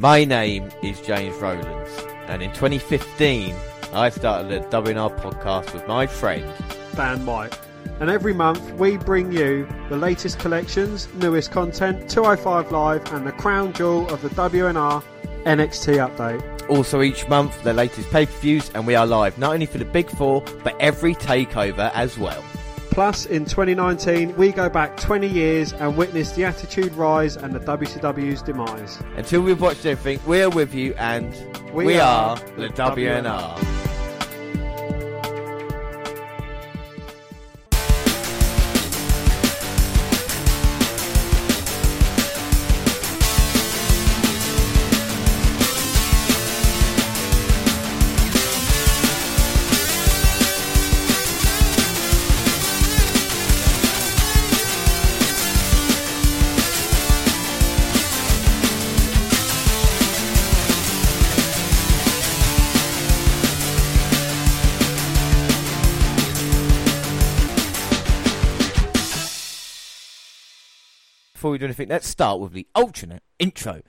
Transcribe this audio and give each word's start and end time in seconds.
My 0.00 0.24
name 0.24 0.70
is 0.80 1.00
James 1.00 1.34
Rowlands, 1.38 1.90
and 2.28 2.40
in 2.40 2.52
2015, 2.52 3.52
I 3.92 4.10
started 4.10 4.52
a 4.52 4.64
WNR 4.68 5.18
podcast 5.18 5.74
with 5.74 5.88
my 5.88 6.06
friend 6.06 6.46
Dan 6.94 7.26
White. 7.26 7.58
And 7.98 8.08
every 8.08 8.32
month 8.32 8.62
we 8.74 8.96
bring 8.96 9.32
you 9.32 9.68
the 9.88 9.96
latest 9.96 10.38
collections, 10.38 11.12
newest 11.14 11.50
content, 11.50 12.08
205 12.08 12.70
Live, 12.70 13.12
and 13.12 13.26
the 13.26 13.32
crown 13.32 13.72
jewel 13.72 14.08
of 14.10 14.22
the 14.22 14.28
WNR 14.28 15.02
NXT 15.42 16.08
update. 16.08 16.70
Also, 16.70 17.02
each 17.02 17.26
month, 17.26 17.60
the 17.64 17.72
latest 17.72 18.08
pay 18.10 18.26
per 18.26 18.32
views, 18.38 18.70
and 18.74 18.86
we 18.86 18.94
are 18.94 19.04
live 19.04 19.36
not 19.36 19.52
only 19.52 19.66
for 19.66 19.78
the 19.78 19.84
Big 19.84 20.08
Four, 20.10 20.44
but 20.62 20.76
every 20.78 21.16
takeover 21.16 21.90
as 21.92 22.16
well. 22.16 22.44
Plus, 22.98 23.26
in 23.26 23.44
2019, 23.44 24.36
we 24.36 24.50
go 24.50 24.68
back 24.68 24.96
20 24.96 25.28
years 25.28 25.72
and 25.72 25.96
witness 25.96 26.32
the 26.32 26.44
Attitude 26.44 26.92
rise 26.94 27.36
and 27.36 27.54
the 27.54 27.60
WCW's 27.60 28.42
demise. 28.42 29.00
Until 29.14 29.42
we've 29.42 29.60
watched 29.60 29.86
everything, 29.86 30.18
we 30.26 30.42
are 30.42 30.50
with 30.50 30.74
you, 30.74 30.94
and 30.94 31.32
we, 31.72 31.86
We 31.86 31.98
are, 32.00 32.30
are 32.30 32.36
the 32.56 32.62
the 32.62 32.68
WNR. 32.70 33.97
We 71.58 71.60
do 71.60 71.66
anything, 71.66 71.88
let's 71.88 72.06
start 72.06 72.40
with 72.40 72.52
the 72.52 72.66
alternate 72.74 73.22
intro. 73.38 73.82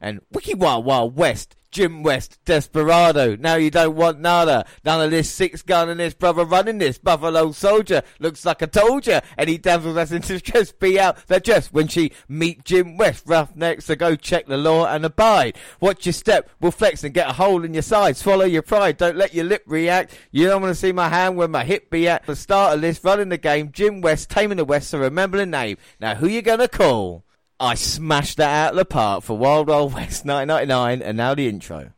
And 0.00 0.20
Wiki 0.32 0.54
Wild 0.54 0.84
Wild 0.84 1.16
West, 1.16 1.55
Jim 1.76 2.02
West, 2.02 2.38
Desperado. 2.46 3.36
Now 3.36 3.56
you 3.56 3.70
don't 3.70 3.96
want 3.96 4.18
nada. 4.18 4.64
None 4.82 5.02
of 5.04 5.10
this 5.10 5.30
six 5.30 5.60
gun 5.60 5.90
and 5.90 6.00
this 6.00 6.14
brother 6.14 6.42
running 6.42 6.78
this 6.78 6.96
Buffalo 6.96 7.52
soldier. 7.52 8.00
Looks 8.18 8.46
like 8.46 8.62
I 8.62 8.66
told 8.66 9.06
you. 9.06 9.20
Any 9.36 9.58
damsels 9.58 9.96
that's 9.96 10.10
in 10.10 10.22
distress 10.22 10.72
be 10.72 10.98
out 10.98 11.26
their 11.26 11.38
dress 11.38 11.70
when 11.70 11.88
she 11.88 12.12
meet 12.30 12.64
Jim 12.64 12.96
West. 12.96 13.24
Roughnecks, 13.26 13.84
so 13.84 13.94
go 13.94 14.16
check 14.16 14.46
the 14.46 14.56
law 14.56 14.86
and 14.86 15.04
abide. 15.04 15.58
Watch 15.78 16.06
your 16.06 16.14
step, 16.14 16.48
We'll 16.62 16.72
flex 16.72 17.04
and 17.04 17.12
get 17.12 17.28
a 17.28 17.34
hole 17.34 17.62
in 17.62 17.74
your 17.74 17.82
side. 17.82 18.16
Swallow 18.16 18.46
your 18.46 18.62
pride, 18.62 18.96
don't 18.96 19.18
let 19.18 19.34
your 19.34 19.44
lip 19.44 19.64
react. 19.66 20.18
You 20.30 20.46
don't 20.46 20.62
want 20.62 20.74
to 20.74 20.80
see 20.80 20.92
my 20.92 21.10
hand 21.10 21.36
where 21.36 21.46
my 21.46 21.62
hip 21.62 21.90
be 21.90 22.08
at. 22.08 22.24
The 22.24 22.36
start 22.36 22.74
of 22.74 22.80
this, 22.80 23.04
running 23.04 23.28
the 23.28 23.36
game, 23.36 23.70
Jim 23.70 24.00
West, 24.00 24.30
taming 24.30 24.56
the 24.56 24.64
West, 24.64 24.88
so 24.88 24.98
remember 24.98 25.36
the 25.36 25.44
name. 25.44 25.76
Now 26.00 26.14
who 26.14 26.26
you 26.26 26.40
gonna 26.40 26.68
call? 26.68 27.25
I 27.58 27.74
smashed 27.74 28.36
that 28.36 28.66
out 28.66 28.70
of 28.72 28.76
the 28.76 28.84
park 28.84 29.24
for 29.24 29.36
Wild 29.36 29.68
Wild 29.68 29.94
West 29.94 30.24
1999, 30.26 31.02
and 31.02 31.16
now 31.16 31.34
the 31.34 31.48
intro. 31.48 31.92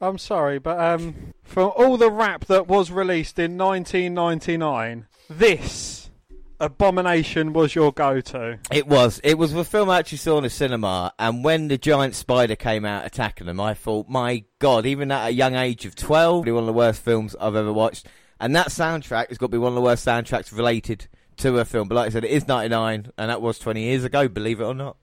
I'm 0.00 0.18
sorry, 0.18 0.58
but 0.58 0.80
um, 0.80 1.34
from 1.42 1.72
all 1.76 1.96
the 1.96 2.10
rap 2.10 2.46
that 2.46 2.66
was 2.66 2.90
released 2.90 3.38
in 3.38 3.58
1999, 3.58 5.06
this 5.28 6.10
abomination 6.58 7.52
was 7.52 7.74
your 7.74 7.92
go-to. 7.92 8.58
It 8.72 8.86
was. 8.86 9.20
It 9.22 9.38
was 9.38 9.52
the 9.52 9.64
film 9.64 9.90
I 9.90 9.98
actually 9.98 10.18
saw 10.18 10.38
in 10.38 10.44
the 10.44 10.50
cinema, 10.50 11.12
and 11.18 11.44
when 11.44 11.68
the 11.68 11.78
giant 11.78 12.14
spider 12.14 12.56
came 12.56 12.84
out 12.84 13.06
attacking 13.06 13.46
them, 13.46 13.60
I 13.60 13.74
thought, 13.74 14.08
my 14.08 14.44
God, 14.58 14.86
even 14.86 15.12
at 15.12 15.28
a 15.28 15.32
young 15.32 15.54
age 15.54 15.84
of 15.84 15.94
12, 15.94 16.46
one 16.46 16.56
of 16.56 16.66
the 16.66 16.72
worst 16.72 17.02
films 17.02 17.36
I've 17.40 17.56
ever 17.56 17.72
watched. 17.72 18.06
And 18.40 18.56
that 18.56 18.68
soundtrack 18.68 19.28
has 19.28 19.38
got 19.38 19.46
to 19.46 19.52
be 19.52 19.58
one 19.58 19.72
of 19.72 19.76
the 19.76 19.82
worst 19.82 20.06
soundtracks 20.06 20.56
related 20.56 21.08
to 21.40 21.58
a 21.58 21.64
film. 21.64 21.88
But 21.88 21.96
like 21.96 22.06
I 22.06 22.10
said, 22.10 22.24
it 22.24 22.30
is 22.30 22.46
99, 22.46 23.12
and 23.18 23.30
that 23.30 23.42
was 23.42 23.58
20 23.58 23.82
years 23.82 24.04
ago, 24.04 24.28
believe 24.28 24.60
it 24.60 24.64
or 24.64 24.74
not. 24.74 24.96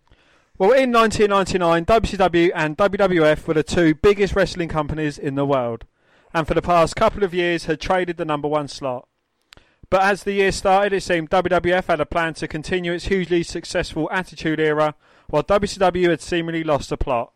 Well, 0.58 0.72
in 0.72 0.92
1999, 0.92 1.86
WCW 1.86 2.52
and 2.56 2.78
WWF 2.78 3.46
were 3.46 3.54
the 3.54 3.64
two 3.64 3.94
biggest 3.94 4.36
wrestling 4.36 4.70
companies 4.70 5.20
in 5.20 5.36
the 5.36 5.46
world, 5.46 5.86
and 6.34 6.48
for 6.48 6.56
the 6.56 6.62
past 6.62 6.96
couple 6.96 7.24
of 7.24 7.34
years 7.34 7.66
had 7.66 7.80
traded 7.80 8.18
the 8.18 8.26
number 8.26 8.48
one 8.48 8.68
slot. 8.68 9.08
But 9.90 10.02
as 10.02 10.24
the 10.24 10.34
year 10.34 10.52
started, 10.52 10.94
it 10.94 11.04
seemed 11.04 11.30
WWF 11.30 11.86
had 11.86 12.02
a 12.02 12.06
plan 12.06 12.34
to 12.36 12.48
continue 12.48 12.92
its 12.92 13.06
hugely 13.06 13.44
successful 13.44 14.10
Attitude 14.12 14.60
Era, 14.60 14.96
while 15.30 15.44
WCW 15.44 16.10
had 16.10 16.22
seemingly 16.22 16.64
lost 16.64 16.90
the 16.90 16.98
plot. 16.98 17.32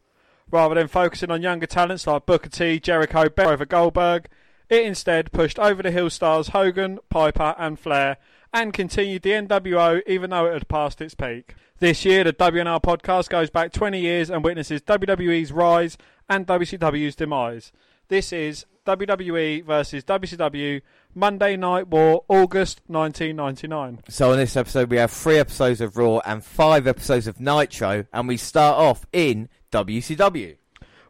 Rather 0.49 0.75
than 0.75 0.87
focusing 0.87 1.31
on 1.31 1.41
younger 1.41 1.67
talents 1.67 2.07
like 2.07 2.25
Booker 2.25 2.49
T, 2.49 2.79
Jericho, 2.79 3.29
Beck 3.29 3.47
over 3.47 3.65
Goldberg, 3.65 4.27
it 4.69 4.85
instead 4.85 5.31
pushed 5.31 5.59
over 5.59 5.83
the 5.83 5.91
hill 5.91 6.09
stars 6.09 6.49
Hogan, 6.49 6.99
Piper, 7.09 7.55
and 7.57 7.79
Flair, 7.79 8.17
and 8.53 8.73
continued 8.73 9.21
the 9.21 9.31
NWO 9.31 10.01
even 10.07 10.29
though 10.29 10.47
it 10.47 10.53
had 10.53 10.67
passed 10.67 11.01
its 11.01 11.15
peak. 11.15 11.55
This 11.79 12.05
year, 12.05 12.23
the 12.23 12.33
WNR 12.33 12.81
podcast 12.81 13.29
goes 13.29 13.49
back 13.49 13.71
20 13.71 13.99
years 13.99 14.29
and 14.29 14.43
witnesses 14.43 14.81
WWE's 14.81 15.51
rise 15.51 15.97
and 16.29 16.45
WCW's 16.45 17.15
demise. 17.15 17.71
This 18.07 18.31
is 18.31 18.65
WWE 18.85 19.63
versus 19.63 20.03
WCW 20.03 20.81
Monday 21.15 21.55
Night 21.55 21.87
War, 21.87 22.23
August 22.27 22.81
1999. 22.87 24.01
So, 24.09 24.31
in 24.31 24.37
this 24.37 24.55
episode, 24.55 24.89
we 24.89 24.97
have 24.97 25.11
three 25.11 25.37
episodes 25.37 25.81
of 25.81 25.97
Raw 25.97 26.19
and 26.19 26.43
five 26.43 26.87
episodes 26.87 27.27
of 27.27 27.39
Nitro, 27.39 28.05
and 28.13 28.27
we 28.27 28.37
start 28.37 28.77
off 28.77 29.05
in 29.11 29.49
WCW. 29.71 30.57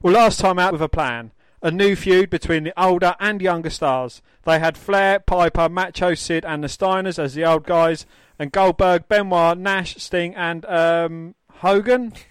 Well, 0.01 0.13
last 0.13 0.39
time 0.39 0.59
out 0.59 0.73
with 0.73 0.81
a 0.81 0.89
plan. 0.89 1.31
A 1.61 1.69
new 1.69 1.95
feud 1.95 2.29
between 2.29 2.63
the 2.63 2.81
older 2.81 3.15
and 3.19 3.41
younger 3.41 3.69
stars. 3.69 4.21
They 4.45 4.59
had 4.59 4.77
Flair, 4.77 5.19
Piper, 5.19 5.69
Macho 5.69 6.15
Sid, 6.15 6.43
and 6.43 6.63
the 6.63 6.67
Steiners 6.67 7.19
as 7.19 7.35
the 7.35 7.45
old 7.45 7.65
guys, 7.65 8.05
and 8.39 8.51
Goldberg, 8.51 9.07
Benoit, 9.07 9.57
Nash, 9.57 9.95
Sting, 9.97 10.35
and 10.35 10.65
um, 10.65 11.35
Hogan. 11.59 12.13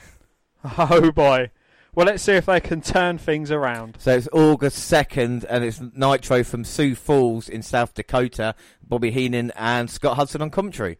Oh 0.76 1.10
boy. 1.10 1.50
Well, 1.94 2.04
let's 2.04 2.22
see 2.22 2.34
if 2.34 2.44
they 2.44 2.60
can 2.60 2.82
turn 2.82 3.16
things 3.16 3.50
around. 3.50 3.96
So 3.98 4.14
it's 4.16 4.28
August 4.30 4.92
2nd, 4.92 5.44
and 5.48 5.64
it's 5.64 5.80
Nitro 5.80 6.44
from 6.44 6.64
Sioux 6.64 6.94
Falls 6.94 7.48
in 7.48 7.62
South 7.62 7.94
Dakota. 7.94 8.54
Bobby 8.86 9.10
Heenan 9.10 9.52
and 9.56 9.90
Scott 9.90 10.16
Hudson 10.16 10.42
on 10.42 10.50
commentary. 10.50 10.98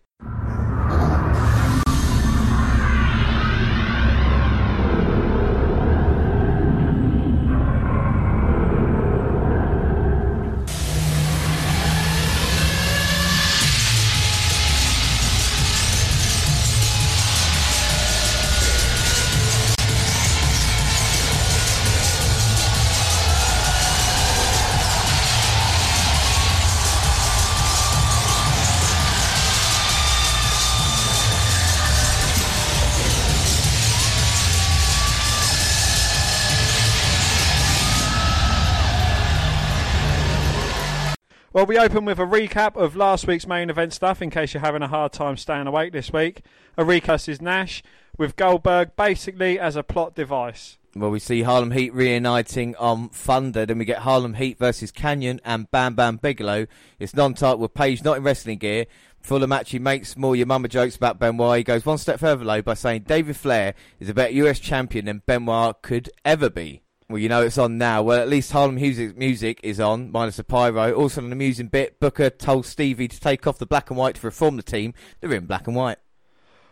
Well, 41.61 41.67
we 41.67 41.79
open 41.79 42.07
with 42.07 42.19
a 42.19 42.23
recap 42.23 42.75
of 42.75 42.97
last 42.97 43.27
week's 43.27 43.47
main 43.47 43.69
event 43.69 43.93
stuff 43.93 44.23
in 44.23 44.31
case 44.31 44.55
you're 44.55 44.63
having 44.63 44.81
a 44.81 44.89
hard 44.89 45.13
time 45.13 45.37
staying 45.37 45.67
awake 45.67 45.93
this 45.93 46.11
week. 46.11 46.41
A 46.79 46.85
recap 46.85 47.29
is 47.29 47.43
Nash 47.43 47.83
with 48.17 48.35
Goldberg 48.35 48.97
basically 48.97 49.61
as 49.61 49.77
a 49.77 49.83
plot 49.83 50.15
device. 50.15 50.79
Well, 50.97 51.11
we 51.11 51.19
see 51.19 51.43
Harlem 51.43 51.73
Heat 51.73 51.93
reuniting 51.93 52.75
on 52.77 53.11
Thunder. 53.11 53.67
Then 53.67 53.77
we 53.77 53.85
get 53.85 53.99
Harlem 53.99 54.33
Heat 54.33 54.59
versus 54.59 54.91
Kanyon 54.91 55.39
and 55.45 55.71
Bam 55.71 55.95
Bam 55.95 56.17
Bigelow. 56.17 56.67
It's 56.99 57.13
non-title 57.13 57.59
with 57.59 57.75
Page 57.75 58.03
not 58.03 58.17
in 58.17 58.23
wrestling 58.23 58.57
gear. 58.57 58.87
The 59.23 59.47
match, 59.47 59.73
he 59.73 59.79
makes 59.79 60.17
more 60.17 60.35
your 60.35 60.47
mama 60.47 60.69
jokes 60.69 60.97
about 60.97 61.19
Benoit. 61.19 61.59
He 61.59 61.65
goes 61.65 61.85
one 61.85 61.99
step 61.99 62.21
further 62.21 62.43
though 62.43 62.63
by 62.63 62.73
saying 62.73 63.03
David 63.03 63.37
Flair 63.37 63.75
is 63.99 64.09
a 64.09 64.15
better 64.15 64.33
US 64.33 64.61
champion 64.61 65.05
than 65.05 65.21
Benoit 65.27 65.83
could 65.83 66.09
ever 66.25 66.49
be. 66.49 66.81
Well, 67.11 67.19
you 67.19 67.29
know 67.29 67.43
it's 67.43 67.59
on 67.59 67.77
now. 67.77 68.05
Well, 68.05 68.21
at 68.21 68.29
least 68.29 68.53
Harlem 68.53 68.77
music, 68.77 69.19
music 69.19 69.59
is 69.65 69.81
on, 69.81 70.13
minus 70.13 70.37
the 70.37 70.45
pyro. 70.45 70.93
Also, 70.93 71.21
an 71.21 71.33
amusing 71.33 71.67
bit, 71.67 71.99
Booker 71.99 72.31
told 72.31 72.67
Stevie 72.67 73.09
to 73.09 73.19
take 73.19 73.49
off 73.49 73.59
the 73.59 73.67
black 73.67 73.91
and 73.91 73.99
white 73.99 74.15
to 74.15 74.27
reform 74.27 74.55
the 74.55 74.63
team. 74.63 74.95
They're 75.19 75.35
in 75.35 75.47
black 75.47 75.67
and 75.67 75.75
white. 75.75 75.99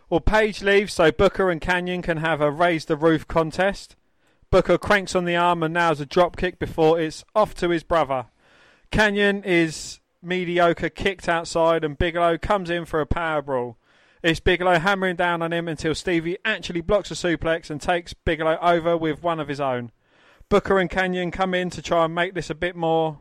Well, 0.08 0.20
Page 0.20 0.62
leaves 0.62 0.92
so 0.92 1.10
Booker 1.10 1.50
and 1.50 1.60
Kanyon 1.60 2.02
can 2.02 2.18
have 2.18 2.40
a 2.40 2.52
raise 2.52 2.84
the 2.84 2.96
roof 2.96 3.26
contest. 3.26 3.96
Booker 4.48 4.78
cranks 4.78 5.16
on 5.16 5.24
the 5.24 5.34
arm 5.34 5.64
and 5.64 5.74
nails 5.74 6.00
a 6.00 6.06
drop 6.06 6.36
kick 6.36 6.60
before 6.60 7.00
it's 7.00 7.24
off 7.34 7.52
to 7.56 7.70
his 7.70 7.82
brother. 7.82 8.26
Kanyon 8.92 9.42
is 9.44 9.98
mediocre 10.22 10.88
kicked 10.88 11.28
outside 11.28 11.82
and 11.82 11.98
Bigelow 11.98 12.38
comes 12.38 12.70
in 12.70 12.84
for 12.84 13.00
a 13.00 13.06
power 13.06 13.42
brawl. 13.42 13.76
It's 14.22 14.38
Bigelow 14.38 14.78
hammering 14.78 15.16
down 15.16 15.42
on 15.42 15.52
him 15.52 15.66
until 15.66 15.96
Stevie 15.96 16.38
actually 16.44 16.80
blocks 16.80 17.10
a 17.10 17.14
suplex 17.14 17.70
and 17.70 17.80
takes 17.80 18.14
Bigelow 18.14 18.56
over 18.62 18.96
with 18.96 19.20
one 19.20 19.40
of 19.40 19.48
his 19.48 19.60
own. 19.60 19.90
Booker 20.48 20.78
and 20.78 20.88
Kanyon 20.88 21.30
come 21.30 21.52
in 21.52 21.68
to 21.70 21.82
try 21.82 22.06
and 22.06 22.14
make 22.14 22.34
this 22.34 22.48
a 22.48 22.54
bit 22.54 22.74
more 22.74 23.18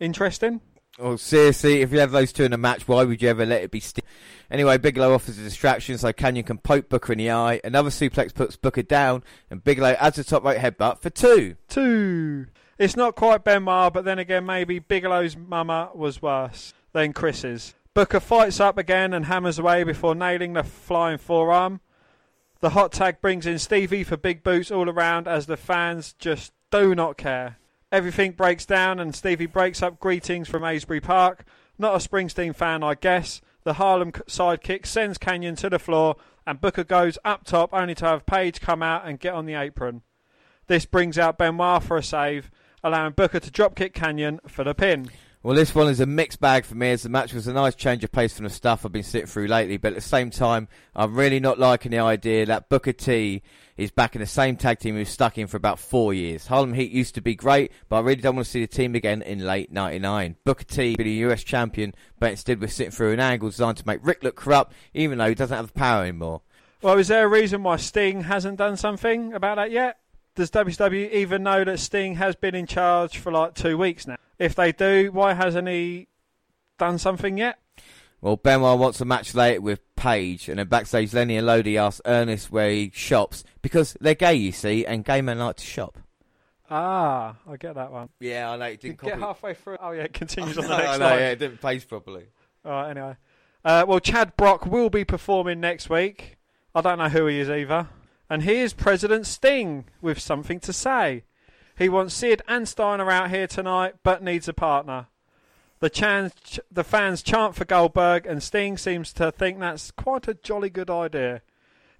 interesting. 0.00 0.60
Well, 0.98 1.18
seriously, 1.18 1.82
if 1.82 1.92
you 1.92 1.98
have 1.98 2.12
those 2.12 2.32
two 2.32 2.44
in 2.44 2.52
a 2.52 2.56
match, 2.56 2.86
why 2.86 3.02
would 3.04 3.20
you 3.20 3.28
ever 3.28 3.44
let 3.44 3.62
it 3.62 3.70
be 3.70 3.80
still? 3.80 4.04
Anyway, 4.50 4.78
Bigelow 4.78 5.12
offers 5.12 5.38
a 5.38 5.42
distraction 5.42 5.98
so 5.98 6.12
Kanyon 6.12 6.46
can 6.46 6.58
poke 6.58 6.88
Booker 6.88 7.12
in 7.12 7.18
the 7.18 7.32
eye. 7.32 7.60
Another 7.64 7.90
suplex 7.90 8.32
puts 8.32 8.56
Booker 8.56 8.82
down, 8.82 9.24
and 9.50 9.62
Bigelow 9.62 9.96
adds 9.98 10.18
a 10.18 10.24
top 10.24 10.44
right 10.44 10.58
headbutt 10.58 11.02
for 11.02 11.10
two. 11.10 11.56
Two. 11.68 12.46
It's 12.78 12.96
not 12.96 13.16
quite 13.16 13.44
Benoit, 13.44 13.92
but 13.92 14.04
then 14.04 14.18
again, 14.18 14.46
maybe 14.46 14.78
Bigelow's 14.78 15.36
mama 15.36 15.90
was 15.94 16.22
worse 16.22 16.72
than 16.92 17.12
Chris's. 17.12 17.74
Booker 17.92 18.20
fights 18.20 18.58
up 18.58 18.78
again 18.78 19.12
and 19.12 19.26
hammers 19.26 19.58
away 19.58 19.84
before 19.84 20.14
nailing 20.14 20.54
the 20.54 20.62
flying 20.62 21.18
forearm. 21.18 21.80
The 22.64 22.70
hot 22.70 22.92
tag 22.92 23.20
brings 23.20 23.44
in 23.44 23.58
Stevie 23.58 24.04
for 24.04 24.16
big 24.16 24.42
boots 24.42 24.70
all 24.70 24.88
around 24.88 25.28
as 25.28 25.44
the 25.44 25.58
fans 25.58 26.14
just 26.14 26.54
do 26.70 26.94
not 26.94 27.18
care. 27.18 27.58
Everything 27.92 28.32
breaks 28.32 28.64
down 28.64 28.98
and 28.98 29.14
Stevie 29.14 29.44
breaks 29.44 29.82
up 29.82 30.00
greetings 30.00 30.48
from 30.48 30.64
Asbury 30.64 31.02
Park. 31.02 31.44
Not 31.78 31.94
a 31.94 32.08
Springsteen 32.08 32.56
fan, 32.56 32.82
I 32.82 32.94
guess. 32.94 33.42
The 33.64 33.74
Harlem 33.74 34.12
sidekick 34.12 34.86
sends 34.86 35.18
Kanyon 35.18 35.56
to 35.56 35.68
the 35.68 35.78
floor 35.78 36.16
and 36.46 36.58
Booker 36.58 36.84
goes 36.84 37.18
up 37.22 37.44
top 37.44 37.68
only 37.74 37.94
to 37.96 38.06
have 38.06 38.24
Page 38.24 38.62
come 38.62 38.82
out 38.82 39.06
and 39.06 39.20
get 39.20 39.34
on 39.34 39.44
the 39.44 39.56
apron. 39.56 40.00
This 40.66 40.86
brings 40.86 41.18
out 41.18 41.36
Benoit 41.36 41.82
for 41.82 41.98
a 41.98 42.02
save, 42.02 42.50
allowing 42.82 43.12
Booker 43.12 43.40
to 43.40 43.50
dropkick 43.50 43.92
Kanyon 43.92 44.40
for 44.48 44.64
the 44.64 44.74
pin. 44.74 45.10
Well, 45.44 45.54
this 45.54 45.74
one 45.74 45.88
is 45.88 46.00
a 46.00 46.06
mixed 46.06 46.40
bag 46.40 46.64
for 46.64 46.74
me 46.74 46.90
as 46.92 47.02
the 47.02 47.10
match 47.10 47.34
was 47.34 47.46
a 47.46 47.52
nice 47.52 47.74
change 47.74 48.02
of 48.02 48.10
pace 48.10 48.34
from 48.34 48.44
the 48.44 48.50
stuff 48.50 48.86
I've 48.86 48.92
been 48.92 49.02
sitting 49.02 49.26
through 49.26 49.48
lately, 49.48 49.76
but 49.76 49.88
at 49.88 49.96
the 49.96 50.00
same 50.00 50.30
time, 50.30 50.68
I'm 50.96 51.14
really 51.14 51.38
not 51.38 51.58
liking 51.58 51.90
the 51.90 51.98
idea 51.98 52.46
that 52.46 52.70
Booker 52.70 52.94
T 52.94 53.42
is 53.76 53.90
back 53.90 54.14
in 54.14 54.22
the 54.22 54.26
same 54.26 54.56
tag 54.56 54.78
team 54.78 54.94
who's 54.94 55.10
stuck 55.10 55.36
in 55.36 55.46
for 55.46 55.58
about 55.58 55.78
four 55.78 56.14
years. 56.14 56.46
Harlem 56.46 56.72
Heat 56.72 56.92
used 56.92 57.14
to 57.16 57.20
be 57.20 57.34
great, 57.34 57.72
but 57.90 57.96
I 57.96 58.00
really 58.00 58.22
don't 58.22 58.36
want 58.36 58.46
to 58.46 58.50
see 58.50 58.62
the 58.62 58.66
team 58.66 58.94
again 58.94 59.20
in 59.20 59.40
late 59.40 59.70
99. 59.70 60.36
Booker 60.46 60.64
T 60.64 60.96
be 60.96 61.04
the 61.04 61.10
US 61.26 61.44
champion, 61.44 61.92
but 62.18 62.30
instead 62.30 62.58
we're 62.58 62.68
sitting 62.68 62.90
through 62.90 63.12
an 63.12 63.20
angle 63.20 63.50
designed 63.50 63.76
to 63.76 63.86
make 63.86 64.00
Ric 64.02 64.24
look 64.24 64.36
corrupt, 64.36 64.72
even 64.94 65.18
though 65.18 65.28
he 65.28 65.34
doesn't 65.34 65.54
have 65.54 65.66
the 65.66 65.74
power 65.74 66.04
anymore. 66.04 66.40
Well, 66.80 66.98
is 66.98 67.08
there 67.08 67.26
a 67.26 67.28
reason 67.28 67.62
why 67.62 67.76
Sting 67.76 68.22
hasn't 68.22 68.56
done 68.56 68.78
something 68.78 69.34
about 69.34 69.56
that 69.56 69.70
yet? 69.70 69.98
Does 70.34 70.50
WWE 70.50 71.12
even 71.12 71.42
know 71.44 71.62
that 71.64 71.78
Sting 71.78 72.16
has 72.16 72.34
been 72.34 72.54
in 72.54 72.66
charge 72.66 73.18
for 73.18 73.30
like 73.30 73.54
two 73.54 73.78
weeks 73.78 74.06
now? 74.06 74.16
If 74.38 74.54
they 74.54 74.72
do, 74.72 75.10
why 75.12 75.34
hasn't 75.34 75.68
he 75.68 76.08
done 76.78 76.98
something 76.98 77.38
yet? 77.38 77.58
Well, 78.20 78.36
Benoit 78.36 78.78
wants 78.78 79.00
a 79.00 79.04
match 79.04 79.34
later 79.34 79.60
with 79.60 79.80
Page, 79.96 80.48
and 80.48 80.58
then 80.58 80.66
backstage, 80.66 81.14
Lenny 81.14 81.36
and 81.36 81.46
Lodi 81.46 81.78
ask 81.78 82.00
Ernest 82.04 82.50
where 82.50 82.70
he 82.70 82.90
shops 82.92 83.44
because 83.62 83.96
they're 84.00 84.14
gay, 84.14 84.34
you 84.34 84.50
see, 84.50 84.84
and 84.84 85.04
gay 85.04 85.20
men 85.22 85.38
like 85.38 85.56
to 85.56 85.64
shop. 85.64 85.98
Ah, 86.70 87.36
I 87.48 87.56
get 87.56 87.74
that 87.74 87.92
one. 87.92 88.08
Yeah, 88.20 88.50
I 88.50 88.56
know. 88.56 88.64
It 88.64 88.80
didn't 88.80 89.00
Get 89.02 89.18
halfway 89.18 89.54
through. 89.54 89.76
Oh 89.80 89.92
yeah, 89.92 90.02
it 90.02 90.14
continues 90.14 90.58
on 90.58 90.66
the 90.66 90.74
I 90.74 90.78
next 90.82 90.98
know, 90.98 91.04
line. 91.06 91.18
yeah, 91.18 91.28
it 91.30 91.38
didn't 91.38 91.60
pace 91.60 91.84
properly. 91.84 92.24
All 92.64 92.72
right, 92.72 92.90
anyway. 92.90 93.16
Uh, 93.64 93.84
well, 93.86 94.00
Chad 94.00 94.36
Brock 94.36 94.66
will 94.66 94.90
be 94.90 95.04
performing 95.04 95.60
next 95.60 95.88
week. 95.88 96.36
I 96.74 96.80
don't 96.80 96.98
know 96.98 97.08
who 97.08 97.26
he 97.26 97.38
is 97.38 97.48
either. 97.48 97.88
And 98.28 98.42
here's 98.42 98.72
President 98.72 99.26
Sting 99.26 99.84
with 100.00 100.18
something 100.18 100.60
to 100.60 100.72
say. 100.72 101.24
He 101.76 101.88
wants 101.88 102.14
Sid 102.14 102.42
and 102.48 102.68
Steiner 102.68 103.10
out 103.10 103.30
here 103.30 103.46
tonight, 103.46 103.96
but 104.02 104.22
needs 104.22 104.48
a 104.48 104.52
partner. 104.52 105.08
The, 105.80 106.32
the 106.70 106.84
fans 106.84 107.22
chant 107.22 107.54
for 107.54 107.64
Goldberg, 107.64 108.26
and 108.26 108.42
Sting 108.42 108.78
seems 108.78 109.12
to 109.14 109.30
think 109.30 109.58
that's 109.58 109.90
quite 109.90 110.28
a 110.28 110.34
jolly 110.34 110.70
good 110.70 110.88
idea. 110.88 111.42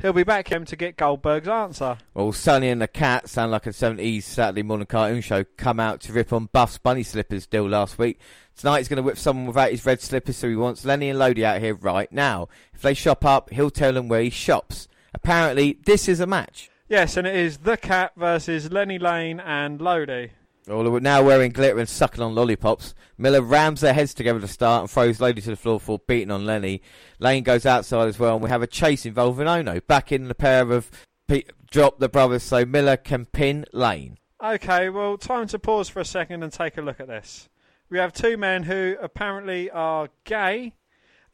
He'll 0.01 0.13
be 0.13 0.25
back 0.25 0.51
him 0.51 0.65
to 0.67 0.77
get 0.77 0.97
Goldberg's 0.97 1.49
answer. 1.49 1.99
Well, 2.15 2.33
Sonny 2.33 2.69
and 2.69 2.81
the 2.81 2.89
Cat 2.89 3.29
sound 3.29 3.53
like 3.53 3.67
a 3.67 3.71
70s 3.71 4.23
Saturday 4.23 4.63
morning 4.63 4.87
cartoon 4.87 5.21
show 5.21 5.45
come 5.57 5.81
out 5.81 6.01
to 6.03 6.13
rip 6.13 6.33
on 6.33 6.47
Buff's 6.53 6.79
bunny 6.79 7.03
slippers 7.03 7.47
deal 7.47 7.69
last 7.69 7.99
week. 7.99 8.19
Tonight 8.57 8.79
he's 8.79 8.89
going 8.89 8.99
to 8.99 9.03
whip 9.03 9.19
someone 9.19 9.47
without 9.47 9.71
his 9.71 9.87
red 9.87 10.01
slippers, 10.01 10.37
so 10.37 10.49
he 10.49 10.57
wants 10.57 10.85
Lenny 10.85 11.11
and 11.11 11.19
Lodi 11.19 11.45
out 11.45 11.61
here 11.61 11.75
right 11.75 12.11
now. 12.13 12.49
If 12.73 12.83
they 12.83 12.95
shop 12.95 13.25
up, 13.25 13.51
he'll 13.51 13.71
tell 13.71 13.93
them 13.93 14.09
where 14.09 14.23
he 14.23 14.31
shops. 14.31 14.89
Apparently, 15.15 15.79
this 15.85 16.09
is 16.09 16.21
a 16.21 16.27
match. 16.27 16.71
Yes, 16.89 17.17
and 17.17 17.27
it 17.27 17.35
is 17.35 17.59
the 17.59 17.77
Cat 17.77 18.13
versus 18.17 18.71
Lenny 18.71 18.99
Lane 18.99 19.41
and 19.41 19.81
Lodi. 19.81 20.29
All 20.71 20.99
now 21.01 21.23
wearing 21.23 21.53
glitter 21.53 21.79
and 21.79 21.89
sucking 21.89 22.23
on 22.23 22.35
lollipops. 22.35 22.95
Miller 23.19 23.43
rams 23.43 23.81
their 23.81 23.95
heads 23.95 24.15
together 24.15 24.41
to 24.41 24.49
start 24.49 24.83
and 24.83 24.91
throws 24.91 25.21
Lodi 25.21 25.41
to 25.43 25.51
the 25.51 25.57
floor 25.57 25.79
for 25.79 25.99
beating 26.07 26.31
on 26.31 26.47
Lenny. 26.47 26.83
Lane 27.19 27.43
goes 27.43 27.67
outside 27.67 28.09
as 28.09 28.19
well, 28.19 28.35
and 28.35 28.43
we 28.43 28.51
have 28.51 28.63
a 28.63 28.67
chase 28.67 29.07
involving 29.07 29.47
Onoo. 29.47 29.81
Back 29.83 30.11
in 30.11 30.29
the 30.29 30.35
pair 30.35 30.71
of 30.73 30.91
Pe- 31.27 31.45
drop 31.71 31.99
the 31.99 32.09
brothers 32.09 32.43
so 32.43 32.65
Miller 32.65 32.97
can 32.97 33.27
pin 33.27 33.65
Lane. 33.73 34.19
Okay, 34.43 34.91
well, 34.91 35.17
time 35.17 35.47
to 35.49 35.59
pause 35.59 35.89
for 35.89 36.01
a 36.01 36.05
second 36.05 36.43
and 36.43 36.53
take 36.53 36.77
a 36.77 36.83
look 36.83 37.01
at 37.01 37.09
this. 37.09 37.49
We 37.89 37.99
have 37.99 38.13
two 38.13 38.37
men 38.37 38.65
who 38.65 38.97
apparently 39.01 39.71
are 39.71 40.09
gay, 40.25 40.75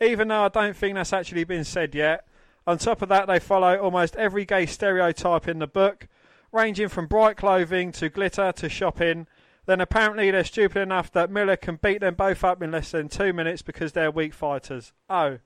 even 0.00 0.28
though 0.28 0.44
I 0.44 0.48
don't 0.48 0.76
think 0.76 0.94
that's 0.94 1.12
actually 1.12 1.44
been 1.44 1.64
said 1.64 1.94
yet. 1.94 2.26
On 2.66 2.78
top 2.78 3.02
of 3.02 3.08
that, 3.08 3.26
they 3.26 3.38
follow 3.38 3.76
almost 3.78 4.16
every 4.16 4.44
gay 4.44 4.66
stereotype 4.66 5.48
in 5.48 5.58
the 5.58 5.66
book, 5.66 6.08
ranging 6.52 6.88
from 6.88 7.06
bright 7.06 7.36
clothing 7.36 7.92
to 7.92 8.08
glitter 8.08 8.52
to 8.52 8.68
shopping. 8.68 9.26
Then 9.66 9.80
apparently 9.80 10.30
they're 10.30 10.44
stupid 10.44 10.80
enough 10.80 11.10
that 11.12 11.30
Miller 11.30 11.56
can 11.56 11.76
beat 11.76 12.00
them 12.00 12.14
both 12.14 12.42
up 12.44 12.62
in 12.62 12.72
less 12.72 12.90
than 12.90 13.08
two 13.08 13.32
minutes 13.32 13.62
because 13.62 13.92
they're 13.92 14.10
weak 14.10 14.34
fighters. 14.34 14.92
Oh, 15.08 15.38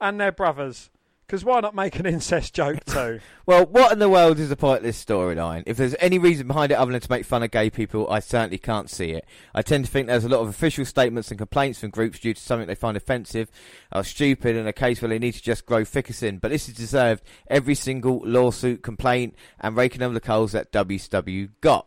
and 0.00 0.20
they're 0.20 0.32
brothers. 0.32 0.90
Because 1.26 1.44
why 1.44 1.60
not 1.60 1.74
make 1.74 1.98
an 1.98 2.04
incest 2.04 2.54
joke 2.54 2.84
too? 2.86 3.20
Well, 3.46 3.64
what 3.64 3.92
in 3.92 3.98
the 3.98 4.08
world 4.10 4.38
is 4.38 4.50
the 4.50 4.56
point 4.56 4.78
of 4.78 4.82
this 4.82 5.02
storyline? 5.02 5.62
If 5.66 5.78
there's 5.78 5.94
any 5.98 6.18
reason 6.18 6.46
behind 6.46 6.70
it 6.70 6.74
other 6.74 6.92
than 6.92 7.00
to 7.00 7.10
make 7.10 7.24
fun 7.24 7.42
of 7.42 7.50
gay 7.50 7.70
people, 7.70 8.08
I 8.10 8.20
certainly 8.20 8.58
can't 8.58 8.90
see 8.90 9.12
it. 9.12 9.24
I 9.54 9.62
tend 9.62 9.86
to 9.86 9.90
think 9.90 10.06
there's 10.06 10.24
a 10.24 10.28
lot 10.28 10.40
of 10.40 10.48
official 10.48 10.84
statements 10.84 11.30
and 11.30 11.38
complaints 11.38 11.80
from 11.80 11.90
groups 11.90 12.18
due 12.18 12.34
to 12.34 12.40
something 12.40 12.66
they 12.66 12.74
find 12.74 12.96
offensive, 12.96 13.50
are 13.90 14.04
stupid, 14.04 14.54
and 14.54 14.68
a 14.68 14.72
case 14.72 15.00
where 15.00 15.08
they 15.08 15.18
need 15.18 15.32
to 15.32 15.42
just 15.42 15.64
grow 15.64 15.84
thicker 15.84 16.12
sin. 16.12 16.38
But 16.38 16.50
this 16.50 16.68
is 16.68 16.74
deserved 16.74 17.22
every 17.48 17.74
single 17.74 18.20
lawsuit, 18.24 18.82
complaint, 18.82 19.34
and 19.60 19.76
raking 19.76 20.02
over 20.02 20.14
the 20.14 20.20
coals 20.20 20.52
that 20.52 20.72
WCW 20.72 21.50
got. 21.62 21.86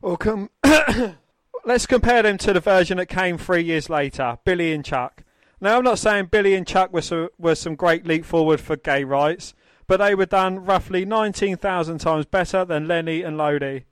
Well, 0.00 0.16
com- 0.16 0.50
let's 1.64 1.86
compare 1.86 2.22
them 2.22 2.38
to 2.38 2.52
the 2.52 2.60
version 2.60 2.96
that 2.96 3.06
came 3.06 3.36
three 3.36 3.62
years 3.62 3.90
later, 3.90 4.38
Billy 4.44 4.72
and 4.72 4.84
Chuck. 4.84 5.22
Now, 5.62 5.78
I'm 5.78 5.84
not 5.84 6.00
saying 6.00 6.26
Billy 6.32 6.54
and 6.54 6.66
Chuck 6.66 6.92
were 6.92 7.02
some, 7.02 7.28
were 7.38 7.54
some 7.54 7.76
great 7.76 8.04
leap 8.04 8.24
forward 8.24 8.60
for 8.60 8.74
gay 8.74 9.04
rights, 9.04 9.54
but 9.86 9.98
they 9.98 10.12
were 10.12 10.26
done 10.26 10.64
roughly 10.64 11.04
19,000 11.04 11.98
times 11.98 12.26
better 12.26 12.64
than 12.64 12.88
Lenny 12.88 13.22
and 13.22 13.38
Lodi. 13.38 13.82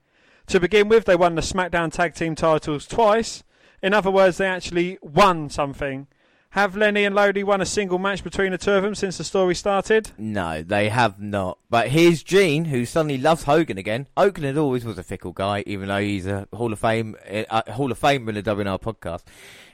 To 0.47 0.59
begin 0.59 0.89
with, 0.89 1.05
they 1.05 1.15
won 1.15 1.35
the 1.35 1.41
SmackDown 1.41 1.89
Tag 1.89 2.13
Team 2.13 2.35
titles 2.35 2.85
twice. 2.85 3.45
In 3.81 3.93
other 3.93 4.11
words, 4.11 4.35
they 4.35 4.47
actually 4.47 4.97
won 5.01 5.49
something. 5.49 6.07
Have 6.49 6.75
Lenny 6.75 7.05
and 7.05 7.15
Lodi 7.15 7.41
won 7.41 7.61
a 7.61 7.65
single 7.65 7.99
match 7.99 8.21
between 8.21 8.51
the 8.51 8.57
two 8.57 8.73
of 8.73 8.83
them 8.83 8.93
since 8.93 9.17
the 9.17 9.23
story 9.23 9.55
started? 9.55 10.11
No, 10.17 10.63
they 10.63 10.89
have 10.89 11.21
not. 11.21 11.57
But 11.71 11.87
here's 11.87 12.21
Gene, 12.21 12.65
who 12.65 12.85
suddenly 12.85 13.17
loves 13.17 13.43
Hogan 13.43 13.77
again. 13.77 14.07
Hogan 14.17 14.57
always 14.57 14.83
was 14.83 14.97
a 14.97 15.03
fickle 15.03 15.31
guy, 15.31 15.63
even 15.65 15.87
though 15.87 16.01
he's 16.01 16.27
a 16.27 16.45
Hall 16.51 16.73
of 16.73 16.79
Fame 16.79 17.15
uh, 17.49 17.71
Hall 17.71 17.93
of 17.93 17.97
Famer 17.97 18.27
in 18.27 18.35
the 18.35 18.43
WNR 18.43 18.81
podcast. 18.81 19.23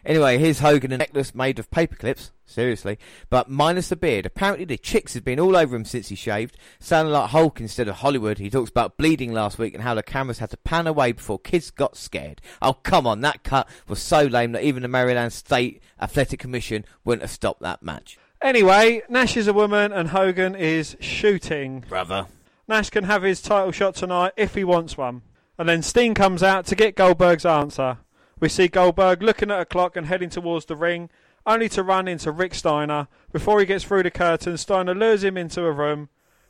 Anyway, 0.06 0.38
here's 0.38 0.60
Hogan, 0.60 0.92
a 0.92 1.00
necklace 1.00 1.34
made 1.34 1.58
of 1.58 1.72
paper 1.72 1.96
clips. 1.96 2.32
Seriously, 2.46 3.00
but 3.32 3.50
minus 3.50 3.89
the 3.89 3.96
beard. 3.96 4.27
Apparently, 4.27 4.63
the 4.63 4.77
chicks 4.77 5.16
have 5.16 5.25
been 5.25 5.39
all 5.39 5.58
over 5.58 5.75
him 5.75 5.86
since 5.86 6.10
he 6.10 6.16
shaved, 6.16 6.56
sounding 6.80 7.13
like 7.13 7.32
Hulk 7.32 7.60
instead 7.60 7.88
of 7.88 7.96
Hollywood. 7.96 8.38
He 8.38 8.51
talks 8.51 8.70
about 8.70 8.98
bleeding 8.98 9.34
last 9.34 9.58
week 9.58 9.74
and 9.74 9.82
how 9.82 9.96
the 9.96 10.04
cameras 10.04 10.38
had 10.38 10.51
to 10.51 10.58
pan 10.58 10.86
away 10.86 11.13
before 11.13 11.39
kids 11.39 11.72
got 11.72 11.98
scared. 11.98 12.42
Oh, 12.62 12.74
come 12.74 13.08
on, 13.08 13.22
that 13.22 13.44
cut 13.44 13.68
was 13.88 14.00
so 14.00 14.22
lame 14.22 14.51
that 14.51 14.63
even 14.63 14.84
the 14.84 14.88
Maryland 14.88 15.34
State 15.34 15.82
Athletic 16.00 16.39
Commission 16.39 16.86
wouldn't 17.04 17.24
have 17.24 17.32
stopped 17.32 17.62
that 17.62 17.82
match. 17.82 18.20
Anyway, 18.41 19.01
Nash 19.10 19.36
is 19.36 19.48
a 19.48 19.53
woman 19.53 19.91
and 19.91 20.10
Hogan 20.10 20.56
is 20.56 20.96
shooting. 21.00 21.84
Brother. 21.89 22.27
Nash 22.67 22.89
can 22.89 23.06
have 23.06 23.24
his 23.24 23.41
title 23.41 23.72
shot 23.72 23.96
tonight 23.96 24.34
if 24.38 24.53
he 24.53 24.63
wants 24.63 24.98
one. 24.98 25.22
And 25.58 25.67
then 25.67 25.82
Sting 25.82 26.13
comes 26.13 26.44
out 26.44 26.65
to 26.67 26.75
get 26.75 26.96
Goldberg's 26.96 27.46
answer. 27.46 27.98
We 28.39 28.50
see 28.50 28.67
Goldberg 28.67 29.24
looking 29.24 29.50
at 29.50 29.62
a 29.62 29.65
clock 29.65 29.96
and 29.96 30.06
heading 30.06 30.29
towards 30.29 30.65
the 30.65 30.75
ring, 30.75 31.10
only 31.46 31.67
to 31.70 31.82
run 31.82 32.08
into 32.08 32.32
Rick 32.32 32.53
Steiner. 32.53 33.08
Before 33.32 33.60
he 33.60 33.65
gets 33.65 33.86
through 33.86 34.03
the 34.03 34.12
curtain, 34.12 34.58
Steiner 34.58 34.94
lures 34.94 35.24
him 35.24 35.38
into 35.38 35.65
a 35.65 35.72
room 35.72 36.10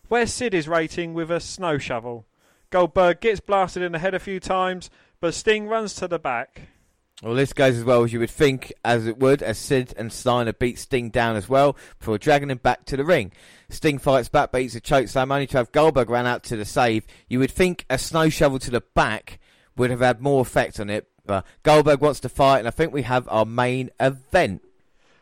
where 0.10 0.28
Sid 0.28 0.54
is 0.54 0.68
rating 0.68 1.14
with 1.14 1.32
a 1.32 1.40
snow 1.40 1.78
shovel. 1.78 2.26
Goldberg 2.70 3.22
gets 3.22 3.40
blasted 3.40 3.84
in 3.84 3.94
the 3.94 4.00
head 4.00 4.14
a 4.14 4.20
few 4.20 4.42
times, 4.42 4.90
but 5.22 5.34
Sting 5.34 5.68
runs 5.68 5.94
to 5.96 6.08
the 6.08 6.20
back. 6.20 6.64
Well, 7.24 7.34
this 7.34 7.52
goes 7.52 7.76
as 7.76 7.84
well 7.84 8.04
as 8.04 8.14
you 8.14 8.20
would 8.20 8.30
think, 8.30 8.72
as 8.86 9.08
it 9.08 9.18
would, 9.18 9.42
as 9.42 9.58
Sid 9.58 9.96
and 9.98 10.14
Steiner 10.14 10.54
beat 10.54 10.78
Sting 10.78 11.10
down 11.10 11.36
as 11.36 11.50
well 11.50 11.76
before 11.98 12.20
dragging 12.20 12.52
him 12.52 12.60
back 12.60 12.86
to 12.86 12.98
the 12.98 13.04
ring. 13.04 13.32
Sting 13.70 13.98
fights 13.98 14.30
back, 14.30 14.52
beats 14.52 14.76
a 14.76 14.80
choke 14.80 15.08
slam, 15.08 15.32
only 15.32 15.48
to 15.48 15.58
have 15.58 15.72
Goldberg 15.72 16.12
ran 16.12 16.28
out 16.28 16.44
to 16.44 16.56
the 16.56 16.64
save. 16.64 17.08
You 17.28 17.40
would 17.40 17.50
think 17.50 17.86
a 17.90 17.98
snow 17.98 18.30
shovel 18.30 18.60
to 18.60 18.70
the 18.70 18.82
back 18.94 19.40
would 19.76 19.90
have 19.90 20.02
had 20.02 20.22
more 20.22 20.42
effect 20.42 20.80
on 20.80 20.92
it, 20.92 21.08
but 21.26 21.44
Goldberg 21.64 22.02
wants 22.02 22.20
to 22.20 22.30
fight, 22.30 22.60
and 22.60 22.68
I 22.68 22.72
think 22.72 22.94
we 22.94 23.02
have 23.02 23.28
our 23.32 23.46
main 23.46 23.90
event. 24.00 24.62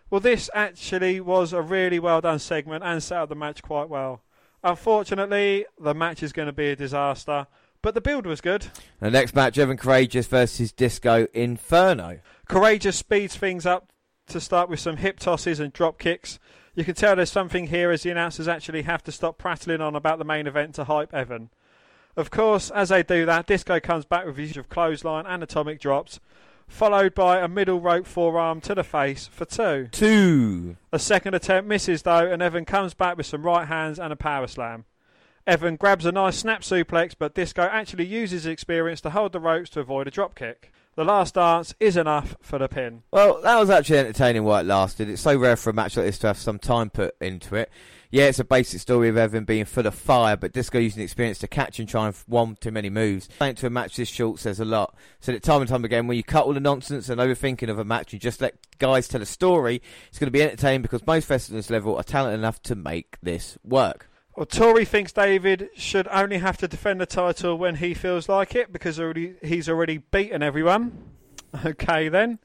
Well, 0.10 0.20
this 0.20 0.50
actually 0.54 1.22
was 1.22 1.54
a 1.54 1.62
really 1.62 2.00
well 2.00 2.20
done 2.20 2.40
segment 2.40 2.84
and 2.84 3.02
set 3.02 3.20
up 3.20 3.30
the 3.30 3.36
match 3.36 3.64
quite 3.64 3.88
well. 3.88 4.22
Unfortunately, 4.66 5.66
the 5.80 5.94
match 5.94 6.24
is 6.24 6.34
going 6.34 6.48
to 6.48 6.54
be 6.54 6.72
a 6.72 6.76
disaster, 6.76 7.48
but 7.86 7.94
the 7.94 8.02
build 8.02 8.26
was 8.26 8.42
good. 8.42 8.66
The 9.00 9.12
next 9.12 9.36
match, 9.36 9.60
Evan 9.60 9.78
Karagias 9.78 10.28
versus 10.28 10.72
Disco 10.72 11.28
Inferno. 11.36 12.20
Karagias 12.50 12.96
speeds 12.96 13.36
things 13.36 13.64
up 13.64 13.92
to 14.26 14.42
start 14.42 14.72
with 14.72 14.80
some 14.80 14.98
hip 14.98 15.20
tosses 15.20 15.60
and 15.60 15.72
drop 15.72 16.00
kicks. 16.00 16.40
You 16.74 16.84
can 16.84 16.96
tell 16.96 17.16
there's 17.16 17.32
something 17.32 17.68
here 17.68 17.92
as 17.92 18.02
the 18.02 18.10
announcers 18.10 18.48
actually 18.48 18.82
have 18.82 19.04
to 19.04 19.12
stop 19.12 19.38
prattling 19.38 19.82
on 19.82 19.96
about 19.96 20.18
the 20.18 20.26
main 20.26 20.48
event 20.48 20.74
to 20.76 20.86
hype 20.86 21.14
Evan. 21.14 21.52
Of 22.16 22.32
course, 22.32 22.72
as 22.72 22.90
they 22.90 23.04
do 23.04 23.24
that, 23.28 23.46
Disco 23.46 23.80
comes 23.80 24.06
back 24.06 24.26
with 24.26 24.40
use 24.40 24.58
of 24.58 24.68
clothesline 24.68 25.28
and 25.28 25.44
atomic 25.44 25.80
drops, 25.80 26.20
followed 26.68 27.14
by 27.14 27.38
a 27.38 27.48
middle 27.48 27.80
rope 27.80 28.08
forearm 28.08 28.62
to 28.62 28.74
the 28.74 28.84
face 28.84 29.28
for 29.28 29.46
two. 29.46 29.90
Two. 29.92 30.78
A 30.92 30.98
second 30.98 31.36
attempt 31.36 31.70
misses 31.70 32.02
though, 32.02 32.32
and 32.32 32.42
Evan 32.42 32.66
comes 32.66 32.96
back 32.96 33.16
with 33.16 33.28
some 33.28 33.44
right 33.44 33.68
hands 33.68 34.00
and 34.00 34.12
a 34.12 34.16
power 34.16 34.48
slam. 34.48 34.86
Evan 35.48 35.76
grabs 35.76 36.08
a 36.08 36.12
nice 36.12 36.38
snap 36.38 36.62
suplex, 36.62 37.14
but 37.18 37.36
Disco 37.36 37.62
actually 37.62 38.06
uses 38.06 38.44
his 38.44 38.52
experience 38.52 39.00
to 39.02 39.12
hold 39.12 39.32
the 39.32 39.40
ropes 39.40 39.70
to 39.72 39.80
avoid 39.80 40.08
a 40.08 40.12
dropkick. 40.12 40.72
The 40.96 41.04
last 41.04 41.36
dance 41.36 41.76
is 41.80 41.98
enough 41.98 42.36
for 42.42 42.58
the 42.58 42.68
pin. 42.68 43.04
Well, 43.12 43.42
that 43.42 43.60
was 43.60 43.70
actually 43.70 44.00
entertaining 44.00 44.44
while 44.44 44.62
it 44.62 44.66
lasted. 44.66 45.08
It's 45.08 45.22
so 45.22 45.38
rare 45.38 45.56
for 45.56 45.70
a 45.70 45.74
match 45.74 45.98
like 45.98 46.08
this 46.08 46.18
to 46.20 46.28
have 46.28 46.40
some 46.40 46.58
time 46.58 46.90
put 46.90 47.16
into 47.22 47.56
it. 47.56 47.70
Yeah, 48.10 48.26
it's 48.26 48.40
a 48.40 48.44
basic 48.44 48.80
story 48.80 49.10
of 49.10 49.18
Evan 49.18 49.44
being 49.44 49.66
full 49.66 49.86
of 49.86 49.94
fire, 49.94 50.36
but 50.36 50.52
Disco 50.52 50.80
using 50.80 51.04
experience 51.04 51.38
to 51.40 51.48
catch 51.48 51.78
and 51.80 51.88
try 51.88 52.08
and 52.08 52.16
one 52.26 52.56
too 52.56 52.72
many 52.72 52.90
moves. 52.90 53.28
Thanks 53.28 53.62
to 53.62 53.68
a 53.68 53.70
match 53.70 53.98
this 53.98 54.10
short 54.10 54.40
says 54.40 54.60
a 54.60 54.66
lot. 54.66 54.96
So 55.20 55.32
that 55.32 55.44
time 55.44 55.62
and 55.62 55.70
time 55.70 55.86
again, 55.86 56.08
when 56.08 56.18
you 56.18 56.24
cut 56.24 56.46
all 56.46 56.54
the 56.54 56.60
nonsense 56.60 57.10
and 57.10 57.22
overthinking 57.22 57.70
of 57.70 57.78
a 57.78 57.86
match 57.86 58.14
and 58.14 58.22
just 58.22 58.42
let 58.42 58.56
guys 58.80 59.08
tell 59.08 59.22
a 59.22 59.28
story, 59.28 59.82
it's 60.08 60.18
going 60.18 60.28
to 60.28 60.32
be 60.32 60.42
entertaining 60.42 60.82
because 60.82 61.06
most 61.06 61.30
wrestlers 61.30 61.70
level 61.70 61.98
are 61.98 62.04
talented 62.04 62.40
enough 62.40 62.64
to 62.64 62.74
make 62.74 63.18
this 63.22 63.60
work. 63.64 64.10
Well, 64.36 64.46
Tori 64.46 64.84
thinks 64.84 65.14
David 65.14 65.70
should 65.78 66.10
only 66.10 66.40
have 66.40 66.58
to 66.58 66.68
defend 66.68 67.00
the 67.00 67.06
title 67.06 67.58
when 67.58 67.76
he 67.76 67.94
feels 67.94 68.28
like 68.28 68.54
it 68.54 68.74
because 68.74 69.00
already 69.00 69.36
he's 69.42 69.70
already 69.70 70.00
beaten 70.00 70.44
everyone. 70.44 71.04
Okay, 71.66 72.10
then. 72.10 72.40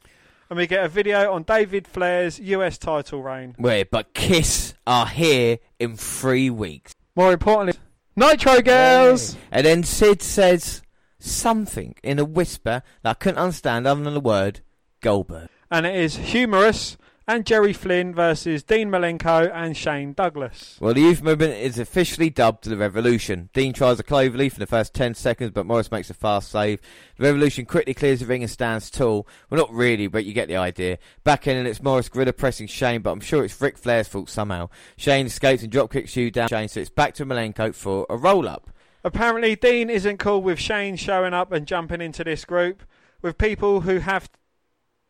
And 0.48 0.56
we 0.56 0.68
get 0.68 0.84
a 0.84 0.88
video 0.88 1.32
on 1.32 1.42
David 1.42 1.88
Flair's 1.88 2.38
US 2.38 2.78
title 2.78 3.20
reign. 3.24 3.56
Wait, 3.58 3.90
but 3.90 4.14
Kiss 4.14 4.74
are 4.86 5.08
here 5.08 5.58
in 5.80 5.96
three 5.96 6.48
weeks. 6.48 6.94
More 7.16 7.32
importantly, 7.32 7.74
Nitro 8.14 8.62
Girls! 8.62 9.36
And 9.50 9.66
then 9.66 9.82
Sid 9.82 10.22
says 10.22 10.82
something 11.18 11.96
in 12.04 12.20
a 12.20 12.24
whisper 12.24 12.84
that 13.02 13.10
I 13.10 13.14
couldn't 13.14 13.38
understand 13.38 13.88
other 13.88 14.04
than 14.04 14.14
the 14.14 14.20
word 14.20 14.60
Goldberg. 15.00 15.48
And 15.72 15.86
it 15.86 15.96
is 15.96 16.16
humorous. 16.16 16.96
And 17.28 17.46
Jerry 17.46 17.72
Flynn 17.72 18.12
versus 18.12 18.64
Dean 18.64 18.90
Malenko 18.90 19.50
and 19.54 19.76
Shane 19.76 20.14
Douglas. 20.14 20.76
Well, 20.80 20.94
the 20.94 21.02
youth 21.02 21.22
movement 21.22 21.54
is 21.54 21.78
officially 21.78 22.28
dubbed 22.28 22.64
the 22.64 22.76
Revolution. 22.76 23.50
Dean 23.52 23.72
tries 23.72 24.00
a 24.00 24.02
cloverleaf 24.02 24.54
in 24.54 24.58
the 24.58 24.66
first 24.66 24.94
10 24.94 25.14
seconds, 25.14 25.52
but 25.52 25.64
Morrus 25.66 25.92
makes 25.92 26.10
a 26.10 26.14
fast 26.14 26.50
save. 26.50 26.80
The 27.18 27.24
Revolution 27.24 27.66
quickly 27.66 27.94
clears 27.94 28.20
the 28.20 28.26
ring 28.26 28.42
and 28.42 28.50
stands 28.50 28.90
tall. 28.90 29.28
Well, 29.48 29.60
not 29.60 29.72
really, 29.72 30.08
but 30.08 30.24
you 30.24 30.32
get 30.32 30.48
the 30.48 30.56
idea. 30.56 30.98
Back 31.22 31.46
in, 31.46 31.56
and 31.56 31.68
it's 31.68 31.80
Morrus 31.80 32.10
gorilla 32.10 32.32
pressing 32.32 32.66
Shane, 32.66 33.02
but 33.02 33.12
I'm 33.12 33.20
sure 33.20 33.44
it's 33.44 33.60
Ric 33.60 33.78
Flair's 33.78 34.08
fault 34.08 34.28
somehow. 34.28 34.68
Shane 34.96 35.26
escapes 35.26 35.62
and 35.62 35.72
dropkicks 35.72 36.16
you 36.16 36.32
down 36.32 36.48
Shane, 36.48 36.68
so 36.68 36.80
it's 36.80 36.90
back 36.90 37.14
to 37.14 37.26
Malenko 37.26 37.74
for 37.74 38.06
a 38.10 38.16
roll 38.16 38.48
up. 38.48 38.70
Apparently, 39.04 39.54
Dean 39.54 39.88
isn't 39.88 40.18
cool 40.18 40.42
with 40.42 40.58
Shane 40.58 40.96
showing 40.96 41.32
up 41.32 41.52
and 41.52 41.66
jumping 41.66 42.00
into 42.00 42.24
this 42.24 42.44
group 42.44 42.82
with 43.22 43.38
people 43.38 43.82
who 43.82 44.00
have 44.00 44.28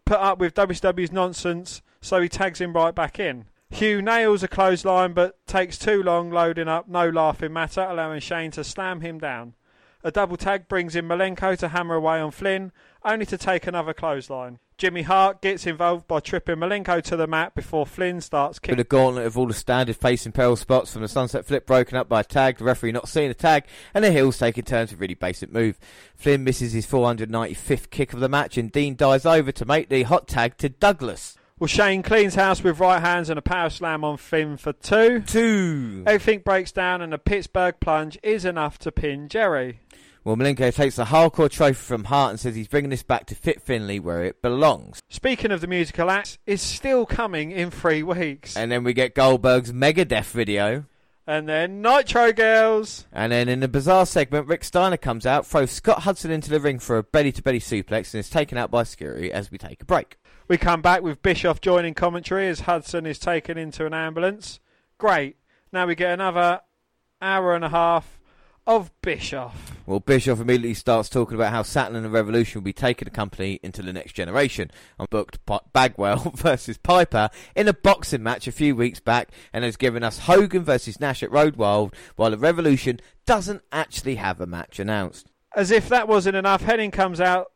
put 0.05 0.19
up 0.19 0.39
with 0.39 0.55
WWE's 0.55 1.13
nonsense, 1.13 1.83
so 2.01 2.21
he 2.21 2.29
tags 2.29 2.61
him 2.61 2.73
right 2.73 2.95
back 2.95 3.19
in. 3.19 3.47
Hugh 3.71 4.03
nails 4.03 4.43
a 4.43 4.49
clothesline 4.49 5.13
but 5.13 5.45
takes 5.47 5.79
too 5.79 6.03
long 6.03 6.31
loading 6.31 6.69
up, 6.69 6.89
no 6.89 7.09
laughing 7.09 7.53
matter, 7.53 7.83
allowing 7.83 8.21
Shane 8.21 8.51
to 8.53 8.65
slam 8.65 9.01
him 9.01 9.19
down. 9.19 9.55
A 10.03 10.11
double 10.11 10.37
tag 10.37 10.67
brings 10.67 10.97
in 10.97 11.07
Malenko 11.07 11.59
to 11.59 11.69
hammer 11.69 11.95
away 11.95 12.21
on 12.21 12.31
Flynn, 12.31 12.73
only 13.05 13.27
to 13.27 13.37
take 13.37 13.67
another 13.67 13.93
clothesline. 13.93 14.59
Jimmy 14.79 15.03
Hart 15.03 15.43
gets 15.43 15.67
involved 15.67 16.09
by 16.09 16.21
tripping 16.21 16.57
Malenko 16.57 17.03
to 17.03 17.17
the 17.17 17.27
mat 17.27 17.55
before 17.55 17.85
Flynn 17.85 18.23
starts 18.23 18.59
kicking. 18.59 18.79
With 18.79 18.87
a 18.87 18.89
gauntlet 18.89 19.27
of 19.27 19.37
all 19.37 19.47
the 19.47 19.53
standard 19.53 19.97
face 19.97 20.25
and 20.25 20.35
peril 20.35 20.57
spots 20.57 20.91
from 20.91 21.03
the 21.03 21.09
sunset 21.09 21.45
flip 21.45 21.67
broken 21.67 21.99
up 21.99 22.09
by 22.09 22.21
a 22.21 22.25
tag, 22.25 22.57
the 22.57 22.65
referee 22.65 22.93
not 22.93 23.07
seeing 23.07 23.29
the 23.29 23.35
tag, 23.35 23.65
and 23.93 24.03
the 24.03 24.11
heels 24.11 24.39
taking 24.39 24.65
turns 24.65 24.91
with 24.91 24.99
really 24.99 25.13
basic 25.13 25.53
move. 25.53 25.79
Flynn 26.17 26.45
misses 26.45 26.73
his 26.73 26.87
495th 26.87 27.91
kick 27.91 28.15
of 28.15 28.21
the 28.21 28.29
match, 28.31 28.57
and 28.57 28.73
Dean 28.73 28.97
dives 28.97 29.27
over 29.27 29.53
to 29.53 29.65
make 29.67 29.91
the 29.91 30.05
hot 30.05 30.27
tag 30.27 30.57
to 30.57 30.71
Douglas. 30.71 31.37
Well, 31.61 31.69
Shane 31.69 32.03
cleans 32.03 32.37
house 32.37 32.65
with 32.65 32.81
right 32.81 33.03
hands 33.03 33.29
and 33.29 33.39
a 33.39 33.43
power 33.43 33.69
slam 33.69 34.03
on 34.03 34.17
Finn 34.17 34.57
for 34.57 34.73
two. 34.73 35.21
Two. 35.21 36.05
Everything 36.07 36.39
breaks 36.39 36.73
down, 36.73 37.03
and 37.03 37.13
a 37.13 37.19
Pittsburgh 37.19 37.75
plunge 37.81 38.19
is 38.23 38.47
enough 38.47 38.79
to 38.79 38.91
pin 38.91 39.29
Jerry. 39.29 39.81
Well, 40.25 40.37
Malenko 40.37 40.75
takes 40.75 40.97
the 40.97 41.05
hardcore 41.05 41.51
trophy 41.51 41.75
from 41.75 42.05
Hart 42.05 42.31
and 42.31 42.41
says 42.41 42.55
he's 42.55 42.67
bringing 42.67 42.89
this 42.89 43.03
back 43.03 43.27
to 43.27 43.35
Fit 43.35 43.61
Finlay 43.61 43.99
where 43.99 44.25
it 44.25 44.41
belongs. 44.41 45.01
Speaking 45.11 45.51
of 45.51 45.61
the 45.61 45.67
musical 45.67 46.11
act, 46.11 46.39
is 46.47 46.63
still 46.63 47.05
coming 47.05 47.51
in 47.51 47.71
three 47.71 48.03
weeks. 48.03 48.57
And 48.57 48.73
then 48.73 48.83
we 48.83 48.95
get 48.95 49.15
Goldberg's 49.15 49.71
Megadeth 49.71 50.31
video. 50.31 50.87
And 51.27 51.47
then 51.47 51.83
Nitro 51.83 52.33
Girls. 52.33 53.07
And 53.13 53.31
then 53.33 53.51
in 53.51 53.61
the 53.61 53.69
bizarre 53.69 54.07
segment, 54.07 54.49
Rick 54.49 54.65
Steiner 54.65 54.97
comes 54.97 55.27
out, 55.27 55.47
throws 55.47 55.71
Scott 55.71 56.05
Hudson 56.05 56.31
into 56.31 56.49
the 56.49 56.59
ring 56.59 56.79
for 56.79 56.97
a 56.97 57.03
belly 57.03 57.33
to 57.33 57.43
belly 57.43 57.61
suplex, 57.61 58.15
and 58.15 58.21
is 58.21 58.31
taken 58.31 58.57
out 58.57 58.71
by 58.71 58.83
security 58.83 59.31
as 59.31 59.51
we 59.51 59.59
take 59.59 59.83
a 59.83 59.85
break. 59.85 60.17
We 60.51 60.59
come 60.59 60.83
back 60.83 61.03
with 61.03 61.23
Bischoff 61.23 61.61
joining 61.61 61.95
commentary 61.95 62.49
as 62.49 62.63
Hudson 62.63 63.07
is 63.07 63.21
taken 63.21 63.57
into 63.57 63.87
an 63.87 63.95
ambulance. 63.95 64.59
Great. 64.99 65.37
Now 65.71 65.87
we 65.87 65.95
get 65.95 66.13
another 66.13 66.63
hour 67.23 67.55
and 67.55 67.65
a 67.65 67.69
half 67.69 68.19
of 68.67 68.91
Bischoff. 69.01 69.77
Well, 69.87 70.01
Bischoff 70.01 70.41
immediately 70.41 70.75
starts 70.75 71.09
talking 71.09 71.37
about 71.37 71.53
how 71.53 71.63
Saturn 71.63 71.95
and 71.95 72.05
the 72.05 72.11
Revolution 72.11 72.61
will 72.61 72.65
be 72.65 72.73
taking 72.73 73.07
the 73.07 73.13
company 73.13 73.61
into 73.63 73.81
the 73.81 73.93
next 73.93 74.15
generation. 74.15 74.73
I 74.99 75.07
booked 75.09 75.39
Bagwell 75.73 76.33
versus 76.35 76.79
Piper 76.79 77.31
in 77.55 77.69
a 77.69 77.73
boxing 77.73 78.25
match 78.25 78.49
a 78.49 78.53
few 78.53 78.75
weeks 78.75 78.99
back 78.99 79.31
and 79.53 79.63
has 79.63 79.77
given 79.77 80.03
us 80.03 80.19
Hogan 80.19 80.65
versus 80.65 80.99
Nash 80.99 81.23
at 81.23 81.31
Road 81.31 81.55
Wild, 81.55 81.95
while 82.17 82.33
the 82.33 82.39
Revolution 82.39 82.99
doesn't 83.25 83.63
actually 83.71 84.17
have 84.17 84.41
a 84.41 84.47
match 84.49 84.81
announced. 84.81 85.31
As 85.55 85.71
if 85.71 85.89
that 85.91 86.09
wasn't 86.09 86.35
enough, 86.35 86.63
Henning 86.63 86.91
comes 86.91 87.21
out 87.21 87.53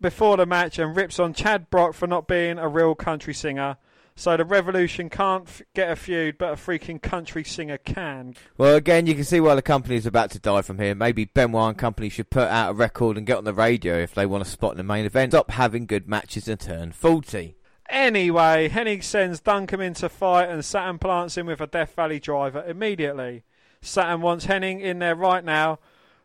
before 0.00 0.36
the 0.36 0.46
match 0.46 0.78
and 0.78 0.96
rips 0.96 1.18
on 1.18 1.34
Chad 1.34 1.70
Brock 1.70 1.94
for 1.94 2.06
not 2.06 2.28
being 2.28 2.58
a 2.58 2.68
real 2.68 2.94
country 2.94 3.34
singer. 3.34 3.76
So 4.18 4.34
the 4.34 4.46
Revolution 4.46 5.10
can't 5.10 5.46
f- 5.46 5.60
get 5.74 5.90
a 5.90 5.96
feud, 5.96 6.38
but 6.38 6.54
a 6.54 6.56
freaking 6.56 7.02
country 7.02 7.44
singer 7.44 7.76
can. 7.76 8.34
Well, 8.56 8.74
again, 8.74 9.06
you 9.06 9.14
can 9.14 9.24
see 9.24 9.40
why 9.40 9.54
the 9.54 9.62
company 9.62 9.96
is 9.96 10.06
about 10.06 10.30
to 10.30 10.38
die 10.38 10.62
from 10.62 10.78
here. 10.78 10.94
Maybe 10.94 11.26
Benoit 11.26 11.68
and 11.68 11.78
company 11.78 12.08
should 12.08 12.30
put 12.30 12.48
out 12.48 12.70
a 12.70 12.74
record 12.74 13.18
and 13.18 13.26
get 13.26 13.36
on 13.36 13.44
the 13.44 13.52
radio 13.52 13.98
if 13.98 14.14
they 14.14 14.24
want 14.24 14.42
to 14.42 14.50
spot 14.50 14.70
in 14.70 14.78
the 14.78 14.84
main 14.84 15.04
event. 15.04 15.32
Stop 15.32 15.50
having 15.50 15.84
good 15.84 16.08
matches 16.08 16.48
and 16.48 16.58
turn 16.58 16.92
faulty. 16.92 17.58
Anyway, 17.90 18.70
Hennig 18.70 19.04
sends 19.04 19.40
Duncum 19.40 19.84
into 19.84 20.08
fight 20.08 20.48
and 20.48 20.64
Saturn 20.64 20.98
plants 20.98 21.36
him 21.36 21.46
with 21.46 21.60
a 21.60 21.66
Death 21.66 21.94
Valley 21.94 22.18
driver 22.18 22.64
immediately. 22.66 23.44
Saturn 23.82 24.22
wants 24.22 24.46
Hennig 24.46 24.80
in 24.80 24.98
there 24.98 25.14
right 25.14 25.44
now 25.44 25.78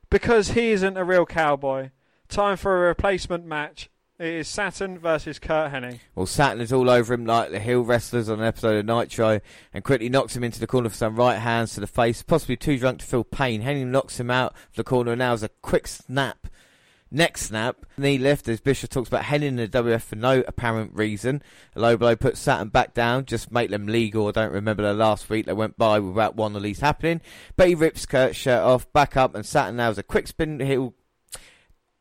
because 0.10 0.52
he 0.52 0.72
isn't 0.72 0.98
a 0.98 1.04
real 1.04 1.26
cowboy. 1.26 1.90
Time 2.32 2.56
for 2.56 2.78
a 2.78 2.88
replacement 2.88 3.46
match. 3.46 3.90
It 4.18 4.28
is 4.28 4.48
Saturn 4.48 4.98
versus 4.98 5.38
Curt 5.38 5.74
Hennig. 5.74 6.00
Well, 6.16 6.26
Saturn 6.26 6.62
is 6.62 6.72
all 6.72 6.90
over 6.90 7.14
him 7.14 7.26
like 7.26 7.52
the 7.52 7.60
heel 7.60 7.82
wrestlers 7.82 8.30
on 8.30 8.40
an 8.40 8.46
episode 8.46 8.78
of 8.78 8.86
Nitro 8.86 9.42
and 9.74 9.84
quickly 9.84 10.08
knocks 10.08 10.34
him 10.34 10.44
into 10.46 10.62
the 10.62 10.66
corner 10.66 10.88
for 10.88 10.96
some 10.96 11.18
right 11.18 11.40
hands 11.40 11.74
to 11.74 11.82
the 11.82 11.88
face, 11.88 12.24
possibly 12.24 12.56
too 12.56 12.78
drunk 12.78 13.00
to 13.00 13.06
feel 13.06 13.26
pain. 13.26 13.64
Hennig 13.64 13.88
knocks 13.88 14.18
him 14.18 14.32
out 14.32 14.54
of 14.54 14.76
the 14.78 14.86
corner 14.86 15.12
and 15.12 15.20
now 15.20 15.32
has 15.32 15.44
a 15.44 15.50
quick 15.62 15.90
snap. 15.90 16.48
Next 17.12 17.42
snap, 17.48 17.86
knee 17.98 18.18
lift 18.18 18.48
as 18.48 18.62
Bischoff 18.62 18.92
talks 18.92 19.10
about 19.10 19.24
Hennig 19.24 19.48
in 19.48 19.56
the 19.58 19.68
WF 19.68 20.02
for 20.02 20.16
no 20.16 20.42
apparent 20.48 20.94
reason. 20.94 21.44
A 21.76 21.82
low 21.82 21.98
blow 21.98 22.16
puts 22.16 22.40
Saturn 22.40 22.70
back 22.70 22.94
down, 22.94 23.26
just 23.26 23.52
make 23.52 23.72
them 23.72 23.88
legal. 23.88 24.30
I 24.30 24.32
don't 24.32 24.54
remember 24.54 24.84
the 24.84 24.94
last 24.94 25.30
week 25.30 25.48
they 25.48 25.54
went 25.54 25.78
by 25.78 26.00
without 26.00 26.38
one 26.38 26.56
of 26.56 26.64
these 26.64 26.80
happening. 26.80 27.20
But 27.58 27.68
he 27.68 27.76
rips 27.76 28.06
Curt's 28.06 28.38
shirt 28.38 28.62
off, 28.62 28.90
back 28.94 29.18
up, 29.18 29.36
and 29.36 29.46
Saturn 29.46 29.76
now 29.76 29.88
has 29.88 29.98
a 29.98 30.04
quick 30.04 30.28
spin 30.28 30.62
heel 30.62 30.94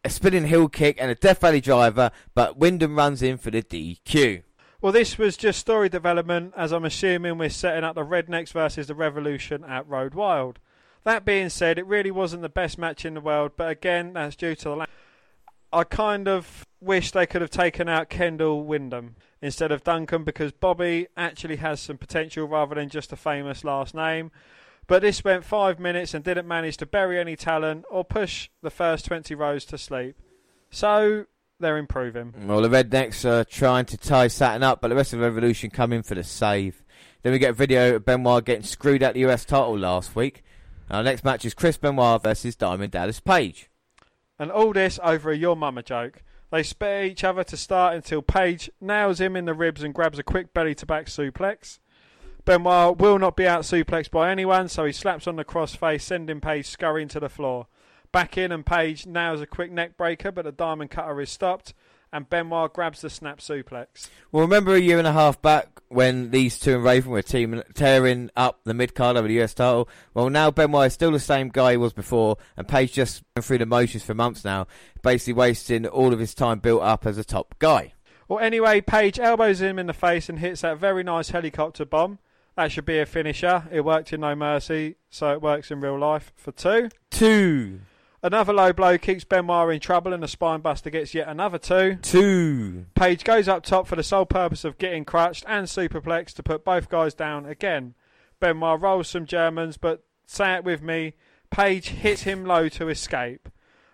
a 0.05 0.11
spinning 0.11 0.47
heel 0.47 0.69
kick 0.69 0.97
and 1.01 1.11
a 1.11 1.15
Death 1.15 1.41
Valley 1.41 1.61
driver, 1.61 2.11
but 2.35 2.57
Windham 2.57 2.97
runs 2.97 3.23
in 3.23 3.37
for 3.37 3.51
the 3.51 3.63
DQ. 3.63 4.43
Well, 4.81 4.93
this 4.93 5.19
was 5.19 5.37
just 5.37 5.59
story 5.59 5.91
development, 5.91 6.55
as 6.57 6.73
I'm 6.73 6.87
assuming 6.87 7.37
we're 7.37 7.51
setting 7.51 7.85
up 7.85 7.95
the 7.95 8.05
Rednecks 8.05 8.53
versus 8.53 8.87
the 8.87 8.95
Revolution 8.95 9.63
at 9.65 9.87
Road 9.87 10.15
Wild. 10.15 10.59
That 11.05 11.25
being 11.25 11.51
said, 11.51 11.79
it 11.79 11.87
really 11.87 12.11
wasn't 12.11 12.43
the 12.43 12.49
best 12.49 12.79
match 12.79 13.05
in 13.05 13.15
the 13.15 13.21
world, 13.21 13.53
but 13.57 13.71
again, 13.71 14.15
that's 14.15 14.37
due 14.37 14.55
to 14.55 14.65
the. 14.65 14.77
La- 14.77 14.87
I 15.73 15.85
kind 15.85 16.27
of 16.29 16.67
wish 16.81 17.13
they 17.13 17.27
could 17.27 17.43
have 17.43 17.51
taken 17.51 17.89
out 17.89 18.09
Kendall 18.09 18.65
Windham 18.65 19.17
instead 19.43 19.71
of 19.71 19.85
Duncum 19.85 20.25
because 20.25 20.51
Bobby 20.51 21.07
actually 21.17 21.57
has 21.57 21.81
some 21.81 21.99
potential 21.99 22.47
rather 22.49 22.75
than 22.75 22.89
just 22.89 23.13
a 23.13 23.17
famous 23.17 23.65
last 23.65 23.95
name. 23.95 24.31
But 24.91 25.03
this 25.03 25.23
went 25.23 25.45
five 25.45 25.79
minutes 25.79 26.15
and 26.15 26.25
didn't 26.25 26.49
manage 26.49 26.77
to 26.79 26.85
bury 26.85 27.21
any 27.21 27.37
talent 27.37 27.85
or 27.89 28.05
push 28.05 28.49
the 28.61 28.71
first 28.71 29.05
20 29.05 29.37
rows 29.37 29.65
to 29.67 29.79
sleep. 29.79 30.17
So, 30.69 31.27
they're 31.61 31.79
improving. 31.79 32.35
Well, 32.45 32.61
the 32.61 32.69
Rednecks 32.69 33.25
are 33.25 33.45
trying 33.45 33.85
to 33.85 33.97
tie 33.97 34.27
Saturn 34.27 34.65
up, 34.65 34.81
but 34.81 34.89
the 34.89 34.97
rest 34.97 35.13
of 35.13 35.21
the 35.21 35.27
Revolution 35.27 35.71
come 35.71 35.93
in 35.93 36.03
for 36.03 36.17
the 36.17 36.25
save. 36.25 36.83
Then 37.23 37.33
we 37.33 37.39
get 37.39 37.51
a 37.51 37.53
video 37.53 37.95
of 37.95 38.05
Benoit 38.05 38.45
getting 38.45 38.65
screwed 38.65 39.05
at 39.05 39.15
the 39.15 39.21
US 39.27 39.45
title 39.45 39.79
last 39.79 40.17
week. 40.17 40.43
Our 40.91 41.05
next 41.05 41.23
match 41.23 41.45
is 41.45 41.55
Chris 41.55 41.77
Benoit 41.77 42.21
versus 42.21 42.57
Diamond 42.57 42.91
Dallas 42.91 43.21
Page. 43.21 43.71
And 44.41 44.51
all 44.51 44.73
this 44.73 44.99
over 45.05 45.31
a 45.31 45.37
Your 45.37 45.55
Mama 45.55 45.85
joke. 45.85 46.25
They 46.51 46.65
spare 46.65 47.05
each 47.05 47.23
other 47.23 47.45
to 47.45 47.57
start 47.57 47.95
until 47.95 48.23
Page 48.23 48.69
nails 48.81 49.21
him 49.21 49.37
in 49.37 49.45
the 49.45 49.55
ribs 49.55 49.85
and 49.85 49.95
grabs 49.95 50.19
a 50.19 50.25
quick 50.25 50.53
belly 50.53 50.75
to 50.75 50.85
back 50.85 51.07
suplex. 51.07 51.79
Benoit 52.45 52.99
will 52.99 53.19
not 53.19 53.37
be 53.37 53.47
out 53.47 53.63
suplexed 53.63 54.11
by 54.11 54.31
anyone, 54.31 54.69
so 54.69 54.85
he 54.85 54.93
slaps 54.93 55.27
on 55.27 55.37
the 55.37 55.45
crossface, 55.45 56.03
sending 56.03 56.41
Page 56.41 56.67
scurrying 56.67 57.09
to 57.09 57.21
the 57.21 57.29
floor. 57.29 57.67
Back 58.13 58.37
in, 58.37 58.51
and 58.51 58.65
Page 58.65 59.07
nails 59.07 59.41
a 59.41 59.47
quick 59.47 59.71
neck 59.71 59.97
breaker, 59.97 60.33
but 60.33 60.45
the 60.45 60.53
diamond 60.53 60.91
cutter 60.91 61.21
is 61.21 61.31
stopped, 61.31 61.75
and 62.13 62.29
Benoit 62.29 62.73
grabs 62.73 63.03
the 63.03 63.11
snap 63.11 63.39
suplex. 63.39 64.09
Well, 64.33 64.43
remember 64.43 64.75
a 64.75 64.81
year 64.81 64.99
and 64.99 65.07
a 65.07 65.13
half 65.13 65.41
back 65.41 65.69
when 65.89 66.31
these 66.31 66.59
two 66.59 66.75
and 66.75 66.85
Raven 66.85 67.13
were 67.13 67.23
team 67.23 67.63
tearing 67.75 68.31
up 68.37 68.61
the 68.65 68.75
mid 68.75 68.95
card 68.95 69.17
over 69.17 69.29
the 69.29 69.41
US 69.43 69.55
title? 69.55 69.89
Well, 70.15 70.31
now 70.31 70.51
Benoit 70.51 70.89
is 70.89 70.95
still 70.95 71.13
the 71.13 71.21
same 71.21 71.51
guy 71.51 71.73
he 71.73 71.77
was 71.77 71.93
before, 71.93 72.37
and 72.57 72.67
Page 72.67 72.93
just 72.93 73.23
went 73.37 73.45
through 73.45 73.59
the 73.59 73.67
motions 73.67 74.03
for 74.03 74.15
months 74.15 74.45
now, 74.45 74.67
basically 75.03 75.35
wasting 75.35 75.87
all 75.87 76.13
of 76.13 76.19
his 76.19 76.35
time 76.35 76.59
built 76.59 76.83
up 76.83 77.07
as 77.07 77.19
a 77.19 77.25
top 77.25 77.55
guy. 77.59 77.93
Well, 78.27 78.39
anyway, 78.39 78.81
Page 78.81 79.21
elbows 79.21 79.61
him 79.61 79.79
in 79.79 79.87
the 79.87 79.93
face 79.93 80.29
and 80.29 80.39
hits 80.39 80.63
that 80.63 80.79
very 80.79 81.03
nice 81.03 81.31
helicopter 81.31 81.85
bomb. 81.85 82.19
That 82.61 82.73
should 82.73 82.85
be 82.85 82.99
a 82.99 83.07
finisher. 83.07 83.65
It 83.73 83.87
worked 83.87 84.13
in 84.13 84.21
No 84.21 84.35
Mercy, 84.35 84.97
so 85.09 85.33
it 85.33 85.41
works 85.41 85.71
in 85.71 85.81
real 85.81 85.99
life 85.99 86.31
for 86.37 86.53
two. 86.53 86.91
Two. 87.11 87.81
Another 88.23 88.53
low 88.53 88.75
blow 88.75 88.99
keeps 88.99 89.25
Benoit 89.25 89.73
in 89.73 89.81
trouble, 89.81 90.13
and 90.13 90.23
the 90.23 90.27
spinebuster 90.27 90.93
gets 90.93 91.15
yet 91.15 91.27
another 91.27 91.57
two. 91.57 91.97
Two. 92.03 92.85
Page 92.95 93.25
goes 93.25 93.49
up 93.49 93.63
top 93.63 93.87
for 93.87 93.97
the 93.97 94.03
sole 94.03 94.27
purpose 94.27 94.63
of 94.67 94.77
getting 94.77 95.07
crutched 95.07 95.47
and 95.49 95.69
superplex 95.69 96.35
to 96.35 96.43
put 96.43 96.63
both 96.63 96.91
guys 96.91 97.15
down 97.15 97.47
again. 97.47 97.95
Benoit 98.41 98.79
rolls 98.79 99.09
some 99.09 99.25
Germans, 99.25 99.79
but 99.79 100.05
say 100.27 100.53
it 100.57 100.63
with 100.63 100.83
me, 100.83 101.15
Page 101.51 101.89
hits 101.89 102.25
him 102.25 102.45
low 102.45 102.69
to 102.69 102.91
escape. 102.91 103.49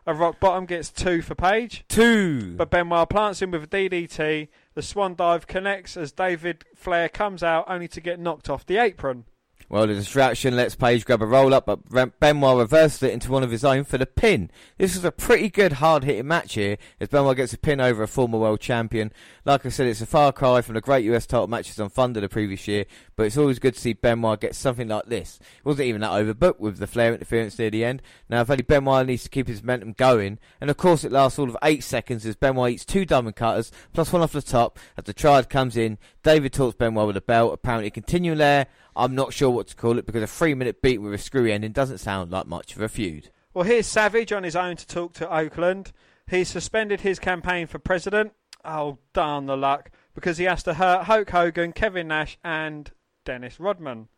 A 0.09 0.15
rock 0.15 0.39
bottom 0.39 0.67
gets 0.67 0.91
two 0.91 1.21
for 1.21 1.35
Page, 1.35 1.85
Two. 1.89 2.55
but 2.57 2.71
Benoit 2.71 3.09
plants 3.09 3.43
him 3.43 3.51
with 3.51 3.65
a 3.65 3.67
DDT. 3.67 4.49
The 4.75 4.83
swan 4.83 5.17
dive 5.17 5.49
connects 5.49 5.97
as 5.97 6.13
David 6.13 6.65
Flair 6.77 7.09
comes 7.09 7.43
out, 7.43 7.65
only 7.67 7.89
to 7.89 8.01
get 8.01 8.21
knocked 8.21 8.49
off 8.49 8.65
the 8.65 8.77
apron. 8.77 9.25
Well, 9.68 9.87
the 9.88 9.94
distraction 9.94 10.54
lets 10.54 10.76
Page 10.76 11.04
grab 11.04 11.23
a 11.23 11.26
roll 11.26 11.52
up, 11.52 11.66
but 11.66 12.20
Benoit 12.20 12.58
reversed 12.58 13.02
it 13.02 13.12
into 13.12 13.32
one 13.32 13.42
of 13.42 13.50
his 13.50 13.64
own 13.64 13.82
for 13.82 13.99
the 13.99 14.06
pin. 14.06 14.49
This 14.78 14.94
was 14.94 15.04
a 15.04 15.11
pretty 15.11 15.49
good, 15.49 15.75
hard 15.75 16.04
hitting 16.04 16.28
match 16.28 16.54
here, 16.54 16.78
as 17.00 17.08
Benoit 17.08 17.37
gets 17.37 17.52
a 17.52 17.58
pin 17.58 17.80
over 17.80 18.04
a 18.04 18.08
former 18.08 18.38
world 18.38 18.61
champion. 18.61 19.12
Like 19.44 19.66
I 19.66 19.70
said, 19.70 19.88
it's 19.88 20.00
a 20.00 20.06
far 20.06 20.30
cry 20.32 20.61
from 20.61 20.76
the 20.76 20.80
great 20.80 21.04
US 21.06 21.26
title 21.26 21.49
matches 21.49 21.80
on 21.80 21.88
Thunder 21.88 22.20
the 22.20 22.28
previous 22.28 22.68
year, 22.68 22.85
but 23.16 23.26
it's 23.26 23.37
always 23.37 23.58
good 23.58 23.75
to 23.75 23.80
see 23.80 23.92
Benoit 23.92 24.40
get 24.40 24.54
something 24.54 24.87
like 24.87 25.06
this. 25.06 25.40
It 25.58 25.64
wasn't 25.64 25.88
even 25.88 26.00
that 26.02 26.12
overbooked 26.12 26.61
with 26.61 26.78
the 26.78 26.87
Flair 26.87 27.12
interference 27.12 27.58
near 27.58 27.70
the 27.70 27.85
end. 27.85 28.02
Now, 28.28 28.42
if 28.42 28.50
only 28.50 28.62
Benoit 28.62 29.06
needs 29.06 29.25
to 29.25 29.30
keep 29.30 29.49
his 29.49 29.64
momentum 29.64 29.94
going, 29.94 30.38
and 30.61 30.70
of 30.70 30.76
course 30.76 31.02
it 31.02 31.11
lasts 31.11 31.40
all 31.40 31.49
of 31.49 31.56
eight 31.64 31.82
seconds 31.82 32.25
as 32.25 32.37
Benoit 32.37 32.73
eats 32.73 32.85
two 32.85 33.04
diamond 33.04 33.35
cutters, 33.35 33.73
plus 33.92 34.12
one 34.12 34.23
off 34.23 34.30
the 34.30 34.42
top, 34.42 34.78
as 34.96 35.04
the 35.04 35.12
triad 35.12 35.50
comes 35.50 35.76
in. 35.76 35.99
David 36.23 36.52
talks 36.52 36.76
Benoit 36.76 37.08
with 37.08 37.16
a 37.16 37.20
belt, 37.20 37.52
apparently 37.52 37.90
continuing 37.90 38.38
there. 38.38 38.68
I'm 38.97 39.15
not 39.15 39.35
sure 39.35 39.50
what 39.50 39.69
to 39.69 39.76
call 39.76 39.99
it 39.99 40.07
because 40.07 40.23
a 40.23 40.26
three 40.26 40.55
minute 40.55 40.81
beat 40.81 40.99
with 40.99 41.12
a 41.12 41.19
screwy 41.19 41.53
ending 41.53 41.73
doesn't 41.73 41.99
sound 41.99 42.31
like 42.31 42.47
much 42.47 42.75
of 42.75 42.83
a 42.83 42.88
feud. 42.88 43.31
Well, 43.53 43.65
here's 43.65 43.87
Savage 43.87 44.33
on 44.33 44.43
his 44.43 44.57
own 44.57 44.76
to 44.76 44.87
talk 44.87 45.12
to 45.15 45.26
Okerlund. 45.26 45.93
He's 46.29 46.49
suspended 46.49 47.03
his 47.03 47.19
campaign 47.19 47.67
for 47.67 47.79
president. 47.79 48.33
Oh, 48.65 48.99
darn 49.12 49.47
the 49.47 49.57
luck. 49.57 49.91
Because 50.15 50.38
he 50.38 50.45
has 50.45 50.62
to 50.65 50.75
hurt 50.75 51.05
Hulk 51.05 51.31
Hogan, 51.31 51.73
Kevin 51.73 52.09
Nash, 52.09 52.38
and 52.43 52.91
Dennis 53.25 53.61
Rodman. 53.61 54.09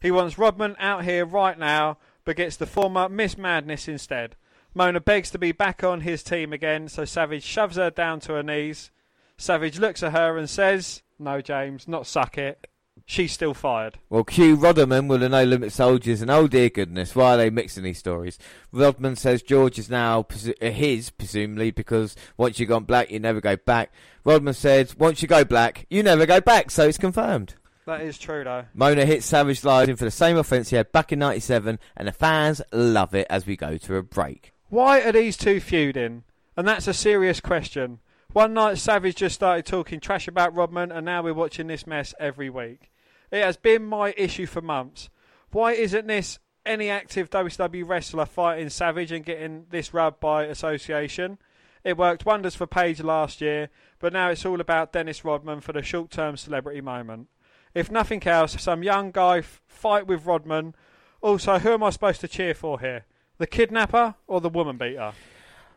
He 0.00 0.10
wants 0.10 0.38
Rodman 0.38 0.76
out 0.78 1.04
here 1.04 1.24
right 1.24 1.58
now, 1.58 1.98
but 2.24 2.36
gets 2.36 2.56
the 2.56 2.66
former 2.66 3.08
Miss 3.08 3.38
Madness 3.38 3.88
instead. 3.88 4.36
Mona 4.74 5.00
begs 5.00 5.30
to 5.30 5.38
be 5.38 5.52
back 5.52 5.82
on 5.82 6.02
his 6.02 6.22
team 6.22 6.52
again, 6.52 6.88
so 6.88 7.04
Savage 7.04 7.44
shoves 7.44 7.76
her 7.76 7.90
down 7.90 8.20
to 8.20 8.34
her 8.34 8.42
knees. 8.42 8.90
Savage 9.38 9.78
looks 9.78 10.02
at 10.02 10.12
her 10.12 10.36
and 10.36 10.50
says, 10.50 11.02
No, 11.18 11.40
James, 11.40 11.88
not 11.88 12.06
suck 12.06 12.36
it. 12.36 12.66
She's 13.08 13.32
still 13.32 13.54
fired. 13.54 13.98
Well, 14.10 14.24
Q 14.24 14.56
Rodman 14.56 15.06
will 15.06 15.18
the 15.18 15.28
No 15.28 15.44
Limit 15.44 15.72
Soldiers, 15.72 16.20
and 16.22 16.30
oh 16.30 16.48
dear 16.48 16.68
goodness, 16.68 17.14
why 17.14 17.34
are 17.34 17.36
they 17.36 17.50
mixing 17.50 17.84
these 17.84 17.98
stories? 17.98 18.36
Rodman 18.72 19.14
says 19.14 19.42
George 19.42 19.78
is 19.78 19.88
now 19.88 20.24
presu- 20.24 20.60
uh, 20.60 20.72
his, 20.72 21.10
presumably, 21.10 21.70
because 21.70 22.16
once 22.36 22.58
you've 22.58 22.68
gone 22.68 22.82
black, 22.82 23.12
you 23.12 23.20
never 23.20 23.40
go 23.40 23.54
back. 23.54 23.92
Rodman 24.24 24.54
says, 24.54 24.96
once 24.98 25.22
you 25.22 25.28
go 25.28 25.44
black, 25.44 25.86
you 25.88 26.02
never 26.02 26.26
go 26.26 26.40
back, 26.40 26.72
so 26.72 26.88
it's 26.88 26.98
confirmed. 26.98 27.54
That 27.86 28.00
is 28.00 28.18
true, 28.18 28.42
though. 28.42 28.64
Mona 28.74 29.04
hits 29.06 29.26
Savage 29.26 29.62
live 29.62 29.96
for 29.96 30.04
the 30.04 30.10
same 30.10 30.36
offence 30.36 30.70
he 30.70 30.76
had 30.76 30.90
back 30.90 31.12
in 31.12 31.20
97, 31.20 31.78
and 31.96 32.08
the 32.08 32.12
fans 32.12 32.60
love 32.72 33.14
it 33.14 33.28
as 33.30 33.46
we 33.46 33.56
go 33.56 33.78
to 33.78 33.96
a 33.96 34.02
break. 34.02 34.52
Why 34.68 35.00
are 35.02 35.12
these 35.12 35.36
two 35.36 35.60
feuding? 35.60 36.24
And 36.56 36.66
that's 36.66 36.88
a 36.88 36.92
serious 36.92 37.38
question. 37.38 38.00
One 38.32 38.52
night 38.52 38.78
Savage 38.78 39.14
just 39.14 39.36
started 39.36 39.64
talking 39.64 40.00
trash 40.00 40.26
about 40.26 40.56
Rodman, 40.56 40.90
and 40.90 41.06
now 41.06 41.22
we're 41.22 41.32
watching 41.32 41.68
this 41.68 41.86
mess 41.86 42.12
every 42.18 42.50
week. 42.50 42.90
It 43.30 43.42
has 43.42 43.56
been 43.56 43.84
my 43.84 44.14
issue 44.16 44.46
for 44.46 44.60
months. 44.60 45.10
Why 45.50 45.72
isn't 45.72 46.06
this 46.06 46.38
any 46.64 46.90
active 46.90 47.30
WCW 47.30 47.86
wrestler 47.86 48.26
fighting 48.26 48.68
Savage 48.68 49.12
and 49.12 49.24
getting 49.24 49.66
this 49.70 49.94
rub 49.94 50.20
by 50.20 50.44
association? 50.44 51.38
It 51.84 51.96
worked 51.96 52.26
wonders 52.26 52.56
for 52.56 52.66
Page 52.66 53.00
last 53.00 53.40
year, 53.40 53.70
but 54.00 54.12
now 54.12 54.30
it's 54.30 54.44
all 54.44 54.60
about 54.60 54.92
Dennis 54.92 55.24
Rodman 55.24 55.60
for 55.60 55.72
the 55.72 55.82
short 55.82 56.10
term 56.10 56.36
celebrity 56.36 56.80
moment. 56.80 57.28
If 57.74 57.90
nothing 57.90 58.26
else, 58.26 58.60
some 58.60 58.82
young 58.82 59.10
guy 59.12 59.38
f- 59.38 59.62
fight 59.68 60.06
with 60.06 60.26
Rodman. 60.26 60.74
Also, 61.20 61.58
who 61.58 61.72
am 61.72 61.82
I 61.82 61.90
supposed 61.90 62.20
to 62.22 62.28
cheer 62.28 62.54
for 62.54 62.80
here? 62.80 63.04
The 63.38 63.46
kidnapper 63.46 64.14
or 64.26 64.40
the 64.40 64.48
woman 64.48 64.78
beater? 64.78 65.12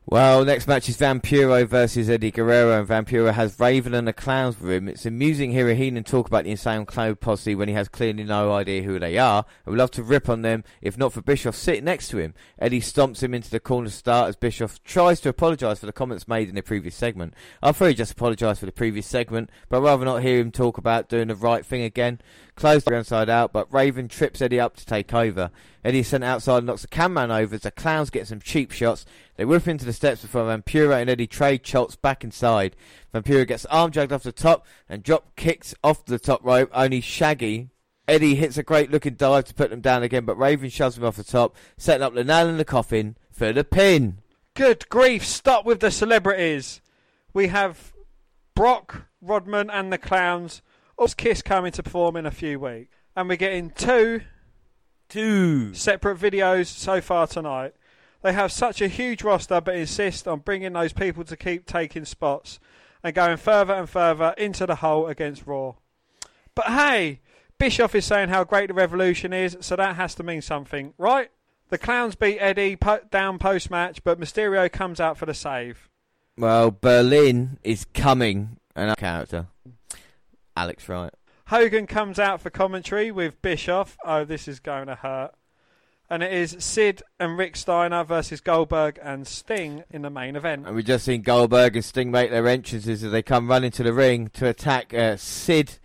Well, 0.05 0.43
next 0.43 0.67
match 0.67 0.89
is 0.89 0.97
Vampiro 0.97 1.67
versus 1.67 2.09
Eddie 2.09 2.31
Guerrero, 2.31 2.79
and 2.79 2.87
Vampiro 2.87 3.31
has 3.31 3.59
Raven 3.59 3.93
and 3.93 4.07
the 4.07 4.13
Clowns 4.13 4.59
with 4.59 4.71
him. 4.71 4.87
It's 4.87 5.05
amusing 5.05 5.51
hearing 5.51 5.77
Heenan 5.77 6.03
talk 6.03 6.25
about 6.25 6.45
the 6.45 6.51
Insane 6.51 6.87
Clown 6.87 7.15
Posse 7.17 7.53
when 7.53 7.67
he 7.67 7.75
has 7.75 7.89
clearly 7.89 8.23
no 8.23 8.51
idea 8.51 8.81
who 8.81 8.97
they 8.97 9.19
are. 9.19 9.45
I 9.67 9.69
would 9.69 9.77
love 9.77 9.91
to 9.91 10.01
rip 10.01 10.27
on 10.27 10.41
them, 10.41 10.63
if 10.81 10.97
not 10.97 11.13
for 11.13 11.21
Bischoff 11.21 11.55
sitting 11.55 11.83
next 11.83 12.07
to 12.07 12.17
him. 12.17 12.33
Eddie 12.57 12.81
stomps 12.81 13.21
him 13.21 13.35
into 13.35 13.51
the 13.51 13.59
corner 13.59 13.89
start 13.89 14.29
as 14.29 14.35
Bischoff 14.35 14.81
tries 14.83 15.19
to 15.21 15.29
apologise 15.29 15.79
for 15.79 15.85
the 15.85 15.93
comments 15.93 16.27
made 16.27 16.49
in 16.49 16.55
the 16.55 16.63
previous 16.63 16.95
segment. 16.95 17.35
I 17.61 17.71
thought 17.71 17.89
he 17.89 17.93
just 17.93 18.13
apologised 18.13 18.61
for 18.61 18.65
the 18.65 18.71
previous 18.71 19.05
segment, 19.05 19.51
but 19.67 19.77
I'd 19.77 19.83
rather 19.83 20.05
not 20.05 20.23
hear 20.23 20.39
him 20.39 20.51
talk 20.51 20.79
about 20.79 21.09
doing 21.09 21.27
the 21.27 21.35
right 21.35 21.63
thing 21.63 21.83
again. 21.83 22.19
Close 22.59 22.83
the 22.83 22.93
inside 22.93 23.29
out, 23.29 23.53
but 23.53 23.73
Raven 23.73 24.09
trips 24.09 24.41
Eddie 24.41 24.59
up 24.59 24.75
to 24.75 24.85
take 24.85 25.13
over. 25.13 25.49
Eddie 25.85 25.99
is 25.99 26.09
sent 26.09 26.25
outside 26.25 26.57
and 26.57 26.67
knocks 26.67 26.81
the 26.81 26.89
cameraman 26.89 27.31
over 27.31 27.55
as 27.55 27.61
the 27.61 27.71
clowns 27.71 28.09
get 28.09 28.27
some 28.27 28.41
cheap 28.41 28.71
shots. 28.71 29.05
They 29.37 29.45
whip 29.45 29.65
into 29.65 29.85
the 29.85 29.93
steps 29.93 30.23
before 30.23 30.43
Vampiro 30.43 30.99
and 30.99 31.09
Eddie 31.09 31.25
trade 31.25 31.65
shots 31.65 31.95
back 31.95 32.21
inside. 32.21 32.75
Vampiro 33.13 33.47
gets 33.47 33.65
arm 33.67 33.91
dragged 33.91 34.11
off 34.11 34.23
the 34.23 34.33
top 34.33 34.67
and 34.89 35.03
drop 35.03 35.37
kicks 35.37 35.73
off 35.85 36.03
the 36.03 36.19
top 36.19 36.43
rope, 36.43 36.69
only 36.73 36.99
Shaggy. 36.99 37.69
Eddie 38.09 38.35
hits 38.35 38.57
a 38.57 38.63
great 38.63 38.91
looking 38.91 39.13
dive 39.13 39.45
to 39.45 39.53
put 39.53 39.69
them 39.69 39.79
down 39.79 40.03
again, 40.03 40.25
but 40.25 40.37
Raven 40.37 40.69
shoves 40.69 40.97
him 40.97 41.05
off 41.05 41.15
the 41.15 41.23
top, 41.23 41.55
setting 41.77 42.03
up 42.03 42.13
the 42.13 42.25
nail 42.25 42.49
in 42.49 42.57
the 42.57 42.65
coffin 42.65 43.15
for 43.31 43.53
the 43.53 43.63
pin. 43.63 44.17
Good 44.53 44.89
grief, 44.89 45.25
stop 45.25 45.63
with 45.63 45.79
the 45.79 45.91
celebrities. 45.91 46.81
We 47.33 47.47
have 47.47 47.93
Brock, 48.53 49.03
Rodman, 49.21 49.69
and 49.69 49.93
the 49.93 49.97
Clowns. 49.97 50.61
Us 50.99 51.13
Kiss 51.13 51.41
coming 51.41 51.71
to 51.73 51.83
perform 51.83 52.15
in 52.15 52.25
a 52.25 52.31
few 52.31 52.59
weeks. 52.59 52.93
And 53.15 53.27
we're 53.27 53.35
getting 53.37 53.69
two 53.71 54.21
Two. 55.07 55.73
separate 55.73 56.19
videos 56.19 56.67
so 56.67 57.01
far 57.01 57.25
tonight. 57.27 57.73
They 58.21 58.33
have 58.33 58.51
such 58.51 58.81
a 58.81 58.87
huge 58.87 59.23
roster 59.23 59.61
but 59.61 59.75
insist 59.75 60.27
on 60.27 60.39
bringing 60.39 60.73
those 60.73 60.93
people 60.93 61.23
to 61.23 61.37
keep 61.37 61.65
taking 61.65 62.05
spots 62.05 62.59
and 63.03 63.15
going 63.15 63.37
further 63.37 63.73
and 63.73 63.89
further 63.89 64.35
into 64.37 64.65
the 64.65 64.75
hole 64.75 65.07
against 65.07 65.47
Raw. 65.47 65.75
But 66.53 66.65
hey, 66.65 67.21
Bischoff 67.57 67.95
is 67.95 68.05
saying 68.05 68.29
how 68.29 68.43
great 68.43 68.67
the 68.67 68.73
Revolution 68.73 69.31
is, 69.33 69.57
so 69.61 69.75
that 69.77 69.95
has 69.95 70.15
to 70.15 70.23
mean 70.23 70.41
something, 70.41 70.93
right? 70.97 71.29
The 71.69 71.77
Clowns 71.77 72.15
beat 72.15 72.39
Eddie 72.39 72.75
po- 72.75 73.01
down 73.09 73.39
post 73.39 73.71
match, 73.71 74.03
but 74.03 74.19
Mysterio 74.19 74.71
comes 74.71 74.99
out 74.99 75.17
for 75.17 75.25
the 75.25 75.33
save. 75.33 75.87
Well, 76.37 76.71
Berlyn 76.71 77.57
is 77.63 77.85
coming. 77.93 78.57
Another 78.75 78.95
character. 78.95 79.47
Alex 80.59 80.89
Wright. 80.89 81.13
Hogan 81.47 81.87
comes 81.87 82.19
out 82.19 82.41
for 82.41 82.49
commentary 82.49 83.11
with 83.11 83.41
Bischoff. 83.41 83.97
Oh, 84.03 84.25
this 84.25 84.45
is 84.45 84.59
going 84.59 84.87
to 84.87 84.95
hurt. 84.95 85.31
And 86.09 86.21
it 86.21 86.33
is 86.33 86.57
Sid 86.59 87.01
and 87.17 87.37
Rick 87.37 87.55
Steiner 87.55 88.03
versus 88.03 88.41
Goldberg 88.41 88.99
and 89.01 89.25
Sting 89.25 89.85
in 89.89 90.01
the 90.01 90.09
main 90.09 90.35
event. 90.35 90.67
And 90.67 90.75
we've 90.75 90.85
just 90.85 91.05
seen 91.05 91.21
Goldberg 91.21 91.77
and 91.77 91.85
Sting 91.85 92.11
make 92.11 92.29
their 92.29 92.45
entrances 92.45 93.05
as 93.05 93.11
they 93.11 93.21
come 93.21 93.47
running 93.47 93.71
to 93.71 93.83
the 93.83 93.93
ring 93.93 94.27
to 94.33 94.47
attack 94.47 94.93
uh, 94.93 95.15
Sid 95.15 95.79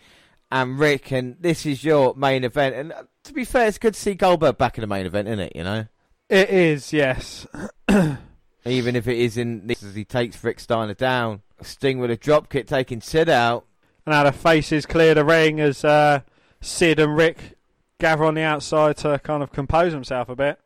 and 0.51 0.77
Rick. 0.77 1.13
And 1.13 1.37
this 1.39 1.65
is 1.65 1.85
your 1.85 2.15
main 2.17 2.43
event. 2.43 2.75
And 2.75 2.93
uh, 2.93 3.05
to 3.23 3.33
be 3.33 3.45
fair, 3.45 3.69
it's 3.69 3.79
good 3.79 3.95
to 3.95 4.01
see 4.01 4.15
Goldberg 4.15 4.59
back 4.59 4.77
in 4.77 4.81
the 4.83 4.89
main 4.89 5.07
event, 5.07 5.29
isn't 5.29 5.39
it? 5.39 5.53
You 5.55 5.63
know. 5.63 5.87
It 6.29 6.51
is, 6.51 6.93
yes. 6.93 7.47
Even 8.65 8.97
if 8.97 9.07
it 9.07 9.19
is 9.19 9.37
in 9.37 9.69
this 9.69 9.85
as 9.85 9.95
he 9.95 10.05
takes 10.05 10.43
Rick 10.43 10.59
Steiner 10.59 10.95
down. 10.95 11.43
Sting 11.63 12.01
with 12.01 12.11
a 12.11 12.17
drop 12.17 12.49
kick 12.49 12.67
taking 12.67 13.01
Sid 13.01 13.29
out. 13.29 13.67
And 14.07 14.12
now 14.12 14.25
the 14.25 14.33
faces 14.33 14.87
clear 14.87 15.14
the 15.14 15.25
ring 15.25 15.61
as 15.61 15.85
uh, 15.85 16.21
Sid 16.61 16.99
and 16.99 17.17
Rick 17.17 17.57
gather 17.99 18.25
on 18.25 18.35
the 18.35 18.43
outside 18.43 18.97
to 18.99 19.19
kind 19.23 19.43
of 19.43 19.53
compose 19.53 19.93
himself 19.93 20.29
a 20.29 20.37
bit. 20.37 20.61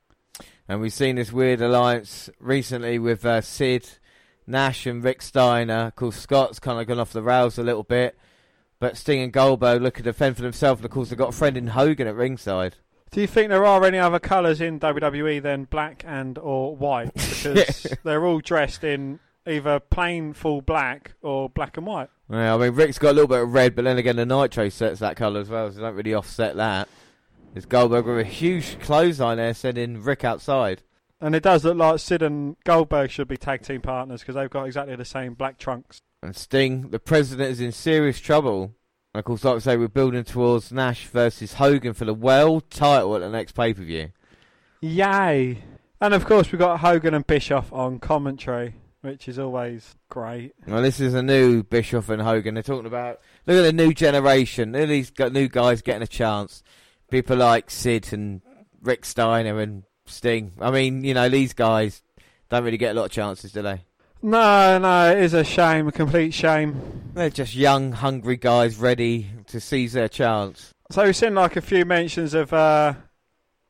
And 0.69 0.81
we've 0.81 0.93
seen 0.93 1.17
this 1.17 1.33
weird 1.33 1.63
alliance 1.63 2.29
recently 2.41 2.99
with 2.99 3.25
uh, 3.25 3.41
Sid, 3.41 3.89
Nash, 4.47 4.87
and 4.87 5.03
Rick 5.03 5.23
Steiner. 5.23 5.87
Of 5.87 5.97
course, 5.97 6.17
Scott's 6.17 6.59
kind 6.59 6.81
of 6.81 6.87
gone 6.87 6.99
off 6.99 7.13
the 7.13 7.23
rails 7.23 7.59
a 7.59 7.63
little 7.63 7.85
bit. 7.85 8.19
But 8.81 8.97
Sting 8.97 9.23
and 9.23 9.33
Goldberg 9.33 9.83
look 9.83 9.97
to 9.97 10.03
defend 10.03 10.37
for 10.37 10.43
themselves. 10.43 10.81
And 10.81 10.85
of 10.85 10.91
course, 10.91 11.09
they've 11.09 11.19
got 11.19 11.31
a 11.31 11.37
friend 11.37 11.57
in 11.57 11.69
Hogan 11.69 12.07
at 12.07 12.15
ringside. 12.15 12.77
Do 13.11 13.21
you 13.21 13.27
think 13.27 13.49
there 13.49 13.65
are 13.65 13.85
any 13.85 13.99
other 13.99 14.19
colours 14.19 14.61
in 14.61 14.79
WWE 14.79 15.43
than 15.43 15.65
black 15.65 16.05
and 16.07 16.39
or 16.39 16.77
white? 16.77 17.13
Because 17.39 17.97
they're 18.05 18.27
all 18.27 18.41
dressed 18.41 18.85
in 18.85 19.21
either 19.47 19.81
plain 19.81 20.35
full 20.35 20.61
black 20.61 21.15
or 21.23 21.49
black 21.49 21.77
and 21.77 21.87
white. 21.87 22.11
Yeah, 22.31 22.55
I 22.55 22.59
mean, 22.59 22.75
Rick's 22.75 22.99
got 22.99 23.11
a 23.11 23.13
little 23.13 23.29
bit 23.29 23.41
of 23.41 23.53
red, 23.53 23.75
but 23.75 23.85
then 23.85 23.97
again, 23.97 24.17
the 24.17 24.27
Nitro 24.27 24.69
sets 24.69 25.01
that 25.01 25.17
colour 25.17 25.41
as 25.41 25.49
well, 25.49 25.71
so 25.73 25.81
don't 25.81 25.95
really 25.95 26.15
offset 26.15 26.57
that. 26.57 26.89
There's 27.55 27.65
Goldberg 27.65 28.07
with 28.07 28.19
a 28.19 28.25
huge 28.25 28.79
clothesline 28.81 29.39
there, 29.39 29.55
sending 29.55 30.03
Rick 30.03 30.25
outside. 30.25 30.83
And 31.21 31.35
it 31.35 31.43
does 31.43 31.65
look 31.65 31.77
like 31.77 31.99
Sid 31.99 32.23
and 32.23 32.57
Goldberg 32.65 33.11
should 33.11 33.29
be 33.29 33.37
tag 33.37 33.63
team 33.63 33.81
partners 33.81 34.21
because 34.21 34.35
they've 34.35 34.51
got 34.51 34.65
exactly 34.65 34.95
the 34.95 35.05
same 35.05 35.35
black 35.35 35.59
trunks. 35.59 36.01
And 36.23 36.37
Sting, 36.37 36.91
the 36.91 36.99
president, 36.99 37.51
is 37.51 37.61
in 37.61 37.73
serious 37.73 38.21
trouble. 38.21 38.75
And 39.15 39.21
of 39.21 39.25
course, 39.25 39.43
like 39.43 39.57
I 39.57 39.59
say, 39.59 39.77
we're 39.77 39.89
building 39.89 40.25
towards 40.25 40.71
Nash 40.71 41.07
versus 41.07 41.55
Hogan 41.55 41.95
for 41.95 42.05
the 42.05 42.15
world 42.15 42.71
title 42.71 43.17
at 43.17 43.21
the 43.21 43.31
next 43.31 43.53
pay 43.53 43.73
per 43.73 43.83
view. 43.83 44.11
Yay! 44.81 45.59
And 46.01 46.15
of 46.15 46.25
course, 46.25 46.53
we've 46.53 46.59
got 46.61 46.81
Hogan 46.81 47.15
and 47.15 47.27
Bischoff 47.27 47.73
on 47.73 47.99
commentary, 47.99 48.75
which 49.01 49.29
is 49.29 49.39
always 49.39 49.95
great. 50.09 50.55
Well, 50.67 50.83
this 50.83 51.01
is 51.01 51.15
a 51.15 51.23
new 51.23 51.63
Bischoff 51.63 52.09
and 52.09 52.23
Hogan. 52.23 52.55
They're 52.55 52.63
talking 52.63 52.87
about 52.87 53.21
look 53.47 53.57
at 53.59 53.63
the 53.63 53.73
new 53.73 53.93
generation. 53.95 54.73
Look 54.73 54.83
at 54.83 54.89
these 54.89 55.13
new 55.33 55.49
guys 55.49 55.83
getting 55.83 56.03
a 56.03 56.07
chance. 56.07 56.63
People 57.11 57.37
like 57.37 57.71
Sid 57.71 58.13
and 58.13 58.43
Rick 58.83 59.05
Steiner 59.05 59.61
and 59.61 59.85
Sting. 60.07 60.53
I 60.61 60.71
mean, 60.71 61.05
you 61.05 61.15
know, 61.15 61.29
these 61.29 61.55
guys 61.55 62.03
don't 62.49 62.65
really 62.65 62.77
get 62.77 62.93
a 62.93 62.99
lot 62.99 63.07
of 63.07 63.11
chances, 63.11 63.53
do 63.53 63.63
they? 63.63 63.85
No, 64.21 64.79
no, 64.79 65.13
it 65.13 65.19
is 65.19 65.33
a 65.33 65.45
shame, 65.45 65.87
a 65.87 65.93
complete 65.93 66.35
shame. 66.35 67.13
They're 67.15 67.31
just 67.31 67.55
young, 67.55 67.93
hungry 67.93 68.37
guys 68.37 68.77
ready 68.77 69.31
to 69.47 69.61
seize 69.61 69.93
their 69.93 70.09
chance. 70.09 70.75
So 70.91 71.05
we've 71.05 71.15
seen 71.15 71.35
like 71.35 71.57
a 71.57 71.61
few 71.61 71.85
mentions 71.85 72.35
of 72.35 72.53
uh, 72.53 72.95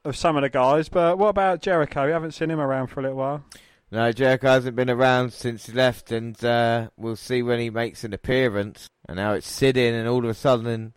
of 0.04 0.16
some 0.16 0.36
of 0.36 0.42
the 0.42 0.48
guys, 0.48 0.88
but 0.88 1.18
what 1.18 1.28
about 1.28 1.60
Jericho? 1.60 2.06
We 2.06 2.12
haven't 2.12 2.32
seen 2.32 2.50
him 2.50 2.60
around 2.60 2.86
for 2.86 3.00
a 3.00 3.02
little 3.02 3.18
while. 3.18 3.44
No, 3.90 4.12
Jericho 4.12 4.48
hasn't 4.48 4.76
been 4.76 4.90
around 4.90 5.32
since 5.32 5.66
he 5.66 5.72
left, 5.72 6.12
and 6.12 6.42
uh, 6.44 6.90
we'll 6.96 7.16
see 7.16 7.42
when 7.42 7.58
he 7.58 7.70
makes 7.70 8.04
an 8.04 8.12
appearance. 8.12 8.86
And 9.08 9.16
now 9.16 9.32
it's 9.32 9.48
Sid 9.48 9.78
in, 9.78 9.94
and 9.94 10.06
all 10.06 10.24
of 10.24 10.30
a 10.30 10.34
sudden, 10.34 10.92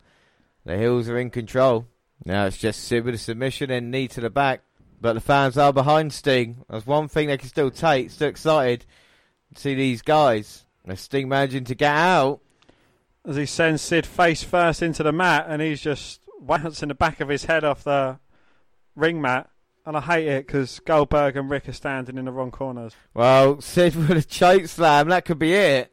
the 0.66 0.78
Hills 0.78 1.08
are 1.08 1.18
in 1.18 1.30
control. 1.30 1.88
Now 2.26 2.46
it's 2.46 2.58
just 2.58 2.84
Sid 2.84 3.06
with 3.06 3.16
a 3.16 3.18
submission 3.18 3.72
and 3.72 3.92
knee 3.92 4.10
to 4.10 4.22
the 4.22 4.30
back. 4.30 4.62
But 5.00 5.14
the 5.14 5.22
fans 5.22 5.58
are 5.58 5.74
behind 5.74 6.14
Sting. 6.14 6.64
That's 6.70 6.86
one 6.86 7.08
thing 7.08 7.28
they 7.28 7.38
can 7.38 7.50
still 7.50 7.72
take. 7.72 8.12
Still 8.12 8.28
excited 8.28 8.86
to 9.56 9.60
see 9.60 9.74
these 9.74 10.02
guys. 10.02 10.66
And 10.86 11.00
Sting 11.00 11.30
managing 11.30 11.64
to 11.66 11.76
get 11.76 11.96
out. 11.96 12.42
As 13.26 13.36
he 13.36 13.46
sends 13.46 13.82
Sid 13.82 14.06
face 14.06 14.44
first 14.44 14.82
into 14.82 15.02
the 15.02 15.12
mat, 15.12 15.46
and 15.48 15.62
he's 15.62 15.82
just 15.82 16.22
bouncing 16.40 16.90
the 16.90 16.96
back 16.96 17.20
of 17.22 17.30
his 17.30 17.46
head 17.46 17.64
off 17.64 17.84
the 17.84 18.20
ring 18.96 19.22
mat. 19.22 19.50
And 19.86 19.98
I 19.98 20.02
hate 20.02 20.28
it 20.28 20.46
because 20.48 20.80
Goldberg 20.82 21.36
and 21.38 21.50
Rick 21.50 21.68
are 21.68 21.74
standing 21.74 22.18
in 22.18 22.26
the 22.26 22.32
wrong 22.32 22.52
corners. 22.52 22.94
Well, 23.16 23.60
Sid 23.62 23.96
with 23.96 24.12
a 24.12 24.22
choke 24.22 24.68
slam. 24.68 25.10
That 25.10 25.26
could 25.26 25.40
be 25.40 25.54
it. 25.54 25.92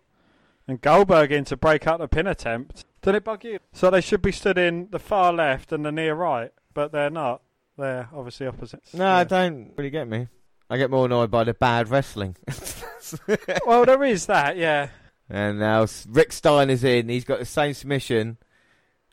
And 0.66 0.81
Goldberg 0.81 1.33
in 1.33 1.44
to 1.46 1.57
break 1.57 1.87
up 1.87 1.98
the 1.98 2.09
pin 2.09 2.27
attempt. 2.27 2.85
Did 3.01 3.14
it 3.14 3.24
bug 3.24 3.44
you? 3.44 3.59
So 3.72 3.90
they 3.90 4.03
should 4.03 4.20
be 4.20 4.33
stood 4.33 4.59
in 4.59 4.88
the 4.90 4.98
far 4.98 5.33
left 5.33 5.72
and 5.72 5.87
the 5.87 5.92
near 5.92 6.14
right, 6.14 6.53
but 6.74 6.92
they're 6.92 7.09
not. 7.09 7.40
They're 7.79 8.09
obviously 8.14 8.46
opposites. 8.46 8.92
No, 8.92 9.05
Yeah. 9.18 9.24
don't 9.24 9.72
really 9.79 9.88
get 9.90 10.07
me. 10.07 10.29
I 10.68 10.77
get 10.77 10.90
more 10.90 11.07
annoyed 11.07 11.31
by 11.31 11.44
the 11.44 11.55
bad 11.55 11.88
wrestling. 11.88 12.37
well, 13.66 13.87
there 13.87 14.03
is 14.05 14.27
that, 14.27 14.59
yeah. 14.59 14.88
And 15.31 15.59
now 15.61 15.87
Rick 16.09 16.33
Stein 16.33 16.68
is 16.68 16.85
in. 16.85 17.09
He's 17.09 17.24
got 17.24 17.38
the 17.38 17.44
same 17.46 17.72
submission 17.72 18.37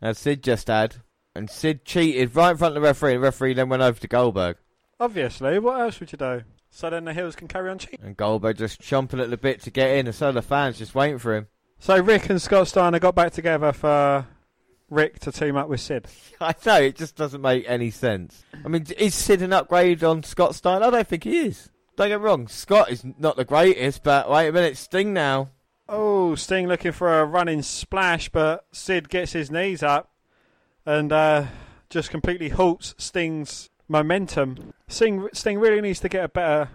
as 0.01 0.17
Sid 0.17 0.43
just 0.43 0.67
had. 0.67 0.97
And 1.33 1.49
Sid 1.49 1.85
cheated 1.85 2.35
right 2.35 2.51
in 2.51 2.57
front 2.57 2.75
of 2.75 2.81
the 2.81 2.87
referee. 2.87 3.13
And 3.13 3.21
the 3.21 3.25
referee 3.25 3.53
then 3.53 3.69
went 3.69 3.83
over 3.83 3.99
to 3.99 4.07
Goldberg. 4.07 4.57
Obviously, 4.99 5.59
what 5.59 5.79
else 5.79 5.99
would 5.99 6.11
you 6.11 6.17
do? 6.17 6.43
So 6.69 6.89
then 6.89 7.05
the 7.05 7.13
Hills 7.13 7.35
can 7.35 7.47
carry 7.47 7.69
on 7.69 7.79
cheating. 7.79 7.99
And 8.03 8.17
Goldberg 8.17 8.57
just 8.57 8.81
chomping 8.81 9.21
at 9.21 9.29
the 9.29 9.37
bit 9.37 9.61
to 9.61 9.71
get 9.71 9.95
in. 9.97 10.07
And 10.07 10.15
so 10.15 10.31
the 10.31 10.41
fans 10.41 10.77
just 10.77 10.95
waiting 10.95 11.19
for 11.19 11.35
him. 11.35 11.47
So 11.79 11.99
Rick 12.01 12.29
and 12.29 12.41
Scott 12.41 12.67
Steiner 12.67 12.99
got 12.99 13.15
back 13.15 13.31
together 13.31 13.71
for 13.71 14.25
Rick 14.89 15.19
to 15.19 15.31
team 15.31 15.55
up 15.55 15.69
with 15.69 15.81
Sid. 15.81 16.07
I 16.41 16.53
know, 16.65 16.81
it 16.81 16.95
just 16.95 17.15
doesn't 17.15 17.41
make 17.41 17.65
any 17.67 17.91
sense. 17.91 18.43
I 18.63 18.67
mean, 18.67 18.85
is 18.97 19.15
Sid 19.15 19.41
an 19.41 19.53
upgrade 19.53 20.03
on 20.03 20.23
Scott 20.23 20.55
Steiner? 20.55 20.85
I 20.85 20.89
don't 20.89 21.07
think 21.07 21.23
he 21.23 21.37
is. 21.39 21.69
Don't 21.95 22.09
get 22.09 22.19
me 22.19 22.25
wrong, 22.25 22.47
Scott 22.47 22.91
is 22.91 23.05
not 23.17 23.37
the 23.37 23.45
greatest, 23.45 24.03
but 24.03 24.29
wait 24.29 24.49
a 24.49 24.51
minute, 24.51 24.75
Sting 24.75 25.13
now. 25.13 25.49
Oh, 25.87 26.35
Sting 26.35 26.67
looking 26.67 26.91
for 26.91 27.21
a 27.21 27.25
running 27.25 27.61
splash, 27.61 28.27
but 28.29 28.65
Sid 28.73 29.07
gets 29.07 29.31
his 29.31 29.49
knees 29.49 29.81
up 29.81 30.11
and 30.85 31.11
uh, 31.13 31.45
just 31.89 32.09
completely 32.09 32.49
halts 32.49 32.95
Sting's 32.97 33.69
momentum. 33.87 34.73
Sting, 34.87 35.27
Sting 35.33 35.59
really 35.59 35.81
needs 35.81 35.99
to 36.01 36.09
get 36.09 36.23
a 36.23 36.29
better 36.29 36.69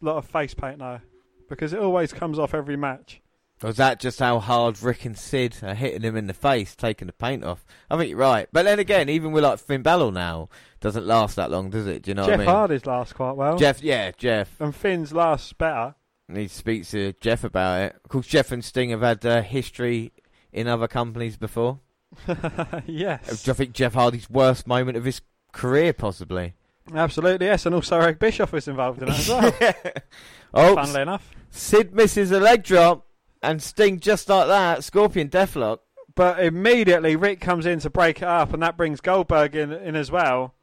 lot 0.00 0.16
of 0.16 0.26
face 0.26 0.54
paint 0.54 0.78
now 0.78 1.00
because 1.48 1.72
it 1.72 1.78
always 1.78 2.12
comes 2.12 2.38
off 2.38 2.54
every 2.54 2.76
match. 2.76 3.20
Was 3.62 3.76
that 3.76 4.00
just 4.00 4.18
how 4.18 4.40
hard 4.40 4.82
Rick 4.82 5.04
and 5.04 5.16
Sid 5.16 5.58
are 5.62 5.74
hitting 5.74 6.02
him 6.02 6.16
in 6.16 6.26
the 6.26 6.34
face, 6.34 6.74
taking 6.74 7.06
the 7.06 7.12
paint 7.12 7.44
off? 7.44 7.64
I 7.88 7.96
think 7.96 8.10
you're 8.10 8.18
right. 8.18 8.48
But 8.52 8.64
then 8.64 8.78
again, 8.78 9.08
even 9.08 9.32
with 9.32 9.44
like 9.44 9.58
Finn 9.58 9.82
Balor 9.82 10.12
now, 10.12 10.48
doesn't 10.80 11.06
last 11.06 11.36
that 11.36 11.50
long, 11.50 11.70
does 11.70 11.86
it? 11.86 12.02
Do 12.02 12.10
you 12.10 12.14
know 12.14 12.26
Jeff 12.26 12.30
what 12.32 12.40
I 12.40 12.44
mean? 12.44 12.54
Hardy's 12.54 12.86
last 12.86 13.14
quite 13.14 13.36
well. 13.36 13.56
Jeff, 13.56 13.82
yeah, 13.82 14.10
Jeff. 14.16 14.60
and 14.60 14.74
Finn's 14.74 15.12
last 15.12 15.56
better. 15.56 15.94
Need 16.28 16.48
to 16.48 16.54
speak 16.54 16.86
to 16.88 17.12
Jeff 17.20 17.44
about 17.44 17.82
it. 17.82 17.96
Of 18.04 18.10
course, 18.10 18.26
Jeff 18.26 18.50
and 18.50 18.64
Sting 18.64 18.90
have 18.90 19.02
had 19.02 19.24
uh, 19.24 19.42
history 19.42 20.12
in 20.52 20.66
other 20.66 20.88
companies 20.88 21.36
before. 21.36 21.80
yes, 22.86 23.48
I 23.48 23.52
think 23.52 23.72
Jeff 23.72 23.94
Hardy's 23.94 24.28
worst 24.28 24.66
moment 24.66 24.96
of 24.96 25.04
his 25.04 25.20
career, 25.54 25.92
possibly. 25.94 26.52
absolutely. 26.94 27.46
Yes, 27.46 27.64
and 27.64 27.74
also 27.74 27.98
Eric 27.98 28.18
Bischoff 28.18 28.52
was 28.52 28.68
involved 28.68 29.02
in 29.02 29.08
it 29.08 29.18
as 29.18 29.28
well. 29.28 29.54
oh, 30.54 30.74
Funnily 30.74 31.02
enough. 31.02 31.30
Sid 31.50 31.94
misses 31.94 32.30
a 32.30 32.40
leg 32.40 32.62
drop, 32.62 33.06
and 33.42 33.62
Sting 33.62 34.00
just 34.00 34.28
like 34.28 34.48
that, 34.48 34.84
Scorpion 34.84 35.28
Deathlock. 35.28 35.78
But 36.14 36.44
immediately 36.44 37.16
Rick 37.16 37.40
comes 37.40 37.66
in 37.66 37.80
to 37.80 37.90
break 37.90 38.18
it 38.18 38.28
up, 38.28 38.52
and 38.52 38.62
that 38.62 38.76
brings 38.76 39.00
Goldberg 39.00 39.56
in, 39.56 39.72
in 39.72 39.96
as 39.96 40.10
well. 40.10 40.54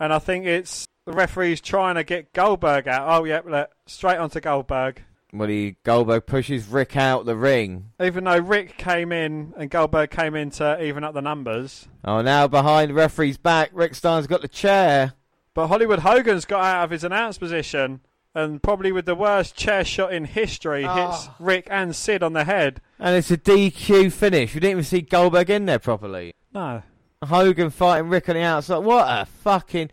And 0.00 0.12
I 0.12 0.18
think 0.18 0.46
it's 0.46 0.86
the 1.04 1.12
referee's 1.12 1.60
trying 1.60 1.96
to 1.96 2.04
get 2.04 2.32
Goldberg 2.32 2.88
out. 2.88 3.06
Oh, 3.08 3.24
yep, 3.24 3.44
look, 3.46 3.70
straight 3.86 4.18
onto 4.18 4.40
Goldberg. 4.40 5.02
Well, 5.38 5.48
he 5.48 5.76
Goldberg 5.84 6.26
pushes 6.26 6.66
Rick 6.66 6.96
out 6.96 7.26
the 7.26 7.36
ring. 7.36 7.90
Even 8.00 8.24
though 8.24 8.38
Rick 8.38 8.76
came 8.78 9.12
in 9.12 9.54
and 9.56 9.70
Goldberg 9.70 10.10
came 10.10 10.34
in 10.34 10.50
to 10.50 10.82
even 10.82 11.04
up 11.04 11.14
the 11.14 11.22
numbers. 11.22 11.88
Oh, 12.04 12.22
now 12.22 12.46
behind 12.48 12.90
the 12.90 12.94
referee's 12.94 13.36
back, 13.36 13.70
Rick 13.72 13.94
Stein's 13.94 14.26
got 14.26 14.42
the 14.42 14.48
chair. 14.48 15.14
But 15.54 15.68
Hollywood 15.68 16.00
Hogan's 16.00 16.44
got 16.44 16.64
out 16.64 16.84
of 16.84 16.90
his 16.90 17.04
announce 17.04 17.38
position 17.38 18.00
and 18.36 18.62
probably 18.62 18.92
with 18.92 19.06
the 19.06 19.14
worst 19.14 19.56
chair 19.56 19.82
shot 19.84 20.12
in 20.12 20.26
history 20.26 20.84
ah. 20.84 20.94
hits 20.94 21.28
Oh. 21.28 21.34
Rick 21.38 21.68
and 21.70 21.96
Sid 21.96 22.22
on 22.22 22.34
the 22.34 22.44
head. 22.44 22.82
And 22.98 23.16
it's 23.16 23.30
a 23.30 23.38
DQ 23.38 24.12
finish. 24.12 24.54
We 24.54 24.60
didn't 24.60 24.72
even 24.72 24.84
see 24.84 25.00
Goldberg 25.00 25.48
in 25.48 25.64
there 25.64 25.78
properly. 25.78 26.34
No. 26.52 26.82
Hogan 27.24 27.70
fighting 27.70 28.10
Rick 28.10 28.28
on 28.28 28.34
the 28.34 28.42
outside. 28.42 28.78
What 28.78 29.06
a 29.08 29.24
fucking. 29.24 29.90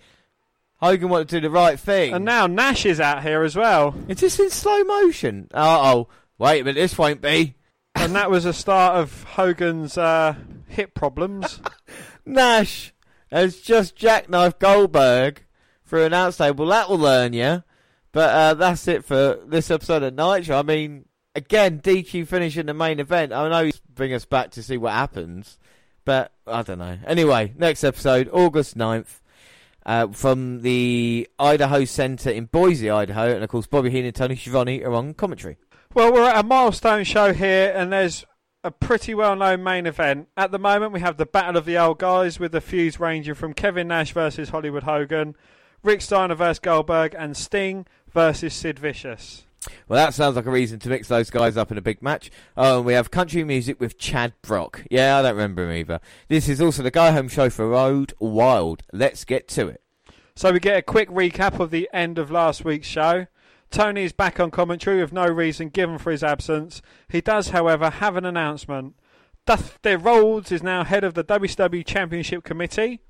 Hogan 0.84 1.08
wanted 1.08 1.30
to 1.30 1.38
do 1.38 1.48
the 1.48 1.50
right 1.50 1.80
thing. 1.80 2.14
And 2.14 2.26
now 2.26 2.46
Nash 2.46 2.86
is 2.86 3.00
out 3.00 3.24
here 3.24 3.44
as 3.44 3.56
well. 3.56 3.96
Is 4.10 4.20
this 4.20 4.38
in 4.38 4.50
slow 4.50 4.84
motion? 4.84 5.48
Uh 5.54 5.94
oh. 5.94 6.10
Wait 6.38 6.60
a 6.60 6.64
minute, 6.66 6.76
this 6.80 6.98
won't 6.98 7.22
be. 7.22 7.56
and 7.96 8.16
that 8.16 8.30
was 8.30 8.44
the 8.44 8.52
start 8.52 8.98
of 8.98 9.24
Hogan's 9.24 9.98
uh, 9.98 10.36
hip 10.68 10.94
problems. 10.94 11.62
Nash 12.26 12.94
has 13.32 13.62
just 13.62 13.96
jackknifed 13.96 14.60
Goldberg 14.60 15.44
through 15.86 16.06
an 16.06 16.32
table. 16.34 16.66
That 16.66 16.90
will 16.90 16.98
learn 16.98 17.32
you. 17.32 17.64
But 18.12 18.36
uh, 18.36 18.54
that's 18.56 18.88
it 18.88 19.06
for 19.06 19.40
this 19.46 19.72
episode 19.72 20.04
of 20.04 20.14
Nitro. 20.14 20.58
I 20.58 20.64
mean, 20.64 21.06
again, 21.34 21.80
DQ 21.80 22.28
finish 22.28 22.58
in 22.58 22.66
the 22.66 22.74
main 22.74 23.00
event. 23.00 23.32
I 23.32 23.48
know 23.48 23.64
he's 23.64 23.80
bring 23.80 24.14
us 24.14 24.26
back 24.26 24.52
to 24.52 24.64
see 24.64 24.78
what 24.78 24.92
happens, 24.92 25.58
but 26.04 26.34
I 26.46 26.62
don't 26.62 26.80
know. 26.80 26.98
Anyway, 27.08 27.54
next 27.58 27.84
episode, 27.84 28.30
August 28.34 28.78
9th, 28.78 29.22
uh, 29.86 30.08
from 30.08 30.62
the 30.62 31.28
Idaho 31.40 31.86
Center 31.86 32.30
in 32.30 32.46
Boise, 32.46 32.90
Idaho. 32.90 33.34
And 33.34 33.44
of 33.44 33.50
course, 33.50 33.68
Bobby 33.68 33.90
Heenan 33.90 34.08
and 34.08 34.16
Tony 34.16 34.36
Schiavone 34.36 34.84
are 34.84 34.94
on 34.94 35.14
commentary. 35.14 35.58
well, 35.94 36.12
we're 36.12 36.30
at 36.30 36.44
a 36.44 36.48
milestone 36.48 37.04
show 37.04 37.34
here, 37.34 37.74
and 37.76 37.92
there's 37.92 38.26
a 38.64 38.72
pretty 38.72 39.14
well 39.14 39.36
known 39.36 39.64
main 39.64 39.86
event. 39.86 40.30
At 40.38 40.52
the 40.52 40.60
moment, 40.60 40.94
we 40.94 41.02
have 41.02 41.18
the 41.18 41.26
Battle 41.26 41.58
of 41.58 41.66
the 41.66 41.78
Old 41.78 42.00
Guys 42.00 42.40
with 42.40 42.52
the 42.52 42.62
feuds 42.62 43.00
ranging 43.00 43.34
from 43.34 43.54
Kevin 43.54 43.90
Nash 43.90 44.14
versus 44.14 44.50
Hollywood 44.50 44.84
Hogan, 44.84 45.36
Rick 45.84 46.02
Steiner 46.02 46.36
versus 46.36 46.60
Goldberg, 46.60 47.14
and 47.18 47.36
Sting 47.36 47.86
versus 48.12 48.54
Sid 48.54 48.80
Vicious. 48.80 49.46
Well, 49.88 50.04
that 50.04 50.14
sounds 50.14 50.36
like 50.36 50.46
a 50.46 50.52
reason 50.52 50.80
to 50.80 50.90
mix 50.90 51.08
those 51.08 51.30
guys 51.30 51.58
up 51.58 51.72
in 51.72 51.78
a 51.78 51.82
big 51.82 52.02
match. 52.02 52.32
Oh, 52.58 52.78
and 52.78 52.86
we 52.86 52.94
have 52.94 53.12
country 53.12 53.44
music 53.44 53.80
with 53.80 53.98
Chad 53.98 54.34
Brock. 54.42 54.84
Yeah, 54.90 55.18
I 55.18 55.22
don't 55.22 55.36
remember 55.36 55.64
him 55.64 55.78
either. 55.78 56.00
This 56.28 56.50
is 56.50 56.62
also 56.62 56.84
the 56.84 56.92
go 56.92 57.12
home 57.12 57.28
show 57.28 57.50
for 57.50 57.68
Road 57.68 58.14
Wild. 58.20 58.84
Let's 58.92 59.26
get 59.26 59.48
to 59.50 59.68
it. 59.68 59.82
So 60.36 60.52
we 60.52 60.60
get 60.60 60.78
a 60.78 60.82
quick 60.82 61.10
recap 61.10 61.60
of 61.60 61.70
the 61.70 61.90
end 61.94 62.18
of 62.18 62.32
last 62.32 62.66
week's 62.66 62.88
show. 62.88 63.28
Tony 63.70 64.04
is 64.04 64.14
back 64.14 64.40
on 64.40 64.52
commentary 64.52 65.02
with 65.02 65.14
no 65.14 65.26
reason 65.26 65.70
given 65.70 65.98
for 65.98 66.12
his 66.12 66.24
absence. 66.24 66.82
He 67.10 67.22
does, 67.22 67.50
however, 67.50 67.90
have 67.90 68.16
an 68.16 68.26
announcement. 68.26 68.96
Dusty 69.46 69.96
Rhodes 69.96 70.52
is 70.52 70.64
now 70.64 70.84
head 70.84 71.04
of 71.04 71.16
the 71.16 71.24
WCW 71.24 71.86
Championship 71.86 72.44
Committee. 72.44 73.02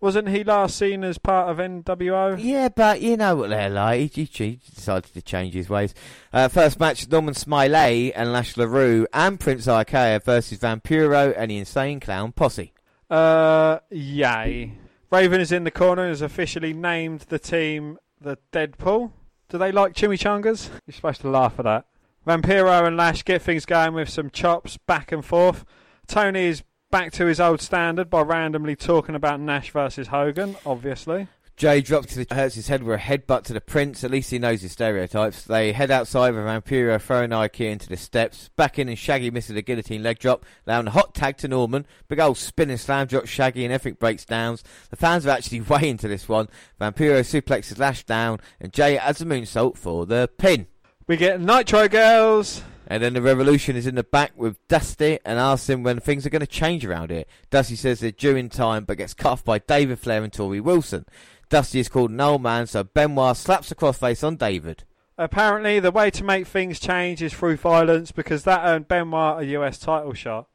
Wasn't 0.00 0.28
he 0.28 0.44
last 0.44 0.76
seen 0.76 1.04
as 1.04 1.18
part 1.18 1.48
of 1.48 1.56
NWO? 1.56 2.36
Yeah, 2.38 2.68
but 2.68 3.00
you 3.00 3.16
know 3.16 3.36
what 3.36 3.50
they're 3.50 3.70
like. 3.70 4.12
He, 4.12 4.24
he 4.24 4.60
decided 4.74 5.12
to 5.14 5.22
change 5.22 5.54
his 5.54 5.70
ways. 5.70 5.94
Uh, 6.32 6.48
first 6.48 6.78
match 6.78 7.08
Norman 7.08 7.34
Smiley 7.34 8.12
and 8.14 8.32
Lash 8.32 8.56
LaRue 8.56 9.06
and 9.12 9.40
Prince 9.40 9.66
Iaukea 9.66 10.22
versus 10.22 10.58
Vampiro 10.58 11.34
and 11.36 11.50
the 11.50 11.56
Insane 11.56 12.00
Clown 12.00 12.32
Posse. 12.32 12.72
Uh, 13.08 13.78
yay. 13.90 14.72
Raven 15.10 15.40
is 15.40 15.52
in 15.52 15.64
the 15.64 15.70
corner 15.70 16.02
and 16.02 16.10
has 16.10 16.22
officially 16.22 16.74
named 16.74 17.20
the 17.28 17.38
team 17.38 17.98
the 18.20 18.36
Deadpool. 18.52 19.12
Do 19.48 19.58
they 19.58 19.72
like 19.72 19.94
chimichangas? 19.94 20.68
You're 20.86 20.94
supposed 20.94 21.20
to 21.22 21.30
laugh 21.30 21.58
at 21.58 21.64
that. 21.64 21.86
Vampiro 22.26 22.86
and 22.86 22.96
Lash 22.96 23.24
get 23.24 23.40
things 23.40 23.64
going 23.64 23.94
with 23.94 24.08
some 24.08 24.30
chops 24.30 24.76
back 24.76 25.12
and 25.12 25.24
forth. 25.24 25.64
Tony 26.08 26.46
is 26.46 26.62
back 26.90 27.12
to 27.12 27.26
his 27.26 27.40
old 27.40 27.60
standard 27.60 28.10
by 28.10 28.22
randomly 28.22 28.76
talking 28.76 29.14
about 29.14 29.40
Nash 29.40 29.70
versus 29.70 30.08
Hogan, 30.08 30.56
obviously. 30.64 31.28
Jay 31.56 31.80
drops 31.80 32.12
to 32.12 32.22
the, 32.22 32.34
hurts 32.34 32.54
his 32.54 32.68
head 32.68 32.82
with 32.82 33.00
a 33.00 33.02
headbutt 33.02 33.44
to 33.44 33.54
the 33.54 33.62
prince. 33.62 34.04
At 34.04 34.10
least 34.10 34.30
he 34.30 34.38
knows 34.38 34.60
his 34.60 34.72
stereotypes. 34.72 35.44
They 35.44 35.72
head 35.72 35.90
outside 35.90 36.34
with 36.34 36.44
Vampiro 36.44 37.00
throwing 37.00 37.30
Iaukea 37.30 37.70
into 37.70 37.88
the 37.88 37.96
steps. 37.96 38.50
Back 38.56 38.78
in 38.78 38.90
and 38.90 38.98
Shaggy 38.98 39.30
misses 39.30 39.56
a 39.56 39.62
guillotine 39.62 40.02
leg 40.02 40.18
drop, 40.18 40.44
allowing 40.66 40.88
a 40.88 40.90
hot 40.90 41.14
tag 41.14 41.38
to 41.38 41.48
Norman. 41.48 41.86
Big 42.08 42.20
old 42.20 42.36
spinning 42.36 42.76
slam 42.76 43.06
drop 43.06 43.26
Shaggy 43.26 43.64
and 43.64 43.72
everything 43.72 43.96
breaks 43.98 44.26
down. 44.26 44.58
The 44.90 44.96
fans 44.96 45.26
are 45.26 45.30
actually 45.30 45.60
way 45.62 45.88
into 45.88 46.08
this 46.08 46.28
one. 46.28 46.48
Vampiro 46.78 47.20
suplexes 47.20 47.78
Lash 47.78 48.04
down 48.04 48.38
and 48.60 48.70
Jay 48.70 48.98
adds 48.98 49.22
a 49.22 49.24
moonsault 49.24 49.78
for 49.78 50.04
the 50.04 50.28
pin. 50.36 50.66
We 51.06 51.16
get 51.16 51.40
Nitro 51.40 51.88
Girls. 51.88 52.62
And 52.86 53.02
then 53.02 53.14
the 53.14 53.22
Revolution 53.22 53.74
is 53.76 53.86
in 53.86 53.96
the 53.96 54.04
back 54.04 54.32
with 54.36 54.64
Dusty 54.68 55.18
and 55.24 55.38
asks 55.38 55.68
him 55.68 55.82
when 55.82 55.98
things 55.98 56.24
are 56.24 56.30
going 56.30 56.40
to 56.40 56.46
change 56.46 56.84
around 56.84 57.10
here. 57.10 57.24
Dusty 57.50 57.76
says 57.76 58.00
they're 58.00 58.12
due 58.12 58.36
in 58.36 58.48
time 58.48 58.84
but 58.84 58.98
gets 58.98 59.14
cut 59.14 59.32
off 59.32 59.44
by 59.44 59.58
David 59.58 59.98
Flair 59.98 60.22
and 60.22 60.32
Torrie 60.32 60.60
Wilson. 60.60 61.04
Dusty 61.48 61.80
is 61.80 61.88
called 61.88 62.10
an 62.10 62.20
old 62.20 62.42
man, 62.42 62.66
so 62.66 62.84
Benoit 62.84 63.36
slaps 63.36 63.70
a 63.70 63.74
crossface 63.74 64.24
on 64.24 64.36
David. 64.36 64.84
Apparently, 65.18 65.80
the 65.80 65.90
way 65.90 66.10
to 66.10 66.24
make 66.24 66.46
things 66.46 66.78
change 66.78 67.22
is 67.22 67.32
through 67.32 67.56
violence 67.56 68.12
because 68.12 68.44
that 68.44 68.64
earned 68.64 68.88
Benoit 68.88 69.42
a 69.42 69.46
US 69.58 69.78
title 69.78 70.12
shot. 70.12 70.46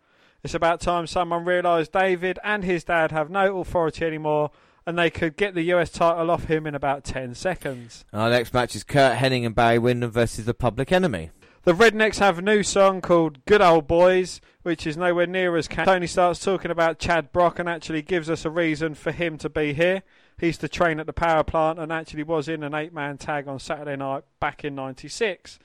It's 0.44 0.54
about 0.54 0.82
time 0.82 1.08
someone 1.08 1.46
realised 1.46 1.91
David 1.91 2.39
and 2.44 2.63
his 2.63 2.84
dad 2.84 3.12
have 3.12 3.30
no 3.30 3.60
authority 3.60 4.06
anymore 4.06 4.52
and 4.86 4.98
they 4.98 5.10
could 5.10 5.38
get 5.38 5.54
the 5.54 5.63
US 5.74 5.91
title 5.91 6.32
off 6.32 6.46
him 6.46 6.65
in 6.65 6.76
about 6.76 7.04
10 7.04 7.36
seconds. 7.36 8.06
Our 8.13 8.30
next 8.30 8.54
match 8.54 8.76
is 8.76 8.84
Curt 8.84 9.17
Hennig 9.17 9.46
and 9.46 9.56
Barry 9.56 9.80
Windham 9.80 10.12
versus 10.12 10.46
the 10.46 10.54
Public 10.54 10.91
Enemy. 10.91 11.30
The 11.63 11.74
Rednecks 11.74 12.17
have 12.17 12.39
a 12.39 12.41
new 12.41 12.63
song 12.63 13.02
called 13.02 13.45
Good 13.45 13.62
Old 13.62 13.86
Boys, 13.86 14.41
which 14.63 14.88
is 14.88 14.97
nowhere 14.97 15.28
near 15.28 15.56
as 15.56 15.67
catchy. 15.67 15.86
Tony 15.86 16.08
starts 16.08 16.39
talking 16.39 16.71
about 16.71 16.97
Chad 16.97 17.32
Brock 17.32 17.60
and 17.60 17.69
actually 17.69 18.02
gives 18.02 18.32
us 18.32 18.45
a 18.45 18.50
reason 18.50 18.95
for 18.95 19.12
him 19.12 19.38
to 19.38 19.47
be 19.47 19.74
here. 19.74 20.02
He 20.39 20.47
used 20.47 20.62
to 20.62 20.67
train 20.67 21.00
at 21.00 21.06
the 21.06 21.13
power 21.13 21.43
plant 21.43 21.78
and 21.78 21.93
actually 21.93 22.24
was 22.24 22.47
in 22.47 22.63
an 22.63 22.74
eight 22.74 22.93
man 22.93 23.19
tag 23.19 23.47
on 23.47 23.60
Saturday 23.60 23.95
night 23.95 24.24
back 24.39 24.65
in 24.65 24.74
96. 24.74 25.60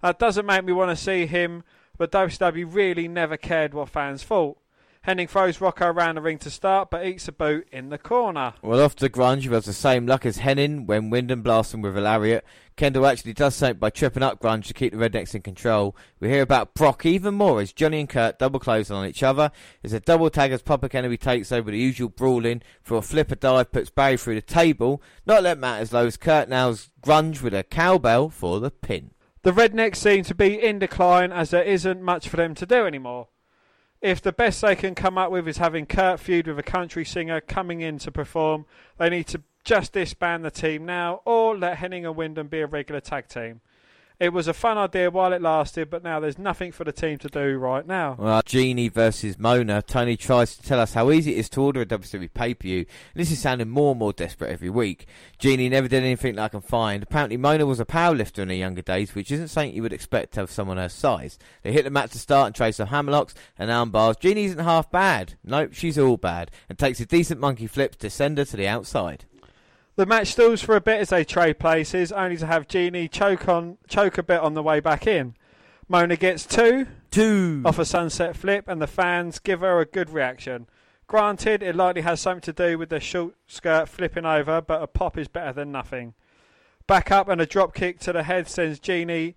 That 0.00 0.18
doesn't 0.18 0.46
make 0.46 0.64
me 0.64 0.72
want 0.72 0.96
to 0.96 1.04
see 1.04 1.26
him, 1.26 1.62
but 1.98 2.10
WCW 2.10 2.66
really 2.74 3.06
never 3.06 3.36
cared 3.36 3.74
what 3.74 3.90
fans 3.90 4.22
thought. 4.22 4.56
Hennig 5.06 5.28
throws 5.28 5.60
Rocco 5.60 5.88
around 5.88 6.14
the 6.14 6.22
ring 6.22 6.38
to 6.38 6.50
start, 6.50 6.88
but 6.90 7.04
eats 7.04 7.28
a 7.28 7.32
boot 7.32 7.68
in 7.70 7.90
the 7.90 7.98
corner. 7.98 8.54
Well, 8.62 8.80
off 8.80 8.96
to 8.96 9.10
Grunge, 9.10 9.44
who 9.44 9.52
has 9.52 9.66
the 9.66 9.74
same 9.74 10.06
luck 10.06 10.24
as 10.24 10.38
Hennig 10.38 10.86
when 10.86 11.10
Windham 11.10 11.42
blasts 11.42 11.74
him 11.74 11.82
with 11.82 11.94
a 11.98 12.00
lariat. 12.00 12.42
Kendall 12.76 13.06
actually 13.06 13.34
does 13.34 13.54
something 13.54 13.78
by 13.78 13.90
tripping 13.90 14.22
up 14.22 14.40
Grunge 14.40 14.64
to 14.64 14.72
keep 14.72 14.94
the 14.94 14.98
Rednecks 14.98 15.34
in 15.34 15.42
control. 15.42 15.94
We 16.20 16.30
hear 16.30 16.40
about 16.40 16.72
Brock 16.72 17.04
even 17.04 17.34
more 17.34 17.60
as 17.60 17.74
Johnny 17.74 18.00
and 18.00 18.08
Curt 18.08 18.38
double 18.38 18.58
close 18.58 18.90
on 18.90 19.06
each 19.06 19.22
other. 19.22 19.50
There's 19.82 19.92
a 19.92 20.00
double 20.00 20.30
tag 20.30 20.52
as 20.52 20.62
Public 20.62 20.94
Enemy 20.94 21.18
takes 21.18 21.52
over 21.52 21.70
the 21.70 21.78
usual 21.78 22.08
brawling 22.08 22.62
for 22.82 22.96
a 22.96 23.02
flipper 23.02 23.34
dive, 23.34 23.72
puts 23.72 23.90
Barry 23.90 24.16
through 24.16 24.36
the 24.36 24.42
table. 24.42 25.02
Not 25.26 25.42
let 25.42 25.58
matters 25.58 25.92
low 25.92 26.06
as 26.06 26.16
Curt 26.16 26.48
nails 26.48 26.88
Grunge 27.02 27.42
with 27.42 27.52
a 27.52 27.62
cowbell 27.62 28.30
for 28.30 28.58
the 28.58 28.70
pin. 28.70 29.10
The 29.42 29.52
Rednecks 29.52 29.96
seem 29.96 30.24
to 30.24 30.34
be 30.34 30.54
in 30.54 30.78
decline 30.78 31.30
as 31.30 31.50
there 31.50 31.62
isn't 31.62 32.00
much 32.00 32.26
for 32.26 32.38
them 32.38 32.54
to 32.54 32.64
do 32.64 32.86
anymore. 32.86 33.28
If 34.04 34.20
the 34.20 34.32
best 34.32 34.60
they 34.60 34.76
can 34.76 34.94
come 34.94 35.16
up 35.16 35.30
with 35.30 35.48
is 35.48 35.56
having 35.56 35.86
Curt 35.86 36.20
feud 36.20 36.46
with 36.46 36.58
a 36.58 36.62
country 36.62 37.06
singer 37.06 37.40
coming 37.40 37.80
in 37.80 37.96
to 38.00 38.12
perform, 38.12 38.66
they 38.98 39.08
need 39.08 39.26
to 39.28 39.40
just 39.64 39.94
disband 39.94 40.44
the 40.44 40.50
team 40.50 40.84
now 40.84 41.22
or 41.24 41.56
let 41.56 41.78
Hennig 41.78 42.04
and 42.04 42.14
Windham 42.14 42.48
be 42.48 42.60
a 42.60 42.66
regular 42.66 43.00
tag 43.00 43.28
team. 43.28 43.62
It 44.20 44.32
was 44.32 44.46
a 44.46 44.54
fun 44.54 44.78
idea 44.78 45.10
while 45.10 45.32
it 45.32 45.42
lasted, 45.42 45.90
but 45.90 46.04
now 46.04 46.20
there's 46.20 46.38
nothing 46.38 46.70
for 46.70 46.84
the 46.84 46.92
team 46.92 47.18
to 47.18 47.28
do 47.28 47.58
right 47.58 47.84
now. 47.84 48.14
Well, 48.16 48.42
Genie 48.44 48.88
versus 48.88 49.40
Mona. 49.40 49.82
Tony 49.82 50.16
tries 50.16 50.56
to 50.56 50.62
tell 50.62 50.78
us 50.78 50.94
how 50.94 51.10
easy 51.10 51.32
it 51.32 51.38
is 51.38 51.48
to 51.50 51.62
order 51.62 51.80
a 51.80 51.86
WWE 51.86 52.32
pay 52.32 52.54
per 52.54 52.62
view. 52.62 52.86
This 53.14 53.32
is 53.32 53.40
sounding 53.40 53.70
more 53.70 53.90
and 53.90 53.98
more 53.98 54.12
desperate 54.12 54.52
every 54.52 54.70
week. 54.70 55.08
Genie 55.38 55.68
never 55.68 55.88
did 55.88 56.04
anything 56.04 56.36
that 56.36 56.44
I 56.44 56.48
can 56.48 56.60
find. 56.60 57.02
Apparently, 57.02 57.36
Mona 57.36 57.66
was 57.66 57.80
a 57.80 57.84
powerlifter 57.84 58.38
in 58.38 58.50
her 58.50 58.54
younger 58.54 58.82
days, 58.82 59.16
which 59.16 59.32
isn't 59.32 59.48
something 59.48 59.74
you 59.74 59.82
would 59.82 59.92
expect 59.92 60.34
to 60.34 60.40
have 60.40 60.50
someone 60.50 60.76
her 60.76 60.88
size. 60.88 61.36
They 61.64 61.72
hit 61.72 61.82
the 61.82 61.90
mat 61.90 62.12
to 62.12 62.18
start 62.20 62.46
and 62.46 62.54
trace 62.54 62.76
some 62.76 62.88
hammerlocks 62.88 63.34
and 63.58 63.68
arm 63.68 63.90
bars. 63.90 64.16
Genie 64.16 64.44
isn't 64.44 64.60
half 64.60 64.92
bad. 64.92 65.34
Nope, 65.42 65.72
she's 65.72 65.98
all 65.98 66.18
bad. 66.18 66.52
And 66.68 66.78
takes 66.78 67.00
a 67.00 67.06
decent 67.06 67.40
monkey 67.40 67.66
flip 67.66 67.96
to 67.96 68.10
send 68.10 68.38
her 68.38 68.44
to 68.44 68.56
the 68.56 68.68
outside. 68.68 69.24
The 69.96 70.06
match 70.06 70.32
stalls 70.32 70.60
for 70.60 70.74
a 70.74 70.80
bit 70.80 71.00
as 71.00 71.10
they 71.10 71.24
trade 71.24 71.60
places, 71.60 72.10
only 72.10 72.36
to 72.38 72.46
have 72.46 72.66
Genie 72.66 73.06
choke 73.06 73.48
on 73.48 73.78
choke 73.88 74.18
a 74.18 74.24
bit 74.24 74.40
on 74.40 74.54
the 74.54 74.62
way 74.62 74.80
back 74.80 75.06
in. 75.06 75.34
Mona 75.88 76.16
gets 76.16 76.44
two, 76.46 76.86
Two. 77.10 77.62
off 77.64 77.78
a 77.78 77.84
sunset 77.84 78.36
flip, 78.36 78.66
and 78.66 78.82
the 78.82 78.88
fans 78.88 79.38
give 79.38 79.60
her 79.60 79.80
a 79.80 79.84
good 79.84 80.10
reaction. 80.10 80.66
Granted, 81.06 81.62
it 81.62 81.76
likely 81.76 82.02
has 82.02 82.20
something 82.20 82.40
to 82.40 82.52
do 82.52 82.78
with 82.78 82.88
the 82.88 82.98
short 82.98 83.34
skirt 83.46 83.88
flipping 83.88 84.24
over, 84.24 84.60
but 84.60 84.82
a 84.82 84.86
pop 84.86 85.16
is 85.16 85.28
better 85.28 85.52
than 85.52 85.70
nothing. 85.70 86.14
Back 86.86 87.10
up 87.12 87.28
and 87.28 87.40
a 87.40 87.46
drop 87.46 87.74
kick 87.74 88.00
to 88.00 88.12
the 88.12 88.24
head 88.24 88.48
sends 88.48 88.80
Genie 88.80 89.36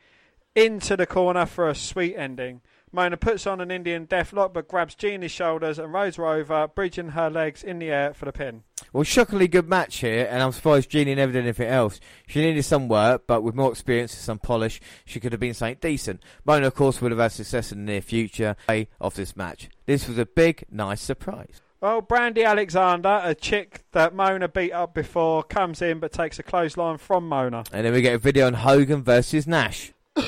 into 0.55 0.97
the 0.97 1.05
corner 1.05 1.45
for 1.45 1.69
a 1.69 1.75
sweet 1.75 2.15
ending. 2.15 2.61
Mona 2.97 3.15
puts 3.15 3.45
on 3.45 3.61
an 3.61 3.69
Indian 3.69 4.07
deathlock 4.07 4.53
but 4.53 4.67
grabs 4.67 4.95
Genie's 4.95 5.29
shoulders 5.29 5.77
and 5.77 5.93
rolls 5.93 6.15
her 6.15 6.25
over, 6.25 6.67
bridging 6.67 7.09
her 7.09 7.29
legs 7.29 7.63
in 7.63 7.77
the 7.77 7.91
air 7.91 8.11
for 8.11 8.25
the 8.25 8.31
pin. 8.31 8.63
Well, 8.91 9.03
shockingly 9.03 9.47
good 9.47 9.69
match 9.69 9.97
here, 9.97 10.27
and 10.27 10.41
I'm 10.41 10.51
surprised 10.51 10.89
Jeannie 10.89 11.13
never 11.13 11.31
did 11.31 11.43
anything 11.43 11.67
else. 11.67 11.99
She 12.25 12.41
needed 12.41 12.63
some 12.63 12.87
work, 12.87 13.27
but 13.27 13.43
with 13.43 13.53
more 13.53 13.71
experience 13.71 14.15
and 14.15 14.23
some 14.23 14.39
polish, 14.39 14.81
she 15.05 15.19
could 15.19 15.31
have 15.31 15.39
been 15.39 15.53
something 15.53 15.77
decent. 15.79 16.23
Mona, 16.43 16.65
of 16.65 16.73
course, 16.73 16.99
would 16.99 17.11
have 17.11 17.19
had 17.19 17.33
success 17.33 17.71
in 17.71 17.85
the 17.85 17.91
near 17.91 18.01
future 18.01 18.55
eh, 18.67 18.85
of 18.99 19.13
this 19.13 19.35
match. 19.35 19.69
This 19.85 20.07
was 20.07 20.17
a 20.17 20.25
big, 20.25 20.65
nice 20.71 20.99
surprise. 20.99 21.61
Well, 21.79 22.01
Brandy 22.01 22.43
Alexander, 22.43 23.21
a 23.23 23.35
chick 23.35 23.83
that 23.91 24.15
Mona 24.15 24.47
beat 24.47 24.71
up 24.71 24.95
before, 24.95 25.43
comes 25.43 25.83
in 25.83 25.99
but 25.99 26.13
takes 26.13 26.39
a 26.39 26.43
clothesline 26.43 26.97
from 26.97 27.29
Mona. 27.29 27.63
And 27.71 27.85
then 27.85 27.93
we 27.93 28.01
get 28.01 28.15
a 28.15 28.17
video 28.17 28.47
on 28.47 28.55
Hogan 28.55 29.03
versus 29.03 29.45
Nash. 29.45 29.93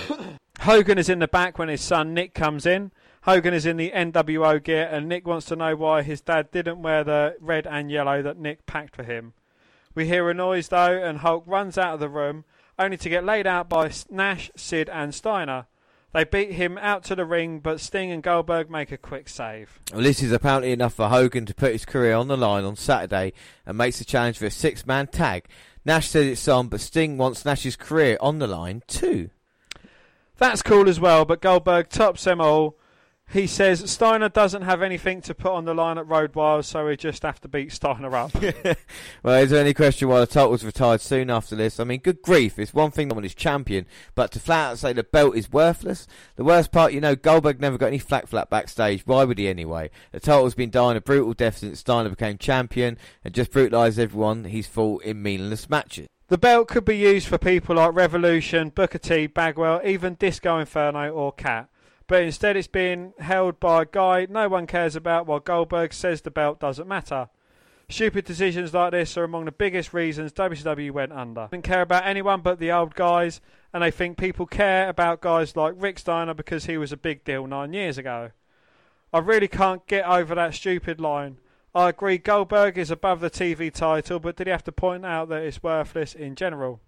Hogan 0.69 0.99
is 0.99 1.09
in 1.09 1.17
the 1.17 1.27
back 1.27 1.57
when 1.57 1.67
his 1.67 1.81
son 1.81 2.13
Nick 2.13 2.35
comes 2.35 2.67
in. 2.67 2.91
Hogan 3.23 3.55
is 3.55 3.65
in 3.65 3.77
the 3.77 3.89
NWO 3.89 4.63
gear, 4.63 4.87
and 4.91 5.09
Nick 5.09 5.25
wants 5.25 5.47
to 5.47 5.55
know 5.55 5.75
why 5.75 6.03
his 6.03 6.21
dad 6.21 6.51
didn't 6.51 6.83
wear 6.83 7.03
the 7.03 7.37
red 7.39 7.65
and 7.65 7.89
yellow 7.89 8.21
that 8.21 8.37
Nick 8.37 8.67
packed 8.67 8.95
for 8.95 9.01
him. 9.01 9.33
We 9.95 10.05
hear 10.05 10.29
a 10.29 10.33
noise 10.35 10.67
though, 10.67 10.95
and 11.03 11.17
Hulk 11.17 11.43
runs 11.47 11.79
out 11.79 11.95
of 11.95 11.99
the 11.99 12.07
room, 12.07 12.45
only 12.77 12.97
to 12.97 13.09
get 13.09 13.25
laid 13.25 13.47
out 13.47 13.67
by 13.67 13.89
Nash, 14.11 14.51
Sid, 14.55 14.89
and 14.89 15.15
Steiner. 15.15 15.65
They 16.13 16.23
beat 16.23 16.51
him 16.51 16.77
out 16.77 17.03
to 17.05 17.15
the 17.15 17.25
ring, 17.25 17.61
but 17.61 17.81
Sting 17.81 18.11
and 18.11 18.21
Goldberg 18.21 18.69
make 18.69 18.91
a 18.91 18.97
quick 18.97 19.27
save. 19.27 19.79
Well, 19.91 20.03
this 20.03 20.21
is 20.21 20.31
apparently 20.31 20.71
enough 20.71 20.93
for 20.93 21.09
Hogan 21.09 21.47
to 21.47 21.55
put 21.55 21.71
his 21.71 21.83
career 21.83 22.13
on 22.13 22.27
the 22.27 22.37
line 22.37 22.63
on 22.63 22.75
Saturday 22.75 23.33
and 23.65 23.75
makes 23.75 24.01
a 24.01 24.05
challenge 24.05 24.37
for 24.37 24.45
a 24.45 24.51
six 24.51 24.85
man 24.85 25.07
tag. 25.07 25.47
Nash 25.83 26.09
says 26.09 26.27
it's 26.27 26.47
on, 26.47 26.67
but 26.67 26.79
Sting 26.79 27.17
wants 27.17 27.43
Nash's 27.43 27.75
career 27.75 28.19
on 28.21 28.37
the 28.37 28.45
line 28.45 28.83
too. 28.85 29.31
That's 30.39 30.61
cool 30.61 30.87
as 30.87 30.99
well, 30.99 31.25
but 31.25 31.41
Goldberg 31.41 31.89
tops 31.89 32.23
them 32.23 32.39
all. 32.39 32.77
He 33.31 33.45
says 33.45 33.91
Steiner 33.91 34.29
doesn't 34.29 34.63
have 34.63 34.81
anything 34.81 35.21
to 35.21 35.35
put 35.35 35.51
on 35.51 35.65
the 35.65 35.75
line 35.75 35.99
at 35.99 36.07
Road 36.07 36.33
Wild, 36.33 36.65
so 36.65 36.87
we 36.87 36.97
just 36.97 37.21
have 37.21 37.39
to 37.41 37.47
beat 37.47 37.71
Steiner 37.71 38.15
up. 38.15 38.31
well, 39.23 39.35
is 39.35 39.51
there 39.51 39.61
any 39.61 39.75
question 39.75 40.07
why 40.07 40.21
the 40.21 40.25
title 40.25 40.49
was 40.49 40.65
retired 40.65 41.01
soon 41.01 41.29
after 41.29 41.55
this? 41.55 41.79
I 41.79 41.83
mean, 41.83 41.99
good 41.99 42.23
grief, 42.23 42.57
it's 42.57 42.73
one 42.73 42.89
thing 42.89 43.09
when 43.09 43.23
he's 43.23 43.35
champion, 43.35 43.85
but 44.15 44.31
to 44.31 44.39
flat 44.39 44.71
out 44.71 44.79
say 44.79 44.93
the 44.93 45.03
belt 45.03 45.35
is 45.35 45.51
worthless? 45.51 46.07
The 46.37 46.43
worst 46.43 46.71
part, 46.71 46.93
you 46.93 47.01
know, 47.01 47.15
Goldberg 47.15 47.59
never 47.59 47.77
got 47.77 47.87
any 47.87 47.99
flack 47.99 48.25
flat 48.25 48.49
backstage. 48.49 49.05
Why 49.05 49.25
would 49.25 49.37
he 49.37 49.47
anyway? 49.47 49.91
The 50.11 50.19
title's 50.19 50.55
been 50.55 50.71
dying 50.71 50.97
a 50.97 51.01
brutal 51.01 51.33
death 51.33 51.57
since 51.57 51.81
Steiner 51.81 52.09
became 52.09 52.39
champion 52.39 52.97
and 53.23 53.35
just 53.35 53.51
brutalised 53.51 53.99
everyone 53.99 54.45
he's 54.45 54.67
fought 54.67 55.03
in 55.03 55.21
meaningless 55.21 55.69
matches. 55.69 56.07
The 56.29 56.37
belt 56.37 56.67
could 56.67 56.85
be 56.85 56.95
used 56.95 57.27
for 57.27 57.39
people 57.39 57.77
like 57.77 57.95
Revolution, 57.95 58.69
Booker 58.69 58.99
T, 58.99 59.25
Bagwell, 59.25 59.81
even 59.83 60.13
Disco 60.13 60.59
Inferno 60.59 61.09
or 61.09 61.31
Cat. 61.31 61.69
But 62.05 62.21
instead, 62.21 62.55
it's 62.55 62.67
being 62.67 63.13
held 63.17 63.59
by 63.59 63.81
a 63.81 63.85
guy 63.85 64.27
no 64.29 64.47
one 64.47 64.67
cares 64.67 64.95
about 64.95 65.25
while 65.25 65.39
Goldberg 65.39 65.91
says 65.91 66.21
the 66.21 66.29
belt 66.29 66.59
doesn't 66.59 66.87
matter. 66.87 67.29
Stupid 67.89 68.25
decisions 68.25 68.75
like 68.75 68.91
this 68.91 69.17
are 69.17 69.23
among 69.23 69.45
the 69.45 69.51
biggest 69.51 69.91
reasons 69.91 70.31
WCW 70.31 70.91
went 70.91 71.13
under. 71.13 71.47
They 71.49 71.57
didn't 71.57 71.65
care 71.65 71.81
about 71.81 72.05
anyone 72.05 72.41
but 72.41 72.59
the 72.59 72.71
old 72.71 72.93
guys, 72.93 73.41
and 73.73 73.81
they 73.81 73.89
think 73.89 74.19
people 74.19 74.45
care 74.45 74.87
about 74.87 75.21
guys 75.21 75.55
like 75.55 75.73
Rick 75.77 75.97
Steiner 75.97 76.35
because 76.35 76.65
he 76.65 76.77
was 76.77 76.91
a 76.91 76.97
big 76.97 77.23
deal 77.23 77.47
nine 77.47 77.73
years 77.73 77.97
ago. 77.97 78.29
I 79.11 79.17
really 79.17 79.47
can't 79.47 79.85
get 79.87 80.05
over 80.05 80.35
that 80.35 80.53
stupid 80.53 81.01
line. 81.01 81.39
I 81.73 81.89
agree 81.89 82.17
Goldberg 82.17 82.77
is 82.77 82.89
above 82.89 83.19
the 83.19 83.29
TV 83.29 83.71
title, 83.71 84.19
but 84.19 84.35
did 84.35 84.47
he 84.47 84.51
have 84.51 84.63
to 84.63 84.71
point 84.71 85.05
out 85.05 85.29
that 85.29 85.43
it's 85.43 85.61
worthless 85.61 86.15
in 86.15 86.35
general? 86.35 86.81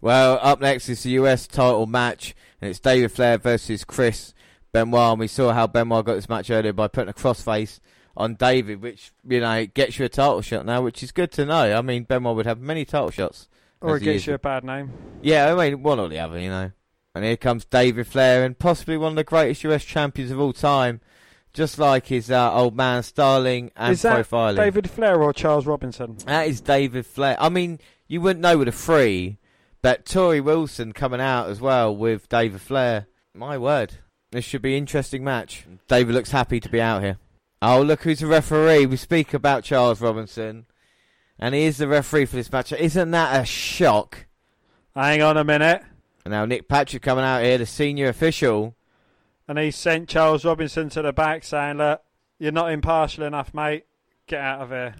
Well, 0.00 0.38
up 0.42 0.60
next 0.60 0.88
is 0.88 1.02
the 1.02 1.10
US 1.10 1.46
title 1.46 1.86
match, 1.86 2.34
and 2.60 2.70
it's 2.70 2.80
David 2.80 3.12
Flair 3.12 3.38
versus 3.38 3.84
Chris 3.84 4.34
Benoit. 4.72 5.12
And 5.12 5.20
we 5.20 5.26
saw 5.26 5.52
how 5.52 5.66
Benoit 5.66 6.04
got 6.04 6.14
this 6.14 6.28
match 6.28 6.50
earlier 6.50 6.72
by 6.72 6.88
putting 6.88 7.10
a 7.10 7.14
crossface 7.14 7.80
on 8.16 8.34
David, 8.34 8.82
which 8.82 9.12
you 9.26 9.40
know 9.40 9.66
gets 9.66 9.98
you 9.98 10.04
a 10.04 10.08
title 10.08 10.42
shot 10.42 10.66
now, 10.66 10.82
which 10.82 11.02
is 11.02 11.12
good 11.12 11.32
to 11.32 11.46
know. 11.46 11.76
I 11.76 11.80
mean, 11.82 12.04
Benoit 12.04 12.36
would 12.36 12.46
have 12.46 12.60
many 12.60 12.84
title 12.84 13.10
shots, 13.10 13.48
or 13.80 13.96
it 13.96 14.00
gets 14.00 14.22
is. 14.22 14.26
you 14.26 14.34
a 14.34 14.38
bad 14.38 14.64
name. 14.64 14.92
Yeah, 15.22 15.54
I 15.54 15.70
mean, 15.70 15.82
one 15.82 15.98
or 15.98 16.08
the 16.08 16.18
other, 16.18 16.38
you 16.38 16.50
know. 16.50 16.72
And 17.14 17.24
here 17.24 17.36
comes 17.36 17.64
David 17.64 18.06
Flair, 18.06 18.44
and 18.44 18.58
possibly 18.58 18.98
one 18.98 19.12
of 19.12 19.16
the 19.16 19.24
greatest 19.24 19.64
US 19.64 19.84
champions 19.84 20.30
of 20.30 20.38
all 20.38 20.52
time, 20.52 21.00
just 21.56 21.78
like 21.78 22.06
his 22.06 22.30
uh, 22.30 22.52
old 22.52 22.76
man 22.76 23.02
Starling 23.02 23.72
and 23.74 23.94
is 23.94 24.02
that 24.02 24.26
profiling. 24.26 24.56
David 24.56 24.90
Flair 24.90 25.22
or 25.22 25.32
Charles 25.32 25.66
Robinson? 25.66 26.18
That 26.26 26.46
is 26.46 26.60
David 26.60 27.06
Flair. 27.06 27.34
I 27.40 27.48
mean, 27.48 27.80
you 28.06 28.20
wouldn't 28.20 28.42
know 28.42 28.58
with 28.58 28.68
a 28.68 28.72
three, 28.72 29.38
but 29.80 30.04
Torrie 30.04 30.44
Wilson 30.44 30.92
coming 30.92 31.20
out 31.20 31.48
as 31.48 31.58
well 31.60 31.96
with 31.96 32.28
David 32.28 32.60
Flair. 32.60 33.06
My 33.32 33.56
word, 33.56 33.94
this 34.32 34.44
should 34.44 34.60
be 34.60 34.74
an 34.74 34.82
interesting 34.82 35.24
match. 35.24 35.66
David 35.88 36.14
looks 36.14 36.30
happy 36.30 36.60
to 36.60 36.68
be 36.68 36.80
out 36.80 37.02
here. 37.02 37.16
Oh, 37.62 37.80
look 37.80 38.02
who's 38.02 38.20
the 38.20 38.26
referee. 38.26 38.84
We 38.84 38.96
speak 38.98 39.32
about 39.32 39.64
Charles 39.64 40.02
Robinson, 40.02 40.66
and 41.38 41.54
he 41.54 41.62
is 41.62 41.78
the 41.78 41.88
referee 41.88 42.26
for 42.26 42.36
this 42.36 42.52
match. 42.52 42.70
Isn't 42.70 43.12
that 43.12 43.40
a 43.40 43.46
shock? 43.46 44.26
Hang 44.94 45.22
on 45.22 45.38
a 45.38 45.44
minute. 45.44 45.82
And 46.26 46.32
now 46.32 46.44
Nick 46.44 46.68
Patrick 46.68 47.02
coming 47.02 47.24
out 47.24 47.42
here, 47.42 47.56
the 47.56 47.64
senior 47.64 48.08
official. 48.08 48.75
And 49.48 49.58
he 49.58 49.70
sent 49.70 50.08
Charles 50.08 50.44
Robinson 50.44 50.88
to 50.90 51.02
the 51.02 51.12
back 51.12 51.44
saying, 51.44 51.78
Look, 51.78 52.02
you're 52.38 52.52
not 52.52 52.72
impartial 52.72 53.24
enough, 53.24 53.54
mate. 53.54 53.86
Get 54.26 54.40
out 54.40 54.60
of 54.60 54.70
here. 54.70 54.94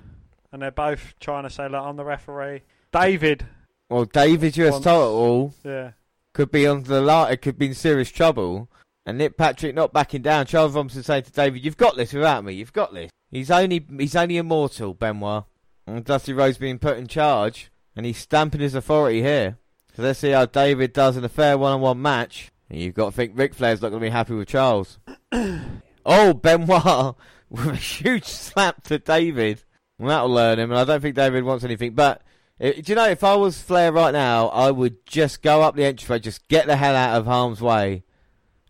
And 0.52 0.62
they're 0.62 0.70
both 0.70 1.14
trying 1.20 1.42
to 1.42 1.50
say, 1.50 1.68
Look, 1.68 1.82
I'm 1.82 1.96
the 1.96 2.04
referee. 2.04 2.62
David. 2.92 3.44
Well, 3.90 4.04
David's 4.04 4.56
US 4.56 4.80
title 4.80 5.54
Yeah. 5.64 5.92
could 6.32 6.50
be 6.50 6.66
on 6.66 6.85
the 6.85 7.00
line. 7.00 7.32
It 7.32 7.42
could 7.42 7.59
be 7.59 7.66
in 7.66 7.74
serious 7.74 8.11
trouble. 8.11 8.68
And 9.04 9.18
Nick 9.18 9.37
Patrick 9.37 9.74
not 9.74 9.92
backing 9.92 10.22
down. 10.22 10.46
Charles 10.46 10.74
Robinson 10.74 11.02
saying 11.02 11.24
to 11.24 11.32
David, 11.32 11.64
"You've 11.64 11.76
got 11.76 11.96
this 11.96 12.12
without 12.12 12.44
me. 12.44 12.54
You've 12.54 12.72
got 12.72 12.92
this." 12.92 13.11
He's 13.30 13.50
only 13.50 13.85
he's 13.98 14.16
only 14.16 14.37
immortal, 14.37 14.94
Benoit. 14.94 15.44
And 15.87 16.04
Dusty 16.04 16.32
Rhodes 16.32 16.59
being 16.59 16.80
put 16.80 16.98
in 16.98 17.06
charge, 17.06 17.70
and 17.94 18.04
he's 18.04 18.18
stamping 18.18 18.61
his 18.61 18.74
authority 18.74 19.22
here. 19.22 19.59
So 19.94 20.02
let's 20.02 20.18
see 20.18 20.30
how 20.30 20.46
David 20.46 20.92
does 20.92 21.16
in 21.16 21.24
a 21.24 21.28
fair 21.28 21.56
one-on-one 21.56 22.02
match. 22.02 22.50
You've 22.68 22.94
got 22.94 23.07
to 23.07 23.12
think 23.12 23.33
Ric 23.35 23.55
Flair's 23.55 23.81
not 23.81 23.90
going 23.90 24.00
to 24.00 24.07
be 24.07 24.11
happy 24.11 24.35
with 24.35 24.48
Charles. 24.48 24.98
oh, 25.33 26.35
Benoit 26.35 27.14
with 27.50 27.66
a 27.66 27.76
huge 27.76 28.24
slap 28.24 28.83
to 28.85 28.98
David. 28.98 29.62
Well, 29.98 30.09
that'll 30.09 30.31
learn 30.31 30.59
him, 30.59 30.70
and 30.70 30.79
I 30.81 30.85
don't 30.85 31.00
think 31.00 31.14
David 31.14 31.44
wants 31.44 31.64
anything. 31.64 31.94
But 31.94 32.22
uh, 32.61 32.72
do 32.72 32.83
you 32.87 32.94
know, 32.94 33.09
if 33.09 33.22
I 33.22 33.35
was 33.37 33.61
Flair 33.61 33.92
right 33.92 34.12
now, 34.12 34.48
I 34.48 34.70
would 34.70 35.07
just 35.07 35.42
go 35.42 35.62
up 35.62 35.76
the 35.76 35.85
entryway, 35.85 36.18
just 36.18 36.48
get 36.48 36.66
the 36.66 36.76
hell 36.76 36.96
out 36.96 37.18
of 37.18 37.26
harm's 37.26 37.61
way. 37.61 38.02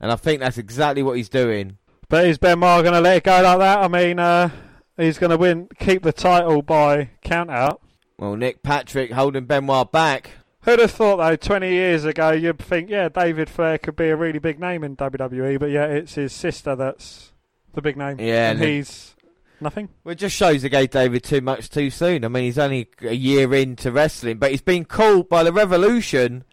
And 0.01 0.13
I 0.13 0.17
think 0.17 0.41
that's 0.41 0.59
exactly 0.59 1.03
what 1.03 1.17
he's 1.17 1.29
doing. 1.29 1.79
But 2.09 2.27
is 2.27 2.39
Benoit 2.39 2.83
going 2.83 2.95
to 2.95 3.01
let 3.01 3.17
it 3.17 3.25
go 3.25 3.41
like 3.43 3.59
that? 3.59 3.79
I 3.79 3.89
mean, 3.89 4.19
uh, 4.19 4.51
he's 4.97 5.19
going 5.19 5.31
to 5.31 5.37
win, 5.37 5.69
keep 5.79 6.03
the 6.03 6.13
title 6.13 6.63
by 6.63 7.11
count 7.23 7.51
out. 7.51 7.81
Well, 8.19 8.37
Nick 8.37 8.63
Patrick 8.63 9.13
holding 9.13 9.47
Benoit 9.47 9.91
back. 9.91 10.31
Who'd 10.67 10.81
have 10.81 10.91
thought, 10.91 11.17
though, 11.17 11.37
20 11.37 11.71
years 11.71 12.05
ago, 12.05 12.33
you'd 12.33 12.59
think, 12.59 12.91
yeah, 12.91 13.09
David 13.09 13.49
Flair 13.49 13.79
could 13.79 13.97
be 13.97 14.09
a 14.09 14.17
really 14.17 14.39
big 14.41 14.59
name 14.61 14.85
in 14.85 14.97
WWE, 14.97 15.59
but 15.59 15.71
yeah, 15.71 15.87
it's 15.87 16.15
his 16.15 16.33
sister 16.33 16.75
that's 16.77 17.33
the 17.73 17.81
big 17.81 17.97
name. 17.97 18.19
Yeah, 18.21 18.51
and 18.51 18.61
and- 18.61 18.69
he's 18.69 19.15
nothing. 19.61 19.89
Well, 20.05 20.13
it 20.13 20.17
just 20.17 20.37
shows 20.37 20.63
they 20.63 20.69
gave 20.69 20.91
David 20.91 21.23
too 21.25 21.41
much 21.41 21.71
too 21.71 21.89
soon. 21.89 22.25
I 22.25 22.29
mean, 22.29 22.45
he's 22.45 22.59
only 22.59 22.89
a 23.03 23.15
year 23.15 23.55
into 23.55 23.93
wrestling, 23.93 24.39
but 24.39 24.51
he's 24.51 24.61
been 24.61 24.85
called 24.85 25.29
by 25.29 25.45
the 25.45 25.53
Revolution, 25.53 26.45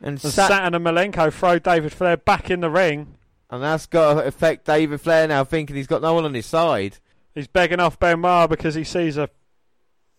and, 0.00 0.10
And 0.10 0.20
sat, 0.20 0.48
Saturn 0.48 0.74
and 0.74 0.84
Malenko 0.84 1.32
throw 1.32 1.58
David 1.58 1.92
Flair 1.92 2.16
back 2.18 2.50
in 2.50 2.60
the 2.60 2.70
ring. 2.70 3.14
and 3.50 3.62
that's 3.62 3.86
got 3.86 4.14
to 4.14 4.24
affect 4.26 4.66
David 4.66 5.00
Flair 5.00 5.26
now, 5.26 5.42
thinking 5.42 5.74
he's 5.74 5.86
got 5.86 6.02
no 6.02 6.12
one 6.12 6.26
on 6.26 6.34
his 6.34 6.44
side. 6.46 6.98
He's 7.34 7.48
begging 7.48 7.80
off 7.80 7.98
Benoit 7.98 8.50
because 8.50 8.74
he 8.74 8.84
sees 8.84 9.16
a 9.16 9.30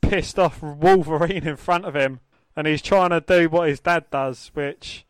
pissed 0.01 0.39
off 0.39 0.63
Wolverine 0.63 1.45
in 1.47 1.55
front 1.57 1.85
of 1.85 1.93
him, 1.95 2.21
and 2.55 2.67
he's 2.67 2.81
trying 2.81 3.11
to 3.11 3.21
do 3.21 3.49
what 3.49 3.69
his 3.69 3.79
dad 3.79 4.05
does, 4.11 4.51
which 4.53 5.05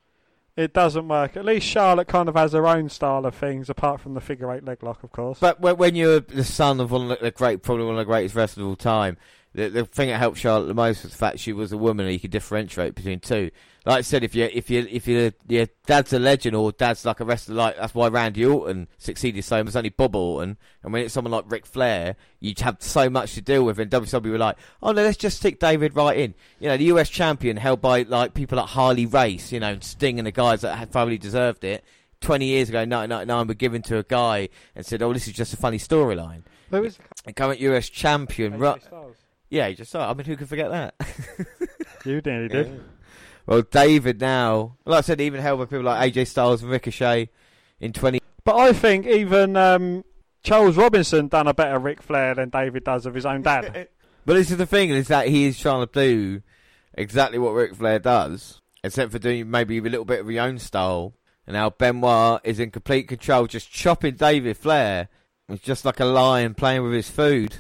it 0.56 0.74
doesn't 0.74 1.08
work. 1.08 1.38
At 1.38 1.46
least 1.46 1.68
Charlotte 1.68 2.08
kind 2.08 2.28
of 2.28 2.36
has 2.36 2.52
her 2.52 2.68
own 2.68 2.90
style 2.90 3.26
of 3.26 3.34
things, 3.34 3.70
apart 3.70 4.02
from 4.02 4.14
the 4.14 4.22
figure 4.22 4.52
eight 4.52 4.66
leg 4.66 4.84
lock, 4.84 5.04
of 5.04 5.12
course. 5.12 5.40
But 5.40 5.60
when, 5.62 5.96
you're 5.96 6.20
the 6.20 6.44
son 6.44 6.80
of 6.80 6.92
one 6.92 7.12
of 7.12 7.20
the 7.20 7.32
great, 7.32 7.64
probably 7.64 7.86
one 7.86 7.96
of 7.96 8.00
the 8.00 8.06
greatest 8.06 8.36
wrestlers 8.36 8.64
of 8.64 8.70
all 8.70 8.76
time, 8.76 9.18
the, 9.54 9.70
the 9.70 9.86
thing 9.86 10.10
that 10.10 10.18
helped 10.18 10.38
Charlotte 10.38 10.68
the 10.68 10.74
most 10.74 11.04
was 11.04 11.12
the 11.12 11.18
fact 11.18 11.40
she 11.40 11.54
was 11.54 11.72
a 11.72 11.78
woman 11.78 12.06
and 12.06 12.14
you 12.14 12.20
could 12.20 12.32
differentiate 12.32 12.94
between 12.94 13.20
two. 13.20 13.52
Like 13.90 13.98
I 13.98 14.02
said, 14.02 14.24
if 14.24 14.36
you 14.36 14.48
if 14.54 14.70
you 14.70 14.88
if 14.88 15.08
you 15.08 15.32
your 15.48 15.66
dad's 15.88 16.14
a 16.14 16.20
legend 16.20 16.56
or 16.56 16.72
dad's 16.72 17.06
like 17.06 17.22
a 17.22 17.26
wrestler, 17.26 17.56
like 17.56 17.76
that's 17.76 17.96
why 17.96 18.08
Randy 18.08 18.46
Orton 18.46 18.88
succeeded 19.00 19.44
so 19.44 19.64
much. 19.64 19.76
Only 19.76 19.90
Bob 19.90 20.16
Orton, 20.16 20.58
and 20.84 20.94
when 20.94 21.02
it's 21.02 21.14
someone 21.16 21.32
like 21.32 21.46
Ric 21.48 21.66
Flair, 21.66 22.16
you 22.40 22.54
have 22.60 22.78
so 22.82 23.10
much 23.10 23.34
to 23.34 23.42
deal 23.42 23.66
with. 23.66 23.80
And 23.80 23.90
WWE 23.90 24.30
were 24.30 24.38
like, 24.38 24.58
oh 24.84 24.92
no, 24.92 25.02
let's 25.02 25.18
just 25.18 25.38
stick 25.38 25.60
David 25.60 25.96
right 25.96 26.20
in. 26.20 26.36
You 26.60 26.68
know, 26.68 26.78
the 26.78 26.84
US 26.84 27.10
champion 27.10 27.58
held 27.58 27.82
by 27.82 28.04
like 28.04 28.36
people 28.36 28.60
like 28.60 28.70
Harley 28.70 29.08
Race, 29.08 29.52
you 29.52 29.60
know, 29.60 29.70
and 29.70 29.84
Sting 29.84 30.20
and 30.20 30.28
the 30.28 30.32
guys 30.32 30.62
that 30.62 30.78
had 30.78 30.92
probably 30.92 31.18
deserved 31.18 31.64
it. 31.64 31.84
20 32.22 32.46
years 32.46 32.70
ago, 32.70 32.78
1999, 32.82 33.48
were 33.48 33.54
given 33.56 33.82
to 33.82 33.98
a 33.98 34.04
guy 34.04 34.50
and 34.76 34.86
said, 34.86 35.02
oh, 35.02 35.14
this 35.14 35.28
is 35.28 35.34
just 35.34 35.54
a 35.56 35.58
funny 35.58 35.80
storyline. 35.80 36.44
Who 36.70 36.84
is 36.84 37.00
And 37.26 37.36
current 37.36 37.60
US 37.62 37.90
champion, 37.90 38.54
AJ 38.54 38.60
right? 38.60 38.84
Styles? 38.84 39.16
Yeah, 39.50 39.66
you 39.66 39.76
just 39.76 39.90
saw. 39.90 40.08
it. 40.08 40.12
I 40.12 40.14
mean, 40.14 40.28
who 40.28 40.36
could 40.36 40.48
forget 40.50 40.70
that? 40.70 40.94
You 42.06 42.22
nearly 42.24 42.48
did. 42.48 42.82
Well, 43.50 43.64
David 43.64 44.22
now, 44.22 44.78
like 44.86 45.00
I 45.00 45.02
said, 45.02 45.20
even 45.20 45.42
held 45.42 45.58
by 45.58 45.66
people 45.66 45.82
like 45.86 46.14
AJ 46.14 46.28
Styles 46.28 46.62
and 46.62 46.70
Ricochet 46.70 47.32
in 47.80 47.94
20. 47.94 48.22
But 48.44 48.56
I 48.56 48.74
think 48.74 49.08
even 49.08 49.58
um, 49.58 50.06
Charles 50.44 50.78
Robinson 50.78 51.30
done 51.30 51.48
a 51.48 51.54
better 51.56 51.80
Ric 51.80 52.04
Flair 52.04 52.36
than 52.36 52.50
David 52.50 52.84
does 52.84 53.08
of 53.08 53.16
his 53.16 53.26
own 53.26 53.42
dad. 53.42 53.90
But 54.26 54.34
this 54.36 54.52
is 54.52 54.58
the 54.58 54.68
thing, 54.68 54.92
is 54.92 55.08
that 55.08 55.30
he 55.30 55.46
is 55.46 55.58
trying 55.58 55.88
to 55.88 55.92
do 55.92 56.44
exactly 56.94 57.40
what 57.40 57.54
Ric 57.54 57.74
Flair 57.74 57.98
does, 57.98 58.62
except 58.84 59.12
for 59.12 59.18
doing 59.18 59.50
maybe 59.50 59.80
a 59.80 59.82
little 59.82 60.06
bit 60.06 60.20
of 60.20 60.28
his 60.28 60.38
own 60.38 60.60
style. 60.60 61.16
And 61.48 61.56
now 61.56 61.72
Benoit 61.72 62.42
is 62.44 62.60
in 62.60 62.70
complete 62.70 63.08
control, 63.08 63.48
just 63.48 63.72
chopping 63.72 64.14
David 64.14 64.58
Flair. 64.58 65.08
He's 65.48 65.62
just 65.62 65.86
like 65.86 66.00
a 66.00 66.06
lion 66.06 66.54
playing 66.54 66.84
with 66.84 66.94
his 66.94 67.10
food. 67.10 67.56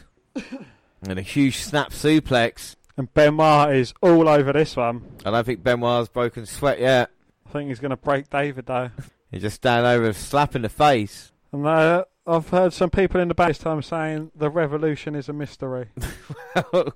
and 1.01 1.17
a 1.17 1.23
huge 1.23 1.57
snap 1.57 1.89
suplex. 1.89 2.75
And 2.99 3.11
Benoit 3.13 3.73
is 3.75 3.93
all 4.01 4.27
over 4.27 4.51
this 4.53 4.75
one. 4.75 5.03
I 5.25 5.31
don't 5.31 5.45
think 5.45 5.63
Benoit's 5.63 6.09
broken 6.09 6.45
sweat 6.45 6.79
yet. 6.79 7.09
I 7.47 7.51
think 7.51 7.69
he's 7.69 7.79
going 7.79 7.91
to 7.91 7.97
break 7.97 8.29
David 8.29 8.67
though. 8.67 8.91
He 9.31 9.37
just 9.37 9.57
stand 9.57 9.85
over 9.85 10.05
and 10.07 10.15
slap 10.15 10.55
in 10.55 10.63
the 10.63 10.69
face. 10.69 11.31
And 11.51 11.63
uh, 11.67 12.05
I've 12.25 12.49
heard 12.49 12.73
some 12.73 12.89
people 12.89 13.21
in 13.21 13.27
the 13.27 13.35
back 13.35 13.49
this 13.49 13.59
time 13.59 13.79
saying 13.83 14.31
the 14.35 14.49
revolution 14.49 15.13
is 15.13 15.29
a 15.29 15.33
mystery. 15.33 15.89
Well, 16.73 16.93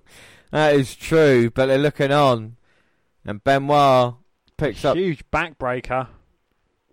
that 0.50 0.74
is 0.74 0.96
true, 0.96 1.52
but 1.52 1.68
they're 1.68 1.78
looking 1.78 2.12
on. 2.12 2.56
And 3.24 3.44
Benoit 3.44 4.16
picks 4.58 4.84
up 4.84 4.98
Huge 4.98 5.24
backbreaker. 5.32 6.08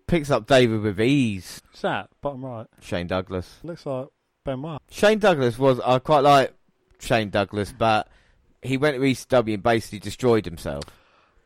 picks 0.05 0.29
up 0.29 0.45
David 0.45 0.81
with 0.81 1.01
ease. 1.01 1.59
What's 1.71 1.81
that? 1.81 2.09
Bottom 2.21 2.45
right. 2.45 2.67
Shane 2.79 3.07
Douglas. 3.07 3.57
Looks 3.63 3.87
like 3.87 4.09
Benoit. 4.45 4.79
Shane 4.91 5.17
Douglas 5.17 5.57
was 5.57 5.79
I 5.79 5.97
quite 5.97 6.19
like 6.19 6.53
Shane 6.99 7.31
Douglas, 7.31 7.73
but 7.75 8.07
he 8.61 8.77
went 8.77 8.95
to 8.95 9.01
ECW 9.01 9.53
and 9.55 9.63
basically 9.63 9.99
destroyed 9.99 10.45
himself. 10.45 10.83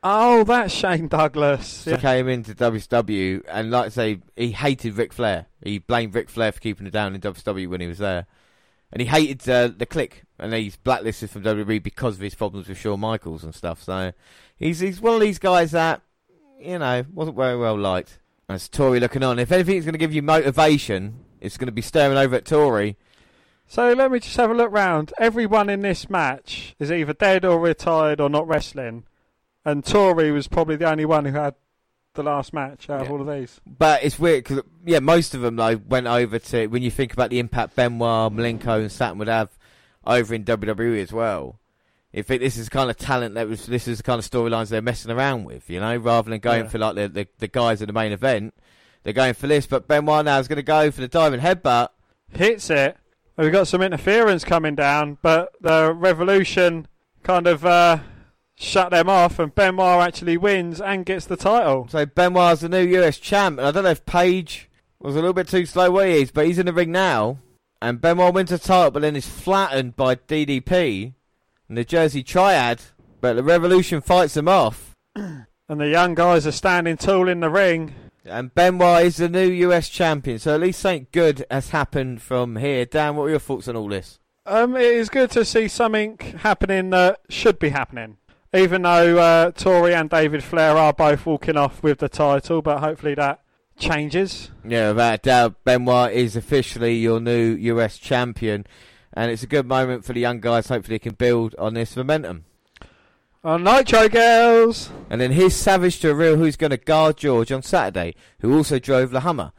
Oh, 0.03 0.43
that's 0.43 0.73
Shane 0.73 1.07
Douglas. 1.07 1.67
So 1.67 1.91
Yeah. 1.91 1.95
he 1.97 2.01
came 2.01 2.27
into 2.27 2.53
WCW 2.53 3.41
and 3.47 3.71
like 3.71 3.85
I 3.87 3.89
say, 3.89 4.19
he 4.35 4.51
hated 4.51 4.97
Ric 4.97 5.13
Flair. 5.13 5.47
He 5.63 5.79
blamed 5.79 6.13
Ric 6.13 6.29
Flair 6.29 6.51
for 6.51 6.59
keeping 6.59 6.85
him 6.85 6.91
down 6.91 7.15
in 7.15 7.21
WCW 7.21 7.67
when 7.69 7.81
he 7.81 7.87
was 7.87 7.97
there. 7.97 8.27
And 8.91 9.01
he 9.01 9.07
hated 9.07 9.49
uh, 9.49 9.69
the 9.75 9.85
Kliq, 9.87 10.11
and 10.39 10.53
he's 10.53 10.77
blacklisted 10.77 11.29
from 11.31 11.41
WWE 11.43 11.81
because 11.81 12.15
of 12.15 12.21
his 12.21 12.35
problems 12.35 12.67
with 12.69 12.77
Shawn 12.77 12.99
Michaels 12.99 13.43
and 13.43 13.53
stuff. 13.53 13.81
So 13.83 14.13
he's 14.55 14.79
he's 14.79 15.01
one 15.01 15.15
of 15.15 15.21
these 15.21 15.39
guys 15.39 15.71
that 15.71 16.01
you 16.61 16.77
know 16.79 17.03
wasn't 17.11 17.35
very 17.35 17.57
well 17.57 17.77
liked. 17.77 18.19
That's 18.47 18.69
Torrie 18.69 19.01
looking 19.01 19.23
on. 19.23 19.39
If 19.39 19.51
anything's 19.51 19.85
going 19.85 19.93
to 19.95 19.99
give 19.99 20.13
you 20.13 20.21
motivation, 20.21 21.25
it's 21.41 21.57
going 21.57 21.65
to 21.65 21.71
be 21.73 21.81
staring 21.81 22.15
over 22.17 22.35
at 22.35 22.45
Torrie. 22.45 22.95
So 23.67 23.91
let 23.93 24.11
me 24.11 24.19
just 24.19 24.37
have 24.37 24.51
a 24.51 24.53
look 24.53 24.71
round. 24.71 25.11
Everyone 25.19 25.69
in 25.69 25.81
this 25.81 26.09
match 26.09 26.75
is 26.79 26.91
either 26.91 27.13
dead 27.13 27.43
or 27.45 27.59
retired 27.59 28.21
or 28.21 28.29
not 28.29 28.47
wrestling. 28.47 29.03
and 29.65 29.83
Torrie 29.83 30.31
was 30.33 30.47
probably 30.47 30.75
the 30.75 30.89
only 30.89 31.05
one 31.05 31.25
who 31.25 31.31
had 31.33 31.55
the 32.13 32.23
last 32.23 32.53
match 32.53 32.89
out 32.89 33.01
of 33.01 33.11
all 33.11 33.19
of 33.21 33.27
these. 33.27 33.59
But 33.65 34.03
it's 34.03 34.17
weird 34.19 34.43
because 34.45 34.61
yeah, 34.85 34.99
most 34.99 35.33
of 35.33 35.41
them 35.41 35.55
though 35.57 35.75
went 35.77 36.07
over 36.07 36.39
to 36.39 36.67
when 36.67 36.83
you 36.83 36.91
think 36.91 37.11
about 37.11 37.29
the 37.31 37.39
impact 37.39 37.75
Benoit, 37.75 38.31
Malenko, 38.31 38.79
and 38.79 38.91
Saturn 38.91 39.17
would 39.17 39.27
have 39.27 39.49
over 40.05 40.33
in 40.33 40.45
WWE 40.45 41.01
as 41.01 41.11
well. 41.11 41.59
If 42.13 42.31
it, 42.31 42.39
this 42.39 42.55
is 42.55 42.65
the 42.65 42.71
kind 42.71 42.89
of 42.89 42.95
talent 42.95 43.35
that 43.35 43.49
was, 43.49 43.65
this 43.65 43.89
is 43.89 43.97
the 43.97 44.03
kind 44.03 44.19
of 44.19 44.29
storylines 44.29 44.69
they're 44.69 44.81
messing 44.81 45.11
around 45.11 45.43
with, 45.43 45.69
you 45.69 45.81
know, 45.81 45.97
rather 45.97 46.29
than 46.29 46.39
going 46.39 46.63
Yeah. 46.63 46.69
for 46.69 46.77
like 46.77 46.95
the, 46.95 47.09
the 47.09 47.27
the 47.39 47.47
guys 47.49 47.81
at 47.81 47.87
the 47.87 47.93
main 47.93 48.13
event, 48.13 48.53
they're 49.03 49.11
going 49.11 49.33
for 49.33 49.47
this. 49.47 49.65
But 49.67 49.87
Benoit 49.89 50.23
now 50.23 50.39
is 50.39 50.47
going 50.47 50.55
to 50.57 50.63
go 50.63 50.91
for 50.91 51.01
the 51.01 51.09
diving 51.09 51.41
headbutt. 51.41 51.89
Hits 52.31 52.69
it. 52.69 52.95
We've 53.37 53.51
got 53.51 53.67
some 53.67 53.81
interference 53.81 54.43
coming 54.43 54.75
down, 54.75 55.17
but 55.21 55.53
the 55.59 55.93
Revolution 55.93 56.87
kind 57.23 57.47
of 57.47 57.65
uh, 57.65 57.99
shut 58.55 58.91
them 58.91 59.09
off, 59.09 59.39
and 59.39 59.53
Benoit 59.53 60.07
actually 60.07 60.37
wins 60.37 60.79
and 60.79 61.05
gets 61.05 61.25
the 61.25 61.35
title. 61.35 61.87
So 61.89 62.05
Benoit's 62.05 62.61
the 62.61 62.69
new 62.69 62.85
US 62.99 63.17
champ, 63.17 63.59
and 63.59 63.67
I 63.67 63.71
don't 63.71 63.83
know 63.83 63.89
if 63.89 64.05
Page 64.05 64.69
was 64.99 65.15
a 65.15 65.19
little 65.19 65.33
bit 65.33 65.47
too 65.47 65.65
slow 65.65 65.91
where 65.91 66.07
he 66.07 66.21
is, 66.21 66.31
but 66.31 66.45
he's 66.45 66.59
in 66.59 66.65
the 66.65 66.73
ring 66.73 66.91
now, 66.91 67.39
and 67.81 67.99
Benoit 67.99 68.33
wins 68.33 68.51
the 68.51 68.57
title, 68.57 68.91
but 68.91 69.01
then 69.01 69.15
is 69.15 69.27
flattened 69.27 69.95
by 69.95 70.15
DDP 70.15 71.13
and 71.67 71.77
the 71.77 71.83
Jersey 71.83 72.23
Triad, 72.23 72.81
but 73.19 73.33
the 73.33 73.43
Revolution 73.43 73.99
fights 73.99 74.35
them 74.35 74.47
off, 74.47 74.95
And 75.67 75.81
the 75.81 75.87
young 75.87 76.13
guys 76.13 76.45
are 76.45 76.51
standing 76.51 76.95
tall 76.95 77.27
in 77.27 77.39
the 77.39 77.49
ring. 77.49 77.95
And 78.25 78.53
Benoit 78.53 79.05
is 79.05 79.17
the 79.17 79.29
new 79.29 79.47
US 79.69 79.87
champion. 79.87 80.39
So 80.39 80.55
at 80.55 80.61
least 80.61 80.79
something 80.79 81.07
good 81.11 81.45
has 81.51 81.69
happened 81.69 82.21
from 82.21 82.55
here. 82.55 82.85
Dan, 82.85 83.15
what 83.15 83.25
are 83.25 83.29
your 83.29 83.39
thoughts 83.39 83.67
on 83.67 83.75
all 83.75 83.87
this? 83.87 84.19
Um, 84.47 84.75
it 84.75 84.83
is 84.83 85.09
good 85.09 85.31
to 85.31 85.45
see 85.45 85.67
something 85.67 86.17
happening 86.39 86.89
that 86.91 87.21
should 87.29 87.59
be 87.59 87.69
happening. 87.69 88.17
Even 88.53 88.83
though 88.83 89.17
uh, 89.17 89.51
Torrie 89.51 89.99
and 89.99 90.09
David 90.09 90.43
Flair 90.43 90.77
are 90.77 90.93
both 90.93 91.25
walking 91.25 91.57
off 91.57 91.83
with 91.83 91.99
the 91.99 92.09
title, 92.09 92.61
but 92.61 92.79
hopefully 92.79 93.15
that 93.15 93.41
changes. 93.77 94.51
Yeah, 94.63 94.89
without 94.89 95.13
a 95.13 95.17
doubt, 95.17 95.63
Benoit 95.63 96.13
is 96.13 96.35
officially 96.35 96.95
your 96.95 97.19
new 97.19 97.55
US 97.55 97.97
champion, 97.97 98.65
and 99.13 99.31
it's 99.31 99.43
a 99.43 99.47
good 99.47 99.65
moment 99.65 100.05
for 100.05 100.13
the 100.13 100.21
young 100.21 100.39
guys. 100.39 100.69
Hopefully, 100.69 100.95
they 100.95 100.99
can 100.99 101.15
build 101.15 101.55
on 101.57 101.73
this 101.73 101.95
momentum. 101.95 102.45
On 103.45 103.63
Nitro 103.63 104.09
Girls, 104.09 104.89
And 105.07 105.21
then 105.21 105.31
here's 105.31 105.55
Savage 105.55 105.99
to 105.99 106.15
reveal 106.15 106.35
who's 106.35 106.55
going 106.55 106.71
to 106.71 106.77
guard 106.77 107.17
George 107.17 107.51
on 107.51 107.61
Saturday, 107.61 108.15
who 108.39 108.57
also 108.57 108.79
drove 108.79 109.11
the 109.11 109.19
Hummer. 109.19 109.51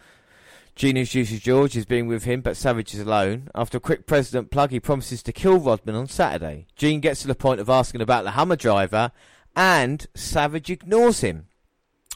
Gene 0.75 0.97
introduces 0.97 1.39
George 1.39 1.77
as 1.77 1.85
being 1.85 2.09
with 2.09 2.25
him, 2.25 2.41
but 2.41 2.57
Savage 2.57 2.95
is 2.95 2.99
alone. 2.99 3.49
After 3.55 3.79
a 3.79 3.81
quick 3.81 4.09
president 4.09 4.51
plug, 4.51 4.73
he 4.73 4.81
promises 4.81 5.23
to 5.23 5.33
kill 5.33 5.61
Rodman 5.61 5.95
on 5.95 6.09
Saturday. 6.09 6.67
Gene 6.75 6.99
gets 6.99 7.23
to 7.23 7.29
the 7.29 7.37
point 7.37 7.61
of 7.61 7.71
asking 7.71 8.01
about 8.01 8.25
the 8.25 8.33
Hummer 8.33 8.57
driver, 8.57 9.13
and 9.55 10.05
Savage 10.17 10.69
ignores 10.69 11.21
him. 11.21 11.47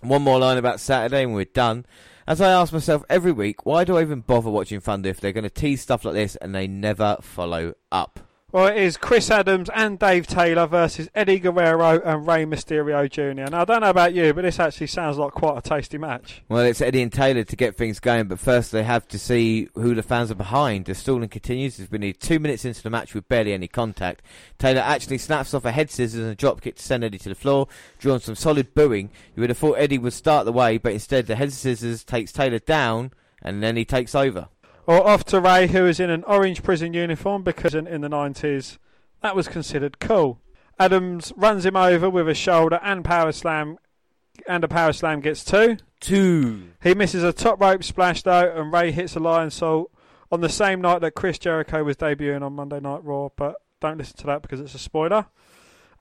One 0.00 0.22
more 0.22 0.40
line 0.40 0.58
about 0.58 0.80
Saturday, 0.80 1.22
and 1.22 1.34
we're 1.34 1.44
done. 1.44 1.86
As 2.26 2.40
I 2.40 2.50
ask 2.50 2.72
myself 2.72 3.04
every 3.08 3.30
week, 3.30 3.64
why 3.64 3.84
do 3.84 3.96
I 3.96 4.02
even 4.02 4.22
bother 4.22 4.50
watching 4.50 4.80
Thunder 4.80 5.10
if 5.10 5.20
they're 5.20 5.30
going 5.30 5.44
to 5.44 5.50
tease 5.50 5.82
stuff 5.82 6.04
like 6.04 6.14
this 6.14 6.34
and 6.34 6.52
they 6.52 6.66
never 6.66 7.18
follow 7.20 7.74
up? 7.92 8.18
Well, 8.52 8.66
it 8.66 8.76
is 8.76 8.96
Chris 8.96 9.30
Adams 9.30 9.70
and 9.74 9.98
Dave 9.98 10.26
Taylor 10.26 10.66
versus 10.66 11.08
Eddie 11.14 11.38
Guerrero 11.38 12.00
and 12.02 12.26
Rey 12.26 12.44
Mysterio 12.44 13.08
Jr. 13.08 13.50
Now, 13.50 13.62
I 13.62 13.64
don't 13.64 13.80
know 13.80 13.90
about 13.90 14.12
you, 14.12 14.34
but 14.34 14.42
this 14.42 14.58
actually 14.58 14.88
sounds 14.88 15.18
like 15.18 15.32
quite 15.32 15.58
a 15.58 15.62
tasty 15.62 15.98
match. 15.98 16.42
Well, 16.48 16.64
it's 16.64 16.80
Eddie 16.80 17.02
and 17.02 17.12
Taylor 17.12 17.44
to 17.44 17.56
get 17.56 17.76
things 17.76 18.00
going, 18.00 18.28
but 18.28 18.38
first 18.38 18.72
they 18.72 18.82
have 18.82 19.06
to 19.08 19.18
see 19.18 19.68
who 19.74 19.94
the 19.94 20.02
fans 20.02 20.30
are 20.30 20.36
behind. 20.36 20.86
The 20.86 20.94
stalling 20.94 21.28
continues 21.28 21.78
as 21.78 21.90
we 21.90 21.98
need 21.98 22.20
two 22.20 22.38
minutes 22.38 22.64
into 22.64 22.82
the 22.82 22.90
match 22.90 23.14
with 23.14 23.28
barely 23.28 23.52
any 23.52 23.68
contact. 23.68 24.22
Taylor 24.58 24.80
actually 24.80 25.18
snaps 25.18 25.54
off 25.54 25.64
a 25.64 25.70
head 25.70 25.90
scissors 25.90 26.20
and 26.20 26.30
a 26.30 26.34
drop 26.34 26.60
kick 26.60 26.76
to 26.76 26.82
send 26.82 27.04
Eddie 27.04 27.18
to 27.18 27.28
the 27.28 27.34
floor, 27.34 27.68
drawing 27.98 28.20
some 28.20 28.34
solid 28.34 28.74
booing. 28.74 29.10
You 29.36 29.42
would 29.42 29.50
have 29.50 29.58
thought 29.58 29.78
Eddie 29.78 29.98
would 29.98 30.12
start 30.12 30.44
the 30.44 30.52
way, 30.52 30.78
but 30.78 30.92
instead 30.92 31.26
the 31.26 31.36
head 31.36 31.52
scissors 31.52 32.02
takes 32.04 32.32
Taylor 32.32 32.58
down, 32.58 33.12
and 33.42 33.62
then 33.62 33.76
he 33.76 33.84
takes 33.84 34.14
over. 34.14 34.48
Or 34.90 35.06
off 35.06 35.22
to 35.26 35.40
Rey, 35.40 35.68
who 35.68 35.86
is 35.86 36.00
in 36.00 36.10
an 36.10 36.24
orange 36.24 36.64
prison 36.64 36.94
uniform 36.94 37.44
because 37.44 37.76
in 37.76 37.86
in 37.86 38.00
the 38.00 38.08
90s 38.08 38.78
that 39.22 39.36
was 39.36 39.46
considered 39.46 40.00
cool. 40.00 40.40
Adams 40.80 41.32
runs 41.36 41.64
him 41.64 41.76
over 41.76 42.10
with 42.10 42.28
a 42.28 42.34
shoulder 42.34 42.80
and 42.82 43.04
power 43.04 43.30
slam, 43.30 43.78
and 44.48 44.64
a 44.64 44.68
power 44.68 44.92
slam 44.92 45.20
gets 45.20 45.44
two. 45.44 45.76
Two. 46.00 46.70
He 46.82 46.94
misses 46.94 47.22
a 47.22 47.32
top 47.32 47.60
rope 47.60 47.84
splash 47.84 48.22
though, 48.22 48.52
and 48.56 48.72
Rey 48.72 48.90
hits 48.90 49.14
a 49.14 49.20
Lionsault 49.20 49.86
on 50.32 50.40
the 50.40 50.48
same 50.48 50.80
night 50.80 51.02
that 51.02 51.14
Chris 51.14 51.38
Jericho 51.38 51.84
was 51.84 51.96
debuting 51.96 52.42
on 52.42 52.54
Monday 52.54 52.80
Night 52.80 53.04
Raw. 53.04 53.28
But 53.36 53.62
don't 53.80 53.96
listen 53.96 54.16
to 54.16 54.26
that 54.26 54.42
because 54.42 54.58
it's 54.58 54.74
a 54.74 54.80
spoiler. 54.80 55.26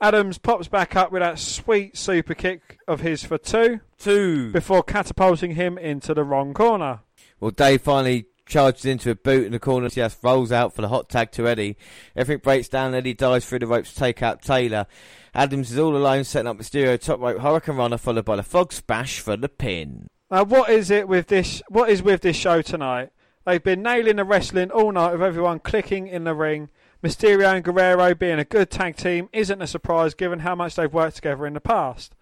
Adams 0.02 0.40
pops 0.40 0.68
back 0.68 0.96
up 0.96 1.12
with 1.12 1.22
that 1.22 1.38
sweet 1.38 1.96
super 1.96 2.34
kick 2.34 2.80
of 2.88 3.02
his 3.02 3.24
for 3.24 3.38
two 3.38 3.82
Two. 4.00 4.52
before 4.52 4.82
catapulting 4.82 5.52
him 5.54 5.78
into 5.78 6.16
the 6.16 6.24
wrong 6.24 6.56
corner. 6.56 7.02
Well, 7.40 7.52
Dave 7.52 7.84
finally 7.84 8.26
charges 8.50 8.86
into 8.86 9.12
a 9.12 9.16
boot 9.16 9.46
in 9.46 9.54
the 9.54 9.60
corner. 9.60 9.88
Just 9.88 10.22
rolls 10.22 10.52
out 10.52 10.74
for 10.74 10.82
the 10.82 10.90
hot 10.90 11.08
tag 11.08 11.32
to 11.32 11.48
Eddie. 11.48 11.78
Everything 12.16 12.42
breaks 12.42 12.68
down. 12.68 12.94
Eddie 12.94 13.14
dives 13.14 13.46
through 13.46 13.60
the 13.60 13.68
ropes 13.68 13.94
to 13.94 14.00
take 14.00 14.22
out 14.22 14.42
Taylor. 14.42 14.88
Adams 15.34 15.72
is 15.72 15.80
all 15.80 15.96
alone, 15.96 16.24
setting 16.24 16.48
up 16.48 16.58
Mysterio 16.58 17.00
top 17.00 17.22
rope 17.22 17.38
hurricanrana, 17.38 18.00
followed 18.00 18.26
by 18.26 18.36
the 18.36 18.44
Frog 18.44 18.74
Splash 18.74 19.20
for 19.20 19.38
the 19.38 19.48
pin. 19.48 20.08
Now, 20.30 20.44
what 20.44 20.70
is 20.70 20.92
it 20.92 21.08
with 21.08 21.28
this? 21.28 21.62
What 21.70 21.90
is 21.90 22.04
with 22.04 22.22
this 22.22 22.36
show 22.36 22.62
tonight? 22.62 23.12
They've 23.46 23.64
been 23.64 23.82
nailing 23.82 24.18
the 24.18 24.26
wrestling 24.26 24.70
all 24.72 24.92
night 24.92 25.14
with 25.14 25.24
everyone 25.24 25.60
clicking 25.60 26.08
in 26.08 26.24
the 26.24 26.36
ring. 26.36 26.70
Mysterio 27.04 27.56
and 27.56 27.64
Guerrero 27.64 28.14
being 28.14 28.40
a 28.40 28.44
good 28.44 28.70
tag 28.70 28.98
team 28.98 29.30
isn't 29.32 29.62
a 29.62 29.68
surprise 29.68 30.14
given 30.14 30.40
how 30.40 30.54
much 30.54 30.76
they've 30.76 30.94
worked 30.94 31.16
together 31.16 31.48
in 31.48 31.54
the 31.54 31.62
past. 31.62 32.14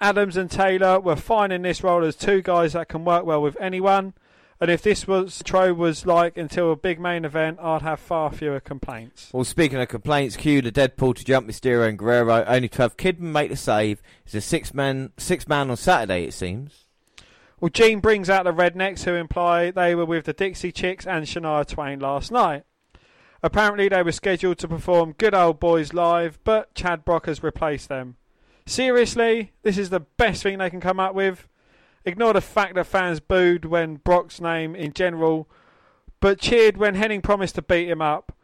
Adams 0.00 0.36
and 0.36 0.50
Taylor 0.50 0.98
were 1.00 1.16
fine 1.16 1.52
in 1.52 1.62
this 1.62 1.82
role 1.82 2.04
as 2.04 2.16
two 2.16 2.42
guys 2.42 2.72
that 2.72 2.88
can 2.88 3.04
work 3.04 3.24
well 3.24 3.42
with 3.42 3.56
anyone. 3.60 4.14
And 4.60 4.70
if 4.70 4.82
this 4.82 5.08
was 5.08 5.42
Tro 5.44 5.74
was 5.74 6.06
like 6.06 6.36
until 6.36 6.70
a 6.70 6.76
big 6.76 7.00
main 7.00 7.24
event, 7.24 7.58
I'd 7.60 7.82
have 7.82 7.98
far 7.98 8.30
fewer 8.30 8.60
complaints. 8.60 9.30
Well, 9.32 9.44
speaking 9.44 9.80
of 9.80 9.88
complaints, 9.88 10.36
cue 10.36 10.62
the 10.62 10.70
Deadpool 10.70 11.16
to 11.16 11.24
jump 11.24 11.48
Mysterio 11.48 11.88
and 11.88 11.98
Guerrero, 11.98 12.44
only 12.46 12.68
to 12.68 12.82
have 12.82 12.96
Kidman 12.96 13.32
make 13.32 13.50
the 13.50 13.56
save. 13.56 14.00
It's 14.24 14.34
a 14.34 14.40
six 14.40 14.72
man, 14.72 15.10
six 15.16 15.48
man 15.48 15.70
on 15.70 15.76
Saturday, 15.76 16.24
it 16.24 16.34
seems. 16.34 16.84
Well, 17.60 17.70
Gene 17.70 18.00
brings 18.00 18.28
out 18.28 18.44
the 18.44 18.52
rednecks 18.52 19.04
who 19.04 19.14
imply 19.14 19.70
they 19.70 19.94
were 19.94 20.04
with 20.04 20.24
the 20.24 20.32
Dixie 20.32 20.72
Chicks 20.72 21.06
and 21.06 21.26
Shania 21.26 21.66
Twain 21.66 22.00
last 22.00 22.32
night. 22.32 22.64
Apparently, 23.42 23.88
they 23.88 24.02
were 24.02 24.12
scheduled 24.12 24.58
to 24.58 24.68
perform 24.68 25.14
Good 25.18 25.34
Old 25.34 25.58
Boys 25.58 25.92
live, 25.92 26.38
but 26.44 26.74
Chad 26.74 27.04
Brock 27.04 27.26
has 27.26 27.42
replaced 27.42 27.88
them. 27.88 28.16
Seriously, 28.66 29.52
this 29.62 29.78
is 29.78 29.90
the 29.90 30.00
best 30.00 30.42
thing 30.44 30.58
they 30.58 30.70
can 30.70 30.80
come 30.80 31.00
up 31.00 31.14
with. 31.14 31.48
Ignore 32.04 32.32
the 32.34 32.40
fact 32.40 32.74
that 32.74 32.86
fans 32.86 33.20
booed 33.20 33.64
when 33.64 33.96
Brock's 33.96 34.40
name 34.40 34.74
in 34.74 34.92
general, 34.92 35.48
but 36.20 36.40
cheered 36.40 36.76
when 36.76 36.96
Hennig 36.96 37.22
promised 37.22 37.54
to 37.56 37.62
beat 37.62 37.88
him 37.88 38.02
up. 38.02 38.36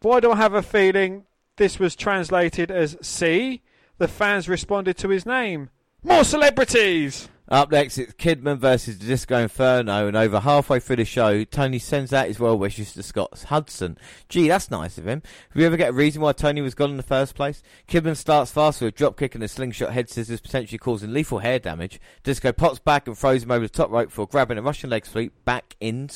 Why 0.00 0.20
do 0.20 0.32
I 0.32 0.36
have 0.36 0.54
a 0.54 0.62
feeling 0.62 1.24
this 1.56 1.78
was 1.78 1.96
translated 1.96 2.70
as 2.70 2.96
see? 3.00 3.62
The 3.98 4.08
fans 4.08 4.48
responded 4.48 4.98
to 4.98 5.08
his 5.08 5.24
name. 5.24 5.70
More 6.02 6.24
celebrities! 6.24 7.28
Up 7.48 7.70
next, 7.70 7.96
it's 7.96 8.12
Kidman 8.14 8.58
versus 8.58 8.98
the 8.98 9.06
Disco 9.06 9.38
Inferno, 9.38 10.08
and 10.08 10.16
over 10.16 10.40
halfway 10.40 10.80
through 10.80 10.96
the 10.96 11.04
show, 11.04 11.44
Tony 11.44 11.78
sends 11.78 12.12
out 12.12 12.26
his 12.26 12.40
well 12.40 12.58
wishes 12.58 12.92
to 12.94 13.04
Scott 13.04 13.44
Hudson. 13.48 13.96
Gee, 14.28 14.48
that's 14.48 14.68
nice 14.68 14.98
of 14.98 15.06
him. 15.06 15.22
Have 15.50 15.60
you 15.60 15.64
ever 15.64 15.76
get 15.76 15.90
a 15.90 15.92
reason 15.92 16.22
why 16.22 16.32
Tony 16.32 16.60
was 16.60 16.74
gone 16.74 16.90
in 16.90 16.96
the 16.96 17.04
first 17.04 17.36
place? 17.36 17.62
Kidman 17.86 18.16
starts 18.16 18.50
fast 18.50 18.80
with 18.80 18.94
a 18.94 18.96
drop 18.96 19.16
kick 19.16 19.36
and 19.36 19.44
a 19.44 19.48
slingshot 19.48 19.92
head 19.92 20.10
scissors, 20.10 20.40
potentially 20.40 20.78
causing 20.78 21.12
lethal 21.12 21.38
hair 21.38 21.60
damage. 21.60 22.00
Disco 22.24 22.50
pops 22.50 22.80
back 22.80 23.06
and 23.06 23.16
throws 23.16 23.44
him 23.44 23.52
over 23.52 23.64
the 23.64 23.72
top 23.72 23.92
rope 23.92 24.10
for 24.10 24.26
grabbing 24.26 24.58
a 24.58 24.62
Russian 24.62 24.90
leg 24.90 25.06
sweep 25.06 25.32
back 25.44 25.76
in. 25.78 26.10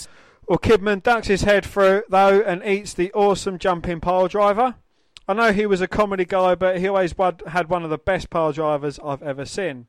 Well, 0.48 0.58
Kidman 0.58 1.00
ducks 1.00 1.28
his 1.28 1.42
head 1.42 1.64
through, 1.64 2.02
though, 2.08 2.40
and 2.40 2.64
eats 2.64 2.92
the 2.92 3.12
awesome 3.12 3.60
jumping 3.60 4.00
pile 4.00 4.26
driver. 4.26 4.74
I 5.28 5.34
know 5.34 5.52
he 5.52 5.64
was 5.64 5.80
a 5.80 5.86
comedy 5.86 6.24
guy, 6.24 6.56
but 6.56 6.80
he 6.80 6.88
always 6.88 7.14
had 7.46 7.68
one 7.68 7.84
of 7.84 7.90
the 7.90 7.98
best 7.98 8.30
pile 8.30 8.50
drivers 8.50 8.98
I've 8.98 9.22
ever 9.22 9.44
seen. 9.44 9.86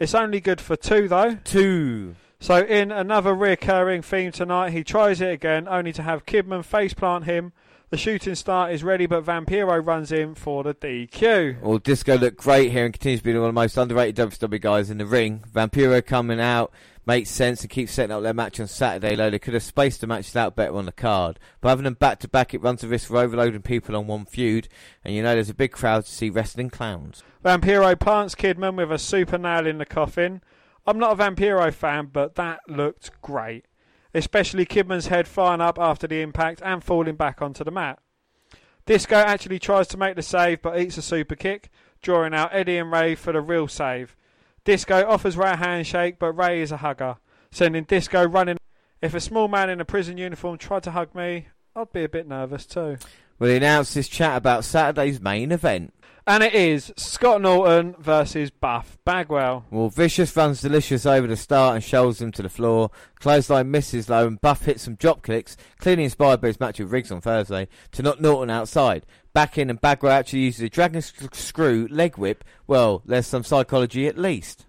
It's 0.00 0.14
only 0.14 0.40
good 0.40 0.62
for 0.62 0.76
two, 0.76 1.08
though. 1.08 1.36
Two. 1.44 2.16
So, 2.40 2.64
in 2.64 2.90
another 2.90 3.34
recurring 3.34 4.00
theme 4.00 4.32
tonight, 4.32 4.70
he 4.70 4.82
tries 4.82 5.20
it 5.20 5.30
again, 5.30 5.68
only 5.68 5.92
to 5.92 6.02
have 6.02 6.24
Kidman 6.24 6.64
faceplant 6.66 7.24
him. 7.24 7.52
The 7.90 7.98
shooting 7.98 8.34
star 8.34 8.70
is 8.70 8.82
ready, 8.82 9.04
but 9.04 9.26
Vampiro 9.26 9.84
runs 9.84 10.10
in 10.10 10.34
for 10.34 10.64
the 10.64 10.72
DQ. 10.72 11.60
Well, 11.60 11.76
Disco 11.76 12.16
looked 12.16 12.38
great 12.38 12.72
here 12.72 12.86
and 12.86 12.94
continues 12.94 13.20
to 13.20 13.24
be 13.24 13.34
one 13.34 13.48
of 13.48 13.48
the 13.48 13.60
most 13.60 13.76
underrated 13.76 14.16
WCW 14.16 14.58
guys 14.58 14.88
in 14.88 14.96
the 14.96 15.04
ring. 15.04 15.44
Vampiro 15.52 16.02
coming 16.02 16.40
out 16.40 16.72
makes 17.04 17.28
sense 17.28 17.60
and 17.60 17.68
keeps 17.68 17.92
setting 17.92 18.12
up 18.12 18.22
their 18.22 18.32
match 18.32 18.58
on 18.58 18.68
Saturday, 18.68 19.16
though 19.16 19.28
they 19.28 19.38
could 19.38 19.52
have 19.52 19.62
spaced 19.62 20.00
the 20.00 20.06
matches 20.06 20.34
out 20.34 20.56
better 20.56 20.76
on 20.76 20.86
the 20.86 20.92
card. 20.92 21.38
But 21.60 21.68
having 21.68 21.84
them 21.84 21.94
back 21.94 22.20
to 22.20 22.28
back, 22.28 22.54
it 22.54 22.62
runs 22.62 22.80
the 22.80 22.88
risk 22.88 23.10
of 23.10 23.16
overloading 23.16 23.60
people 23.60 23.94
on 23.94 24.06
one 24.06 24.24
feud, 24.24 24.68
and 25.04 25.14
you 25.14 25.22
know 25.22 25.34
there's 25.34 25.50
a 25.50 25.54
big 25.54 25.72
crowd 25.72 26.06
to 26.06 26.10
see 26.10 26.30
wrestling 26.30 26.70
clowns. 26.70 27.22
Vampiro 27.44 27.98
plants 27.98 28.34
Kidman 28.34 28.76
with 28.76 28.92
a 28.92 28.98
super 28.98 29.38
nail 29.38 29.66
in 29.66 29.78
the 29.78 29.86
coffin. 29.86 30.42
I'm 30.86 30.98
not 30.98 31.12
a 31.12 31.22
Vampiro 31.22 31.72
fan, 31.72 32.10
but 32.12 32.34
that 32.34 32.60
looked 32.68 33.10
great. 33.22 33.64
Especially 34.12 34.66
Kidman's 34.66 35.06
head 35.06 35.26
flying 35.26 35.60
up 35.60 35.78
after 35.78 36.06
the 36.06 36.20
impact 36.20 36.60
and 36.64 36.84
falling 36.84 37.16
back 37.16 37.40
onto 37.40 37.64
the 37.64 37.70
mat. 37.70 37.98
Disco 38.84 39.16
actually 39.16 39.58
tries 39.58 39.88
to 39.88 39.96
make 39.96 40.16
the 40.16 40.22
save 40.22 40.62
but 40.62 40.78
eats 40.78 40.98
a 40.98 41.02
super 41.02 41.36
kick. 41.36 41.70
drawing 42.02 42.34
out 42.34 42.54
Eddie 42.54 42.78
and 42.78 42.90
Rey 42.90 43.14
for 43.14 43.32
the 43.32 43.40
real 43.40 43.68
save. 43.68 44.16
Disco 44.64 45.06
offers 45.06 45.36
Rey 45.36 45.52
a 45.52 45.56
handshake, 45.56 46.18
but 46.18 46.32
Rey 46.32 46.60
is 46.60 46.72
a 46.72 46.78
hugger, 46.78 47.16
sending 47.50 47.84
Disco 47.84 48.26
running. 48.26 48.58
If 49.00 49.14
a 49.14 49.20
small 49.20 49.48
man 49.48 49.70
in 49.70 49.80
a 49.80 49.84
prison 49.84 50.18
uniform 50.18 50.58
tried 50.58 50.82
to 50.84 50.90
hug 50.90 51.14
me, 51.14 51.48
I'd 51.74 51.92
be 51.92 52.04
a 52.04 52.08
bit 52.08 52.28
nervous 52.28 52.66
too. 52.66 52.98
Well, 53.38 53.50
he 53.50 53.56
announced 53.56 53.94
this 53.94 54.08
chat 54.08 54.36
about 54.36 54.64
Saturday's 54.64 55.20
main 55.20 55.52
event. 55.52 55.94
And 56.30 56.44
it 56.44 56.54
is 56.54 56.92
Scott 56.96 57.42
Norton 57.42 57.96
versus 57.98 58.52
Buff 58.52 58.96
Bagwell. 59.04 59.64
Well, 59.68 59.88
Vicious 59.88 60.36
runs 60.36 60.60
Delicious 60.60 61.04
over 61.04 61.26
the 61.26 61.36
start 61.36 61.74
and 61.74 61.82
shows 61.82 62.22
him 62.22 62.30
to 62.30 62.42
the 62.42 62.48
floor. 62.48 62.92
Clothesline 63.18 63.72
misses 63.72 64.06
though, 64.06 64.28
and 64.28 64.40
Buff 64.40 64.64
hits 64.64 64.84
some 64.84 64.94
drop 64.94 65.24
kicks, 65.24 65.56
clearly 65.80 66.04
inspired 66.04 66.40
by 66.40 66.46
his 66.46 66.60
match 66.60 66.78
with 66.78 66.92
Riggs 66.92 67.10
on 67.10 67.20
Thursday, 67.20 67.66
to 67.90 68.02
knock 68.02 68.20
Norton 68.20 68.48
outside. 68.48 69.06
Back 69.32 69.58
in, 69.58 69.70
and 69.70 69.80
Bagwell 69.80 70.12
actually 70.12 70.42
uses 70.42 70.60
a 70.60 70.68
dragon 70.68 71.02
screw 71.02 71.88
leg 71.90 72.16
whip. 72.16 72.44
Well, 72.68 73.02
there's 73.04 73.26
some 73.26 73.42
psychology 73.42 74.06
at 74.06 74.16
least. 74.16 74.66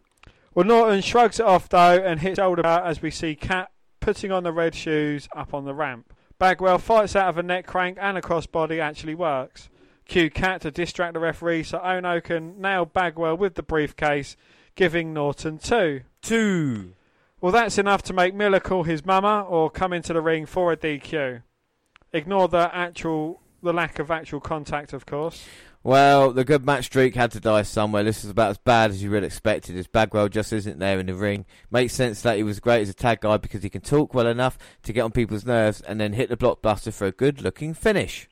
Well, 0.55 0.65
Norton 0.65 1.01
shrugs 1.01 1.39
it 1.39 1.45
off 1.45 1.69
though 1.69 2.01
and 2.03 2.21
hits 2.21 2.37
shoulder 2.37 2.65
out 2.65 2.87
as 2.87 3.03
we 3.03 3.11
see 3.11 3.35
Cat 3.35 3.69
putting 3.99 4.31
on 4.31 4.41
the 4.41 4.51
red 4.51 4.73
shoes 4.73 5.29
up 5.35 5.53
on 5.53 5.65
the 5.65 5.75
ramp. 5.75 6.11
Bagwell 6.39 6.79
fights 6.79 7.15
out 7.15 7.29
of 7.29 7.37
a 7.37 7.43
neck 7.43 7.67
crank 7.67 7.99
and 8.01 8.17
a 8.17 8.21
crossbody 8.21 8.79
actually 8.79 9.13
works. 9.13 9.69
Cue 10.11 10.29
Cat 10.29 10.59
to 10.59 10.71
distract 10.71 11.13
the 11.13 11.21
referee 11.21 11.63
so 11.63 11.79
Onoo 11.79 12.19
can 12.19 12.59
nail 12.59 12.83
Bagwell 12.83 13.37
with 13.37 13.55
the 13.55 13.63
briefcase, 13.63 14.35
giving 14.75 15.13
Norton 15.13 15.57
two. 15.57 16.01
Two. 16.21 16.95
Well, 17.39 17.53
that's 17.53 17.77
enough 17.77 18.03
to 18.03 18.13
make 18.13 18.35
Miller 18.35 18.59
call 18.59 18.83
his 18.83 19.05
mama 19.05 19.45
or 19.47 19.69
come 19.69 19.93
into 19.93 20.11
the 20.11 20.19
ring 20.19 20.45
for 20.45 20.73
a 20.73 20.75
DQ. 20.75 21.43
Ignore 22.11 22.49
the 22.49 22.69
actual, 22.75 23.39
the 23.63 23.71
lack 23.71 23.99
of 23.99 24.11
actual 24.11 24.41
contact, 24.41 24.91
of 24.91 25.05
course. 25.05 25.45
Well, 25.81 26.33
the 26.33 26.43
good 26.43 26.65
match 26.65 26.87
streak 26.87 27.15
had 27.15 27.31
to 27.31 27.39
die 27.39 27.61
somewhere. 27.61 28.03
This 28.03 28.25
is 28.25 28.31
about 28.31 28.51
as 28.51 28.57
bad 28.57 28.91
as 28.91 29.01
you 29.01 29.11
would 29.11 29.23
expect 29.23 29.69
it. 29.69 29.77
As 29.77 29.87
Bagwell 29.87 30.27
just 30.27 30.51
isn't 30.51 30.79
there 30.79 30.99
in 30.99 31.05
the 31.05 31.15
ring. 31.15 31.45
Makes 31.71 31.93
sense 31.93 32.21
that 32.23 32.35
he 32.35 32.43
was 32.43 32.59
great 32.59 32.81
as 32.81 32.89
a 32.89 32.93
tag 32.93 33.21
guy 33.21 33.37
because 33.37 33.63
he 33.63 33.69
can 33.69 33.79
talk 33.79 34.13
well 34.13 34.27
enough 34.27 34.57
to 34.83 34.91
get 34.91 35.03
on 35.03 35.11
people's 35.11 35.45
nerves 35.45 35.79
and 35.79 36.01
then 36.01 36.11
hit 36.11 36.27
the 36.27 36.35
blockbuster 36.35 36.91
for 36.91 37.07
a 37.07 37.13
good 37.13 37.41
looking 37.41 37.73
finish. 37.73 38.27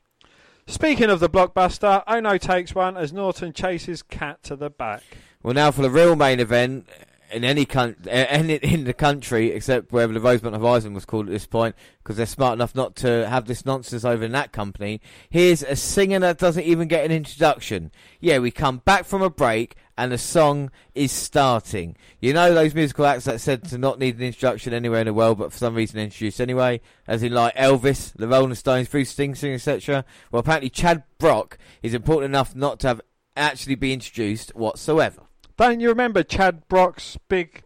Speaking 0.70 1.10
of 1.10 1.18
the 1.18 1.28
blockbuster, 1.28 2.04
Onoo 2.06 2.38
takes 2.38 2.76
one 2.76 2.96
as 2.96 3.12
Norton 3.12 3.52
chases 3.52 4.02
Cat 4.02 4.40
to 4.44 4.54
the 4.54 4.70
back. 4.70 5.02
Well, 5.42 5.52
now 5.52 5.72
for 5.72 5.82
the 5.82 5.90
real 5.90 6.14
main 6.14 6.38
event 6.38 6.88
in 7.32 7.42
any 7.42 7.64
country, 7.64 8.08
in 8.08 8.84
the 8.84 8.94
country, 8.94 9.50
except 9.50 9.90
wherever 9.90 10.12
the 10.12 10.20
Rosemont 10.20 10.54
Horizon 10.54 10.94
was 10.94 11.04
called 11.04 11.26
at 11.26 11.32
this 11.32 11.44
point, 11.44 11.74
because 11.98 12.16
they're 12.16 12.24
smart 12.24 12.54
enough 12.54 12.76
not 12.76 12.94
to 12.96 13.28
have 13.28 13.46
this 13.46 13.66
nonsense 13.66 14.04
over 14.04 14.24
in 14.24 14.30
that 14.30 14.52
company. 14.52 15.00
Here's 15.28 15.64
a 15.64 15.74
singer 15.74 16.20
that 16.20 16.38
doesn't 16.38 16.62
even 16.62 16.86
get 16.86 17.04
an 17.04 17.10
introduction. 17.10 17.90
Yeah, 18.20 18.38
we 18.38 18.52
come 18.52 18.78
back 18.78 19.04
from 19.04 19.22
a 19.22 19.30
break 19.30 19.74
and 20.00 20.10
the 20.10 20.16
song 20.16 20.70
is 20.94 21.12
starting. 21.12 21.94
You 22.20 22.32
know 22.32 22.54
those 22.54 22.74
musical 22.74 23.04
acts 23.04 23.24
that 23.24 23.38
said 23.38 23.64
to 23.64 23.76
not 23.76 23.98
need 23.98 24.16
an 24.16 24.22
introduction 24.22 24.72
anywhere 24.72 25.00
in 25.00 25.06
the 25.06 25.12
world, 25.12 25.36
but 25.36 25.52
for 25.52 25.58
some 25.58 25.74
reason 25.74 26.00
introduced 26.00 26.40
anyway, 26.40 26.80
as 27.06 27.22
in 27.22 27.34
like 27.34 27.54
Elvis, 27.54 28.14
the 28.14 28.26
Rolling 28.26 28.54
Stones, 28.54 28.88
Bruce 28.88 29.14
Springsteen, 29.14 29.52
etc. 29.52 30.06
Well, 30.32 30.40
apparently 30.40 30.70
Chad 30.70 31.02
Brock 31.18 31.58
is 31.82 31.92
important 31.92 32.30
enough 32.30 32.56
not 32.56 32.80
to 32.80 32.88
have 32.88 33.02
actually 33.36 33.74
be 33.74 33.92
introduced 33.92 34.56
whatsoever. 34.56 35.20
Don't 35.58 35.80
you 35.80 35.90
remember 35.90 36.22
Chad 36.22 36.66
Brock's 36.66 37.18
big 37.28 37.62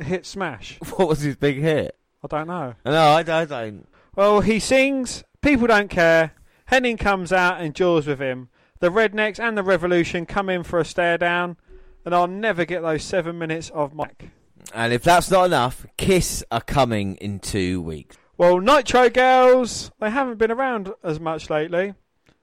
hit 0.00 0.26
smash? 0.26 0.76
What 0.96 1.06
was 1.06 1.20
his 1.20 1.36
big 1.36 1.58
hit? 1.58 1.96
I 2.24 2.26
don't 2.26 2.48
know. 2.48 2.74
No, 2.84 2.92
I, 2.92 3.20
I 3.20 3.44
don't. 3.44 3.86
Well, 4.16 4.40
he 4.40 4.58
sings, 4.58 5.22
people 5.40 5.68
don't 5.68 5.88
care. 5.88 6.32
Hennig 6.68 6.98
comes 6.98 7.32
out 7.32 7.60
and 7.60 7.76
jaws 7.76 8.08
with 8.08 8.18
him. 8.18 8.48
The 8.80 8.88
Rednecks 8.88 9.38
and 9.38 9.58
the 9.58 9.62
Revolution 9.62 10.24
come 10.24 10.48
in 10.48 10.62
for 10.62 10.78
a 10.78 10.86
stare 10.86 11.18
down, 11.18 11.58
and 12.06 12.14
I'll 12.14 12.26
never 12.26 12.64
get 12.64 12.80
those 12.80 13.04
seven 13.04 13.38
minutes 13.38 13.68
of 13.70 13.94
Mike. 13.94 14.30
And 14.72 14.92
if 14.94 15.02
that's 15.02 15.30
not 15.30 15.44
enough, 15.44 15.84
Kiss 15.98 16.42
are 16.50 16.62
coming 16.62 17.16
in 17.16 17.40
two 17.40 17.82
weeks. 17.82 18.16
Well, 18.38 18.58
Nitro 18.58 19.10
Girls, 19.10 19.90
they 20.00 20.08
haven't 20.08 20.38
been 20.38 20.50
around 20.50 20.94
as 21.04 21.20
much 21.20 21.50
lately. 21.50 21.92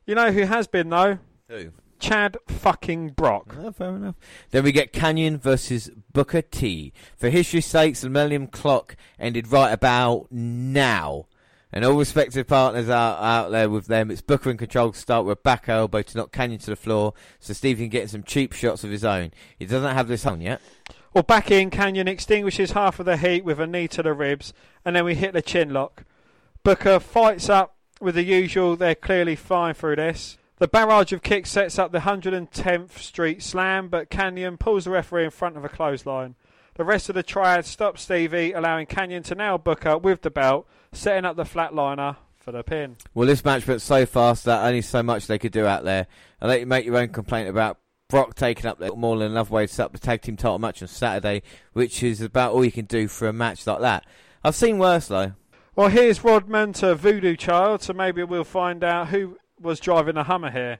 You 0.05 0.13
know 0.13 0.31
who 0.31 0.43
has 0.43 0.67
been, 0.67 0.89
though? 0.89 1.17
Who? 1.49 1.71
Chad 1.99 2.37
fucking 2.47 3.09
Brock. 3.09 3.55
Oh, 3.59 3.71
fair 3.71 3.95
enough. 3.95 4.15
Then 4.51 4.63
we 4.63 4.71
get 4.71 4.93
Kanyon 4.93 5.39
versus 5.39 5.89
Booker 6.13 6.43
T. 6.43 6.93
For 7.15 7.31
history's 7.31 7.65
sake, 7.65 7.95
the 7.95 8.09
Millennium 8.09 8.45
Clock 8.45 8.95
ended 9.17 9.51
right 9.51 9.71
about 9.71 10.27
now. 10.29 11.25
And 11.73 11.83
all 11.83 11.93
respective 11.93 12.47
partners 12.47 12.87
are 12.87 13.21
out 13.21 13.51
there 13.51 13.69
with 13.69 13.87
them. 13.87 14.09
It's 14.09 14.21
Booker 14.21 14.49
in 14.49 14.57
control 14.57 14.93
to 14.93 14.97
start 14.97 15.25
with 15.25 15.43
back 15.43 15.67
elbow 15.67 16.01
to 16.01 16.17
knock 16.17 16.31
Kanyon 16.31 16.59
to 16.61 16.69
the 16.69 16.75
floor 16.75 17.13
so 17.39 17.53
Steve 17.53 17.77
can 17.77 17.89
get 17.89 18.09
some 18.09 18.23
cheap 18.23 18.53
shots 18.53 18.83
of 18.83 18.89
his 18.89 19.03
own. 19.03 19.31
He 19.59 19.65
doesn't 19.65 19.93
have 19.93 20.07
this 20.07 20.25
on 20.25 20.39
yet. 20.39 20.61
Well, 21.13 21.23
back 21.23 21.51
in, 21.51 21.69
Kanyon 21.69 22.07
extinguishes 22.07 22.71
half 22.71 22.99
of 22.99 23.05
the 23.05 23.17
heat 23.17 23.43
with 23.43 23.59
a 23.59 23.67
knee 23.67 23.87
to 23.89 24.03
the 24.03 24.13
ribs, 24.13 24.53
and 24.85 24.95
then 24.95 25.03
we 25.03 25.15
hit 25.15 25.33
the 25.33 25.41
chin 25.41 25.73
lock. 25.73 26.03
Booker 26.63 26.99
fights 26.99 27.49
up 27.49 27.75
with 27.99 28.15
the 28.15 28.23
usual, 28.23 28.75
they're 28.75 28.95
clearly 28.95 29.35
fine 29.35 29.73
through 29.73 29.95
this. 29.95 30.37
The 30.59 30.67
barrage 30.67 31.13
of 31.13 31.21
kicks 31.21 31.51
sets 31.51 31.77
up 31.77 31.91
the 31.91 31.99
110th 31.99 32.97
Street 32.97 33.43
Slam, 33.43 33.89
but 33.89 34.09
Kanyon 34.09 34.57
pulls 34.57 34.85
the 34.85 34.91
referee 34.91 35.25
in 35.25 35.31
front 35.31 35.57
of 35.57 35.65
a 35.65 35.69
clothesline. 35.69 36.35
The 36.75 36.83
rest 36.83 37.09
of 37.09 37.15
the 37.15 37.23
triad 37.23 37.65
stops 37.65 38.03
Stevie, 38.03 38.53
allowing 38.53 38.85
Kanyon 38.85 39.23
to 39.23 39.35
nail 39.35 39.57
Booker 39.57 39.97
with 39.97 40.21
the 40.21 40.29
belt, 40.29 40.67
setting 40.97 41.25
up 41.25 41.35
the 41.35 41.43
flatliner 41.43 42.17
for 42.37 42.51
the 42.51 42.63
pin. 42.63 42.97
Well, 43.13 43.27
this 43.27 43.43
match 43.43 43.67
went 43.67 43.81
so 43.81 44.05
fast 44.05 44.45
that 44.45 44.65
only 44.65 44.81
so 44.81 45.03
much 45.03 45.27
they 45.27 45.37
could 45.37 45.51
do 45.51 45.65
out 45.65 45.83
there. 45.83 46.07
And 46.39 46.49
let 46.49 46.59
you 46.59 46.65
make 46.65 46.85
your 46.85 46.97
own 46.97 47.09
complaint 47.09 47.49
about 47.49 47.77
Brock 48.09 48.35
taking 48.35 48.65
up 48.65 48.79
the 48.79 48.95
more 48.95 49.17
than 49.17 49.31
enough 49.31 49.49
way 49.49 49.67
to 49.67 49.73
set 49.73 49.85
up 49.87 49.91
the 49.91 49.99
tag 49.99 50.21
team 50.21 50.37
title 50.37 50.59
match 50.59 50.81
on 50.81 50.87
Saturday, 50.87 51.43
which 51.73 52.03
is 52.03 52.21
about 52.21 52.53
all 52.53 52.63
you 52.63 52.71
can 52.71 52.85
do 52.85 53.07
for 53.07 53.27
a 53.27 53.33
match 53.33 53.67
like 53.67 53.81
that. 53.81 54.05
I've 54.43 54.55
seen 54.55 54.77
worse 54.77 55.07
though. 55.07 55.33
Well, 55.75 55.89
here's 55.89 56.23
Rodman 56.23 56.73
to 56.73 56.95
Voodoo 56.95 57.35
Child, 57.35 57.83
so 57.83 57.93
maybe 57.93 58.23
we'll 58.23 58.43
find 58.43 58.83
out 58.83 59.09
who 59.09 59.37
was 59.59 59.79
driving 59.79 60.15
the 60.15 60.23
Hummer 60.23 60.51
here. 60.51 60.79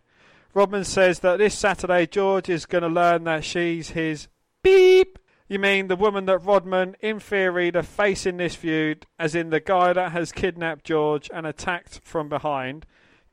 Rodman 0.53 0.85
says 0.85 1.19
that 1.19 1.37
this 1.37 1.53
Saturday 1.53 2.07
George 2.07 2.49
is 2.49 2.65
going 2.65 2.81
to 2.81 2.87
learn 2.87 3.25
that 3.25 3.43
she's 3.43 3.89
his 3.89 4.27
beep. 4.63 5.19
You 5.49 5.59
mean 5.59 5.87
the 5.87 5.95
woman 5.95 6.25
that 6.25 6.39
Rodman, 6.39 6.97
in 6.99 7.21
theory, 7.21 7.69
the 7.69 7.81
face 7.81 8.25
in 8.25 8.35
this 8.35 8.55
feud, 8.55 9.05
as 9.17 9.33
in 9.33 9.49
the 9.49 9.61
guy 9.61 9.93
that 9.93 10.11
has 10.11 10.33
kidnapped 10.33 10.83
George 10.83 11.29
and 11.33 11.47
attacked 11.47 12.01
from 12.03 12.27
behind, 12.27 12.85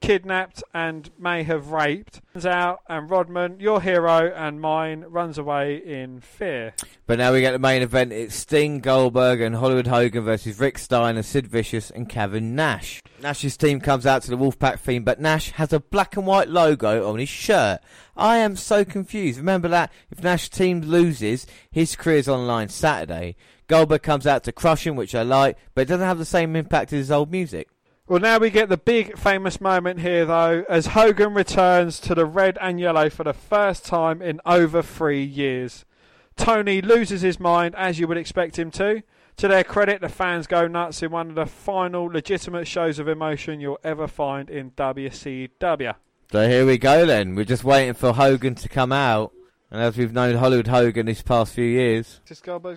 kidnapped 0.05 0.63
and 0.75 1.11
may 1.19 1.43
have 1.45 1.69
raped. 1.69 2.21
Turns 2.35 2.45
out, 2.45 2.81
and 2.89 3.09
Rodman, 3.09 3.59
your 3.59 3.81
hero 3.81 4.31
and 4.37 4.61
mine, 4.61 5.07
runs 5.09 5.39
away 5.39 5.77
in 5.77 6.21
fear. 6.21 6.75
But 7.07 7.19
now 7.19 7.33
we 7.33 7.41
get 7.41 7.53
the 7.53 7.59
main 7.59 7.81
event. 7.81 8.13
It's 8.13 8.35
Sting, 8.35 8.81
Goldberg, 8.81 9.41
and 9.41 9.57
Hollywood 9.57 9.87
Hogan 9.87 10.23
versus 10.23 10.61
Rick 10.61 10.77
Steiner, 10.77 11.23
Sid 11.23 11.47
Vicious, 11.47 11.91
and 11.91 12.07
Kevin 12.07 12.55
Nash. 12.55 13.03
Nash's 13.23 13.57
team 13.57 13.81
comes 13.81 14.05
out 14.05 14.21
to 14.23 14.31
the 14.31 14.37
Wolfpack 14.37 14.79
theme, 14.79 15.05
but 15.05 15.21
Nash 15.21 15.53
has 15.53 15.73
a 15.73 15.81
black 15.81 16.19
and 16.19 16.27
white 16.27 16.51
logo 16.51 17.11
on 17.11 17.19
his 17.19 17.31
shirt. 17.31 17.81
I 18.15 18.37
am 18.37 18.57
so 18.57 18.85
confused. 18.85 19.39
Remember 19.39 19.69
that 19.69 19.91
if 20.11 20.23
Nash's 20.23 20.51
team 20.51 20.83
loses, 20.83 21.47
his 21.71 21.97
career's 21.97 22.29
online 22.29 22.69
Saturday. 22.69 23.37
Goldberg 23.69 24.03
comes 24.03 24.27
out 24.27 24.45
to 24.45 24.53
crush 24.53 24.87
him, 24.87 24.97
which 24.97 25.15
I 25.15 25.23
like, 25.23 25.57
but 25.75 25.83
it 25.83 25.89
doesn't 25.89 26.07
have 26.07 26.19
the 26.19 26.27
same 26.27 26.55
impact 26.57 26.93
as 26.93 26.99
his 26.99 27.11
old 27.11 27.31
music. 27.31 27.69
Well, 28.07 28.21
now 28.21 28.37
we 28.37 28.51
get 28.51 28.69
the 28.69 28.77
big 28.77 29.17
famous 29.17 29.63
moment 29.63 30.01
here, 30.01 30.27
though, 30.27 30.67
as 30.69 30.89
Hogan 30.89 31.33
returns 31.33 31.99
to 32.01 32.15
the 32.15 32.27
red 32.27 32.59
and 32.61 32.79
yellow 32.79 33.09
for 33.09 33.25
the 33.25 33.33
first 33.33 33.87
time 33.87 34.21
in 34.21 34.43
over 34.45 34.83
three 34.83 35.25
years. 35.25 35.87
Tony 36.37 36.83
loses 36.83 37.23
his 37.23 37.41
mind, 37.41 37.75
as 37.77 37.99
you 37.99 38.07
would 38.07 38.19
expect 38.19 38.59
him 38.59 38.71
to. 38.73 39.03
To 39.39 39.49
their 39.49 39.65
credit, 39.65 40.03
the 40.03 40.11
fans 40.11 40.47
go 40.47 40.69
nuts 40.69 41.03
in 41.03 41.11
one 41.13 41.31
of 41.31 41.35
the 41.35 41.47
final 41.47 42.05
legitimate 42.05 42.69
shows 42.69 42.99
of 42.99 43.09
emotion 43.09 43.59
you'll 43.59 43.81
ever 43.83 44.07
find 44.07 44.51
in 44.51 44.73
WCW. 44.73 45.95
So 46.31 46.47
here 46.47 46.67
we 46.67 46.77
go 46.77 47.07
then. 47.07 47.35
We're 47.35 47.47
just 47.47 47.65
waiting 47.65 47.95
for 47.95 48.13
Hogan 48.13 48.55
to 48.57 48.69
come 48.69 48.93
out. 48.93 49.33
And 49.71 49.81
as 49.81 49.97
we've 49.97 50.13
known 50.13 50.37
Hollywood 50.37 50.67
Hogan 50.69 51.07
these 51.07 51.23
past 51.23 51.55
few 51.55 51.65
years, 51.65 52.21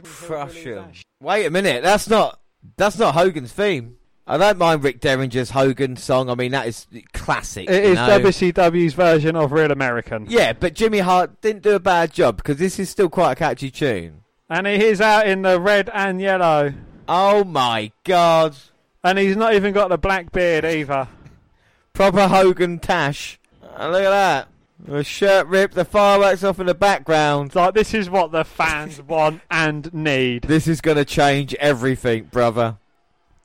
crush 0.03 0.53
him. 0.53 0.85
Wait 1.19 1.45
a 1.45 1.51
minute, 1.51 1.83
that's 1.83 2.09
not 2.09 2.39
that's 2.77 2.97
not 2.97 3.13
Hogan's 3.13 3.51
theme. 3.51 3.97
I 4.29 4.37
don't 4.37 4.57
mind 4.57 4.83
Rick 4.83 4.99
Derringer's 4.99 5.51
Hogan 5.51 5.95
song. 5.95 6.29
I 6.29 6.35
mean, 6.35 6.51
that 6.51 6.67
is 6.67 6.85
classic. 7.13 7.69
It 7.69 7.83
is 7.85 7.95
know? 7.95 8.19
WCW's 8.19 8.93
version 8.93 9.37
of 9.37 9.53
Real 9.53 9.71
American. 9.71 10.25
Yeah, 10.27 10.51
but 10.51 10.73
Jimmy 10.73 10.99
Hart 10.99 11.39
didn't 11.39 11.63
do 11.63 11.75
a 11.75 11.79
bad 11.79 12.11
job 12.11 12.35
because 12.35 12.57
this 12.57 12.77
is 12.77 12.89
still 12.89 13.07
quite 13.07 13.31
a 13.31 13.35
catchy 13.35 13.71
tune. 13.71 14.23
And 14.49 14.67
he 14.67 14.83
is 14.83 14.99
out 14.99 15.27
in 15.27 15.43
the 15.43 15.61
red 15.61 15.89
and 15.93 16.19
yellow. 16.19 16.73
Oh 17.07 17.45
my 17.45 17.93
god. 18.03 18.57
And 19.01 19.17
he's 19.17 19.37
not 19.37 19.53
even 19.53 19.73
got 19.73 19.87
the 19.87 19.97
black 19.97 20.33
beard 20.33 20.65
either. 20.65 21.07
Proper 21.93 22.27
Hogan 22.27 22.79
Tash. 22.79 23.39
Oh, 23.77 23.89
look 23.89 24.03
at 24.03 24.09
that. 24.09 24.47
The 24.79 25.03
shirt 25.03 25.47
ripped, 25.47 25.73
the 25.73 25.85
fireworks 25.85 26.43
off 26.43 26.59
in 26.59 26.67
the 26.67 26.75
background. 26.75 27.55
Like, 27.55 27.73
this 27.73 27.93
is 27.93 28.09
what 28.09 28.31
the 28.31 28.43
fans 28.43 29.01
want 29.01 29.41
and 29.49 29.91
need. 29.93 30.43
This 30.43 30.67
is 30.67 30.81
going 30.81 30.97
to 30.97 31.05
change 31.05 31.53
everything, 31.55 32.25
brother. 32.25 32.77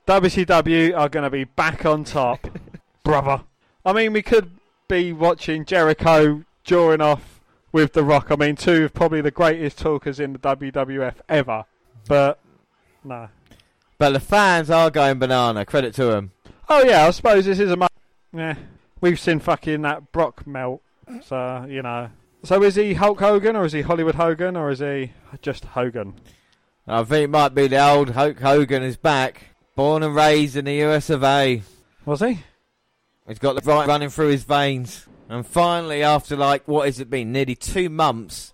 WCW 0.07 0.97
are 0.97 1.07
going 1.07 1.23
to 1.23 1.29
be 1.29 1.45
back 1.45 1.85
on 1.85 2.03
top, 2.03 2.47
brother. 3.03 3.43
I 3.85 3.93
mean, 3.93 4.13
we 4.13 4.21
could 4.21 4.51
be 4.87 5.13
watching 5.13 5.63
Jericho 5.65 6.43
drawing 6.65 7.01
off 7.01 7.39
with 7.71 7.93
The 7.93 8.03
Rock. 8.03 8.27
I 8.29 8.35
mean, 8.35 8.55
two 8.55 8.85
of 8.85 8.93
probably 8.93 9.21
the 9.21 9.31
greatest 9.31 9.77
talkers 9.79 10.19
in 10.19 10.33
the 10.33 10.39
WWF 10.39 11.15
ever. 11.29 11.65
But 12.07 12.39
no. 13.03 13.29
But 13.97 14.11
the 14.11 14.19
fans 14.19 14.69
are 14.69 14.89
going 14.91 15.19
banana. 15.19 15.65
Credit 15.65 15.93
to 15.95 16.05
them. 16.05 16.31
Oh 16.67 16.83
yeah, 16.83 17.07
I 17.07 17.11
suppose 17.11 17.45
this 17.45 17.59
is 17.59 17.71
a. 17.71 17.77
Mo- 17.77 17.87
yeah, 18.33 18.55
we've 18.99 19.19
seen 19.19 19.39
fucking 19.39 19.81
that 19.83 20.11
Brock 20.11 20.45
melt. 20.45 20.81
So 21.21 21.65
you 21.69 21.81
know. 21.81 22.09
So 22.43 22.61
is 22.63 22.75
he 22.75 22.95
Hulk 22.95 23.19
Hogan 23.19 23.55
or 23.55 23.63
is 23.65 23.71
he 23.71 23.81
Hollywood 23.81 24.15
Hogan 24.15 24.57
or 24.57 24.69
is 24.69 24.79
he 24.79 25.13
just 25.41 25.63
Hogan? 25.63 26.15
I 26.85 27.03
think 27.05 27.25
it 27.25 27.29
might 27.29 27.55
be 27.55 27.67
the 27.67 27.89
old 27.89 28.09
Hulk 28.11 28.39
Hogan 28.39 28.83
is 28.83 28.97
back. 28.97 29.52
Born 29.75 30.03
and 30.03 30.15
raised 30.15 30.55
in 30.55 30.65
the 30.65 30.83
US 30.83 31.09
of 31.09 31.23
A. 31.23 31.63
Was 32.05 32.19
he? 32.19 32.39
He's 33.27 33.39
got 33.39 33.55
the 33.55 33.61
right 33.61 33.87
running 33.87 34.09
through 34.09 34.27
his 34.29 34.43
veins. 34.43 35.07
And 35.29 35.45
finally, 35.45 36.03
after 36.03 36.35
like, 36.35 36.67
what 36.67 36.85
has 36.85 36.99
it 36.99 37.09
been? 37.09 37.31
Nearly 37.31 37.55
two 37.55 37.89
months 37.89 38.53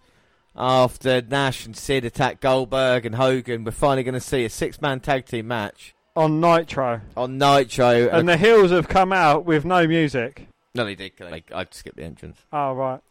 after 0.55 1.21
Nash 1.21 1.65
and 1.65 1.75
Sid 1.75 2.05
attacked 2.05 2.41
Goldberg 2.41 3.05
and 3.05 3.15
Hogan, 3.15 3.63
we're 3.63 3.71
finally 3.71 4.03
going 4.03 4.13
to 4.13 4.19
see 4.21 4.45
a 4.45 4.49
six 4.49 4.81
man 4.81 4.99
tag 4.99 5.25
team 5.25 5.47
match 5.47 5.93
On 6.15 6.39
Nitro. 6.39 7.01
on 7.17 7.37
Nitro. 7.37 8.07
And 8.09 8.29
the 8.29 8.37
heels 8.37 8.71
have 8.71 8.87
come 8.87 9.11
out 9.11 9.45
with 9.45 9.65
no 9.65 9.87
music. 9.87 10.47
no, 10.75 10.85
they 10.85 10.95
did. 10.95 11.13
I, 11.21 11.43
I 11.53 11.65
skipped 11.71 11.97
the 11.97 12.03
entrance. 12.03 12.37
Oh, 12.53 12.73
right. 12.73 13.01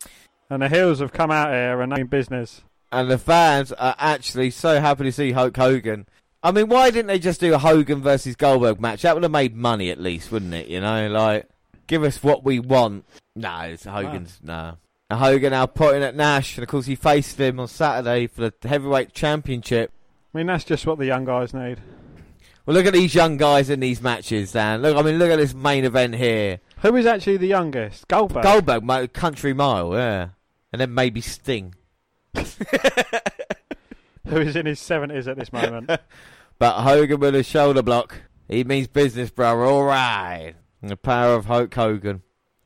And 0.48 0.62
the 0.62 0.68
heels 0.68 1.00
have 1.00 1.12
come 1.12 1.30
out 1.30 1.50
here 1.50 1.82
and 1.82 1.92
in 1.98 2.06
business. 2.06 2.62
And 2.90 3.10
the 3.10 3.18
fans 3.18 3.72
are 3.72 3.94
actually 3.98 4.50
so 4.50 4.80
happy 4.80 5.04
to 5.04 5.12
see 5.12 5.32
Hulk 5.32 5.54
Hogan. 5.56 6.06
I 6.42 6.52
mean, 6.52 6.68
why 6.68 6.90
didn't 6.90 7.08
they 7.08 7.18
just 7.18 7.40
do 7.40 7.52
a 7.54 7.58
Hogan 7.58 8.00
versus 8.00 8.36
Goldberg 8.36 8.80
match? 8.80 9.02
That 9.02 9.14
would 9.14 9.24
have 9.24 9.32
made 9.32 9.56
money 9.56 9.90
at 9.90 10.00
least, 10.00 10.30
wouldn't 10.30 10.54
it? 10.54 10.68
You 10.68 10.80
know, 10.80 11.08
like, 11.08 11.48
give 11.86 12.04
us 12.04 12.22
what 12.22 12.44
we 12.44 12.60
want. 12.60 13.04
No, 13.34 13.60
it's 13.60 13.84
Hogan's. 13.84 14.38
No. 14.42 14.76
And 15.10 15.18
Hogan 15.18 15.50
now 15.50 15.66
putting 15.66 16.02
at 16.02 16.14
Nash, 16.14 16.56
and 16.56 16.62
of 16.62 16.68
course 16.68 16.86
he 16.86 16.94
faced 16.94 17.40
him 17.40 17.58
on 17.58 17.66
Saturday 17.66 18.26
for 18.26 18.50
the 18.50 18.68
heavyweight 18.68 19.14
championship. 19.14 19.90
I 20.34 20.38
mean, 20.38 20.46
that's 20.46 20.64
just 20.64 20.86
what 20.86 20.98
the 20.98 21.06
young 21.06 21.24
guys 21.24 21.54
need. 21.54 21.80
Well, 22.66 22.76
look 22.76 22.86
at 22.86 22.92
these 22.92 23.14
young 23.14 23.38
guys 23.38 23.70
in 23.70 23.80
these 23.80 24.02
matches, 24.02 24.52
Dan. 24.52 24.82
Look, 24.82 24.96
I 24.96 25.02
mean, 25.02 25.18
look 25.18 25.30
at 25.30 25.38
this 25.38 25.54
main 25.54 25.84
event 25.84 26.14
here. 26.14 26.60
Who 26.82 26.94
is 26.96 27.06
actually 27.06 27.38
the 27.38 27.46
youngest? 27.46 28.06
Goldberg. 28.08 28.42
Goldberg, 28.42 28.84
my 28.84 29.06
country 29.06 29.54
mile, 29.54 29.94
yeah, 29.94 30.28
and 30.72 30.80
then 30.80 30.94
maybe 30.94 31.22
Sting. 31.22 31.74
who 34.28 34.40
is 34.40 34.56
in 34.56 34.66
his 34.66 34.80
70s 34.80 35.26
at 35.26 35.36
this 35.38 35.52
moment. 35.52 35.90
But 36.58 36.82
Hogan 36.82 37.20
with 37.20 37.36
a 37.36 37.44
shoulder 37.44 37.82
block, 37.82 38.22
he 38.48 38.64
means 38.64 38.88
business, 38.88 39.30
bro. 39.30 39.62
All 39.62 39.84
right. 39.84 40.54
And 40.82 40.90
the 40.90 40.96
power 40.96 41.34
of 41.34 41.44
Hulk 41.46 41.72
Hogan. 41.72 42.22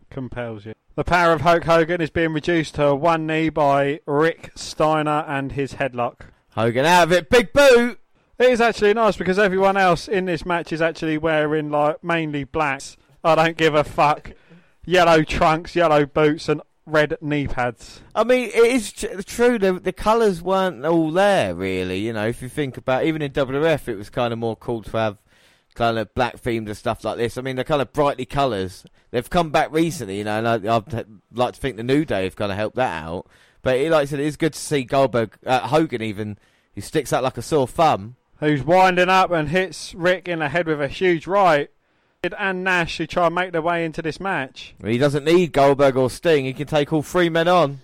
compels 0.08 0.64
you. 0.64 0.72
The 0.94 1.04
power 1.04 1.32
of 1.32 1.42
Hulk 1.42 1.64
Hogan 1.64 2.00
is 2.00 2.08
being 2.08 2.32
reduced 2.32 2.74
to 2.76 2.94
one 2.94 3.26
knee 3.26 3.50
by 3.50 4.00
Rick 4.06 4.52
Steiner 4.54 5.24
and 5.28 5.52
his 5.52 5.74
headlock. 5.74 6.20
Hogan 6.54 6.86
out 6.86 7.04
of 7.04 7.12
it, 7.12 7.28
big 7.28 7.52
boot. 7.52 7.98
It 8.38 8.50
is 8.50 8.60
actually 8.62 8.94
nice 8.94 9.16
because 9.16 9.38
everyone 9.38 9.76
else 9.76 10.08
in 10.08 10.24
this 10.24 10.46
match 10.46 10.72
is 10.72 10.80
actually 10.80 11.18
wearing 11.18 11.70
like 11.70 12.02
mainly 12.02 12.44
blacks. 12.44 12.96
I 13.22 13.34
don't 13.34 13.56
give 13.58 13.74
a 13.74 13.84
fuck. 13.84 14.32
Yellow 14.86 15.22
trunks, 15.22 15.76
yellow 15.76 16.06
boots, 16.06 16.48
and 16.48 16.62
red 16.87 17.16
knee 17.20 17.47
pads. 17.47 18.01
I 18.14 18.24
mean, 18.24 18.49
it 18.49 18.57
is 18.57 18.93
tr- 18.93 19.20
true. 19.24 19.59
The, 19.59 19.74
the 19.74 19.93
colours 19.93 20.43
weren't 20.43 20.85
all 20.85 21.11
there, 21.11 21.55
really. 21.55 21.99
You 21.99 22.12
know, 22.12 22.26
if 22.26 22.43
you 22.43 22.49
think 22.49 22.76
about, 22.76 23.05
even 23.05 23.22
in 23.22 23.33
WWF, 23.33 23.89
it 23.89 23.97
was 23.97 24.11
kind 24.11 24.33
of 24.33 24.39
more 24.39 24.57
cool 24.57 24.83
to 24.83 24.97
have 24.97 25.18
kind 25.74 25.99
of 25.99 26.12
black 26.14 26.37
themed 26.37 26.66
and 26.66 26.76
stuff 26.76 27.05
like 27.05 27.16
this. 27.16 27.39
I 27.39 27.43
mean, 27.43 27.57
the 27.57 27.64
kind 27.64 27.83
of 27.83 27.93
brightly 27.93 28.26
colours 28.26 28.85
they've 29.11 29.28
come 29.28 29.51
back 29.51 29.72
recently. 29.72 30.18
You 30.18 30.24
know, 30.24 30.39
and 30.39 30.68
I, 30.68 30.76
I'd 30.76 31.07
like 31.33 31.55
to 31.55 31.61
think 31.61 31.76
the 31.76 31.83
New 31.83 32.05
Day 32.05 32.24
have 32.24 32.37
kind 32.37 32.53
of 32.53 32.59
helped 32.59 32.76
that 32.76 33.05
out. 33.05 33.26
But 33.62 33.76
it, 33.76 33.91
like 33.91 34.03
I 34.03 34.05
said, 34.07 34.20
it 34.20 34.26
is 34.26 34.37
good 34.37 34.55
to 34.55 34.59
see 34.59 34.83
Goldberg, 34.83 35.39
uh, 35.47 35.68
Hogan 35.68 36.03
even, 36.03 36.37
who 36.74 36.80
sticks 36.80 37.12
out 37.12 37.22
like 37.22 37.39
a 37.39 37.43
sore 37.43 37.68
thumb. 37.68 38.16
Who's 38.41 38.64
winding 38.64 39.09
up 39.09 39.30
and 39.30 39.49
hits 39.49 39.95
Rick 39.95 40.26
in 40.26 40.41
the 40.41 40.49
head 40.49 40.66
with 40.66 40.80
a 40.80 40.89
huge 40.89 41.28
right. 41.28 41.70
And 42.25 42.62
Nash 42.62 42.99
who 42.99 43.07
try 43.09 43.27
and 43.27 43.35
make 43.35 43.51
their 43.51 43.62
way 43.62 43.85
into 43.85 44.01
this 44.01 44.20
match. 44.20 44.77
He 44.85 44.97
doesn't 44.97 45.25
need 45.25 45.53
Goldberg 45.53 45.97
or 45.97 46.09
Sting. 46.09 46.45
He 46.45 46.53
can 46.53 46.68
take 46.68 46.93
all 46.93 47.03
three 47.03 47.29
men 47.29 47.49
on. 47.49 47.81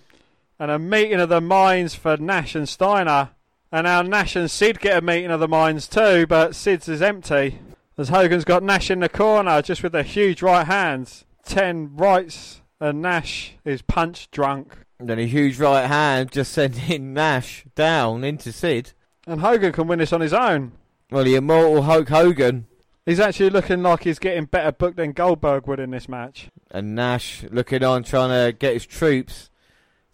And 0.57 0.71
a 0.71 0.79
meeting 0.79 1.19
of 1.19 1.27
the 1.27 1.41
minds 1.41 1.93
for 1.93 2.15
Nash 2.15 2.55
and 2.55 2.67
Steiner. 2.67 3.31
And 3.69 3.83
now 3.83 4.01
Nash 4.01 4.37
and 4.37 4.49
Sid 4.49 4.79
get 4.79 4.97
a 4.97 5.01
meeting 5.01 5.29
of 5.29 5.41
the 5.41 5.49
minds 5.49 5.89
too, 5.89 6.25
but 6.25 6.55
Sid's 6.55 6.87
is 6.87 7.01
empty. 7.01 7.59
As 7.97 8.07
Hogan's 8.07 8.45
got 8.45 8.63
Nash 8.63 8.89
in 8.89 9.01
the 9.01 9.09
corner 9.09 9.61
just 9.61 9.83
with 9.83 9.91
the 9.91 10.03
huge 10.03 10.41
right 10.41 10.65
hands. 10.65 11.25
Ten 11.43 11.97
rights, 11.97 12.61
and 12.79 13.01
Nash 13.01 13.55
is 13.65 13.81
punch 13.81 14.31
drunk. 14.31 14.85
And 14.99 15.09
then 15.09 15.19
a 15.19 15.27
huge 15.27 15.59
right 15.59 15.85
hand 15.85 16.31
just 16.31 16.53
sending 16.53 17.13
Nash 17.13 17.65
down 17.75 18.23
into 18.23 18.53
Sid. 18.53 18.93
And 19.27 19.41
Hogan 19.41 19.73
can 19.73 19.87
win 19.87 19.99
this 19.99 20.13
on 20.13 20.21
his 20.21 20.31
own. 20.31 20.71
Well, 21.11 21.25
the 21.25 21.35
immortal 21.35 21.81
Hulk 21.81 22.07
Hogan 22.07 22.67
He's 23.09 23.19
actually 23.19 23.49
looking 23.49 23.81
like 23.81 24.03
he's 24.03 24.19
getting 24.19 24.45
better 24.45 24.71
booked 24.71 24.97
than 24.97 25.13
Goldberg 25.13 25.65
would 25.65 25.79
in 25.79 25.89
this 25.89 26.07
match. 26.07 26.51
and 26.69 26.93
Nash 26.93 27.43
looking 27.49 27.83
on, 27.83 28.03
trying 28.03 28.29
to 28.29 28.55
get 28.55 28.73
his 28.73 28.85
troops 28.85 29.49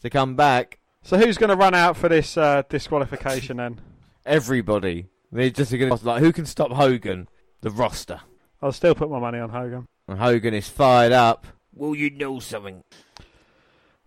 to 0.02 0.10
come 0.10 0.38
back. 0.38 0.80
So 1.04 1.18
who's 1.18 1.38
going 1.38 1.50
to 1.50 1.58
run 1.58 1.76
out 1.76 1.98
for 1.98 2.08
this 2.08 2.38
uh, 2.38 2.64
disqualification 2.70 3.58
then? 3.58 3.82
Everybody. 4.26 5.08
They're 5.30 5.50
just 5.50 5.74
going 5.74 5.93
to 5.93 6.06
like 6.06 6.22
who 6.22 6.32
can 6.32 6.46
stop 6.46 6.72
Hogan? 6.72 7.28
The 7.60 7.70
roster. 7.70 8.22
I'll 8.62 8.72
still 8.72 8.96
put 8.96 9.12
my 9.12 9.20
money 9.20 9.39
on 9.39 9.50
Hogan. 9.50 9.89
And 10.08 10.18
Hogan 10.18 10.54
is 10.54 10.70
fired 10.70 11.12
up. 11.12 11.48
Will 11.74 11.96
you 11.96 12.10
know 12.10 12.39
something? 12.39 12.82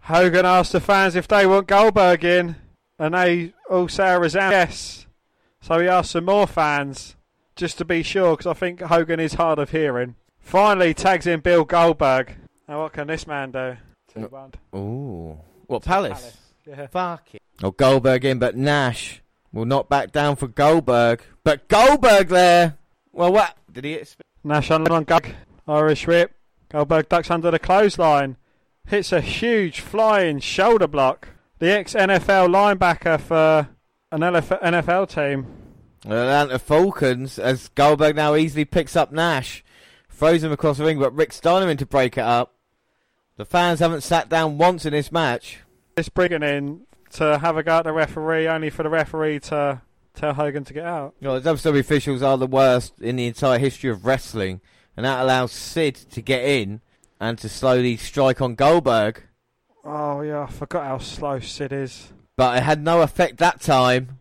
Hogan 0.00 0.46
asked 0.46 0.72
the 0.72 0.80
fans 0.80 1.14
if 1.14 1.28
they 1.28 1.44
want 1.44 1.66
Goldberg 1.66 2.24
in, 2.24 2.56
and 2.98 3.12
they 3.12 3.52
all 3.68 3.88
say 3.88 4.08
a 4.12 4.18
resound 4.18 4.52
yes. 4.52 5.06
So 5.60 5.78
he 5.78 5.88
asked 5.88 6.12
some 6.12 6.24
more 6.24 6.46
fans, 6.46 7.16
just 7.58 7.76
to 7.78 7.84
be 7.84 8.02
sure, 8.02 8.36
because 8.36 8.46
I 8.46 8.54
think 8.54 8.80
Hogan 8.80 9.20
is 9.20 9.34
hard 9.34 9.58
of 9.58 9.70
hearing. 9.70 10.14
Finally 10.40 10.94
tags 10.94 11.26
in 11.26 11.40
Bill 11.40 11.64
Goldberg. 11.64 12.34
Now 12.66 12.82
what 12.82 12.92
can 12.94 13.08
this 13.08 13.26
man 13.26 13.50
do? 13.50 13.76
Too 14.12 14.20
No. 14.20 14.28
bad. 14.28 14.58
Ooh. 14.74 15.38
What 15.66 15.82
palace? 15.84 16.20
Palace. 16.20 16.36
Yeah. 16.66 16.86
Fuck 16.86 17.34
it. 17.34 17.42
Oh, 17.62 17.70
Goldberg 17.72 18.24
in, 18.24 18.38
but 18.38 18.56
Nash 18.56 19.20
will 19.52 19.64
not 19.64 19.88
back 19.88 20.12
down 20.12 20.36
for 20.36 20.46
Goldberg. 20.46 21.20
But 21.44 21.68
Goldberg 21.68 22.28
there. 22.28 22.76
Well, 23.12 23.32
what 23.32 23.56
did 23.72 23.84
he? 23.84 23.94
Expect? 23.94 24.22
Nash 24.44 24.70
on 24.70 24.86
on 24.90 25.04
Gug. 25.04 25.26
Irish 25.66 26.06
whip. 26.06 26.32
Goldberg 26.70 27.08
ducks 27.08 27.30
under 27.30 27.50
the 27.50 27.58
clothesline. 27.58 28.36
Hits 28.86 29.12
a 29.12 29.20
huge 29.20 29.80
flying 29.80 30.38
shoulder 30.40 30.86
block. 30.86 31.28
The 31.58 31.70
ex 31.72 31.94
NFL 31.94 32.48
linebacker 32.48 33.20
for 33.20 33.68
an 34.12 34.20
LF- 34.20 34.62
NFL 34.62 35.08
team. 35.08 35.46
The 36.02 36.10
Atlanta 36.10 36.58
Falcons, 36.58 37.38
as 37.38 37.68
Goldberg 37.68 38.16
now 38.16 38.34
easily 38.34 38.64
picks 38.64 38.96
up 38.96 39.12
Nash, 39.12 39.64
throws 40.08 40.42
him 40.42 40.52
across 40.52 40.78
the 40.78 40.84
ring, 40.84 40.98
but 40.98 41.14
Rick 41.14 41.32
Steiner 41.32 41.68
in 41.68 41.76
to 41.78 41.86
break 41.86 42.16
it 42.16 42.24
up. 42.24 42.54
The 43.36 43.44
fans 43.44 43.80
haven't 43.80 44.02
sat 44.02 44.28
down 44.28 44.58
once 44.58 44.84
in 44.84 44.92
this 44.92 45.12
match. 45.12 45.58
This 45.96 46.08
bringing 46.08 46.42
in 46.42 46.82
to 47.12 47.38
have 47.38 47.56
a 47.56 47.62
go 47.62 47.78
at 47.78 47.84
the 47.84 47.92
referee, 47.92 48.48
only 48.48 48.70
for 48.70 48.82
the 48.82 48.88
referee 48.88 49.40
to 49.40 49.80
tell 50.14 50.34
Hogan 50.34 50.64
to 50.64 50.74
get 50.74 50.84
out. 50.84 51.14
You 51.20 51.28
know, 51.28 51.38
the 51.38 51.54
WWE 51.54 51.78
officials 51.78 52.22
are 52.22 52.36
the 52.36 52.46
worst 52.46 53.00
in 53.00 53.16
the 53.16 53.26
entire 53.26 53.58
history 53.58 53.90
of 53.90 54.04
wrestling, 54.04 54.60
and 54.96 55.06
that 55.06 55.22
allows 55.22 55.52
Sid 55.52 55.94
to 55.94 56.20
get 56.20 56.44
in 56.44 56.80
and 57.20 57.38
to 57.38 57.48
slowly 57.48 57.96
strike 57.96 58.40
on 58.40 58.54
Goldberg. 58.54 59.22
Oh 59.84 60.20
yeah, 60.22 60.42
I 60.42 60.46
forgot 60.46 60.86
how 60.86 60.98
slow 60.98 61.40
Sid 61.40 61.72
is. 61.72 62.12
But 62.36 62.58
it 62.58 62.62
had 62.62 62.82
no 62.82 63.02
effect 63.02 63.38
that 63.38 63.60
time. 63.60 64.17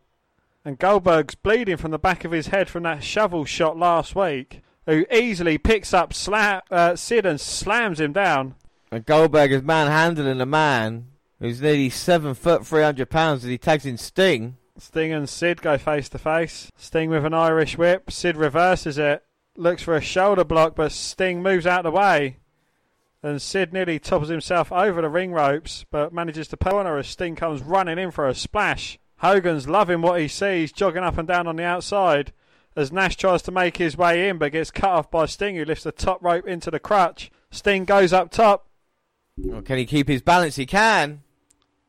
And 0.68 0.78
Goldberg's 0.78 1.36
bleeding 1.36 1.78
from 1.78 1.91
the 1.91 1.97
back 1.97 2.26
of 2.26 2.34
his 2.34 2.47
head 2.47 2.68
from 2.68 2.84
that 2.84 3.01
shovel 3.01 3.45
shot 3.45 3.78
last 3.78 4.18
week. 4.18 4.59
Who 4.86 5.05
easily 5.09 5.57
picks 5.57 5.93
up 5.93 6.11
sla- 6.11 6.61
uh, 6.70 6.97
Sid 6.97 7.26
and 7.26 7.39
slams 7.39 8.01
him 8.01 8.11
down. 8.11 8.55
And 8.91 9.05
Goldberg 9.05 9.53
is 9.53 9.61
manhandling 9.61 10.41
a 10.41 10.45
man 10.45 11.07
who's 11.39 11.61
nearly 11.61 11.89
seven 11.89 12.34
foot, 12.34 12.68
three 12.68 12.82
hundred 12.82 13.09
pounds, 13.09 13.45
and 13.45 13.51
he 13.51 13.57
tags 13.57 13.86
in 13.86 13.97
Sting. 13.97 14.57
Sting 14.78 15.13
and 15.13 15.30
Sid 15.30 15.61
go 15.61 15.78
face 15.78 16.09
to 16.09 16.18
face. 16.18 16.70
Sting 16.76 17.09
with 17.11 17.24
an 17.24 17.34
Irish 17.34 17.78
whip. 17.78 18.11
Sid 18.11 18.36
reverses 18.36 18.97
it. 18.97 19.24
Looks 19.55 19.84
for 19.84 19.95
a 19.95 20.01
shoulder 20.01 20.43
block, 20.43 20.76
but 20.76 20.91
Sting 20.91 21.41
moves 21.41 21.65
out 21.65 21.86
of 21.86 21.93
the 21.93 21.97
way. 21.97 22.39
And 23.24 23.41
Sid 23.41 23.72
nearly 23.72 23.99
topples 23.99 24.28
himself 24.28 24.70
over 24.74 25.01
the 25.01 25.07
ring 25.07 25.32
ropes, 25.32 25.86
but 25.91 26.11
manages 26.11 26.49
to 26.49 26.57
pull 26.57 26.76
on 26.76 26.86
her 26.86 26.97
as 26.97 27.07
Sting 27.07 27.38
comes 27.38 27.63
running 27.63 27.97
in 27.97 28.11
for 28.11 28.28
a 28.28 28.36
splash. 28.36 28.99
Hogan's 29.18 29.68
loving 29.68 30.01
what 30.01 30.20
he 30.22 30.28
sees, 30.28 30.72
jogging 30.72 31.03
up 31.03 31.18
and 31.18 31.28
down 31.28 31.47
on 31.47 31.55
the 31.55 31.63
outside. 31.63 32.34
As 32.76 32.91
Nash 32.91 33.15
tries 33.15 33.41
to 33.43 33.51
make 33.51 33.78
his 33.78 33.97
way 33.97 34.30
in, 34.30 34.38
but 34.38 34.51
gets 34.51 34.70
cut 34.70 34.91
off 34.91 35.09
by 35.09 35.26
Sting, 35.26 35.55
who 35.55 35.65
lifts 35.65 35.84
the 35.84 35.91
top 35.91 36.24
rope 36.24 36.47
into 36.47 36.70
the 36.70 36.80
crutch. 36.80 37.32
Sting 37.49 37.86
goes 37.86 38.13
up 38.13 38.30
top, 38.30 38.68
Well, 39.38 39.63
can 39.63 39.80
he 39.80 39.86
keep 39.88 40.07
his 40.07 40.22
balance? 40.22 40.57
He 40.57 40.68
can. 40.68 41.24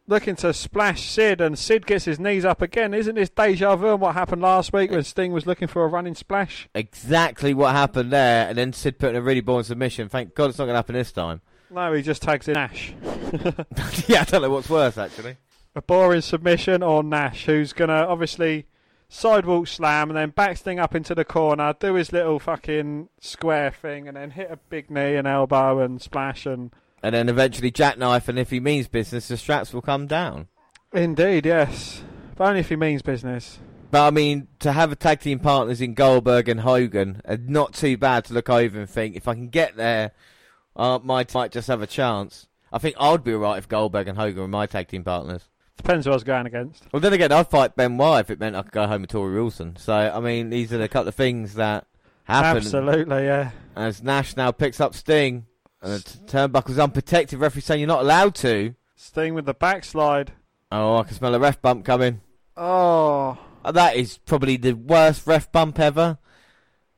looking 0.07 0.37
to 0.37 0.55
splash 0.55 1.11
Sid, 1.11 1.43
and 1.43 1.59
Sid 1.59 1.85
gets 1.85 2.07
his 2.07 2.19
knees 2.19 2.47
up 2.47 2.63
again. 2.63 2.95
Isn't 2.95 3.17
this 3.17 3.29
deja 3.29 3.77
vu 3.77 3.89
on 3.89 4.01
what 4.01 4.15
happened 4.15 4.41
last 4.41 4.73
week 4.73 4.91
when 4.91 5.03
Sting 5.03 5.33
was 5.33 5.45
looking 5.47 5.69
for 5.69 5.85
a 5.85 5.89
running 5.89 6.15
splash? 6.15 6.67
Exactly 6.75 7.53
what 7.53 7.73
happened 7.73 8.11
there, 8.11 8.49
and 8.49 8.57
then 8.57 8.73
Sid 8.73 8.99
put 8.99 9.11
in 9.11 9.17
a 9.17 9.21
really 9.21 9.43
boring 9.43 9.65
submission. 9.65 10.09
Thank 10.09 10.35
God 10.35 10.49
it's 10.49 10.59
not 10.59 10.65
going 10.65 10.73
to 10.73 10.79
happen 10.79 10.95
this 10.95 11.13
time. 11.13 11.43
No, 11.71 11.93
he 11.93 12.01
just 12.01 12.23
tags 12.23 12.49
in 12.49 12.55
Nash. 12.55 12.95
yeah, 14.07 14.23
I 14.23 14.25
don't 14.25 14.41
know 14.41 14.49
what's 14.49 14.71
worse 14.71 14.97
actually. 14.97 15.37
A 15.79 15.83
boring 15.83 16.23
submission 16.23 16.83
or 16.83 17.05
Nash, 17.05 17.47
who's 17.47 17.73
going 17.73 17.89
to 17.89 18.05
obviously 18.05 18.67
sidewalk 19.09 19.69
slam 19.69 20.11
and 20.11 20.17
then 20.19 20.31
back 20.31 20.57
Sting 20.57 20.81
up 20.81 20.93
into 20.93 21.15
the 21.15 21.25
corner, 21.25 21.73
do 21.79 21.95
his 21.95 22.11
little 22.13 22.41
fucking 22.41 23.09
square 23.21 23.71
thing, 23.71 24.09
and 24.09 24.17
then 24.17 24.33
hit 24.33 24.51
a 24.51 24.57
big 24.57 24.91
knee 24.91 25.15
and 25.15 25.29
elbow 25.29 25.79
and 25.79 26.03
splash 26.03 26.47
and. 26.47 26.73
And 27.01 27.15
then 27.15 27.29
eventually 27.29 27.71
jackknife, 27.71 28.29
and 28.29 28.41
if 28.41 28.51
he 28.51 28.59
means 28.59 28.89
business, 28.89 29.29
the 29.29 29.37
straps 29.37 29.73
will 29.73 29.81
come 29.81 30.09
down. 30.09 30.49
Indeed, 30.93 31.47
yes. 31.47 32.03
But 32.35 32.49
only 32.49 32.61
if 32.61 32.71
he 32.71 32.75
means 32.75 33.03
business. 33.03 33.61
But 33.93 34.05
I 34.05 34.11
mean, 34.11 34.49
to 34.59 34.73
have 34.73 34.91
a 34.91 34.97
tag 34.97 35.21
team 35.21 35.39
partners 35.39 35.81
in 35.81 35.95
Goldberg 35.95 36.49
and 36.49 36.63
Hogan, 36.63 37.23
are 37.25 37.37
not 37.37 37.73
too 37.73 37.97
bad 37.97 38.25
to 38.25 38.35
look 38.35 38.51
over 38.51 38.81
and 38.81 38.91
think 38.91 39.15
if 39.15 39.29
I 39.29 39.35
can 39.35 39.49
get 39.49 39.77
there, 39.77 40.11
uh, 40.75 40.99
might 41.05 41.33
might 41.33 41.53
just 41.53 41.69
have 41.69 41.83
a 41.83 41.87
chance. 41.87 42.49
I 42.73 42.79
think 42.79 42.97
I'd 42.99 43.23
be 43.23 43.33
alright 43.33 43.59
if 43.59 43.69
Goldberg 43.69 44.09
and 44.09 44.19
Hogan 44.19 44.43
were 44.43 44.49
my 44.49 44.67
tag 44.67 44.89
team 44.89 45.05
partners. 45.05 45.49
Depends 45.79 46.05
who 46.05 46.11
I 46.13 46.15
was 46.15 46.25
going 46.25 46.45
against. 46.47 46.85
Well, 46.93 47.01
then 47.01 47.13
again, 47.15 47.33
I'd 47.33 47.49
fight 47.49 47.75
Ben 47.75 47.97
Benoit 47.97 48.21
if 48.21 48.31
it 48.31 48.39
meant 48.39 48.55
I 48.57 48.63
could 48.63 48.73
go 48.73 48.87
home 48.87 49.01
with 49.03 49.11
Torrie 49.11 49.35
Wilson. 49.35 49.77
So, 49.77 49.95
I 49.95 50.21
mean, 50.21 50.51
these 50.51 50.73
are 50.73 50.79
the 50.79 50.89
couple 50.89 51.09
of 51.09 51.15
things 51.15 51.55
that 51.55 51.87
happen. 52.25 52.59
Absolutely, 52.59 53.25
yeah. 53.25 53.53
As 53.75 54.03
Nash 54.03 54.37
now 54.37 54.51
picks 54.51 54.81
up 54.81 54.95
Sting, 54.95 55.47
and 55.81 55.93
the 55.93 56.01
t- 56.01 56.19
turnbuckle's 56.27 56.79
unprotected, 56.79 57.39
referee 57.39 57.63
saying 57.63 57.81
you're 57.81 57.87
not 57.87 58.03
allowed 58.03 58.35
to. 58.37 58.75
Sting 58.97 59.33
with 59.35 59.47
the 59.47 59.55
backslide. 59.55 60.33
Oh, 60.71 60.97
I 60.99 61.05
can 61.05 61.15
smell 61.15 61.35
a 61.35 61.39
ref 61.39 61.63
bump 61.63 61.85
coming. 61.87 62.21
Oh. 62.57 63.39
Uh, 63.65 63.73
That 63.73 63.97
is 63.97 64.19
probably 64.19 64.57
the 64.57 64.73
worst 64.75 65.27
ref 65.27 65.51
bump 65.53 65.79
ever. 65.79 66.19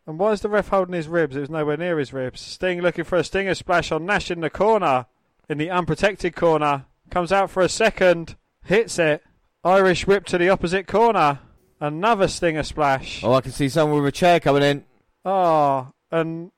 And 0.07 0.19
why 0.19 0.33
is 0.33 0.41
the 0.41 0.49
ref 0.49 0.69
holding 0.69 0.95
his 0.95 1.07
ribs? 1.07 1.37
It 1.37 1.41
was 1.41 1.51
nowhere 1.51 1.77
near 1.77 1.99
his 1.99 2.13
ribs. 2.13 2.41
Sting 2.41 2.81
looking 2.81 3.05
for 3.05 3.17
a 3.17 3.23
stinger 3.25 3.55
splash 3.55 3.93
on 3.93 4.07
Nash 4.07 4.31
in 4.31 4.41
the 4.41 4.51
corner. 4.51 5.07
In 5.49 5.59
the 5.59 5.71
unprotected 5.71 6.35
corner. 6.35 6.87
Comes 7.11 7.31
out 7.31 7.51
for 7.51 7.63
a 7.63 7.69
second. 7.69 8.37
Hits 8.65 8.99
it. 8.99 9.23
Irish 9.65 10.07
whip 10.07 10.25
to 10.27 10.39
the 10.39 10.49
opposite 10.49 10.87
corner. 10.87 11.41
Another 11.81 12.29
stinger 12.29 12.63
splash. 12.63 13.23
Oh, 13.25 13.35
I 13.35 13.41
can 13.41 13.53
see 13.53 13.69
someone 13.69 14.03
with 14.03 14.09
a 14.09 14.13
chair 14.13 14.41
coming 14.41 14.63
in. 14.63 14.85
Oh. 15.25 15.89
And 16.11 16.51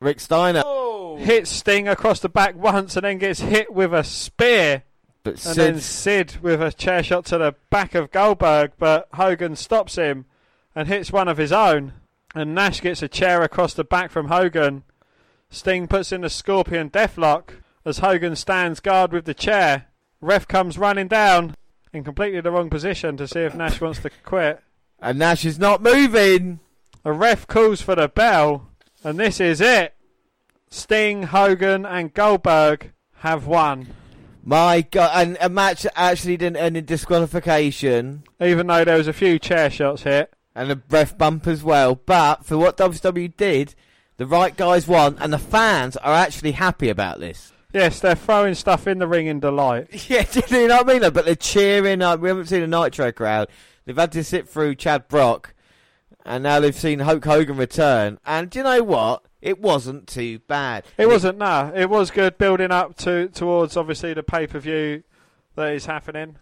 Rick 0.00 0.20
Steiner. 0.20 0.62
Oh. 0.64 1.16
hits 1.16 1.50
Sting 1.50 1.88
across 1.88 2.20
the 2.20 2.28
back 2.28 2.56
once 2.56 2.96
and 2.96 3.04
then 3.04 3.18
gets 3.18 3.40
hit 3.40 3.72
with 3.72 3.92
a 3.92 4.04
spear. 4.04 4.84
But 5.22 5.32
And 5.32 5.40
Sid, 5.40 5.56
then 5.56 5.80
Sid 5.80 6.36
with 6.40 6.62
a 6.62 6.72
chair 6.72 7.02
shot 7.02 7.26
to 7.26 7.38
the 7.38 7.54
back 7.68 7.94
of 7.94 8.10
Goldberg, 8.10 8.72
but 8.78 9.08
Hogan 9.14 9.54
stops 9.56 9.96
him 9.96 10.24
and 10.74 10.88
hits 10.88 11.12
one 11.12 11.28
of 11.28 11.36
his 11.36 11.52
own. 11.52 11.92
And 12.34 12.54
Nash 12.54 12.80
gets 12.80 13.02
a 13.02 13.08
chair 13.08 13.42
across 13.42 13.74
the 13.74 13.84
back 13.84 14.10
from 14.10 14.28
Hogan. 14.28 14.84
Sting 15.50 15.88
puts 15.88 16.12
in 16.12 16.20
the 16.20 16.30
Scorpion 16.30 16.88
Deathlock 16.88 17.54
as 17.84 17.98
Hogan 17.98 18.36
stands 18.36 18.80
guard 18.80 19.12
with 19.12 19.24
the 19.24 19.34
chair. 19.34 19.86
Ref 20.20 20.46
comes 20.46 20.78
running 20.78 21.08
down 21.08 21.54
in 21.92 22.04
completely 22.04 22.40
the 22.40 22.50
wrong 22.50 22.70
position 22.70 23.16
to 23.16 23.26
see 23.26 23.40
if 23.40 23.54
Nash 23.54 23.80
wants 23.80 24.00
to 24.00 24.10
quit. 24.24 24.60
and 25.00 25.18
Nash 25.18 25.44
is 25.44 25.58
not 25.58 25.82
moving. 25.82 26.60
The 27.02 27.12
ref 27.12 27.46
calls 27.46 27.80
for 27.80 27.94
the 27.94 28.08
bell, 28.08 28.68
and 29.02 29.18
this 29.18 29.40
is 29.40 29.60
it. 29.60 29.94
Sting, 30.68 31.24
Hogan, 31.24 31.86
and 31.86 32.12
Goldberg 32.12 32.92
have 33.20 33.46
won. 33.46 33.88
My 34.44 34.82
God, 34.82 35.10
and 35.14 35.36
a 35.40 35.48
match 35.48 35.82
that 35.82 35.98
actually 35.98 36.36
didn't 36.36 36.58
end 36.58 36.76
in 36.76 36.84
disqualification. 36.84 38.24
Even 38.40 38.66
though 38.66 38.84
there 38.84 38.96
was 38.98 39.08
a 39.08 39.12
few 39.12 39.38
chair 39.38 39.70
shots 39.70 40.02
hit. 40.02 40.32
and 40.54 40.70
a 40.70 40.82
ref 40.90 41.16
bump 41.16 41.46
as 41.46 41.62
well. 41.62 41.94
But 41.94 42.44
for 42.44 42.58
what 42.58 42.76
WWE 42.76 43.36
did, 43.36 43.74
the 44.18 44.26
right 44.26 44.56
guys 44.56 44.86
won, 44.86 45.16
and 45.20 45.32
the 45.32 45.38
fans 45.38 45.96
are 45.98 46.12
actually 46.14 46.52
happy 46.52 46.88
about 46.90 47.20
this. 47.20 47.52
Yes, 47.72 48.00
they're 48.00 48.16
throwing 48.16 48.54
stuff 48.54 48.86
in 48.86 48.98
the 48.98 49.06
ring 49.06 49.26
in 49.26 49.40
delight. 49.40 49.88
Yeah, 50.10 50.22
do 50.24 50.42
you 50.48 50.68
know 50.68 50.78
what 50.78 50.90
I 50.90 50.92
mean? 50.92 51.02
Like, 51.02 51.14
But 51.14 51.24
they're 51.24 51.36
cheering. 51.36 52.00
Like, 52.00 52.20
we 52.20 52.28
haven't 52.28 52.46
seen 52.46 52.62
a 52.62 52.66
Nitro 52.66 53.12
crowd. 53.12 53.48
They've 53.84 53.96
had 53.96 54.12
to 54.12 54.24
sit 54.24 54.48
through 54.48 54.74
Chad 54.76 55.08
Brock, 55.08 55.54
and 56.24 56.42
now 56.42 56.60
they've 56.60 56.74
seen 56.74 57.00
Hulk 57.00 57.24
Hogan 57.24 57.56
return. 57.56 58.18
And 58.26 58.50
do 58.50 58.58
you 58.58 58.62
know 58.64 58.82
what? 58.82 59.24
It 59.40 59.58
wasn't 59.60 60.06
too 60.06 60.40
bad. 60.40 60.84
It 60.98 61.06
wasn't, 61.06 61.38
nah. 61.38 61.70
It 61.74 61.88
was 61.88 62.10
good 62.10 62.36
building 62.36 62.70
up 62.70 62.96
to 62.98 63.28
towards 63.28 63.76
obviously 63.76 64.12
the 64.12 64.22
pay 64.22 64.46
per 64.46 64.58
view 64.58 65.02
that 65.54 65.72
is 65.72 65.86
happening. 65.86 66.36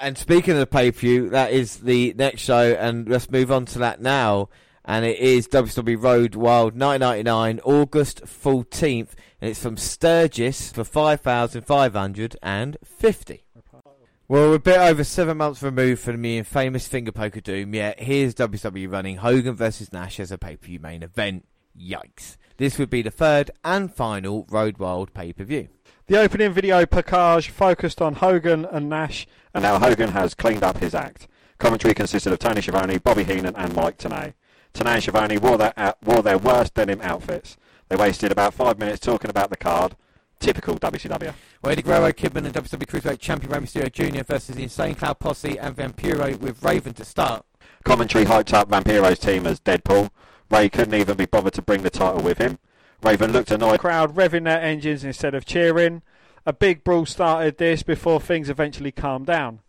And 0.00 0.16
speaking 0.16 0.54
of 0.54 0.60
the 0.60 0.66
pay 0.66 0.90
per 0.90 0.98
view, 0.98 1.28
that 1.30 1.52
is 1.52 1.78
the 1.78 2.14
next 2.16 2.40
show, 2.40 2.72
and 2.72 3.08
let's 3.08 3.30
move 3.30 3.52
on 3.52 3.66
to 3.66 3.78
that 3.80 4.00
now. 4.00 4.48
And 4.84 5.04
it 5.04 5.18
is 5.18 5.46
WWE 5.48 6.02
Road 6.02 6.34
Wild 6.34 6.78
1999, 6.78 7.60
August 7.64 8.24
14th, 8.24 9.10
and 9.40 9.50
it's 9.50 9.62
from 9.62 9.76
Sturgis 9.76 10.72
for 10.72 10.84
5,550. 10.84 13.44
Well, 14.28 14.48
we're 14.48 14.54
a 14.54 14.58
bit 14.58 14.78
over 14.78 15.04
seven 15.04 15.36
months 15.36 15.62
removed 15.62 16.00
from 16.00 16.22
the 16.22 16.38
infamous 16.38 16.88
Fingerpoke 16.88 17.36
of 17.36 17.42
Doom, 17.42 17.74
yet 17.74 18.00
here's 18.00 18.34
WWE 18.34 18.90
running 18.90 19.18
Hogan 19.18 19.54
versus 19.54 19.92
Nash 19.92 20.18
as 20.18 20.32
a 20.32 20.38
pay 20.38 20.56
per 20.56 20.66
view 20.66 20.80
main 20.80 21.02
event. 21.02 21.46
Yikes. 21.78 22.36
This 22.56 22.78
would 22.78 22.90
be 22.90 23.02
the 23.02 23.10
third 23.10 23.50
and 23.64 23.92
final 23.92 24.46
Road 24.50 24.78
Wild 24.78 25.12
pay 25.12 25.32
per 25.32 25.44
view. 25.44 25.68
The 26.06 26.18
opening 26.18 26.52
video 26.52 26.86
package 26.86 27.50
focused 27.50 28.00
on 28.00 28.14
Hogan 28.14 28.64
and 28.64 28.88
Nash, 28.88 29.26
And 29.54 29.62
now 29.62 29.78
Hogan 29.78 30.12
has 30.12 30.34
cleaned 30.34 30.62
up 30.62 30.78
his 30.78 30.94
act. 30.94 31.28
Commentary 31.58 31.94
consisted 31.94 32.32
of 32.32 32.38
Tony 32.38 32.60
Schiavone, 32.60 32.98
Bobby 32.98 33.24
Heenan, 33.24 33.54
and 33.56 33.74
Mike 33.74 33.98
Tenay. 33.98 34.34
Tenay 34.74 34.94
and 34.94 35.02
Schiavone 35.02 35.38
wore 35.38 35.58
their, 35.58 35.72
out- 35.76 35.98
uh, 36.02 36.04
wore 36.04 36.22
their 36.22 36.38
worst 36.38 36.74
denim 36.74 37.00
outfits. 37.02 37.56
They 37.88 37.96
wasted 37.96 38.32
about 38.32 38.54
five 38.54 38.78
minutes 38.78 39.00
talking 39.00 39.30
about 39.30 39.50
the 39.50 39.56
card. 39.56 39.96
Typical 40.40 40.76
WCW. 40.78 41.34
Well, 41.62 41.72
Eddie 41.72 41.82
Guerrero, 41.82 42.10
Kidman, 42.10 42.46
and 42.46 42.54
WWE 42.54 42.86
Cruiserweight 42.86 43.20
Champion 43.20 43.52
Rey 43.52 43.58
Mysterio 43.60 43.92
Jr. 43.92 44.24
versus 44.24 44.56
the 44.56 44.62
Insane 44.64 44.96
Clown 44.96 45.14
Posse 45.14 45.56
and 45.58 45.76
Vampiro 45.76 46.36
with 46.40 46.62
Raven 46.64 46.94
to 46.94 47.04
start. 47.04 47.44
Commentary 47.84 48.24
hyped 48.24 48.52
up 48.52 48.68
Vampiro's 48.68 49.18
team 49.20 49.46
as 49.46 49.60
Deadpool. 49.60 50.10
Rey 50.50 50.68
couldn't 50.68 50.94
even 50.94 51.16
be 51.16 51.26
bothered 51.26 51.52
to 51.54 51.62
bring 51.62 51.82
the 51.82 51.90
title 51.90 52.22
with 52.22 52.38
him. 52.38 52.58
Raven 53.02 53.32
looked 53.32 53.50
annoyed. 53.50 53.80
crowd 53.80 54.16
revving 54.16 54.44
their 54.44 54.60
engines 54.60 55.04
instead 55.04 55.34
of 55.34 55.44
cheering. 55.44 56.02
A 56.44 56.52
big 56.52 56.82
brawl 56.82 57.06
started 57.06 57.58
this 57.58 57.82
before 57.84 58.20
things 58.20 58.50
eventually 58.50 58.90
calmed 58.92 59.26
down. 59.26 59.60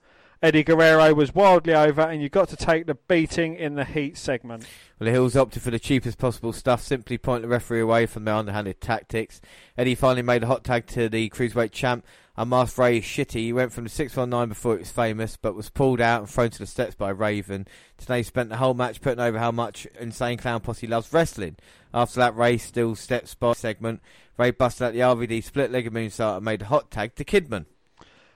Eddie 0.43 0.65
Guerrero 0.65 1.13
was 1.13 1.33
wildly 1.33 1.73
over, 1.73 2.01
and 2.01 2.21
you 2.21 2.27
got 2.27 2.49
to 2.49 2.57
take 2.57 2.85
the 2.85 2.95
beating 2.95 3.55
in 3.55 3.75
the 3.75 3.85
heat 3.85 4.17
segment. 4.17 4.65
Well, 4.99 5.05
the 5.05 5.11
heels 5.11 5.37
opted 5.37 5.61
for 5.61 5.71
the 5.71 5.79
cheapest 5.79 6.17
possible 6.17 6.51
stuff, 6.51 6.81
simply 6.81 7.17
point 7.17 7.43
the 7.43 7.47
referee 7.47 7.79
away 7.79 8.07
from 8.07 8.25
their 8.25 8.35
underhanded 8.35 8.81
tactics. 8.81 9.39
Eddie 9.77 9.95
finally 9.95 10.21
made 10.21 10.43
a 10.43 10.47
hot 10.47 10.65
tag 10.65 10.85
to 10.87 11.07
the 11.07 11.29
Cruiserweight 11.29 11.71
champ. 11.71 12.05
and 12.35 12.43
Unmasked 12.51 12.77
Rey 12.77 12.97
is 12.97 13.05
shitty. 13.05 13.39
He 13.39 13.53
went 13.53 13.71
from 13.71 13.85
the 13.85 13.89
619 13.89 14.49
before 14.49 14.75
it 14.75 14.79
was 14.79 14.91
famous, 14.91 15.37
but 15.37 15.55
was 15.55 15.69
pulled 15.69 16.01
out 16.01 16.19
and 16.19 16.29
thrown 16.29 16.49
to 16.49 16.59
the 16.59 16.67
steps 16.67 16.93
by 16.93 17.11
Raven. 17.11 17.65
Tenay 17.97 18.25
spent 18.25 18.49
the 18.49 18.57
whole 18.57 18.73
match 18.73 18.99
putting 18.99 19.23
over 19.23 19.39
how 19.39 19.51
much 19.51 19.85
Insane 19.97 20.37
Clown 20.37 20.59
Posse 20.59 20.87
loves 20.87 21.13
wrestling. 21.13 21.55
After 21.93 22.19
that, 22.19 22.35
Rey 22.35 22.57
still 22.57 22.95
steps 22.95 23.33
by 23.33 23.53
segment. 23.53 24.01
Rey 24.37 24.51
busted 24.51 24.87
out 24.87 24.93
the 24.93 24.99
RVD 24.99 25.41
split-legged 25.41 25.93
moonsault 25.93 26.35
and 26.35 26.43
made 26.43 26.63
a 26.63 26.65
hot 26.65 26.91
tag 26.91 27.15
to 27.15 27.23
Kidman. 27.23 27.65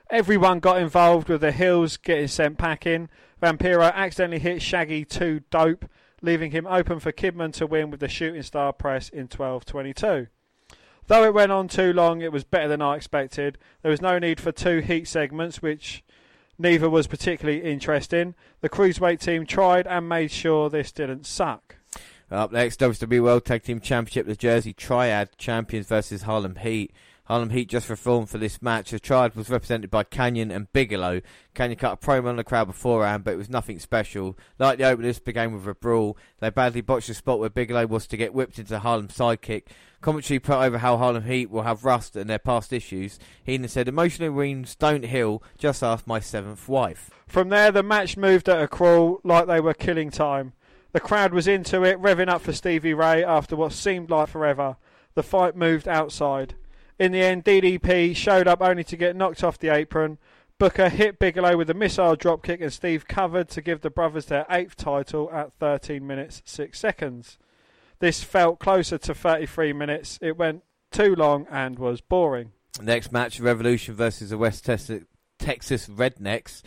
Everyone 0.09 0.59
got 0.59 0.81
involved 0.81 1.27
with 1.27 1.41
the 1.41 1.51
heels 1.51 1.97
getting 1.97 2.29
sent 2.29 2.57
packing. 2.57 3.09
Vampiro 3.41 3.93
accidentally 3.93 4.39
hit 4.39 4.61
Shaggy 4.61 5.03
2 5.03 5.41
Dope, 5.51 5.85
leaving 6.21 6.51
him 6.51 6.65
open 6.65 7.01
for 7.01 7.11
Kidman 7.11 7.51
to 7.53 7.67
win 7.67 7.91
with 7.91 7.99
the 7.99 8.07
shooting 8.07 8.41
star 8.41 8.71
press 8.71 9.09
in 9.09 9.27
12:22. 9.27 10.27
Though 11.07 11.23
it 11.25 11.33
went 11.33 11.51
on 11.51 11.67
too 11.67 11.91
long, 11.91 12.21
it 12.21 12.31
was 12.31 12.45
better 12.45 12.69
than 12.69 12.81
I 12.81 12.95
expected. 12.95 13.57
There 13.81 13.91
was 13.91 14.01
no 14.01 14.17
need 14.17 14.39
for 14.39 14.53
two 14.53 14.79
heat 14.79 15.09
segments, 15.09 15.61
which 15.61 16.03
neither 16.57 16.89
was 16.89 17.07
particularly 17.07 17.63
interesting. 17.63 18.33
The 18.61 18.69
cruiserweight 18.69 19.19
team 19.19 19.45
tried 19.45 19.87
and 19.87 20.07
made 20.07 20.31
sure 20.31 20.69
this 20.69 20.93
didn't 20.93 21.25
suck. 21.25 21.75
Up 22.31 22.51
next, 22.51 22.79
WWE 22.79 23.21
World 23.21 23.45
Tag 23.45 23.63
Team 23.63 23.79
Championship, 23.79 24.25
the 24.25 24.35
Jersey 24.35 24.73
Triad 24.73 25.37
champions 25.37 25.87
versus 25.87 26.23
Harlem 26.23 26.55
Heat. 26.55 26.93
Harlem 27.27 27.49
Heat 27.49 27.67
just 27.67 27.89
reformed 27.89 28.29
for 28.29 28.37
this 28.37 28.61
match. 28.61 28.91
The 28.91 29.01
Triad 29.01 29.35
was 29.35 29.49
represented 29.49 29.91
by 29.91 30.03
Kanyon 30.05 30.49
and 30.49 30.71
Bigelow. 30.71 31.19
Kanyon 31.53 31.77
cut 31.77 31.91
a 31.91 31.97
promo 31.97 32.29
on 32.29 32.37
the 32.37 32.43
crowd 32.45 32.67
beforehand, 32.67 33.25
but 33.25 33.33
it 33.33 33.37
was 33.37 33.49
nothing 33.49 33.79
special. 33.79 34.37
Like 34.57 34.77
the 34.77 34.85
opener, 34.85 35.07
this 35.07 35.19
began 35.19 35.53
with 35.53 35.67
a 35.67 35.75
brawl. 35.75 36.17
They 36.39 36.49
badly 36.49 36.79
botched 36.79 37.09
the 37.09 37.13
spot 37.13 37.39
where 37.39 37.49
Bigelow 37.49 37.85
was 37.87 38.07
to 38.07 38.17
get 38.17 38.33
whipped 38.33 38.59
into 38.59 38.79
Harlem's 38.79 39.17
sidekick. 39.17 39.63
Commentary 39.99 40.39
put 40.39 40.55
over 40.55 40.77
how 40.77 40.95
Harlem 40.95 41.25
Heat 41.25 41.49
will 41.49 41.63
have 41.63 41.83
rust 41.83 42.15
and 42.15 42.29
their 42.29 42.39
past 42.39 42.71
issues. 42.71 43.19
Heenan 43.43 43.67
said, 43.67 43.89
Emotional 43.89 44.31
wounds 44.31 44.75
don't 44.75 45.03
heal, 45.03 45.43
just 45.57 45.83
ask 45.83 46.07
my 46.07 46.21
seventh 46.21 46.69
wife. 46.69 47.09
From 47.27 47.49
there, 47.49 47.71
the 47.73 47.83
match 47.83 48.15
moved 48.15 48.47
at 48.47 48.61
a 48.61 48.69
crawl 48.69 49.19
like 49.25 49.47
they 49.47 49.59
were 49.59 49.73
killing 49.73 50.11
time. 50.11 50.53
The 50.93 51.01
crowd 51.01 51.33
was 51.33 51.47
into 51.47 51.83
it, 51.83 52.01
revving 52.01 52.29
up 52.29 52.41
for 52.41 52.53
Stevie 52.53 52.93
Ray 52.93 53.21
after 53.21 53.57
what 53.57 53.73
seemed 53.73 54.09
like 54.09 54.29
forever. 54.29 54.77
The 55.15 55.23
fight 55.23 55.57
moved 55.57 55.89
outside. 55.89 56.55
In 56.99 57.11
the 57.11 57.21
end, 57.21 57.43
DDP 57.45 58.15
showed 58.15 58.47
up 58.47 58.61
only 58.61 58.83
to 58.85 58.97
get 58.97 59.15
knocked 59.15 59.43
off 59.43 59.59
the 59.59 59.69
apron. 59.69 60.17
Booker 60.57 60.89
hit 60.89 61.19
Bigelow 61.19 61.55
with 61.55 61.69
a 61.69 61.75
missile 61.75 62.17
dropkick, 62.17 62.61
and 62.61 62.73
Steve 62.73 63.07
covered 63.07 63.49
to 63.49 63.61
give 63.61 63.81
the 63.81 63.91
brothers 63.91 64.25
their 64.25 64.47
eighth 64.49 64.75
title 64.75 65.29
at 65.31 65.53
13 65.59 66.05
minutes 66.05 66.41
6 66.45 66.79
seconds. 66.79 67.37
This 67.99 68.23
felt 68.23 68.57
closer 68.59 68.97
to 68.97 69.13
33 69.13 69.73
minutes. 69.73 70.17
It 70.21 70.37
went 70.37 70.63
too 70.91 71.15
long 71.15 71.45
and 71.51 71.77
was 71.77 72.01
boring. 72.01 72.53
Next 72.81 73.11
match, 73.11 73.39
Revolution 73.39 73.93
versus 73.93 74.31
the 74.31 74.37
West 74.37 74.65
Texas, 74.65 75.87
Rednecks. 75.87 76.63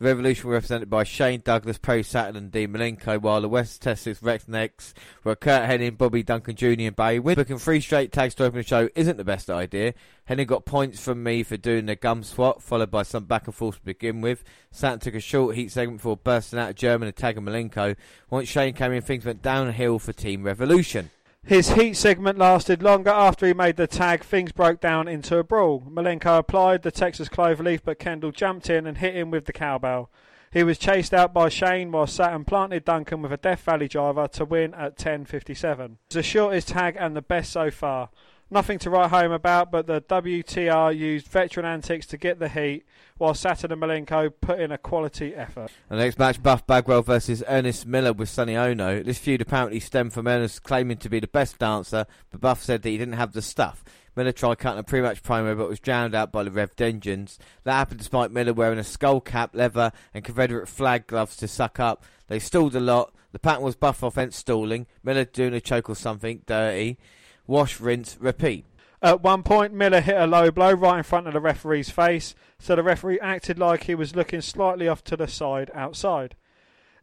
The 0.00 0.06
Revolution 0.06 0.48
were 0.48 0.54
represented 0.54 0.90
by 0.90 1.04
Shane 1.04 1.40
Douglas, 1.44 1.78
Perry 1.78 2.02
Saturn, 2.02 2.34
and 2.34 2.50
Dean 2.50 2.72
Malenko, 2.72 3.20
while 3.22 3.40
the 3.40 3.48
West 3.48 3.80
Texas 3.80 4.18
Rednecks 4.18 4.92
were 5.22 5.36
Curt 5.36 5.70
Hennig, 5.70 5.96
Bobby 5.96 6.24
Duncum 6.24 6.56
Jr., 6.56 6.86
and 6.86 6.96
Barry 6.96 7.20
Wynn. 7.20 7.36
Booking 7.36 7.58
three 7.58 7.80
straight 7.80 8.10
tags 8.10 8.34
to 8.34 8.44
open 8.44 8.58
the 8.58 8.64
show 8.64 8.88
isn't 8.96 9.18
the 9.18 9.24
best 9.24 9.48
idea. 9.48 9.94
Hennig 10.28 10.48
got 10.48 10.64
points 10.64 11.00
from 11.00 11.22
me 11.22 11.44
for 11.44 11.56
doing 11.56 11.86
the 11.86 11.94
gum 11.94 12.24
swat, 12.24 12.60
followed 12.60 12.90
by 12.90 13.04
some 13.04 13.26
back 13.26 13.46
and 13.46 13.54
forth 13.54 13.76
to 13.76 13.84
begin 13.84 14.20
with. 14.20 14.42
Saturn 14.72 14.98
took 14.98 15.14
a 15.14 15.20
short 15.20 15.54
heat 15.54 15.70
segment 15.70 15.98
before 15.98 16.16
bursting 16.16 16.58
out 16.58 16.70
of 16.70 16.76
German 16.76 17.06
and 17.06 17.16
tagging 17.16 17.44
Malenko. 17.44 17.94
Once 18.30 18.48
Shane 18.48 18.74
came 18.74 18.90
in, 18.90 19.00
things 19.00 19.24
went 19.24 19.42
downhill 19.42 20.00
for 20.00 20.12
Team 20.12 20.42
Revolution. 20.42 21.10
His 21.46 21.72
heat 21.72 21.94
segment 21.94 22.38
lasted 22.38 22.82
longer 22.82 23.10
after 23.10 23.46
he 23.46 23.52
made 23.52 23.76
the 23.76 23.86
tag. 23.86 24.24
Things 24.24 24.50
broke 24.50 24.80
down 24.80 25.08
into 25.08 25.36
a 25.36 25.44
brawl. 25.44 25.82
Malenko 25.90 26.38
applied 26.38 26.82
the 26.82 26.90
Texas 26.90 27.28
cloverleaf, 27.28 27.82
but 27.84 27.98
Kendall 27.98 28.32
jumped 28.32 28.70
in 28.70 28.86
and 28.86 28.96
hit 28.96 29.14
him 29.14 29.30
with 29.30 29.44
the 29.44 29.52
cowbell. 29.52 30.10
He 30.50 30.62
was 30.62 30.78
chased 30.78 31.12
out 31.12 31.34
by 31.34 31.50
Shane 31.50 31.92
while 31.92 32.06
Saturn 32.06 32.46
planted 32.46 32.86
Duncum 32.86 33.20
with 33.20 33.32
a 33.32 33.36
Death 33.36 33.60
Valley 33.60 33.88
driver 33.88 34.26
to 34.28 34.44
win 34.46 34.72
at 34.72 34.96
10.57. 34.96 35.96
It's 36.06 36.14
the 36.14 36.22
shortest 36.22 36.68
tag 36.68 36.96
and 36.98 37.14
the 37.14 37.20
best 37.20 37.52
so 37.52 37.70
far. 37.70 38.08
Nothing 38.50 38.78
to 38.80 38.90
write 38.90 39.10
home 39.10 39.32
about, 39.32 39.72
but 39.72 39.86
the 39.86 40.00
WTR 40.02 40.96
used 40.96 41.26
veteran 41.26 41.66
antics 41.66 42.06
to 42.06 42.16
get 42.16 42.38
the 42.38 42.48
heat, 42.48 42.84
while 43.16 43.34
Saturn 43.34 43.72
and 43.72 43.82
Malenko 43.82 44.32
put 44.40 44.60
in 44.60 44.70
a 44.70 44.78
quality 44.78 45.34
effort. 45.34 45.70
The 45.88 45.96
next 45.96 46.18
match, 46.18 46.42
Buff 46.42 46.66
Bagwell 46.66 47.02
versus 47.02 47.42
Ernest 47.48 47.86
Miller 47.86 48.12
with 48.12 48.28
Sonny 48.28 48.54
Onoo. 48.56 49.02
This 49.02 49.18
feud 49.18 49.40
apparently 49.40 49.80
stemmed 49.80 50.12
from 50.12 50.28
Ernest 50.28 50.62
claiming 50.62 50.98
to 50.98 51.08
be 51.08 51.20
the 51.20 51.26
best 51.26 51.58
dancer, 51.58 52.06
but 52.30 52.40
Buff 52.40 52.62
said 52.62 52.82
that 52.82 52.90
he 52.90 52.98
didn't 52.98 53.14
have 53.14 53.32
the 53.32 53.42
stuff. 53.42 53.82
Miller 54.14 54.30
tried 54.30 54.58
cutting 54.58 54.78
a 54.78 54.84
pre-match 54.84 55.22
promo, 55.22 55.56
but 55.56 55.68
was 55.68 55.80
drowned 55.80 56.14
out 56.14 56.30
by 56.30 56.44
the 56.44 56.50
Rev 56.50 56.70
Engines. 56.78 57.38
That 57.64 57.72
happened 57.72 57.98
despite 57.98 58.30
Miller 58.30 58.52
wearing 58.52 58.78
a 58.78 58.84
skull 58.84 59.20
cap, 59.20 59.56
leather, 59.56 59.90
and 60.12 60.22
Confederate 60.22 60.68
flag 60.68 61.08
gloves 61.08 61.36
to 61.38 61.48
suck 61.48 61.80
up. 61.80 62.04
They 62.28 62.38
stalled 62.38 62.76
a 62.76 62.80
lot. 62.80 63.12
The 63.32 63.40
pattern 63.40 63.64
was 63.64 63.74
Buff 63.74 64.04
offense 64.04 64.36
stalling, 64.36 64.86
Miller 65.02 65.24
doing 65.24 65.54
a 65.54 65.60
choke 65.60 65.90
or 65.90 65.96
something 65.96 66.42
dirty. 66.46 66.98
Wash, 67.46 67.80
rinse, 67.80 68.16
repeat. 68.20 68.64
At 69.02 69.22
one 69.22 69.42
point, 69.42 69.74
Miller 69.74 70.00
hit 70.00 70.16
a 70.16 70.26
low 70.26 70.50
blow 70.50 70.72
right 70.72 70.98
in 70.98 71.02
front 71.02 71.26
of 71.26 71.34
the 71.34 71.40
referee's 71.40 71.90
face, 71.90 72.34
so 72.58 72.74
the 72.74 72.82
referee 72.82 73.20
acted 73.20 73.58
like 73.58 73.84
he 73.84 73.94
was 73.94 74.16
looking 74.16 74.40
slightly 74.40 74.88
off 74.88 75.04
to 75.04 75.16
the 75.16 75.28
side 75.28 75.70
outside. 75.74 76.36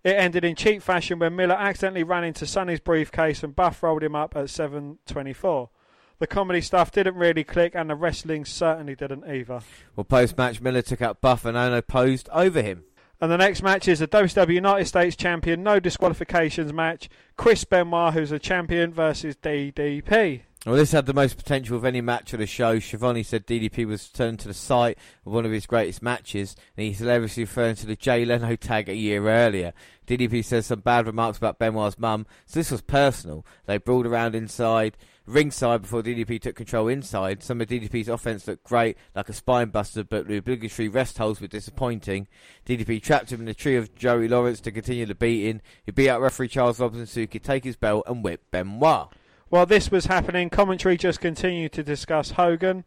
It 0.03 0.15
ended 0.15 0.43
in 0.43 0.55
cheap 0.55 0.81
fashion 0.81 1.19
when 1.19 1.35
Miller 1.35 1.53
accidentally 1.53 2.03
ran 2.03 2.23
into 2.23 2.47
Sonny's 2.47 2.79
briefcase 2.79 3.43
and 3.43 3.55
Buff 3.55 3.83
rolled 3.83 4.01
him 4.01 4.15
up 4.15 4.35
at 4.35 4.45
7.24. 4.45 5.69
The 6.17 6.27
comedy 6.27 6.61
stuff 6.61 6.91
didn't 6.91 7.15
really 7.15 7.43
click, 7.43 7.73
and 7.75 7.89
the 7.89 7.95
wrestling 7.95 8.45
certainly 8.45 8.95
didn't 8.95 9.27
either. 9.27 9.61
Well, 9.95 10.03
post 10.03 10.37
match, 10.37 10.61
Miller 10.61 10.83
took 10.83 11.01
out 11.01 11.21
Buff 11.21 11.45
and 11.45 11.57
Onoo 11.57 11.81
posed 11.81 12.29
over 12.31 12.61
him. 12.61 12.83
And 13.21 13.31
the 13.31 13.37
next 13.37 13.61
match 13.61 13.87
is 13.87 14.01
a 14.01 14.07
WCW 14.07 14.55
United 14.55 14.85
States 14.85 15.15
champion, 15.15 15.61
no 15.61 15.79
disqualifications 15.79 16.73
match. 16.73 17.07
Chris 17.37 17.63
Benoit, 17.63 18.15
who's 18.15 18.31
a 18.31 18.39
champion, 18.39 18.91
versus 18.91 19.35
DDP. 19.35 20.41
Well, 20.63 20.75
this 20.75 20.91
had 20.91 21.07
the 21.07 21.13
most 21.15 21.37
potential 21.37 21.75
of 21.75 21.85
any 21.85 22.01
match 22.01 22.33
of 22.33 22.39
the 22.39 22.45
show. 22.45 22.77
Schiavone 22.77 23.23
said 23.23 23.47
DDP 23.47 23.87
was 23.87 24.09
turned 24.09 24.39
to 24.41 24.47
the 24.47 24.53
site 24.53 24.99
of 25.25 25.33
one 25.33 25.43
of 25.43 25.51
his 25.51 25.65
greatest 25.65 26.03
matches, 26.03 26.55
and 26.77 26.85
he's 26.85 26.99
hilariously 26.99 27.45
referring 27.45 27.77
to 27.77 27.87
the 27.87 27.95
Jay 27.95 28.25
Leno 28.25 28.55
tag 28.57 28.87
a 28.87 28.93
year 28.93 29.27
earlier. 29.27 29.73
DDP 30.05 30.45
says 30.45 30.67
some 30.67 30.81
bad 30.81 31.07
remarks 31.07 31.39
about 31.39 31.57
Benoit's 31.57 31.97
mum, 31.97 32.27
so 32.45 32.59
this 32.59 32.69
was 32.69 32.83
personal. 32.83 33.43
They 33.65 33.79
brawled 33.79 34.05
around 34.05 34.35
inside, 34.35 34.97
ringside 35.25 35.81
before 35.81 36.03
DDP 36.03 36.39
took 36.39 36.57
control 36.57 36.87
inside. 36.89 37.41
Some 37.41 37.59
of 37.59 37.67
DDP's 37.67 38.07
offense 38.07 38.47
looked 38.47 38.63
great, 38.63 38.97
like 39.15 39.29
a 39.29 39.33
spine 39.33 39.69
buster, 39.69 40.03
but 40.03 40.27
the 40.27 40.37
obligatory 40.37 40.89
rest 40.89 41.17
holds 41.17 41.41
were 41.41 41.47
disappointing. 41.47 42.27
DDP 42.67 43.01
trapped 43.01 43.31
him 43.31 43.39
in 43.39 43.47
the 43.47 43.55
tree 43.55 43.77
of 43.77 43.95
Joey 43.95 44.27
Lawrence 44.27 44.61
to 44.61 44.71
continue 44.71 45.07
the 45.07 45.15
beating. 45.15 45.61
He 45.83 45.91
beat 45.91 46.09
out 46.09 46.21
referee 46.21 46.49
Charles 46.49 46.79
Robinson 46.79 47.07
so 47.07 47.21
he 47.21 47.25
could 47.25 47.43
take 47.43 47.63
his 47.63 47.77
belt 47.77 48.03
and 48.05 48.23
whip 48.23 48.43
Benoit. 48.51 49.11
While 49.51 49.65
this 49.65 49.91
was 49.91 50.05
happening, 50.05 50.49
commentary 50.49 50.95
just 50.95 51.19
continued 51.19 51.73
to 51.73 51.83
discuss 51.83 52.31
Hogan. 52.31 52.85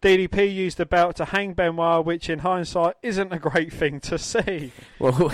DDP 0.00 0.54
used 0.54 0.76
the 0.76 0.86
belt 0.86 1.16
to 1.16 1.24
hang 1.24 1.54
Benoit, 1.54 2.06
which 2.06 2.30
in 2.30 2.38
hindsight 2.38 2.94
isn't 3.02 3.32
a 3.32 3.38
great 3.40 3.72
thing 3.72 3.98
to 4.02 4.16
see. 4.16 4.70
Well, 5.00 5.32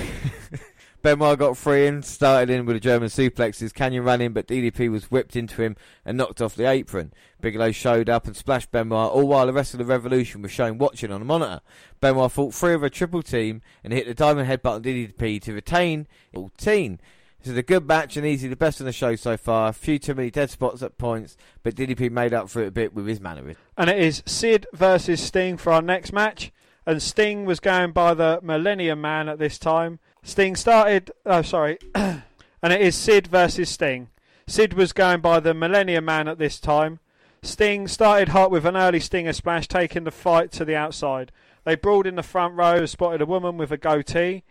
Benoit 1.02 1.38
got 1.38 1.58
free 1.58 1.86
and 1.86 2.02
started 2.02 2.48
in 2.48 2.64
with 2.64 2.76
a 2.76 2.80
German 2.80 3.10
suplexes. 3.10 3.74
Kanyon 3.74 4.04
ran 4.04 4.22
in, 4.22 4.32
but 4.32 4.46
DDP 4.46 4.90
was 4.90 5.10
whipped 5.10 5.36
into 5.36 5.60
him 5.60 5.76
and 6.06 6.16
knocked 6.16 6.40
off 6.40 6.54
the 6.54 6.66
apron. 6.66 7.12
Bigelow 7.42 7.72
showed 7.72 8.08
up 8.08 8.26
and 8.26 8.34
splashed 8.34 8.70
Benoit, 8.70 9.12
all 9.12 9.28
while 9.28 9.44
the 9.44 9.52
rest 9.52 9.74
of 9.74 9.78
the 9.78 9.84
Revolution 9.84 10.40
was 10.40 10.50
shown 10.50 10.78
watching 10.78 11.12
on 11.12 11.20
a 11.20 11.26
monitor. 11.26 11.60
Benoit 12.00 12.32
fought 12.32 12.54
three 12.54 12.72
of 12.72 12.82
a 12.82 12.88
triple 12.88 13.22
team 13.22 13.60
and 13.84 13.92
hit 13.92 14.06
the 14.06 14.14
diving 14.14 14.46
headbutt 14.46 14.76
on 14.76 14.82
DDP 14.82 15.42
to 15.42 15.52
retain 15.52 16.06
14. 16.32 16.98
This 17.42 17.52
is 17.52 17.56
a 17.56 17.62
good 17.62 17.88
match 17.88 18.18
and 18.18 18.26
easily 18.26 18.50
the 18.50 18.56
best 18.56 18.82
on 18.82 18.86
the 18.86 18.92
show 18.92 19.16
so 19.16 19.38
far. 19.38 19.70
A 19.70 19.72
few 19.72 19.98
too 19.98 20.14
many 20.14 20.30
dead 20.30 20.50
spots 20.50 20.82
at 20.82 20.98
points, 20.98 21.38
but 21.62 21.74
DDP 21.74 22.10
made 22.10 22.34
up 22.34 22.50
for 22.50 22.62
it 22.62 22.68
a 22.68 22.70
bit 22.70 22.94
with 22.94 23.06
his 23.06 23.18
mannerism. 23.18 23.56
And 23.78 23.88
it 23.88 23.98
is 23.98 24.22
Sid 24.26 24.66
versus 24.74 25.22
Sting 25.22 25.56
for 25.56 25.72
our 25.72 25.80
next 25.80 26.12
match. 26.12 26.52
And 26.84 27.02
Sting 27.02 27.46
was 27.46 27.58
going 27.58 27.92
by 27.92 28.12
the 28.12 28.40
Millennium 28.42 29.00
Man 29.00 29.26
at 29.26 29.38
this 29.38 29.58
time. 29.58 30.00
Sting 30.22 30.54
started. 30.54 31.12
Oh, 31.24 31.40
sorry. 31.40 31.78
and 31.94 32.22
it 32.62 32.82
is 32.82 32.94
Sid 32.94 33.28
versus 33.28 33.70
Sting. 33.70 34.10
Sid 34.46 34.74
was 34.74 34.92
going 34.92 35.22
by 35.22 35.40
the 35.40 35.54
Millennium 35.54 36.04
Man 36.04 36.28
at 36.28 36.38
this 36.38 36.60
time. 36.60 36.98
Sting 37.42 37.88
started 37.88 38.30
hot 38.30 38.50
with 38.50 38.66
an 38.66 38.76
early 38.76 39.00
Stinger 39.00 39.32
splash, 39.32 39.66
taking 39.66 40.04
the 40.04 40.10
fight 40.10 40.52
to 40.52 40.64
the 40.66 40.76
outside. 40.76 41.32
They 41.64 41.74
brawled 41.74 42.06
in 42.06 42.16
the 42.16 42.22
front 42.22 42.54
row, 42.54 42.84
spotted 42.84 43.22
a 43.22 43.26
woman 43.26 43.56
with 43.56 43.72
a 43.72 43.78
goatee. 43.78 44.42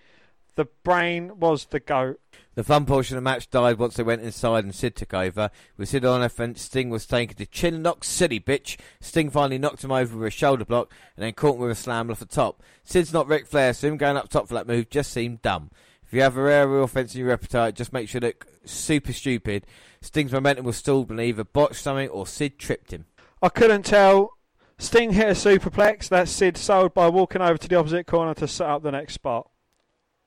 The 0.59 0.65
brain 0.83 1.39
was 1.39 1.67
the 1.67 1.79
goat. 1.79 2.19
The 2.55 2.65
fun 2.65 2.85
portion 2.85 3.15
of 3.15 3.23
the 3.23 3.29
match 3.29 3.49
died 3.49 3.79
once 3.79 3.95
they 3.95 4.03
went 4.03 4.23
inside 4.23 4.65
and 4.65 4.75
Sid 4.75 4.93
took 4.93 5.13
over. 5.13 5.51
With 5.77 5.87
Sid 5.87 6.03
on 6.03 6.21
offense, 6.21 6.63
Sting 6.63 6.89
was 6.89 7.05
taken 7.05 7.37
to 7.37 7.45
chin 7.45 7.81
lock 7.81 8.03
city 8.03 8.41
bitch. 8.41 8.77
Sting 8.99 9.29
finally 9.29 9.57
knocked 9.57 9.85
him 9.85 9.93
over 9.93 10.17
with 10.17 10.27
a 10.27 10.31
shoulder 10.31 10.65
block 10.65 10.93
and 11.15 11.23
then 11.23 11.31
caught 11.31 11.55
him 11.55 11.61
with 11.61 11.71
a 11.71 11.75
slam 11.75 12.11
off 12.11 12.19
the 12.19 12.25
top. 12.25 12.61
Sid's 12.83 13.13
not 13.13 13.29
Ric 13.29 13.47
Flair, 13.47 13.73
so 13.73 13.87
him 13.87 13.95
going 13.95 14.17
up 14.17 14.27
top 14.27 14.49
for 14.49 14.53
that 14.55 14.67
move 14.67 14.89
just 14.89 15.13
seemed 15.13 15.41
dumb. 15.41 15.71
If 16.03 16.11
you 16.11 16.23
have 16.23 16.35
a 16.35 16.41
rare 16.43 16.81
offense 16.81 17.15
in 17.15 17.19
your 17.19 17.29
repertoire, 17.29 17.71
just 17.71 17.93
make 17.93 18.09
sure 18.09 18.19
it 18.19 18.25
look 18.25 18.45
super 18.65 19.13
stupid. 19.13 19.65
Sting's 20.01 20.33
momentum 20.33 20.65
was 20.65 20.75
stalled 20.75 21.17
either 21.17 21.45
botched 21.45 21.81
something 21.81 22.09
or 22.09 22.27
Sid 22.27 22.59
tripped 22.59 22.91
him. 22.91 23.05
I 23.41 23.47
couldn't 23.47 23.83
tell. 23.83 24.31
Sting 24.77 25.13
hit 25.13 25.29
a 25.29 25.31
superplex 25.31 26.09
that 26.09 26.27
Sid 26.27 26.57
sold 26.57 26.93
by 26.93 27.07
walking 27.07 27.41
over 27.41 27.57
to 27.57 27.67
the 27.69 27.77
opposite 27.77 28.07
corner 28.07 28.33
to 28.33 28.45
set 28.49 28.67
up 28.67 28.83
the 28.83 28.91
next 28.91 29.13
spot. 29.13 29.49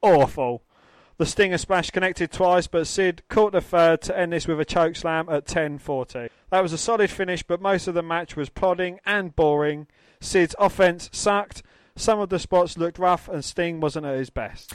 Awful. 0.03 0.62
The 1.18 1.26
Stinger 1.26 1.59
splash 1.59 1.90
connected 1.90 2.32
twice, 2.32 2.66
but 2.66 2.86
Sid 2.86 3.22
caught 3.28 3.53
the 3.53 3.61
third 3.61 4.03
to 4.03 4.18
end 4.18 4.32
this 4.32 4.48
with 4.48 4.59
a 4.59 4.64
choke 4.64 4.96
slam 4.96 5.28
at 5.28 5.46
10:40. 5.46 6.28
That 6.50 6.62
was 6.62 6.72
a 6.72 6.78
solid 6.78 7.11
finish, 7.11 7.42
but 7.44 7.61
most 7.61 7.86
of 7.86 7.94
the 7.94 8.03
match 8.03 8.34
was 8.34 8.48
plodding 8.48 8.98
and 9.07 9.36
boring. 9.36 9.86
Sid's 10.20 10.57
offense 10.59 11.09
sucked. 11.12 11.62
Some 11.94 12.18
of 12.18 12.30
the 12.30 12.38
spots 12.38 12.76
looked 12.76 12.98
rough, 12.98 13.28
and 13.28 13.44
Sting 13.44 13.78
wasn't 13.78 14.07
at 14.07 14.16
his 14.16 14.30
best. 14.30 14.74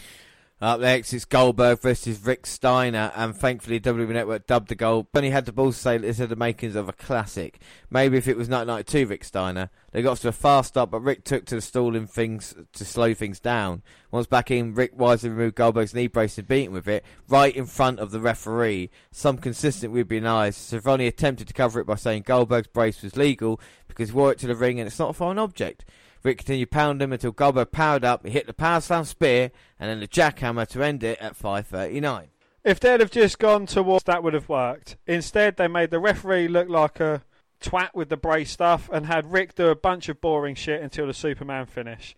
Up 0.60 0.80
next, 0.80 1.14
it's 1.14 1.24
Goldberg 1.24 1.82
versus 1.82 2.26
Rick 2.26 2.47
Steiner, 2.47 3.12
and 3.16 3.36
thankfully 3.36 3.80
WWE 3.80 4.10
Network 4.10 4.47
dubbed 4.47 4.70
the 4.70 4.76
goal. 4.76 5.08
Only 5.14 5.30
had 5.30 5.45
the 5.45 5.51
balls 5.51 5.76
to 5.76 5.82
say 5.84 5.97
this 5.99 6.18
had 6.18 6.30
the 6.30 6.36
makings 6.36 6.76
of 6.76 6.89
a 6.89 6.93
classic. 6.93 7.62
Maybe 7.91 8.18
if 8.18 8.28
it 8.28 8.38
was 8.38 8.49
1992 8.49 9.08
Rick 9.08 9.24
Steiner, 9.24 9.70
they 9.91 10.01
got 10.01 10.18
to 10.18 10.30
a 10.30 10.32
fast 10.32 10.70
start, 10.70 10.89
but 10.89 11.01
Rick 11.01 11.26
took 11.26 11.45
to 11.45 11.55
the 11.55 11.62
stalling 11.62 12.08
things 12.08 12.55
to 12.74 12.86
slow 12.86 13.14
things 13.14 13.39
down. 13.39 13.84
Once 14.10 14.26
back 14.26 14.49
in, 14.49 14.74
Rick 14.74 14.93
wisely 14.95 15.30
removed 15.30 15.53
Goldberg's 15.53 15.93
knee 15.93 16.08
brace 16.08 16.39
and 16.39 16.47
beat 16.47 16.66
him 16.66 16.74
with 16.74 16.88
it 16.88 17.05
right 17.28 17.55
in 17.55 17.68
front 17.68 17.99
of 17.99 18.10
the 18.10 18.20
referee. 18.20 18.89
Some 19.12 19.38
consistent 19.38 19.93
would 19.93 20.08
be 20.08 20.20
nice. 20.20 20.58
Schiavone 20.58 21.05
attempted 21.05 21.47
to 21.49 21.53
cover 21.53 21.80
it 21.80 21.86
by 21.86 21.95
saying 21.95 22.24
Goldberg's 22.24 22.68
brace 22.68 23.03
was 23.03 23.16
legal 23.16 23.62
because 23.88 24.10
he 24.10 24.16
wore 24.16 24.32
it 24.32 24.39
to 24.39 24.47
the 24.47 24.55
ring 24.55 24.80
and 24.80 24.88
it's 24.88 24.97
not 24.97 25.12
a 25.12 25.14
foreign 25.14 25.38
object. 25.38 25.86
Rick 26.28 26.39
continued 26.39 26.71
pounding 26.71 27.05
him 27.05 27.13
until 27.13 27.32
Goldberg 27.32 27.71
powered 27.71 28.03
up. 28.03 28.25
He 28.25 28.32
hit 28.34 28.47
the 28.47 28.53
power 28.53 28.82
slam 28.82 29.05
spear 29.05 29.49
and 29.80 29.89
then 29.89 30.01
the 30.01 30.09
jackhammer 30.09 30.67
to 30.67 30.84
end 30.84 31.01
it 31.01 31.17
at 31.19 31.38
5:39. 31.38 32.32
If 32.65 32.82
they'd 32.82 32.99
have 32.99 33.11
just 33.11 33.39
gone 33.39 33.65
towards 33.65 34.03
that, 34.03 34.23
would 34.23 34.34
have 34.34 34.49
worked. 34.49 34.97
Instead, 35.07 35.55
they 35.55 35.69
made 35.69 35.89
the 35.89 35.99
referee 35.99 36.49
look 36.49 36.67
like 36.67 36.99
a 36.99 37.23
twat 37.61 37.91
with 37.93 38.09
the 38.09 38.17
brace 38.17 38.51
stuff 38.51 38.89
and 38.91 39.05
had 39.05 39.32
Rick 39.32 39.55
do 39.55 39.69
a 39.69 39.75
bunch 39.75 40.09
of 40.09 40.19
boring 40.19 40.55
shit 40.55 40.82
until 40.82 41.07
the 41.07 41.13
Superman 41.13 41.65
finish. 41.65 42.13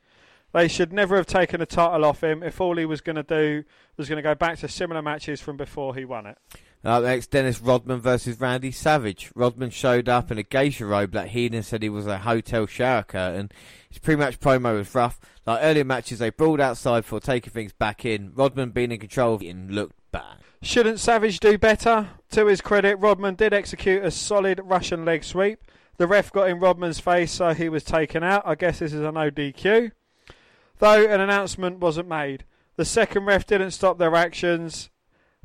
They 0.54 0.68
should 0.68 0.92
never 0.92 1.16
have 1.16 1.28
taken 1.28 1.60
the 1.60 1.68
title 1.68 2.04
off 2.04 2.24
him 2.24 2.42
if 2.42 2.60
all 2.60 2.78
he 2.78 2.86
was 2.86 3.02
going 3.02 3.16
to 3.18 3.22
do 3.22 3.64
was 3.96 4.10
going 4.10 4.18
to 4.18 4.24
go 4.24 4.34
back 4.34 4.58
to 4.58 4.68
similar 4.68 5.04
matches 5.04 5.40
from 5.40 5.56
before 5.56 5.94
he 5.94 6.04
won 6.04 6.26
it. 6.26 6.40
Uh, 6.84 7.00
Next, 7.02 7.32
Dennis 7.32 7.60
Rodman 7.60 8.00
versus 8.00 8.40
Randy 8.40 8.72
Savage. 8.72 9.32
Rodman 9.36 9.70
showed 9.70 10.08
up 10.08 10.32
in 10.32 10.38
a 10.38 10.44
geisha 10.44 10.86
robe 10.86 11.12
that 11.12 11.30
Heenan 11.30 11.64
said 11.64 11.84
he 11.84 11.90
was 11.90 12.08
a 12.08 12.20
hotel 12.20 12.68
shower 12.68 13.04
curtain. 13.04 13.52
His 13.90 14.00
pre-match 14.00 14.40
promo 14.40 14.78
was 14.78 14.96
rough. 14.96 15.20
Like 15.46 15.60
earlier 15.62 15.84
matches, 15.84 16.20
they 16.20 16.30
brawled 16.30 16.62
outside 16.62 17.02
before 17.02 17.20
taking 17.20 17.52
things 17.52 17.74
back 17.74 18.06
in. 18.06 18.32
Rodman 18.34 18.70
being 18.70 18.92
in 18.92 19.00
control 19.00 19.34
of 19.34 19.42
it 19.42 19.70
looked 19.70 19.96
bad. 20.12 20.38
Shouldn't 20.62 21.00
Savage 21.00 21.40
do 21.40 21.58
better? 21.58 22.10
To 22.32 22.46
his 22.46 22.62
credit, 22.62 22.96
Rodman 22.96 23.36
did 23.36 23.54
execute 23.54 24.04
a 24.04 24.12
solid 24.12 24.62
Russian 24.64 25.04
leg 25.04 25.24
sweep. 25.24 25.60
The 25.98 26.08
ref 26.08 26.32
got 26.32 26.50
in 26.50 26.60
Rodman's 26.60 27.00
face, 27.00 27.32
so 27.32 27.54
he 27.54 27.68
was 27.68 27.84
taken 27.84 28.24
out. 28.24 28.44
I 28.46 28.56
guess 28.56 28.80
this 28.80 28.94
is 28.94 29.02
an 29.02 29.16
ODQ. 29.16 29.92
Though 30.78 31.06
an 31.06 31.20
announcement 31.20 31.80
wasn't 31.80 32.08
made. 32.08 32.46
The 32.78 32.86
second 32.86 33.26
ref 33.26 33.46
didn't 33.46 33.72
stop 33.72 33.98
their 33.98 34.16
actions, 34.16 34.90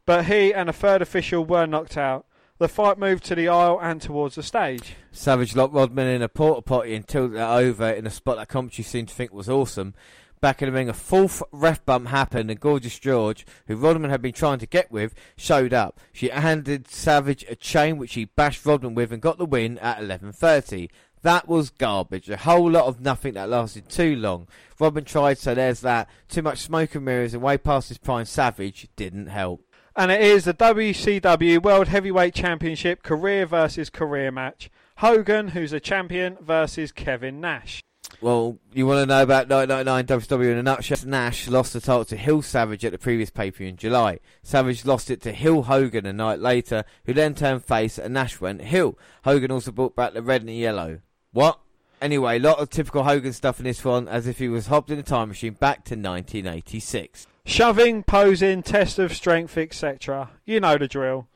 but 0.06 0.26
he 0.26 0.52
and 0.52 0.68
a 0.68 0.72
third 0.72 1.02
official 1.02 1.44
were 1.44 1.66
knocked 1.66 1.96
out. 1.96 2.26
The 2.58 2.68
fight 2.68 2.98
moved 2.98 3.24
to 3.24 3.34
the 3.34 3.48
aisle 3.48 3.80
and 3.82 4.00
towards 4.00 4.36
the 4.36 4.42
stage. 4.42 4.94
Savage 5.10 5.56
locked 5.56 5.74
Rodman 5.74 6.06
in 6.06 6.22
a 6.22 6.28
porta 6.28 6.62
potty 6.62 6.94
and 6.94 7.06
tilted 7.06 7.36
it 7.36 7.40
over 7.40 7.90
in 7.90 8.06
a 8.06 8.10
spot 8.10 8.36
that 8.36 8.48
commentary 8.48 8.84
seemed 8.84 9.08
to 9.08 9.14
think 9.14 9.32
was 9.32 9.48
awesome. 9.48 9.94
Back 10.40 10.62
in 10.62 10.68
the 10.68 10.72
ring, 10.72 10.88
a 10.88 10.92
fourth 10.92 11.42
ref 11.52 11.84
bump 11.86 12.08
happened, 12.08 12.50
and 12.50 12.60
Gorgeous 12.60 12.98
George, 12.98 13.46
who 13.66 13.76
Rodman 13.76 14.10
had 14.10 14.20
been 14.20 14.34
trying 14.34 14.58
to 14.58 14.66
get 14.66 14.92
with, 14.92 15.14
showed 15.36 15.72
up. 15.72 15.98
She 16.12 16.28
handed 16.28 16.86
Savage 16.86 17.44
a 17.48 17.56
chain 17.56 17.96
which 17.96 18.14
he 18.14 18.26
bashed 18.26 18.66
Rodman 18.66 18.94
with 18.94 19.10
and 19.10 19.22
got 19.22 19.38
the 19.38 19.46
win 19.46 19.78
at 19.78 20.00
11:30. 20.00 20.90
That 21.22 21.48
was 21.48 21.70
garbage. 21.70 22.28
A 22.28 22.36
whole 22.36 22.70
lot 22.70 22.84
of 22.84 23.00
nothing 23.00 23.34
that 23.34 23.48
lasted 23.48 23.88
too 23.88 24.14
long. 24.14 24.46
Rodman 24.78 25.04
tried, 25.04 25.38
so 25.38 25.54
there's 25.54 25.80
that. 25.80 26.10
Too 26.28 26.42
much 26.42 26.58
smoke 26.58 26.94
and 26.94 27.06
mirrors 27.06 27.32
and 27.32 27.42
way 27.42 27.56
past 27.56 27.88
his 27.88 27.96
prime. 27.96 28.26
Savage 28.26 28.88
didn't 28.96 29.28
help. 29.28 29.63
And 29.96 30.10
it 30.10 30.20
is 30.20 30.44
the 30.44 30.54
WCW 30.54 31.62
World 31.62 31.86
Heavyweight 31.86 32.34
Championship 32.34 33.04
career 33.04 33.46
versus 33.46 33.90
career 33.90 34.32
match. 34.32 34.68
Hogan, 34.96 35.48
who's 35.48 35.72
a 35.72 35.78
champion, 35.78 36.36
versus 36.40 36.90
Kevin 36.90 37.40
Nash. 37.40 37.80
Well, 38.20 38.58
you 38.72 38.88
want 38.88 39.02
to 39.02 39.06
know 39.06 39.22
about 39.22 39.48
1999 39.48 40.40
WCW 40.40 40.50
in 40.50 40.58
a 40.58 40.64
nutshell? 40.64 40.98
Nash 41.06 41.46
lost 41.46 41.74
the 41.74 41.80
title 41.80 42.04
to 42.06 42.16
heel 42.16 42.42
Savage 42.42 42.84
at 42.84 42.90
the 42.90 42.98
previous 42.98 43.30
pay-per-view 43.30 43.68
in 43.68 43.76
July. 43.76 44.18
Savage 44.42 44.84
lost 44.84 45.12
it 45.12 45.20
to 45.22 45.32
heel 45.32 45.62
Hogan 45.62 46.06
a 46.06 46.12
night 46.12 46.40
later, 46.40 46.84
who 47.04 47.12
then 47.12 47.36
turned 47.36 47.64
face 47.64 47.96
and 47.96 48.14
Nash 48.14 48.40
went 48.40 48.62
heel. 48.62 48.98
Hogan 49.22 49.52
also 49.52 49.70
brought 49.70 49.94
back 49.94 50.12
the 50.12 50.22
red 50.22 50.42
and 50.42 50.48
the 50.48 50.54
yellow. 50.54 51.02
What? 51.30 51.60
Anyway, 52.02 52.38
a 52.38 52.40
lot 52.40 52.58
of 52.58 52.68
typical 52.68 53.04
Hogan 53.04 53.32
stuff 53.32 53.60
in 53.60 53.64
this 53.64 53.84
one, 53.84 54.08
as 54.08 54.26
if 54.26 54.40
he 54.40 54.48
was 54.48 54.66
hopped 54.66 54.90
in 54.90 54.98
a 54.98 55.04
time 55.04 55.28
machine 55.28 55.52
back 55.52 55.84
to 55.84 55.94
1986. 55.94 57.28
Shoving, 57.46 58.02
posing, 58.02 58.62
test 58.62 58.98
of 58.98 59.14
strength, 59.14 59.58
etc. 59.58 60.30
You 60.44 60.60
know 60.60 60.78
the 60.78 60.88
drill. 60.88 61.28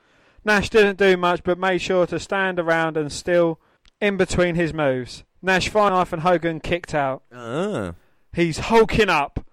Nash 0.45 0.71
didn't 0.71 0.99
do 0.99 1.17
much 1.17 1.43
but 1.43 1.59
made 1.59 1.83
sure 1.83 2.07
to 2.07 2.19
stand 2.19 2.59
around 2.59 2.97
and 2.97 3.13
still 3.13 3.61
in 4.01 4.17
between 4.17 4.55
his 4.55 4.73
moves. 4.73 5.25
Nash 5.43 5.69
fine 5.69 5.93
knife 5.93 6.13
and 6.13 6.23
Hogan 6.23 6.61
kicked 6.61 6.95
out. 6.95 7.23
Ah. 7.33 7.95
He's 8.33 8.59
hulking 8.59 9.11
up. 9.11 9.45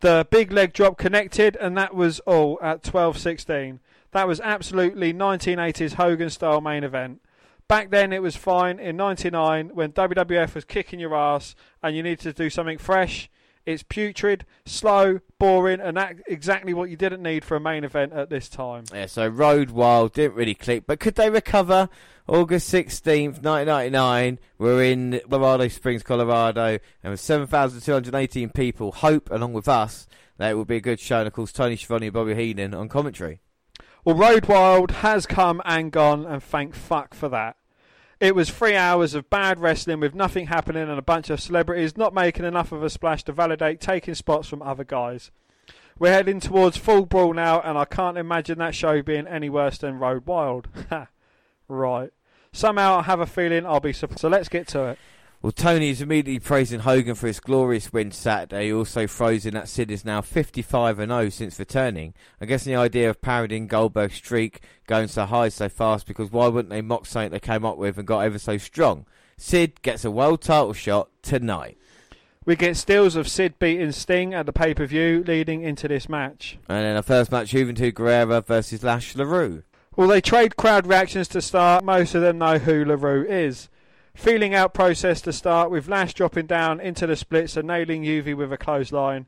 The 0.00 0.26
big 0.30 0.50
leg 0.50 0.72
drop 0.72 0.96
connected, 0.96 1.56
and 1.56 1.76
that 1.76 1.94
was 1.94 2.20
all 2.20 2.58
at 2.62 2.82
12.16. 2.82 3.80
That 4.12 4.26
was 4.26 4.40
absolutely 4.40 5.12
1980s 5.12 5.94
Hogan 5.94 6.30
style 6.30 6.60
main 6.60 6.84
event. 6.84 7.20
Back 7.68 7.90
then 7.90 8.12
it 8.12 8.22
was 8.22 8.34
fine. 8.34 8.80
In 8.80 8.96
99, 8.96 9.70
when 9.74 9.92
WWF 9.92 10.54
was 10.54 10.64
kicking 10.64 10.98
your 10.98 11.14
ass 11.14 11.54
and 11.82 11.94
you 11.94 12.02
needed 12.02 12.20
to 12.20 12.32
do 12.32 12.50
something 12.50 12.78
fresh, 12.78 13.30
it's 13.66 13.82
putrid, 13.82 14.44
slow, 14.64 15.20
boring, 15.38 15.80
and 15.80 15.96
that 15.96 16.16
exactly 16.26 16.74
what 16.74 16.90
you 16.90 16.96
didn't 16.96 17.22
need 17.22 17.44
for 17.44 17.56
a 17.56 17.60
main 17.60 17.84
event 17.84 18.12
at 18.12 18.30
this 18.30 18.48
time. 18.48 18.84
Yeah, 18.92 19.06
so 19.06 19.28
Road 19.28 19.70
Wild 19.70 20.12
didn't 20.12 20.36
really 20.36 20.54
click, 20.54 20.84
but 20.86 21.00
could 21.00 21.14
they 21.14 21.30
recover? 21.30 21.88
August 22.26 22.72
16th, 22.72 23.42
1999, 23.42 24.38
we're 24.58 24.84
in 24.84 25.20
Colorado 25.28 25.66
Springs, 25.66 26.04
Colorado, 26.04 26.78
and 27.02 27.10
with 27.10 27.18
7,218 27.18 28.50
people, 28.50 28.92
hope, 28.92 29.28
along 29.32 29.52
with 29.52 29.66
us, 29.66 30.06
that 30.36 30.52
it 30.52 30.54
will 30.54 30.64
be 30.64 30.76
a 30.76 30.80
good 30.80 31.00
show, 31.00 31.18
and 31.18 31.26
of 31.26 31.32
course, 31.32 31.50
Tony 31.50 31.76
Schiavone 31.76 32.06
and 32.06 32.14
Bobby 32.14 32.34
Heenan 32.36 32.72
on 32.72 32.88
commentary. 32.88 33.40
Well, 34.04 34.16
Road 34.16 34.46
Wild 34.46 34.92
has 34.92 35.26
come 35.26 35.60
and 35.64 35.90
gone, 35.90 36.24
and 36.24 36.42
thank 36.42 36.74
fuck 36.74 37.14
for 37.14 37.28
that. 37.30 37.56
It 38.20 38.34
was 38.34 38.50
three 38.50 38.76
hours 38.76 39.14
of 39.14 39.30
bad 39.30 39.60
wrestling 39.60 40.00
with 40.00 40.14
nothing 40.14 40.48
happening 40.48 40.82
and 40.82 40.98
a 40.98 41.02
bunch 41.02 41.30
of 41.30 41.40
celebrities 41.40 41.96
not 41.96 42.12
making 42.12 42.44
enough 42.44 42.70
of 42.70 42.82
a 42.82 42.90
splash 42.90 43.24
to 43.24 43.32
validate 43.32 43.80
taking 43.80 44.14
spots 44.14 44.46
from 44.46 44.60
other 44.60 44.84
guys. 44.84 45.30
We're 45.98 46.12
heading 46.12 46.38
towards 46.38 46.76
Fall 46.76 47.06
Brawl 47.06 47.32
now, 47.32 47.60
and 47.60 47.78
I 47.78 47.86
can't 47.86 48.18
imagine 48.18 48.58
that 48.58 48.74
show 48.74 49.02
being 49.02 49.26
any 49.26 49.48
worse 49.48 49.78
than 49.78 49.98
Road 49.98 50.26
Wild. 50.26 50.68
right. 51.68 52.10
Somehow 52.52 52.98
I 52.98 53.02
have 53.02 53.20
a 53.20 53.26
feeling 53.26 53.64
I'll 53.64 53.80
be 53.80 53.92
surprised. 53.92 54.20
So 54.20 54.28
let's 54.28 54.48
get 54.50 54.68
to 54.68 54.84
it. 54.84 54.98
Well, 55.42 55.52
Tony 55.52 55.88
is 55.88 56.02
immediately 56.02 56.38
praising 56.38 56.80
Hogan 56.80 57.14
for 57.14 57.26
his 57.26 57.40
glorious 57.40 57.94
win 57.94 58.10
Saturday. 58.10 58.66
He 58.66 58.72
also 58.74 59.06
throws 59.06 59.46
in 59.46 59.54
that 59.54 59.70
Sid 59.70 59.90
is 59.90 60.04
now 60.04 60.20
55 60.20 60.98
and 60.98 61.10
0 61.10 61.30
since 61.30 61.58
returning. 61.58 62.12
I 62.42 62.44
guess 62.44 62.64
the 62.64 62.76
idea 62.76 63.08
of 63.08 63.22
parodying 63.22 63.66
Goldberg's 63.66 64.16
streak 64.16 64.60
going 64.86 65.08
so 65.08 65.24
high 65.24 65.48
so 65.48 65.70
fast 65.70 66.06
because 66.06 66.30
why 66.30 66.48
wouldn't 66.48 66.68
they 66.68 66.82
mock 66.82 67.06
something 67.06 67.30
they 67.30 67.40
came 67.40 67.64
up 67.64 67.78
with 67.78 67.96
and 67.96 68.06
got 68.06 68.20
ever 68.20 68.38
so 68.38 68.58
strong? 68.58 69.06
Sid 69.38 69.80
gets 69.80 70.04
a 70.04 70.10
world 70.10 70.42
title 70.42 70.74
shot 70.74 71.08
tonight. 71.22 71.78
We 72.44 72.54
get 72.54 72.76
stills 72.76 73.16
of 73.16 73.26
Sid 73.26 73.58
beating 73.58 73.92
Sting 73.92 74.34
at 74.34 74.44
the 74.44 74.52
pay 74.52 74.74
per 74.74 74.84
view 74.84 75.24
leading 75.26 75.62
into 75.62 75.88
this 75.88 76.06
match. 76.06 76.58
And 76.68 76.84
then 76.84 76.96
a 76.98 77.02
first 77.02 77.32
match, 77.32 77.52
Juventud 77.52 77.94
Guerrera 77.94 78.46
versus 78.46 78.82
Lash 78.82 79.16
LaRue. 79.16 79.62
Well, 79.96 80.08
they 80.08 80.20
trade 80.20 80.56
crowd 80.56 80.86
reactions 80.86 81.28
to 81.28 81.40
start. 81.40 81.82
Most 81.82 82.14
of 82.14 82.20
them 82.20 82.36
know 82.36 82.58
who 82.58 82.84
LaRue 82.84 83.24
is. 83.26 83.70
Feeling 84.14 84.54
out 84.54 84.74
process 84.74 85.20
to 85.22 85.32
start 85.32 85.70
with 85.70 85.88
Lash 85.88 86.14
dropping 86.14 86.46
down 86.46 86.80
into 86.80 87.06
the 87.06 87.16
splits 87.16 87.56
and 87.56 87.68
nailing 87.68 88.02
Juvi 88.02 88.36
with 88.36 88.52
a 88.52 88.58
clothesline. 88.58 89.26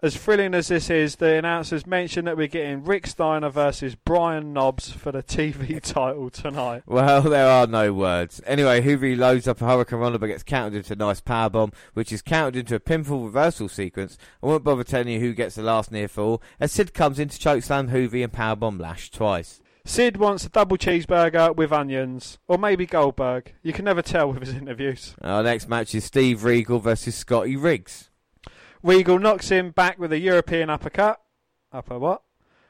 As 0.00 0.16
thrilling 0.16 0.54
as 0.54 0.68
this 0.68 0.90
is, 0.90 1.16
the 1.16 1.34
announcers 1.34 1.84
mention 1.84 2.26
that 2.26 2.36
we're 2.36 2.46
getting 2.46 2.84
Rick 2.84 3.08
Steiner 3.08 3.48
versus 3.48 3.96
Brian 3.96 4.52
Knobbs 4.52 4.92
for 4.92 5.10
the 5.10 5.24
TV 5.24 5.82
title 5.82 6.30
tonight. 6.30 6.84
Well, 6.86 7.22
there 7.22 7.48
are 7.48 7.66
no 7.66 7.92
words. 7.92 8.40
Anyway, 8.46 8.80
Juvi 8.80 9.18
loads 9.18 9.48
up 9.48 9.60
a 9.60 9.64
Hurricanrana 9.64 10.20
but 10.20 10.28
gets 10.28 10.44
countered 10.44 10.76
into 10.76 10.92
a 10.92 10.96
nice 10.96 11.20
powerbomb, 11.20 11.74
which 11.94 12.12
is 12.12 12.22
countered 12.22 12.54
into 12.54 12.76
a 12.76 12.80
pinfall 12.80 13.24
reversal 13.24 13.68
sequence. 13.68 14.16
I 14.40 14.46
won't 14.46 14.62
bother 14.62 14.84
telling 14.84 15.08
you 15.08 15.18
who 15.18 15.32
gets 15.32 15.56
the 15.56 15.62
last 15.62 15.90
near 15.90 16.06
fall, 16.06 16.40
as 16.60 16.70
Sid 16.70 16.94
comes 16.94 17.18
in 17.18 17.28
to 17.30 17.36
chokeslam 17.36 17.90
Juvi 17.90 18.22
and 18.22 18.32
powerbomb 18.32 18.78
Lash 18.78 19.10
twice. 19.10 19.60
Sid 19.88 20.18
wants 20.18 20.44
a 20.44 20.50
double 20.50 20.76
cheeseburger 20.76 21.56
with 21.56 21.72
onions, 21.72 22.38
or 22.46 22.58
maybe 22.58 22.84
Goldberg. 22.84 23.54
You 23.62 23.72
can 23.72 23.86
never 23.86 24.02
tell 24.02 24.30
with 24.30 24.40
his 24.42 24.54
interviews. 24.54 25.16
Our 25.22 25.42
next 25.42 25.66
match 25.66 25.94
is 25.94 26.04
Steve 26.04 26.44
Regal 26.44 26.78
versus 26.78 27.14
Scotty 27.14 27.56
Riggs. 27.56 28.10
Regal 28.82 29.18
knocks 29.18 29.48
him 29.48 29.70
back 29.70 29.98
with 29.98 30.12
a 30.12 30.18
European 30.18 30.68
uppercut. 30.68 31.22
Upper 31.72 31.98
what? 31.98 32.20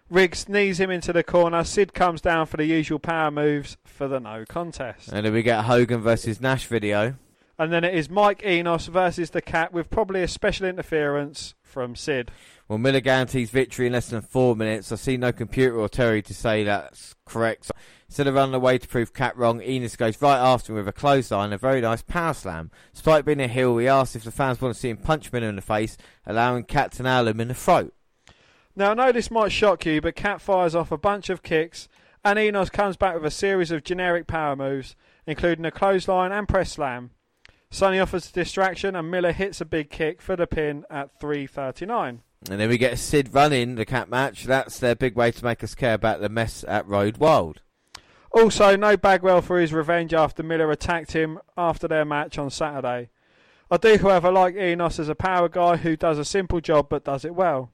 Riggs 0.09 0.49
knees 0.49 0.79
him 0.79 0.93
into 0.93 1.13
the 1.13 1.25
corner. 1.25 1.65
Sid 1.65 1.93
comes 1.93 2.21
down 2.21 2.47
for 2.47 2.57
the 2.57 2.67
usual 2.67 3.01
power 3.01 3.33
moves 3.33 3.77
for 3.85 4.07
the 4.07 4.21
no 4.21 4.45
contest. 4.49 5.09
And 5.09 5.27
then 5.27 5.33
we 5.33 5.43
get 5.43 5.65
Hogan 5.65 6.01
versus 6.01 6.41
Nash 6.41 6.67
video. 6.67 7.17
And 7.59 7.73
then 7.73 7.83
it 7.83 7.97
is 7.97 8.09
Mike 8.09 8.45
Enos 8.47 8.87
versus 8.87 9.31
the 9.31 9.43
Cat 9.43 9.73
with 9.73 9.91
probably 9.91 10.23
a 10.23 10.29
special 10.29 10.69
interference 10.69 11.55
from 11.69 11.95
Sid. 11.95 12.31
Well, 12.67 12.79
Miller 12.79 13.01
guarantees 13.01 13.51
victory 13.51 13.87
in 13.87 13.93
less 13.93 14.09
than 14.09 14.23
four 14.23 14.57
minutes. 14.57 14.91
I 14.91 14.97
see 14.97 15.17
no 15.17 15.33
computer 15.33 15.79
or 15.79 15.89
Terry 15.89 16.23
to 16.23 16.35
say 16.35 16.65
that's 16.65 17.15
correct. 17.25 17.67
So 17.67 17.75
Instead 18.09 18.27
of 18.27 18.35
running 18.37 18.55
away 18.55 18.79
to 18.79 18.89
prove 18.89 19.13
Cat 19.13 19.37
wrong, 19.37 19.61
Enos 19.61 19.95
goes 19.95 20.21
right 20.23 20.39
after 20.39 20.73
him 20.73 20.79
with 20.79 20.89
a 20.89 20.93
clothesline, 20.93 21.47
and 21.47 21.55
a 21.55 21.59
very 21.59 21.83
nice 21.83 22.01
power 22.01 22.33
slam. 22.33 22.71
Despite 22.95 23.27
being 23.27 23.41
a 23.41 23.49
heel, 23.49 23.77
he 23.77 23.87
asks 23.87 24.17
if 24.17 24.25
the 24.25 24.31
fans 24.31 24.63
want 24.63 24.75
to 24.75 24.81
see 24.81 24.89
him 24.89 24.97
punch 24.97 25.31
Miller 25.31 25.49
in 25.49 25.57
the 25.57 25.63
face, 25.63 25.99
allowing 26.25 26.65
Cat 26.65 26.93
to 26.93 27.03
nail 27.03 27.29
him 27.29 27.39
in 27.39 27.49
the 27.49 27.55
throat. 27.55 27.93
Now, 28.75 28.93
I 28.93 28.95
know 28.95 29.13
this 29.13 29.31
might 29.31 29.53
shock 29.53 29.85
you, 29.85 30.01
but 30.01 30.17
Cat 30.17 30.41
fires 30.41 30.75
off 30.75 30.91
a 30.91 30.97
bunch 30.97 31.29
of 31.29 31.43
kicks, 31.43 31.87
and 32.25 32.39
Enos 32.39 32.71
comes 32.71 32.97
back 32.97 33.15
with 33.15 33.27
a 33.27 33.31
series 33.31 33.71
of 33.71 33.85
generic 33.85 34.27
power 34.27 34.57
moves, 34.57 34.97
including 35.27 35.67
a 35.67 35.71
clothesline 35.71 36.33
and 36.33 36.49
press 36.49 36.73
slam. 36.73 37.11
Sonny 37.71 37.99
offers 37.99 38.29
a 38.29 38.33
distraction, 38.33 38.97
and 38.97 39.11
Miller 39.11 39.33
hits 39.33 39.61
a 39.61 39.65
big 39.65 39.91
kick 39.91 40.23
for 40.23 40.37
the 40.37 40.47
pin 40.47 40.85
at 40.91 41.21
3.39. 41.21 42.21
And 42.51 42.61
then 42.61 42.69
we 42.69 42.79
get 42.79 42.99
Sid 42.99 43.35
running 43.35 43.75
the 43.75 43.85
Cat 43.85 44.09
match. 44.09 44.45
That's 44.45 44.79
their 44.79 44.95
big 44.95 45.17
way 45.17 45.33
to 45.33 45.45
make 45.45 45.63
us 45.65 45.75
care 45.75 45.95
about 45.95 46.21
the 46.21 46.29
mess 46.29 46.65
at 46.67 46.87
Road 46.87 47.19
Wild. 47.19 47.61
Also, 48.31 48.77
no 48.77 48.97
Bagwell 48.97 49.43
for 49.43 49.59
his 49.59 49.73
revenge 49.73 50.15
after 50.15 50.43
Miller 50.43 50.71
attacked 50.71 51.13
him 51.13 51.39
after 51.57 51.89
their 51.89 52.05
match 52.05 52.39
on 52.39 52.51
Saturday. 52.51 53.11
I 53.71 53.77
do, 53.77 53.99
however, 53.99 54.31
like 54.31 54.55
Enos 54.55 54.99
as 54.99 55.09
a 55.09 55.15
power 55.15 55.49
guy 55.49 55.77
who 55.77 55.97
does 55.97 56.19
a 56.19 56.25
simple 56.25 56.61
job 56.61 56.89
but 56.89 57.05
does 57.05 57.25
it 57.25 57.35
well. 57.35 57.73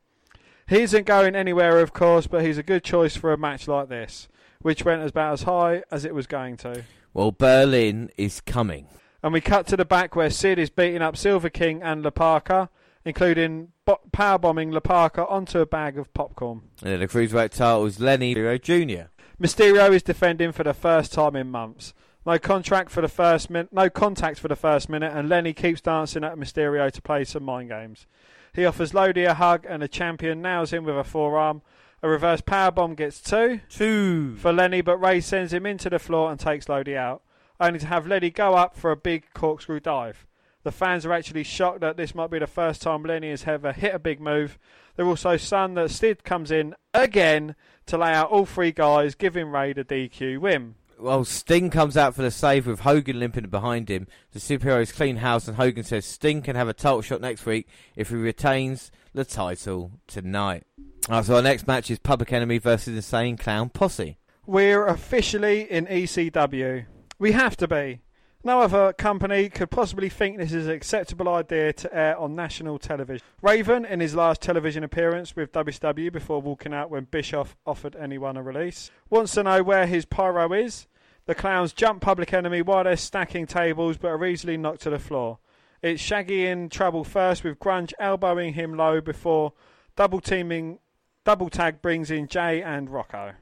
He 0.69 0.81
isn't 0.81 1.07
going 1.07 1.37
anywhere, 1.37 1.81
of 1.81 1.93
course, 1.93 2.27
but 2.27 2.45
he's 2.45 2.59
a 2.59 2.63
good 2.63 2.83
choice 2.83 3.15
for 3.15 3.33
a 3.33 3.39
match 3.39 3.69
like 3.69 3.89
this, 3.89 4.29
which 4.61 4.85
went 4.85 5.03
about 5.07 5.35
as 5.35 5.43
high 5.43 5.83
as 5.91 6.05
it 6.05 6.15
was 6.15 6.27
going 6.27 6.57
to. 6.59 6.85
Well, 7.13 7.33
Berlyn 7.33 8.11
is 8.17 8.41
coming. 8.41 8.89
And 9.25 9.33
we 9.33 9.41
cut 9.41 9.67
to 9.69 9.77
the 9.79 9.87
back 9.87 10.15
where 10.15 10.29
Sid 10.29 10.59
is 10.59 10.69
beating 10.69 11.01
up 11.01 11.17
Silver 11.17 11.49
King 11.49 11.83
and 11.83 12.03
La 12.03 12.11
Parka, 12.11 12.69
including 13.07 13.69
bo- 13.87 14.01
powerbombing 14.13 14.71
La 14.71 14.81
Parka 14.81 15.27
onto 15.27 15.61
a 15.61 15.67
bag 15.67 15.97
of 15.99 16.13
popcorn. 16.13 16.61
And 16.83 16.91
then 16.93 17.01
the 17.01 17.09
cruiserweight 17.09 17.53
title 17.53 17.87
is 17.87 17.99
Lenny 17.99 18.35
Jr. 18.35 19.05
Mysterio 19.41 19.91
is 19.95 20.03
defending 20.03 20.53
for 20.53 20.63
the 20.63 20.75
first 20.75 21.11
time 21.15 21.37
in 21.37 21.51
months. 21.51 21.95
No 22.27 22.39
contract 22.39 22.91
for 22.91 23.01
the 23.01 23.09
first 23.09 23.49
min- 23.49 23.69
no 23.73 23.89
contact 23.89 24.39
for 24.39 24.49
the 24.49 24.57
first 24.57 24.91
minute, 24.91 25.13
and 25.17 25.27
Lenny 25.29 25.55
keeps 25.55 25.81
dancing 25.81 26.23
at 26.23 26.37
Mysterio 26.37 26.91
to 26.93 27.01
play 27.01 27.25
some 27.25 27.45
mind 27.45 27.71
games. 27.71 28.07
He 28.53 28.67
offers 28.67 28.93
Lodi 28.93 29.25
a 29.25 29.33
hug, 29.35 29.65
and 29.67 29.81
the 29.83 29.89
champion 29.89 30.43
nails 30.43 30.71
him 30.71 30.85
with 30.85 30.99
a 30.99 31.03
forearm. 31.05 31.63
A 32.03 32.09
reverse 32.11 32.43
powerbomb 32.43 32.95
gets 32.97 33.23
two 33.23 33.61
Two. 33.71 34.37
for 34.37 34.53
Lenny, 34.53 34.83
but 34.83 34.99
Rey 34.99 35.21
sends 35.23 35.55
him 35.55 35.65
into 35.65 35.89
the 35.89 35.99
floor 35.99 36.31
and 36.31 36.39
takes 36.39 36.69
Lodi 36.69 36.95
out. 36.95 37.23
Only 37.61 37.79
to 37.79 37.87
have 37.87 38.07
Lenny 38.07 38.31
go 38.31 38.55
up 38.55 38.77
for 38.77 38.91
a 38.91 38.97
big 38.97 39.25
corkscrew 39.35 39.81
dive. 39.81 40.27
The 40.65 40.73
fans 40.73 41.05
are 41.05 41.13
actually 41.13 41.45
shocked 41.45 41.81
that 41.81 41.97
this 41.97 42.15
might 42.15 42.31
be 42.31 42.39
the 42.39 42.47
first 42.47 42.81
time 42.81 43.03
Lenny 43.03 43.31
has 43.31 43.47
ever 43.47 43.73
hit 43.73 43.95
a 43.95 43.99
big 43.99 44.21
move. 44.21 44.59
They're 44.97 45.07
also 45.07 45.37
stunned 45.37 45.77
that 45.77 45.91
Sid 45.91 46.25
comes 46.25 46.51
in 46.51 46.75
again 46.95 47.55
to 47.87 47.99
lay 47.99 48.13
out 48.13 48.31
all 48.31 48.47
three 48.47 48.73
guys, 48.73 49.15
giving 49.15 49.51
Rey 49.51 49.75
the 49.75 49.85
DQ 49.85 50.39
win. 50.39 50.77
Well, 50.99 51.25
Sting 51.25 51.71
comes 51.71 51.97
out 51.97 52.15
for 52.15 52.23
the 52.23 52.31
save 52.31 52.67
with 52.67 52.81
Hogan 52.81 53.19
limping 53.19 53.49
behind 53.49 53.91
him. 53.91 54.07
The 54.33 54.39
superheroes 54.39 54.95
clean 54.95 55.17
house, 55.17 55.47
and 55.47 55.57
Hogan 55.57 55.85
says 55.85 56.07
Sting 56.07 56.41
can 56.41 56.57
have 56.57 56.69
a 56.69 56.73
title 56.73 57.03
shot 57.03 57.21
next 57.21 57.45
week 57.45 57.69
if 57.95 58.09
he 58.09 58.15
retains 58.15 58.91
the 59.13 59.25
title 59.25 59.93
tonight. 60.07 60.65
Right, 61.09 61.25
so 61.25 61.37
our 61.37 61.43
next 61.43 61.67
match 61.67 61.91
is 61.91 61.99
Public 61.99 62.33
Enemy 62.33 62.59
versus 62.59 62.97
Insane 62.97 63.37
Clown 63.37 63.69
Posse. 63.69 64.17
We're 64.47 64.87
officially 64.87 65.71
in 65.71 65.87
ECW. 65.87 66.87
We 67.19 67.33
have 67.33 67.57
to 67.59 67.69
be. 67.69 68.01
No 68.47 68.61
other 68.61 68.93
company 68.93 69.49
could 69.49 69.71
possibly 69.71 70.11
think 70.11 70.37
this 70.37 70.53
is 70.53 70.67
an 70.67 70.73
acceptable 70.73 71.29
idea 71.29 71.73
to 71.73 71.97
air 71.97 72.19
on 72.19 72.35
national 72.35 72.79
television. 72.79 73.25
Raven, 73.41 73.87
in 73.87 74.01
his 74.01 74.15
last 74.15 74.43
television 74.43 74.85
appearance 74.85 75.35
with 75.35 75.53
WCW 75.53 76.13
before 76.13 76.43
walking 76.43 76.75
out 76.75 76.91
when 76.91 77.05
Bischoff 77.05 77.57
offered 77.65 77.97
anyone 77.97 78.37
a 78.37 78.43
release, 78.43 78.91
wants 79.09 79.33
to 79.33 79.45
know 79.45 79.63
where 79.63 79.87
his 79.87 80.05
pyro 80.05 80.53
is. 80.53 80.87
The 81.25 81.35
clowns 81.35 81.73
jump 81.73 82.03
Public 82.03 82.35
Enemy 82.35 82.63
while 82.63 82.85
they're 82.85 82.97
stacking 82.97 83.47
tables 83.47 83.97
but 83.97 84.09
are 84.09 84.27
easily 84.27 84.59
knocked 84.59 84.83
to 84.83 84.91
the 84.91 84.99
floor. 84.99 85.39
It's 85.81 86.03
Shaggy 86.03 86.47
in 86.47 86.69
trouble 86.69 87.05
first 87.05 87.45
with 87.45 87.59
Grunge 87.59 87.95
elbowing 87.99 88.55
him 88.55 88.77
low 88.77 89.01
before 89.01 89.55
double 89.97 90.21
teaming, 90.21 90.81
double 91.25 91.49
tag 91.49 91.81
brings 91.81 92.11
in 92.11 92.27
Jay 92.27 92.61
and 92.63 92.91
Rocco. 92.91 93.35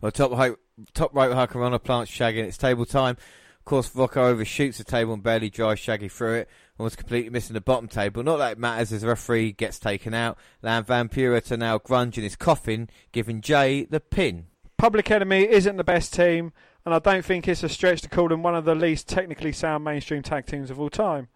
Well, 0.00 0.12
top 0.12 0.32
right, 0.32 0.54
top 0.94 1.14
right 1.14 1.30
Hurricanrana 1.30 1.82
plants 1.82 2.10
Shaggy 2.10 2.40
and 2.40 2.48
it's 2.48 2.58
table 2.58 2.84
time. 2.84 3.16
Of 3.58 3.64
course, 3.64 3.94
Rocco 3.94 4.24
overshoots 4.24 4.78
the 4.78 4.84
table 4.84 5.14
and 5.14 5.22
barely 5.22 5.48
drives 5.48 5.80
Shaggy 5.80 6.08
through 6.08 6.34
it 6.34 6.48
was 6.82 6.96
completely 6.96 7.30
missing 7.30 7.54
the 7.54 7.60
bottom 7.60 7.88
table. 7.88 8.22
Not 8.22 8.38
that 8.38 8.52
it 8.52 8.58
matters 8.58 8.92
as 8.92 9.02
the 9.02 9.08
referee 9.08 9.52
gets 9.52 9.78
taken 9.78 10.14
out. 10.14 10.38
Land 10.62 10.86
Vampiro 10.86 11.42
to 11.44 11.56
now 11.56 11.78
Grunge 11.78 12.16
in 12.16 12.24
his 12.24 12.36
coffin, 12.36 12.88
giving 13.12 13.40
Jay 13.40 13.84
the 13.84 14.00
pin. 14.00 14.46
Public 14.76 15.10
Enemy 15.10 15.48
isn't 15.48 15.76
the 15.76 15.84
best 15.84 16.12
team, 16.12 16.52
and 16.84 16.94
I 16.94 16.98
don't 16.98 17.24
think 17.24 17.46
it's 17.46 17.62
a 17.62 17.68
stretch 17.68 18.02
to 18.02 18.08
call 18.08 18.28
them 18.28 18.42
one 18.42 18.56
of 18.56 18.64
the 18.64 18.74
least 18.74 19.08
technically 19.08 19.52
sound 19.52 19.84
mainstream 19.84 20.22
tag 20.22 20.46
teams 20.46 20.70
of 20.70 20.80
all 20.80 20.90
time. 20.90 21.28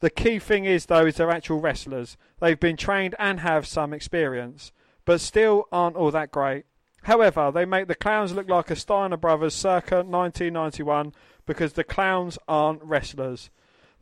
The 0.00 0.10
key 0.10 0.38
thing 0.38 0.64
is, 0.64 0.86
though, 0.86 1.06
is 1.06 1.16
they're 1.16 1.30
actual 1.30 1.60
wrestlers. 1.60 2.16
They've 2.40 2.58
been 2.58 2.76
trained 2.76 3.14
and 3.18 3.40
have 3.40 3.66
some 3.66 3.92
experience, 3.92 4.72
but 5.04 5.20
still 5.20 5.66
aren't 5.72 5.96
all 5.96 6.10
that 6.10 6.30
great. 6.30 6.64
However, 7.08 7.50
they 7.50 7.64
make 7.64 7.88
the 7.88 7.94
Clowns 7.94 8.34
look 8.34 8.50
like 8.50 8.70
a 8.70 8.76
Steiner 8.76 9.16
Brothers 9.16 9.54
circa 9.54 10.02
1991 10.02 11.14
because 11.46 11.72
the 11.72 11.82
Clowns 11.82 12.36
aren't 12.46 12.82
wrestlers. 12.84 13.48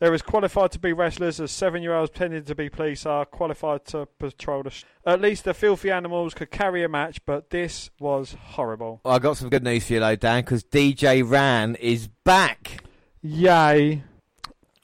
They're 0.00 0.12
as 0.12 0.22
qualified 0.22 0.72
to 0.72 0.80
be 0.80 0.92
wrestlers 0.92 1.38
as 1.38 1.52
seven 1.52 1.84
year 1.84 1.94
olds 1.94 2.10
pretending 2.10 2.42
to 2.42 2.54
be 2.56 2.68
police 2.68 3.06
are 3.06 3.24
qualified 3.24 3.84
to 3.86 4.06
patrol 4.18 4.64
the. 4.64 4.70
Sh- 4.70 4.82
At 5.06 5.20
least 5.20 5.44
the 5.44 5.54
filthy 5.54 5.88
animals 5.88 6.34
could 6.34 6.50
carry 6.50 6.82
a 6.82 6.88
match, 6.88 7.24
but 7.24 7.50
this 7.50 7.90
was 8.00 8.34
horrible. 8.40 9.00
Well, 9.04 9.14
I 9.14 9.20
got 9.20 9.36
some 9.36 9.50
good 9.50 9.62
news 9.62 9.86
for 9.86 9.92
you, 9.92 10.00
though, 10.00 10.16
Dan, 10.16 10.42
because 10.42 10.64
DJ 10.64 11.22
Ran 11.24 11.76
is 11.76 12.08
back. 12.24 12.82
Yay. 13.22 14.02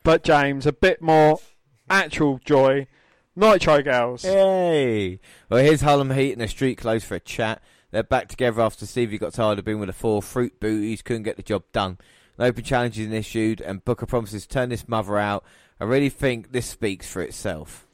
But, 0.04 0.22
James, 0.22 0.64
a 0.64 0.72
bit 0.72 1.02
more 1.02 1.40
actual 1.90 2.38
joy. 2.44 2.86
Nitro 3.34 3.82
Girls. 3.82 4.22
Hey! 4.22 5.18
Well, 5.48 5.64
here's 5.64 5.80
Harlem 5.80 6.10
Heat 6.12 6.32
in 6.34 6.38
their 6.38 6.46
street 6.46 6.78
clothes 6.78 7.02
for 7.02 7.16
a 7.16 7.20
chat. 7.20 7.60
They're 7.92 8.02
back 8.02 8.28
together 8.28 8.62
after 8.62 8.86
Stevie 8.86 9.18
got 9.18 9.34
tired 9.34 9.58
of 9.58 9.66
being 9.66 9.78
with 9.78 9.88
the 9.88 9.92
four 9.92 10.22
fruit 10.22 10.58
booties, 10.58 11.02
couldn't 11.02 11.24
get 11.24 11.36
the 11.36 11.42
job 11.42 11.64
done. 11.72 11.98
An 12.38 12.46
open 12.46 12.64
challenge 12.64 12.98
is 12.98 13.12
issued, 13.12 13.60
and 13.60 13.84
Booker 13.84 14.06
promises 14.06 14.46
to 14.46 14.48
turn 14.48 14.70
this 14.70 14.88
mother 14.88 15.18
out. 15.18 15.44
I 15.78 15.84
really 15.84 16.08
think 16.08 16.52
this 16.52 16.66
speaks 16.66 17.12
for 17.12 17.20
itself. 17.20 17.86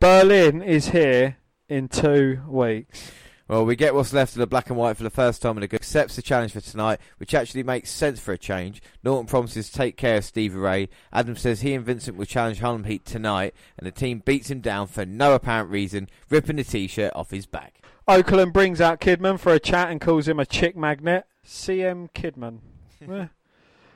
Berlyn 0.00 0.64
is 0.66 0.88
here 0.88 1.36
in 1.68 1.88
two 1.88 2.40
weeks. 2.48 3.12
Well, 3.46 3.66
we 3.66 3.76
get 3.76 3.94
what's 3.94 4.14
left 4.14 4.32
of 4.32 4.38
the 4.38 4.46
black 4.46 4.70
and 4.70 4.78
white 4.78 4.96
for 4.96 5.02
the 5.02 5.10
first 5.10 5.42
time, 5.42 5.58
and 5.58 5.74
accepts 5.74 6.16
the 6.16 6.22
challenge 6.22 6.52
for 6.52 6.62
tonight, 6.62 7.00
which 7.18 7.34
actually 7.34 7.62
makes 7.62 7.90
sense 7.90 8.18
for 8.18 8.32
a 8.32 8.38
change. 8.38 8.80
Norton 9.04 9.26
promises 9.26 9.68
to 9.68 9.76
take 9.76 9.98
care 9.98 10.16
of 10.16 10.24
Stevie 10.24 10.56
Ray. 10.56 10.88
Adam 11.12 11.36
says 11.36 11.60
he 11.60 11.74
and 11.74 11.84
Vincent 11.84 12.16
will 12.16 12.24
challenge 12.24 12.60
Harlem 12.60 12.84
Heat 12.84 13.04
tonight, 13.04 13.54
and 13.76 13.86
the 13.86 13.90
team 13.90 14.22
beats 14.24 14.50
him 14.50 14.60
down 14.60 14.86
for 14.86 15.04
no 15.04 15.34
apparent 15.34 15.68
reason, 15.68 16.08
ripping 16.30 16.56
the 16.56 16.64
t-shirt 16.64 17.12
off 17.14 17.30
his 17.30 17.44
back. 17.44 17.81
Okerlund 18.08 18.52
brings 18.52 18.80
out 18.80 19.00
Kidman 19.00 19.38
for 19.38 19.52
a 19.52 19.60
chat 19.60 19.90
and 19.90 20.00
calls 20.00 20.26
him 20.26 20.40
a 20.40 20.46
chick 20.46 20.76
magnet. 20.76 21.26
CM 21.46 22.10
Kidman. 22.12 22.58
Eh. 23.10 23.26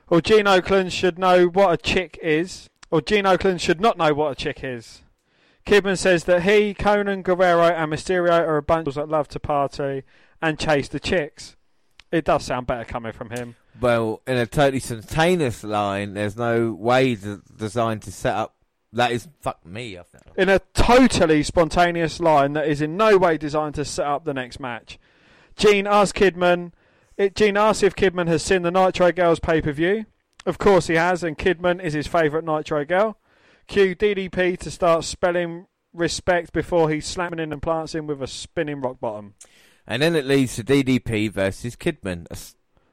Or 0.08 0.20
Gene 0.20 0.46
Okerlund 0.46 0.90
should 0.90 1.16
know 1.16 1.46
what 1.46 1.72
a 1.72 1.76
chick 1.76 2.18
is. 2.20 2.68
Or 2.90 3.00
Gene 3.00 3.24
Okerlund 3.24 3.60
should 3.60 3.80
not 3.80 3.96
know 3.96 4.12
what 4.14 4.32
a 4.32 4.34
chick 4.34 4.64
is. 4.64 5.02
Kidman 5.64 5.96
says 5.96 6.24
that 6.24 6.42
he, 6.42 6.74
Konnan, 6.74 7.22
Guerrero, 7.22 7.68
and 7.72 7.92
Mysterio 7.92 8.32
are 8.32 8.56
a 8.56 8.62
bunch 8.62 8.94
that 8.94 9.08
love 9.08 9.28
to 9.28 9.38
party 9.38 10.02
and 10.42 10.58
chase 10.58 10.88
the 10.88 10.98
chicks. 10.98 11.54
It 12.10 12.24
does 12.24 12.44
sound 12.44 12.66
better 12.66 12.84
coming 12.84 13.12
from 13.12 13.30
him. 13.30 13.54
Well, 13.80 14.22
in 14.26 14.36
a 14.36 14.46
totally 14.46 14.80
spontaneous 14.80 15.62
line, 15.62 16.14
there's 16.14 16.36
no 16.36 16.72
way 16.72 17.14
d- 17.14 17.36
designed 17.56 18.02
to 18.02 18.12
set 18.12 18.34
up. 18.34 18.55
That 18.96 19.12
is 19.12 19.28
fuck 19.40 19.64
me. 19.64 19.98
I 19.98 20.02
think. 20.02 20.24
In 20.36 20.48
a 20.48 20.60
totally 20.72 21.42
spontaneous 21.42 22.18
line 22.18 22.54
that 22.54 22.66
is 22.66 22.80
in 22.80 22.96
no 22.96 23.18
way 23.18 23.36
designed 23.36 23.74
to 23.74 23.84
set 23.84 24.06
up 24.06 24.24
the 24.24 24.34
next 24.34 24.58
match. 24.58 24.98
Gene 25.54 25.86
asks 25.86 26.18
Kidman. 26.18 26.72
It, 27.18 27.34
Gene 27.34 27.56
asks 27.56 27.82
if 27.82 27.94
Kidman 27.94 28.26
has 28.26 28.42
seen 28.42 28.62
the 28.62 28.70
Nitro 28.70 29.12
Girls 29.12 29.38
pay 29.38 29.60
per 29.60 29.72
view. 29.72 30.06
Of 30.46 30.58
course 30.58 30.86
he 30.86 30.94
has, 30.94 31.22
and 31.22 31.36
Kidman 31.36 31.82
is 31.82 31.92
his 31.92 32.06
favourite 32.06 32.44
Nitro 32.44 32.84
Girl. 32.84 33.18
Cue 33.66 33.94
DDP 33.94 34.58
to 34.58 34.70
start 34.70 35.04
spelling 35.04 35.66
respect 35.92 36.52
before 36.52 36.88
he's 36.88 37.06
slamming 37.06 37.40
in 37.40 37.52
and 37.52 37.60
plants 37.60 37.94
him 37.94 38.06
with 38.06 38.22
a 38.22 38.26
spinning 38.26 38.80
rock 38.80 39.00
bottom. 39.00 39.34
And 39.86 40.02
then 40.02 40.16
it 40.16 40.24
leads 40.24 40.56
to 40.56 40.64
DDP 40.64 41.30
versus 41.30 41.76
Kidman. 41.76 42.26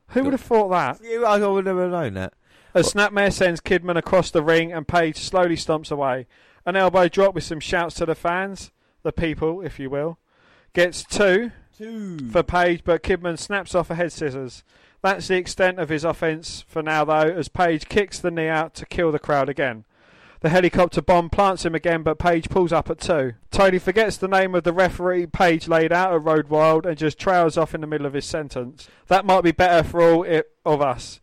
Who 0.08 0.24
would 0.24 0.34
have 0.34 0.42
thought 0.42 0.70
that? 0.70 1.04
You, 1.04 1.26
I 1.26 1.38
would 1.46 1.66
never 1.66 1.84
have 1.84 1.92
known 1.92 2.14
that. 2.16 2.34
A 2.76 2.80
snapmare 2.80 3.32
sends 3.32 3.62
Kidman 3.62 3.98
across 3.98 4.32
the 4.32 4.42
ring 4.42 4.74
and 4.74 4.88
Page 4.88 5.18
slowly 5.18 5.56
stomps 5.56 5.92
away. 5.92 6.26
An 6.66 6.76
elbow 6.76 7.08
drop 7.08 7.36
with 7.36 7.44
some 7.44 7.60
shouts 7.60 7.96
to 7.96 8.06
the 8.08 8.16
fans, 8.16 8.72
the 9.04 9.12
people, 9.12 9.62
if 9.62 9.80
you 9.80 9.92
will. 9.92 10.18
Gets 10.74 11.04
two 11.04 11.52
Two. 11.78 12.18
for 12.32 12.42
Page, 12.42 12.82
but 12.84 13.04
Kidman 13.04 13.38
snaps 13.38 13.76
off 13.76 13.92
a 13.92 13.96
head 13.96 14.12
scissors. 14.12 14.64
That's 15.04 15.28
the 15.28 15.36
extent 15.36 15.80
of 15.80 15.90
his 15.90 16.04
offense 16.04 16.66
for 16.68 16.82
now, 16.82 17.06
though, 17.06 17.14
as 17.14 17.48
Page 17.48 17.90
kicks 17.90 18.20
the 18.20 18.32
knee 18.32 18.48
out 18.48 18.74
to 18.76 18.88
kill 18.88 19.12
the 19.12 19.20
crowd 19.20 19.50
again. 19.50 19.86
The 20.40 20.50
helicopter 20.50 21.02
bomb 21.02 21.30
plants 21.30 21.66
him 21.66 21.76
again, 21.76 22.02
but 22.02 22.20
Page 22.20 22.50
pulls 22.50 22.74
up 22.74 22.90
at 22.90 23.00
two. 23.00 23.34
Tony 23.52 23.78
forgets 23.80 24.18
the 24.18 24.28
name 24.28 24.56
of 24.56 24.64
the 24.64 24.74
referee 24.74 25.28
Page 25.28 25.68
laid 25.68 25.92
out 25.94 26.14
at 26.14 26.24
Road 26.24 26.50
Wild 26.50 26.86
and 26.86 26.98
just 26.98 27.20
trails 27.20 27.56
off 27.56 27.76
in 27.76 27.82
the 27.82 27.88
middle 27.88 28.08
of 28.08 28.14
his 28.14 28.26
sentence. 28.26 28.88
That 29.08 29.26
might 29.26 29.44
be 29.44 29.52
better 29.52 29.88
for 29.88 30.02
all 30.02 30.24
it, 30.24 30.52
of 30.66 30.82
us. 30.82 31.22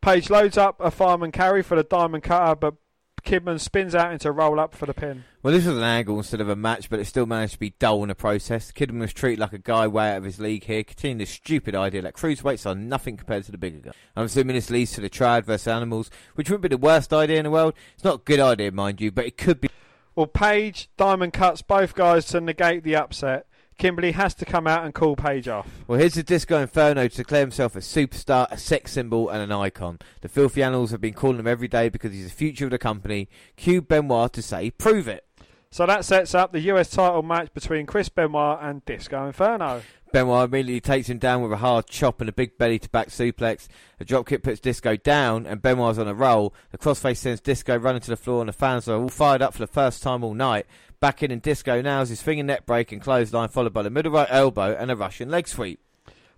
Page 0.00 0.30
loads 0.30 0.56
up 0.56 0.80
a 0.80 0.90
fireman 0.90 1.30
carry 1.30 1.62
for 1.62 1.76
the 1.76 1.82
diamond 1.82 2.22
cutter, 2.22 2.54
but 2.54 2.74
Kidman 3.22 3.60
spins 3.60 3.94
out 3.94 4.12
into 4.12 4.28
a 4.28 4.32
roll 4.32 4.58
up 4.58 4.74
for 4.74 4.86
the 4.86 4.94
pin. 4.94 5.24
Well, 5.42 5.52
this 5.52 5.66
was 5.66 5.76
an 5.76 5.82
angle 5.82 6.16
instead 6.16 6.40
of 6.40 6.48
a 6.48 6.56
match, 6.56 6.88
but 6.88 7.00
it 7.00 7.04
still 7.04 7.26
managed 7.26 7.54
to 7.54 7.58
be 7.58 7.74
dull 7.78 8.02
in 8.02 8.08
the 8.08 8.14
process. 8.14 8.72
Kidman 8.72 9.00
was 9.00 9.12
treated 9.12 9.38
like 9.38 9.52
a 9.52 9.58
guy 9.58 9.86
way 9.86 10.10
out 10.10 10.18
of 10.18 10.24
his 10.24 10.40
league 10.40 10.64
here, 10.64 10.82
continuing 10.84 11.18
this 11.18 11.30
stupid 11.30 11.74
idea 11.74 12.00
that 12.02 12.14
cruiserweights 12.14 12.64
are 12.64 12.74
nothing 12.74 13.18
compared 13.18 13.44
to 13.44 13.52
the 13.52 13.58
bigger 13.58 13.78
guy. 13.78 13.90
I'm 14.16 14.24
assuming 14.24 14.56
this 14.56 14.70
leads 14.70 14.92
to 14.92 15.02
the 15.02 15.10
triad 15.10 15.44
versus 15.44 15.68
animals, 15.68 16.10
which 16.34 16.48
wouldn't 16.48 16.62
be 16.62 16.68
the 16.68 16.78
worst 16.78 17.12
idea 17.12 17.38
in 17.38 17.44
the 17.44 17.50
world. 17.50 17.74
It's 17.94 18.04
not 18.04 18.14
a 18.20 18.24
good 18.24 18.40
idea, 18.40 18.72
mind 18.72 19.00
you, 19.00 19.12
but 19.12 19.26
it 19.26 19.36
could 19.36 19.60
be. 19.60 19.68
Well, 20.14 20.26
Page, 20.26 20.88
Diamond 20.96 21.34
cuts 21.34 21.62
both 21.62 21.94
guys 21.94 22.24
to 22.26 22.40
negate 22.40 22.84
the 22.84 22.96
upset. 22.96 23.46
Kimberly 23.80 24.12
has 24.12 24.34
to 24.34 24.44
come 24.44 24.66
out 24.66 24.84
and 24.84 24.92
call 24.92 25.16
Page 25.16 25.48
off. 25.48 25.66
Well, 25.88 25.98
here's 25.98 26.12
the 26.12 26.22
Disco 26.22 26.60
Inferno 26.60 27.08
to 27.08 27.16
declare 27.16 27.40
himself 27.40 27.74
a 27.74 27.78
superstar, 27.78 28.46
a 28.50 28.58
sex 28.58 28.92
symbol, 28.92 29.30
and 29.30 29.40
an 29.40 29.50
icon. 29.50 29.98
The 30.20 30.28
Filthy 30.28 30.62
Animals 30.62 30.90
have 30.90 31.00
been 31.00 31.14
calling 31.14 31.38
him 31.38 31.46
every 31.46 31.66
day 31.66 31.88
because 31.88 32.12
he's 32.12 32.24
the 32.24 32.30
future 32.30 32.66
of 32.66 32.72
the 32.72 32.78
company. 32.78 33.30
Cue 33.56 33.80
Benoit 33.80 34.34
to 34.34 34.42
say, 34.42 34.70
prove 34.70 35.08
it. 35.08 35.24
So 35.72 35.86
that 35.86 36.04
sets 36.04 36.34
up 36.34 36.50
the 36.50 36.60
US 36.72 36.90
title 36.90 37.22
match 37.22 37.54
between 37.54 37.86
Chris 37.86 38.08
Benoit 38.08 38.58
and 38.60 38.84
Disco 38.84 39.24
Inferno. 39.24 39.82
Benoit 40.12 40.48
immediately 40.48 40.80
takes 40.80 41.08
him 41.08 41.18
down 41.18 41.42
with 41.42 41.52
a 41.52 41.58
hard 41.58 41.86
chop 41.86 42.20
and 42.20 42.28
a 42.28 42.32
big 42.32 42.58
belly 42.58 42.80
to 42.80 42.88
back 42.88 43.10
suplex. 43.10 43.68
A 44.00 44.04
dropkick 44.04 44.42
puts 44.42 44.58
Disco 44.58 44.96
down, 44.96 45.46
and 45.46 45.62
Benoit's 45.62 46.00
on 46.00 46.08
a 46.08 46.14
roll. 46.14 46.52
The 46.72 46.78
crossface 46.78 47.18
sends 47.18 47.40
Disco 47.40 47.76
running 47.76 48.00
to 48.00 48.10
the 48.10 48.16
floor, 48.16 48.40
and 48.42 48.48
the 48.48 48.52
fans 48.52 48.88
are 48.88 49.00
all 49.00 49.08
fired 49.08 49.42
up 49.42 49.52
for 49.52 49.60
the 49.60 49.68
first 49.68 50.02
time 50.02 50.24
all 50.24 50.34
night. 50.34 50.66
Back 50.98 51.22
in, 51.22 51.30
and 51.30 51.40
Disco 51.40 51.80
nails 51.80 52.08
his 52.08 52.20
finger 52.20 52.42
net 52.42 52.66
break 52.66 52.90
and 52.90 53.00
clothesline, 53.00 53.50
followed 53.50 53.72
by 53.72 53.82
the 53.82 53.90
middle 53.90 54.10
right 54.10 54.26
elbow 54.28 54.74
and 54.76 54.90
a 54.90 54.96
Russian 54.96 55.30
leg 55.30 55.46
sweep. 55.46 55.78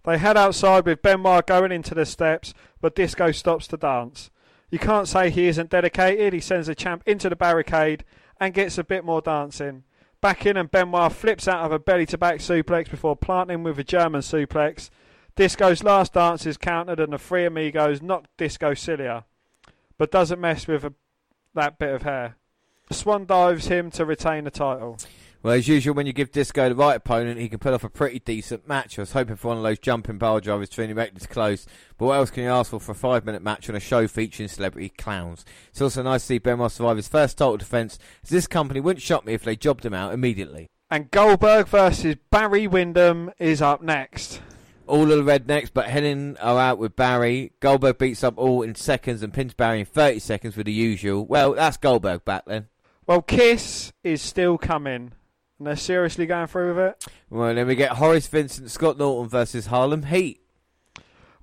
They 0.05 0.19
head 0.19 0.37
outside 0.37 0.85
with 0.85 1.01
Benoit 1.01 1.47
going 1.47 1.73
into 1.73 1.95
the 1.95 2.05
steps, 2.05 2.53
but 2.83 2.95
Disco 2.95 3.33
stops 3.33 3.67
to 3.69 3.79
dance. 3.79 4.31
You 4.69 4.79
can't 4.79 5.09
say 5.09 5.31
he 5.31 5.47
isn't 5.47 5.71
dedicated. 5.71 6.35
He 6.35 6.41
sends 6.41 6.67
the 6.67 6.75
champ 6.75 7.03
into 7.07 7.31
the 7.31 7.37
barricade 7.37 8.05
and 8.43 8.53
gets 8.55 8.77
a 8.77 8.83
bit 8.83 9.05
more 9.05 9.21
dancing. 9.21 9.85
Back 10.21 10.47
in, 10.47 10.57
and 10.57 10.69
Benoit 10.69 11.13
flips 11.13 11.47
out 11.47 11.65
of 11.65 11.71
a 11.71 11.79
belly 11.79 12.07
to 12.07 12.19
back 12.19 12.41
suplex 12.41 12.91
before 12.91 13.15
planting 13.15 13.63
with 13.63 13.79
a 13.79 13.85
German 13.85 14.21
suplex. 14.21 14.91
Disco's 15.37 15.85
last 15.85 16.15
dance 16.15 16.45
is 16.45 16.57
countered, 16.57 16.99
and 16.99 17.13
the 17.13 17.19
three 17.19 17.45
amigos 17.45 18.03
knock 18.03 18.25
Disco 18.37 18.75
cilia. 18.75 19.27
but 19.97 20.11
doesn't 20.11 20.41
mess 20.41 20.67
with 20.67 20.85
a, 20.85 20.93
that 21.55 21.79
bit 21.79 21.95
of 21.95 22.03
hair. 22.03 22.35
Swan 22.91 23.27
dives 23.27 23.69
him 23.69 23.93
to 23.93 24.05
retain 24.05 24.43
the 24.43 24.51
title. 24.51 24.99
Well, 25.43 25.55
as 25.55 25.67
usual, 25.67 25.95
when 25.95 26.07
you 26.07 26.13
give 26.13 26.31
Disco 26.31 26.69
the 26.69 26.77
right 26.77 26.95
opponent, 26.95 27.41
he 27.41 27.49
can 27.49 27.59
put 27.59 27.75
off 27.75 27.83
a 27.83 27.89
pretty 27.89 28.21
decent 28.21 28.69
match. 28.69 28.97
I 28.97 29.03
was 29.03 29.11
hoping 29.11 29.35
for 29.35 29.49
one 29.49 29.57
of 29.57 29.65
those 29.65 29.81
jumping 29.81 30.19
bar 30.19 30.41
drivers 30.41 30.69
to 30.69 30.95
make 30.95 31.15
this 31.15 31.27
close, 31.27 31.67
but 31.99 32.07
what 32.07 32.15
else 32.15 32.31
can 32.31 32.45
you 32.45 32.51
ask 32.51 32.71
for 32.71 32.79
for 32.79 32.93
a 32.93 32.95
five 32.95 33.25
minute 33.25 33.43
match 33.43 33.69
on 33.69 33.75
a 33.75 33.81
show 33.81 34.07
featuring 34.07 34.49
celebrity 34.49 34.91
clowns? 34.91 35.45
It's 35.71 35.83
also 35.83 36.05
nice 36.05 36.21
to 36.21 36.27
see 36.29 36.39
Benoit 36.39 36.71
survive 36.71 36.97
his 36.97 37.09
first 37.09 37.39
title 37.39 37.57
defence, 37.57 37.99
as 38.23 38.31
this 38.31 38.47
company 38.47 38.79
wouldn't 38.79 39.03
shock 39.03 39.27
me 39.27 39.35
if 39.35 39.43
they 39.43 39.57
jobbed 39.57 39.85
him 39.85 39.95
out 39.95 40.15
immediately. 40.15 40.69
And 40.89 41.11
Goldberg 41.11 41.67
versus 41.67 42.15
Barry 42.31 42.69
Windham 42.69 43.33
is 43.41 43.61
up 43.61 43.83
next. 43.83 44.41
All 44.87 45.11
of 45.11 45.25
the 45.25 45.39
rednecks, 45.39 45.71
but 45.75 45.87
Hennig 45.87 46.37
are 46.41 46.61
out 46.61 46.79
with 46.79 46.95
Barry. 46.95 47.51
Goldberg 47.59 47.99
beats 47.99 48.23
up 48.23 48.39
all 48.39 48.63
in 48.63 48.77
seconds 48.77 49.25
and 49.25 49.35
pins 49.35 49.55
Barry 49.55 49.81
in 49.81 49.87
30 49.87 50.21
seconds 50.21 50.57
with 50.57 50.67
the 50.67 50.73
usual. 50.73 51.27
Well, 51.27 51.55
that's 51.55 51.79
Goldberg 51.79 52.25
back 52.25 52.45
then. 52.47 52.69
Well, 53.09 53.23
Kiss 53.23 53.93
is 54.05 54.23
still 54.23 54.57
coming. 54.57 55.15
And 55.63 55.69
they're 55.69 55.77
seriously 55.77 56.27
going 56.27 56.49
through 56.49 56.75
with 56.75 56.79
it. 56.79 57.07
Well, 57.31 57.55
then 57.55 57.69
we 57.69 57.77
get 57.77 57.93
Horace 57.93 58.27
Vincent, 58.27 58.69
Scott 58.69 58.99
Norton 58.99 59.29
versus 59.29 59.67
Harlem 59.67 60.03
Heat. 60.03 60.41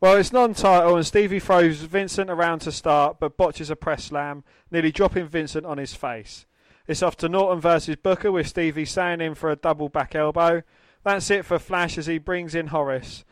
Well, 0.01 0.17
it's 0.17 0.33
non-title, 0.33 0.97
and 0.97 1.07
Stevie 1.07 1.39
throws 1.39 1.77
Vincent 1.77 2.29
around 2.29 2.59
to 2.59 2.73
start, 2.73 3.17
but 3.21 3.37
botches 3.37 3.69
a 3.69 3.77
press 3.77 4.03
slam, 4.03 4.43
nearly 4.71 4.91
dropping 4.91 5.27
Vincent 5.27 5.65
on 5.65 5.77
his 5.77 5.93
face. 5.93 6.45
It's 6.85 7.01
off 7.01 7.15
to 7.17 7.29
Norton 7.29 7.61
versus 7.61 7.95
Booker, 7.95 8.29
with 8.29 8.49
Stevie 8.49 8.83
staying 8.83 9.21
in 9.21 9.35
for 9.35 9.51
a 9.51 9.55
double 9.55 9.87
back 9.87 10.13
elbow. 10.13 10.63
That's 11.05 11.31
it 11.31 11.45
for 11.45 11.57
Flash 11.57 11.97
as 11.97 12.07
he 12.07 12.17
brings 12.17 12.55
in 12.55 12.67
Horace. 12.67 13.23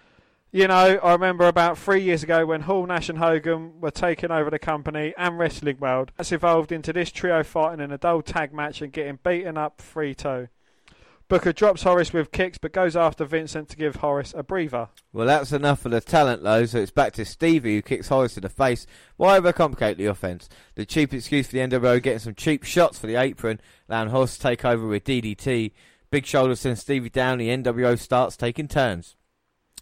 You 0.54 0.70
know, 0.70 1.00
I 1.04 1.12
remember 1.12 1.50
about 1.50 1.78
three 1.78 2.02
years 2.02 2.24
ago 2.24 2.46
when 2.46 2.62
Hall, 2.62 2.86
Nash, 2.86 3.10
and 3.10 3.18
Hogan 3.18 3.82
were 3.82 3.92
taking 3.92 4.32
over 4.32 4.50
the 4.50 4.58
company 4.58 5.14
and 5.18 5.38
Wrestling 5.38 5.80
World. 5.80 6.14
That's 6.16 6.32
evolved 6.32 6.72
into 6.72 6.94
this 6.94 7.12
trio 7.12 7.44
fighting 7.44 7.84
in 7.84 7.92
a 7.92 7.98
dull 7.98 8.22
tag 8.22 8.54
match 8.54 8.82
and 8.82 8.94
getting 8.94 9.20
beaten 9.22 9.58
up 9.58 9.82
3 9.82 10.16
2. 10.16 10.48
Booker 11.30 11.52
drops 11.52 11.84
Horace 11.84 12.14
with 12.14 12.32
kicks 12.32 12.58
but 12.58 12.72
goes 12.72 12.96
after 12.96 13.26
Vincent 13.26 13.68
to 13.70 13.76
give 13.76 13.98
Horace 13.98 14.34
a 14.38 14.44
breather. 14.44 14.88
Well, 15.12 15.28
that's 15.28 15.52
enough 15.52 15.82
for 15.82 15.90
the 15.90 16.00
talent, 16.00 16.42
though, 16.42 16.66
so 16.66 16.80
it's 16.80 16.92
back 16.92 17.12
to 17.14 17.26
Stevie 17.26 17.76
who 17.76 17.82
kicks 17.82 18.08
Horace 18.08 18.38
in 18.38 18.44
the 18.44 18.50
face. 18.50 18.88
Why 19.18 19.38
overcomplicate 19.38 19.98
the 19.98 20.06
offence? 20.06 20.48
The 20.76 20.86
cheap 20.86 21.14
excuse 21.14 21.48
for 21.48 21.54
the 21.54 21.60
NWO 21.60 22.02
getting 22.02 22.20
some 22.20 22.36
cheap 22.36 22.64
shots 22.64 22.98
for 22.98 23.08
the 23.08 23.18
apron, 23.18 23.60
allowing 23.90 24.10
Horace 24.10 24.36
to 24.38 24.42
take 24.42 24.64
over 24.64 24.88
with 24.88 25.04
DDT. 25.04 25.74
Big 26.10 26.26
shoulder 26.26 26.56
sends 26.56 26.80
Stevie 26.80 27.10
down, 27.10 27.40
the 27.40 27.50
NWO 27.50 28.00
starts 28.00 28.38
taking 28.38 28.70
turns. 28.70 29.18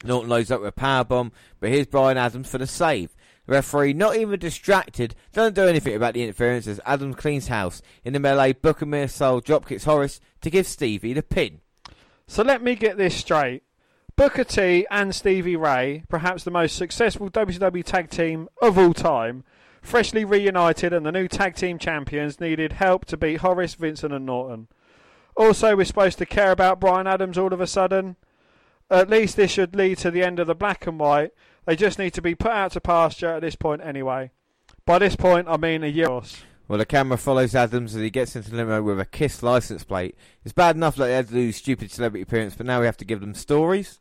Norton 0.04 0.30
loads 0.30 0.50
up 0.50 0.62
with 0.62 0.70
a 0.70 0.72
power 0.72 1.04
bomb, 1.04 1.32
but 1.60 1.70
here's 1.70 1.86
Brian 1.86 2.18
Adams 2.18 2.50
for 2.50 2.58
the 2.58 2.66
save. 2.68 3.16
Referee, 3.48 3.94
not 3.94 4.16
even 4.16 4.40
distracted, 4.40 5.16
doesn't 5.34 5.54
do 5.54 5.68
anything 5.68 5.96
about 5.96 6.14
the 6.14 6.24
interference 6.24 6.68
as 6.68 6.80
Adam 6.86 7.14
cleans 7.14 7.48
house. 7.48 7.82
In 8.04 8.14
the 8.14 8.20
melee, 8.20 8.54
Booker 8.54 8.86
missile 8.86 9.42
dropkicks 9.42 9.86
Horace 9.86 10.20
to 10.42 10.50
give 10.50 10.66
Stevie 10.68 11.14
the 11.14 11.24
pin. 11.24 11.62
So 12.28 12.44
let 12.44 12.64
me 12.64 12.76
get 12.76 12.98
this 12.98 13.16
straight. 13.16 13.64
Booker 14.16 14.46
T 14.46 14.88
and 14.90 15.14
Stevie 15.14 15.58
Ray, 15.58 16.04
perhaps 16.08 16.44
the 16.44 16.52
most 16.52 16.78
successful 16.78 17.30
WCW 17.30 17.84
tag 17.84 18.10
team 18.10 18.48
of 18.62 18.78
all 18.78 18.94
time, 18.94 19.44
freshly 19.82 20.24
reunited 20.24 20.94
and 20.94 21.06
the 21.06 21.12
new 21.12 21.28
tag 21.28 21.56
team 21.56 21.78
champions, 21.78 22.40
needed 22.40 22.74
help 22.74 23.06
to 23.06 23.18
beat 23.18 23.42
Horace, 23.42 23.76
Vincent, 23.76 24.14
and 24.14 24.26
Norton. 24.26 24.70
Also, 25.36 25.76
we're 25.76 25.84
supposed 25.84 26.18
to 26.18 26.26
care 26.26 26.52
about 26.52 26.80
Brian 26.80 27.08
Adams 27.08 27.38
all 27.38 27.54
of 27.54 27.60
a 27.60 27.68
sudden. 27.68 28.16
At 28.90 29.10
least 29.10 29.36
this 29.36 29.52
should 29.52 29.76
lead 29.76 29.98
to 29.98 30.12
the 30.12 30.24
end 30.24 30.40
of 30.40 30.48
the 30.48 30.56
black 30.56 30.88
and 30.88 30.98
white, 30.98 31.32
they 31.66 31.76
just 31.76 32.00
need 32.00 32.14
to 32.14 32.22
be 32.22 32.36
put 32.36 32.52
out 32.52 32.72
to 32.72 32.82
pasture 32.82 33.34
at 33.34 33.42
this 33.42 33.56
point 33.56 33.82
anyway. 33.84 34.32
By 34.86 35.00
this 35.00 35.16
point, 35.16 35.48
I 35.48 35.58
mean 35.58 35.84
a 35.84 35.88
year. 35.88 36.22
Well, 36.68 36.80
the 36.80 36.86
camera 36.86 37.18
follows 37.18 37.54
Adams 37.54 37.96
as 37.96 38.02
he 38.02 38.10
gets 38.10 38.36
into 38.36 38.50
the 38.50 38.58
limo 38.58 38.82
with 38.82 39.00
a 39.00 39.06
Kiss 39.06 39.44
license 39.44 39.84
plate. 39.84 40.16
It's 40.44 40.54
bad 40.54 40.76
enough 40.76 40.96
that 40.96 41.06
they 41.06 41.14
had 41.14 41.28
to 41.28 41.34
do 41.34 41.52
stupid 41.52 41.92
celebrity 41.92 42.24
appearance, 42.24 42.56
but 42.56 42.66
now 42.66 42.80
we 42.80 42.88
have 42.88 42.98
to 42.98 43.06
give 43.06 43.22
them 43.22 43.36
stories. 43.36 44.00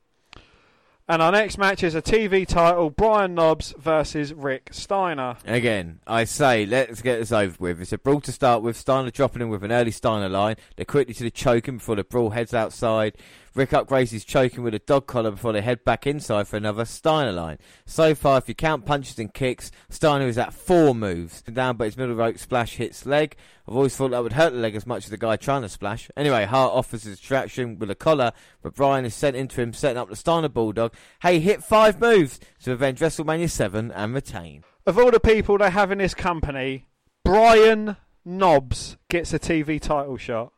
And 1.07 1.21
our 1.21 1.33
next 1.33 1.59
match 1.59 1.83
is 1.83 1.95
a 1.95 2.01
TV 2.01 2.47
title 2.47 2.89
Brian 2.89 3.35
Knobbs 3.35 3.75
versus 3.79 4.33
Rick 4.33 4.71
Steiner. 4.73 5.37
Again, 5.45 6.01
I 6.07 6.25
say, 6.25 6.65
let's 6.65 7.03
get 7.03 7.19
this 7.19 7.31
over 7.31 7.55
with. 7.59 7.83
It's 7.83 7.93
a 7.93 7.99
brawl 7.99 8.23
to 8.23 8.33
start 8.33 8.63
with. 8.63 8.79
Steiner 8.79 9.11
dropping 9.11 9.43
in 9.43 9.51
with 9.51 9.63
an 9.65 9.73
early 9.73 9.91
Steiner 9.91 10.31
line. 10.31 10.57
They're 10.77 10.87
quickly 10.87 11.13
to 11.13 11.25
the 11.25 11.31
choking 11.31 11.77
before 11.77 11.97
the 11.97 12.05
brawl 12.05 12.31
heads 12.31 12.55
outside. 12.55 13.19
Rick 13.55 13.71
upgrades 13.71 14.11
his 14.11 14.25
choking 14.25 14.65
with 14.65 14.75
a 14.75 14.81
dog 14.81 15.07
collar 15.07 15.31
before 15.31 15.53
they 15.53 15.61
head 15.61 15.85
back 15.85 16.09
inside 16.09 16.49
for 16.49 16.57
another 16.57 16.85
Steiner 16.85 17.31
line. 17.31 17.59
So 17.87 18.13
far, 18.13 18.39
if 18.39 18.49
you 18.49 18.55
count 18.55 18.85
punches 18.85 19.17
and 19.21 19.33
kicks, 19.33 19.71
Steiner 19.89 20.27
is 20.27 20.37
at 20.39 20.53
four 20.53 20.93
moves. 20.93 21.43
Down, 21.43 21.77
but 21.77 21.85
his 21.85 21.97
middle 21.97 22.17
rope 22.17 22.37
splash 22.39 22.75
hits 22.75 23.07
leg. 23.07 23.37
I've 23.69 23.77
always 23.77 23.95
thought 23.95 24.11
that 24.11 24.25
would 24.25 24.33
hurt 24.33 24.55
the 24.55 24.59
leg 24.59 24.75
as 24.75 24.89
much 24.89 25.05
as 25.05 25.11
the 25.11 25.17
guy 25.17 25.37
trying 25.37 25.63
to 25.63 25.69
splash. 25.69 26.11
Anyway, 26.17 26.47
Hart 26.47 26.73
offers 26.73 27.05
his 27.05 27.19
distraction 27.19 27.79
with 27.79 27.91
a 27.91 27.95
collar, 27.95 28.33
but 28.61 28.75
Brian 28.75 29.05
is 29.05 29.15
sent 29.15 29.37
into 29.37 29.61
him, 29.61 29.73
setting 29.73 29.99
up 29.99 30.09
the 30.09 30.17
Steiner 30.17 30.49
Bulldog. 30.49 30.93
Hey, 31.23 31.39
hit 31.39 31.63
five 31.63 32.01
moves 32.01 32.41
to 32.65 32.73
avenge 32.73 32.99
WrestleMania 32.99 33.49
7 33.49 33.93
and 33.93 34.15
retain. 34.15 34.65
Of 34.85 34.99
all 34.99 35.13
the 35.13 35.21
people 35.21 35.59
they 35.59 35.71
have 35.71 35.93
in 35.93 35.99
this 35.99 36.15
company, 36.15 36.89
Brian 37.25 37.97
Knobbs 38.25 38.97
gets 39.09 39.33
a 39.33 39.39
TV 39.39 39.81
title 39.81 40.17
shot 40.17 40.53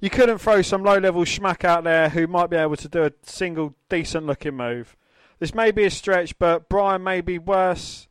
you 0.00 0.10
couldn't 0.10 0.38
throw 0.38 0.62
some 0.62 0.82
low 0.82 0.98
level 0.98 1.24
schmuck 1.24 1.64
out 1.64 1.84
there 1.84 2.08
who 2.08 2.26
might 2.26 2.50
be 2.50 2.56
able 2.56 2.76
to 2.76 2.88
do 2.88 3.04
a 3.04 3.12
single 3.22 3.74
decent 3.88 4.26
looking 4.26 4.56
move. 4.56 4.96
This 5.38 5.54
may 5.54 5.70
be 5.70 5.84
a 5.84 5.90
stretch, 5.90 6.38
but 6.38 6.68
Brian 6.68 7.02
may 7.02 7.20
be 7.20 7.38
worse 7.38 8.08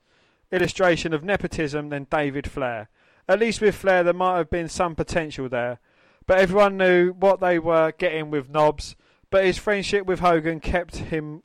illustration 0.52 1.14
of 1.14 1.24
nepotism 1.24 1.90
than 1.90 2.08
David 2.10 2.50
Flair. 2.50 2.90
At 3.28 3.40
least 3.40 3.62
with 3.62 3.76
Flair, 3.76 4.04
there 4.04 4.14
might 4.14 4.38
have 4.38 4.50
been 4.50 4.68
some 4.68 4.96
potential 4.96 5.48
there. 5.48 5.80
But 6.26 6.40
everyone 6.40 6.78
knew 6.78 7.12
what 7.12 7.40
they 7.40 7.60
were 7.60 7.92
getting 7.92 8.32
with 8.32 8.50
Knobbs, 8.50 8.96
but 9.30 9.46
his 9.46 9.58
friendship 9.58 10.06
with 10.06 10.20
Hogan 10.20 10.60
kept 10.60 10.98
him 10.98 11.44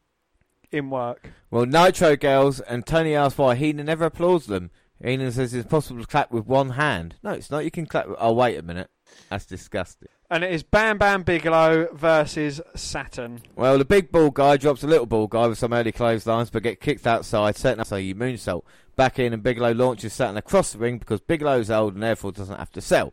in 0.71 0.91
work. 0.91 1.31
Well, 1.51 1.67
Nitro 1.67 2.17
Girls 2.17 2.61
and 2.61 2.87
Tony 2.87 3.15
asks 3.15 3.39
why 3.39 3.55
Heenan 3.55 3.87
never 3.87 4.07
applauds 4.07 4.47
them. 4.47 4.71
Heenan 5.03 5.33
says 5.33 5.53
it's 5.53 5.69
possible 5.69 6.01
to 6.01 6.07
clap 6.07 6.31
with 6.31 6.47
one 6.47 6.71
hand. 6.71 7.17
No, 7.23 7.31
it's 7.33 7.51
not. 7.51 7.65
You 7.65 7.71
can 7.71 7.87
clap. 7.87 8.09
With... 8.09 8.17
Oh, 8.19 8.33
wait 8.33 8.59
a 8.59 8.63
minute. 8.63 8.91
That's 9.31 9.47
disgusting 9.47 10.09
and 10.31 10.43
it 10.43 10.53
is 10.53 10.63
Bam 10.65 10.99
Bam 10.99 11.23
Bigelow 11.23 11.89
versus 11.93 12.61
Saturn. 12.75 13.41
Well, 13.55 13.79
the 13.79 13.85
big 13.85 14.11
ball 14.11 14.31
guy 14.31 14.57
drops 14.57 14.83
a 14.83 14.87
little 14.87 15.07
ball 15.07 15.27
guy 15.27 15.47
with 15.47 15.59
some 15.59 15.73
early 15.73 15.93
clotheslines, 15.93 16.51
but 16.51 16.65
get 16.65 16.81
kicked 16.81 17.07
outside, 17.07 17.57
setting 17.57 17.81
up 17.81 17.87
so 17.87 17.97
you 17.97 18.17
moonsault. 18.17 18.63
Back 18.97 19.19
in, 19.19 19.33
and 19.33 19.43
Bigelow 19.43 19.73
launches 19.73 20.13
Saturn 20.13 20.37
across 20.37 20.73
the 20.73 20.79
ring 20.79 20.99
because 20.99 21.21
Bigelow's 21.21 21.71
old 21.71 21.95
and 21.95 22.03
therefore 22.03 22.33
doesn't 22.33 22.59
have 22.59 22.71
to 22.73 22.81
sell. 22.81 23.13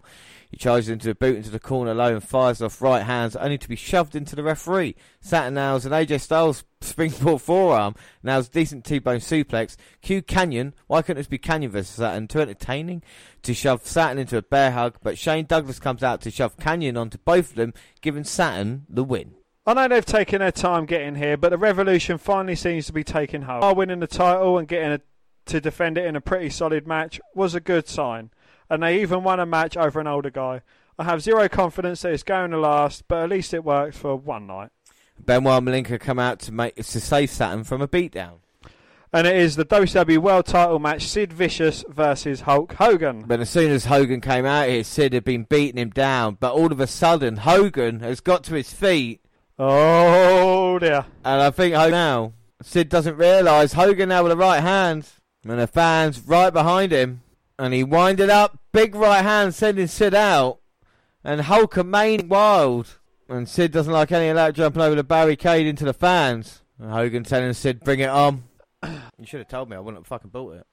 He 0.52 0.58
charges 0.58 0.90
into 0.90 1.10
a 1.10 1.16
boot 1.16 1.38
into 1.38 1.50
the 1.50 1.60
corner 1.60 1.94
low 1.94 2.14
and 2.14 2.24
fires 2.24 2.62
off 2.62 2.82
right 2.82 3.04
hands, 3.04 3.38
only 3.38 3.58
to 3.58 3.70
be 3.70 3.78
shoved 3.78 4.16
into 4.16 4.36
the 4.36 4.44
referee. 4.44 4.96
Saturn 5.22 5.54
nails 5.54 5.86
an 5.86 5.94
AJ 5.94 6.20
Styles 6.20 6.66
springboard 6.82 7.42
forearm, 7.42 7.96
nails 8.22 8.50
decent 8.50 8.84
T-bone 8.84 9.20
suplex. 9.20 9.78
Q 10.02 10.22
Kanyon, 10.22 10.74
why 10.88 11.02
couldn't 11.02 11.22
this 11.22 11.28
be 11.28 11.38
Kanyon 11.38 11.72
versus 11.72 11.96
Saturn? 11.96 12.28
Too 12.28 12.42
entertaining 12.42 13.02
to 13.44 13.54
shove 13.54 13.88
Saturn 13.88 14.18
into 14.18 14.38
a 14.38 14.42
bear 14.42 14.72
hug, 14.72 14.98
but 15.02 15.18
Shane 15.18 15.46
Douglas 15.46 15.80
comes 15.80 16.04
out 16.04 16.20
to 16.22 16.32
shove 16.32 16.58
Kanyon 16.58 16.98
onto 16.98 17.18
both 17.18 17.52
of 17.52 17.56
them, 17.56 17.74
giving 18.02 18.26
Saturn 18.26 18.86
the 18.90 19.06
win. 19.06 19.36
I 19.66 19.76
know 19.76 19.88
they've 19.88 20.04
taken 20.04 20.40
their 20.40 20.52
time 20.52 20.86
getting 20.86 21.16
here, 21.16 21.38
but 21.38 21.50
the 21.50 21.58
Revolution 21.58 22.18
finally 22.18 22.56
seems 22.56 22.88
to 22.88 22.94
be 22.94 23.04
taking 23.04 23.44
hold. 23.44 23.64
Our 23.64 23.76
winning 23.76 24.00
the 24.00 24.08
title 24.08 24.58
and 24.58 24.68
getting 24.68 24.94
a, 24.94 25.02
to 25.46 25.62
defend 25.62 25.98
it 25.98 26.06
in 26.06 26.16
a 26.16 26.22
pretty 26.22 26.50
solid 26.50 26.88
match 26.88 27.20
was 27.34 27.56
a 27.56 27.60
good 27.60 27.88
sign 27.88 28.32
and 28.72 28.82
they 28.82 29.02
even 29.02 29.22
won 29.22 29.40
a 29.42 29.46
match 29.46 29.76
over 29.76 30.00
an 30.00 30.08
older 30.08 30.30
guy. 30.30 30.62
I 30.98 31.04
have 31.04 31.22
zero 31.22 31.50
confidence 31.50 32.02
that 32.02 32.14
it's 32.14 32.24
going 32.24 32.52
to 32.52 32.58
last, 32.58 33.04
but 33.10 33.22
at 33.22 33.30
least 33.30 33.54
it 33.54 33.66
worked 33.66 33.96
for 33.96 34.16
one 34.16 34.48
night. 34.48 34.70
Benoit 35.20 35.62
Malenko 35.62 36.00
come 36.00 36.20
out 36.20 36.40
to 36.40 36.54
make 36.54 36.76
to 36.76 36.84
save 36.84 37.30
Saturn 37.30 37.66
from 37.66 37.82
a 37.82 37.88
beatdown. 37.88 38.36
And 39.12 39.28
it 39.28 39.36
is 39.36 39.58
the 39.58 39.66
WCW 39.66 40.20
World 40.20 40.46
Title 40.46 40.80
match: 40.80 41.06
Sid 41.06 41.34
Vicious 41.34 41.84
versus 41.90 42.42
Hulk 42.42 42.72
Hogan. 42.74 43.26
But 43.28 43.42
as 43.42 43.50
soon 43.50 43.72
as 43.72 43.86
Hogan 43.86 44.22
came 44.22 44.46
out 44.46 44.70
here, 44.70 44.86
Sid 44.86 45.12
had 45.12 45.26
been 45.26 45.44
beating 45.44 45.78
him 45.78 45.90
down. 45.90 46.38
But 46.40 46.54
all 46.54 46.72
of 46.72 46.80
a 46.80 46.88
sudden, 46.88 47.38
Hogan 47.38 48.00
has 48.00 48.22
got 48.22 48.46
to 48.46 48.54
his 48.54 48.72
feet. 48.72 49.20
Oh 49.60 50.80
dear! 50.80 51.06
And 51.26 51.42
I 51.42 51.52
think 51.52 51.74
now 51.74 52.32
Sid 52.62 52.88
doesn't 52.88 53.18
realise 53.18 53.74
Hogan 53.74 54.08
now 54.10 54.24
with 54.24 54.32
the 54.32 54.38
right 54.38 54.62
hand, 54.62 55.10
and 55.44 55.60
the 55.60 55.68
fans 55.68 56.20
right 56.22 56.52
behind 56.52 56.92
him 56.92 57.22
and 57.62 57.76
he 57.76 57.84
winded 57.84 58.32
up, 58.32 58.58
big 58.72 58.96
right 58.96 59.22
hand 59.22 59.54
sending 59.54 59.86
Sid 59.86 60.16
out, 60.16 60.60
and 61.24 61.42
Hulkamania 61.42 62.28
wild. 62.28 62.98
And 63.30 63.48
Sid 63.48 63.72
doesn't 63.72 63.94
like 63.94 64.12
any 64.12 64.30
of 64.30 64.36
that 64.36 64.56
jumping 64.56 64.82
over 64.82 64.96
the 64.96 65.04
barricade 65.04 65.68
into 65.68 65.86
the 65.86 65.94
fans. 65.94 66.64
And 66.80 66.92
Hogan 66.92 67.24
telling 67.24 67.54
Sid, 67.54 67.82
bring 67.82 68.00
it 68.00 68.10
on. 68.10 68.44
You 69.20 69.28
should 69.28 69.42
have 69.42 69.48
told 69.48 69.70
me. 69.70 69.78
I 69.78 69.80
wouldn't 69.80 70.00
have 70.00 70.08
fucking 70.08 70.32
bought 70.32 70.56
it. 70.56 70.66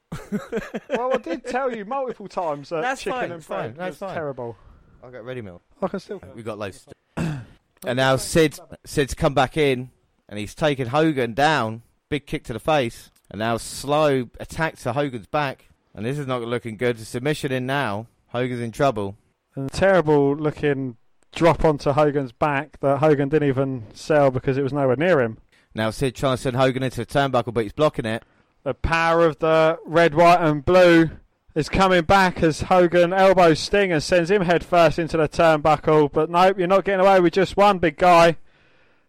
well, 0.88 1.12
I 1.12 1.18
did 1.18 1.44
tell 1.44 1.70
you 1.76 1.84
multiple 1.84 2.26
times 2.26 2.70
that 2.70 2.80
That's 2.80 3.02
chicken 3.02 3.20
fine, 3.20 3.32
and 3.32 3.44
fine, 3.44 3.58
bread 3.58 3.76
that's 3.76 3.90
was 3.90 3.98
fine. 3.98 4.14
terrible. 4.14 4.56
I'll 5.04 5.10
get 5.10 5.22
ready 5.22 5.42
meal. 5.42 5.60
I 5.82 5.88
can 5.88 6.00
still. 6.00 6.22
We 6.34 6.42
got 6.42 6.58
loads. 6.58 6.86
and 7.18 7.42
now 7.84 8.16
Sid, 8.16 8.58
Sid's 8.86 9.12
come 9.12 9.34
back 9.34 9.58
in, 9.58 9.90
and 10.30 10.38
he's 10.38 10.54
taken 10.54 10.88
Hogan 10.88 11.34
down. 11.34 11.82
Big 12.08 12.26
kick 12.26 12.44
to 12.44 12.54
the 12.54 12.58
face, 12.58 13.10
and 13.30 13.38
now 13.38 13.56
slow 13.56 14.28
attack 14.40 14.76
to 14.78 14.92
Hogan's 14.92 15.26
back. 15.26 15.66
And 15.94 16.06
this 16.06 16.18
is 16.18 16.26
not 16.26 16.42
looking 16.42 16.76
good. 16.76 16.98
Submission 16.98 17.52
in 17.52 17.66
now. 17.66 18.06
Hogan's 18.28 18.60
in 18.60 18.72
trouble. 18.72 19.16
And 19.54 19.70
a 19.70 19.74
terrible 19.74 20.36
looking 20.36 20.96
drop 21.34 21.64
onto 21.64 21.92
Hogan's 21.92 22.32
back 22.32 22.78
that 22.80 22.98
Hogan 22.98 23.28
didn't 23.28 23.48
even 23.48 23.84
sell 23.94 24.30
because 24.30 24.56
it 24.56 24.62
was 24.62 24.72
nowhere 24.72 24.96
near 24.96 25.20
him. 25.20 25.38
Now 25.74 25.90
Sid 25.90 26.14
trying 26.14 26.36
to 26.36 26.42
send 26.42 26.56
Hogan 26.56 26.82
into 26.82 26.98
the 26.98 27.06
turnbuckle, 27.06 27.52
but 27.52 27.64
he's 27.64 27.72
blocking 27.72 28.06
it. 28.06 28.22
The 28.64 28.74
power 28.74 29.24
of 29.24 29.38
the 29.38 29.78
red, 29.84 30.14
white, 30.14 30.40
and 30.40 30.64
blue 30.64 31.10
is 31.54 31.68
coming 31.68 32.02
back 32.02 32.42
as 32.42 32.62
Hogan 32.62 33.12
elbows 33.12 33.58
Sting 33.58 33.92
and 33.92 34.02
sends 34.02 34.30
him 34.30 34.42
head 34.42 34.64
first 34.64 34.98
into 34.98 35.16
the 35.16 35.28
turnbuckle. 35.28 36.12
But 36.12 36.30
nope, 36.30 36.58
you're 36.58 36.68
not 36.68 36.84
getting 36.84 37.04
away 37.04 37.20
with 37.20 37.32
just 37.32 37.56
one 37.56 37.78
big 37.78 37.96
guy. 37.96 38.36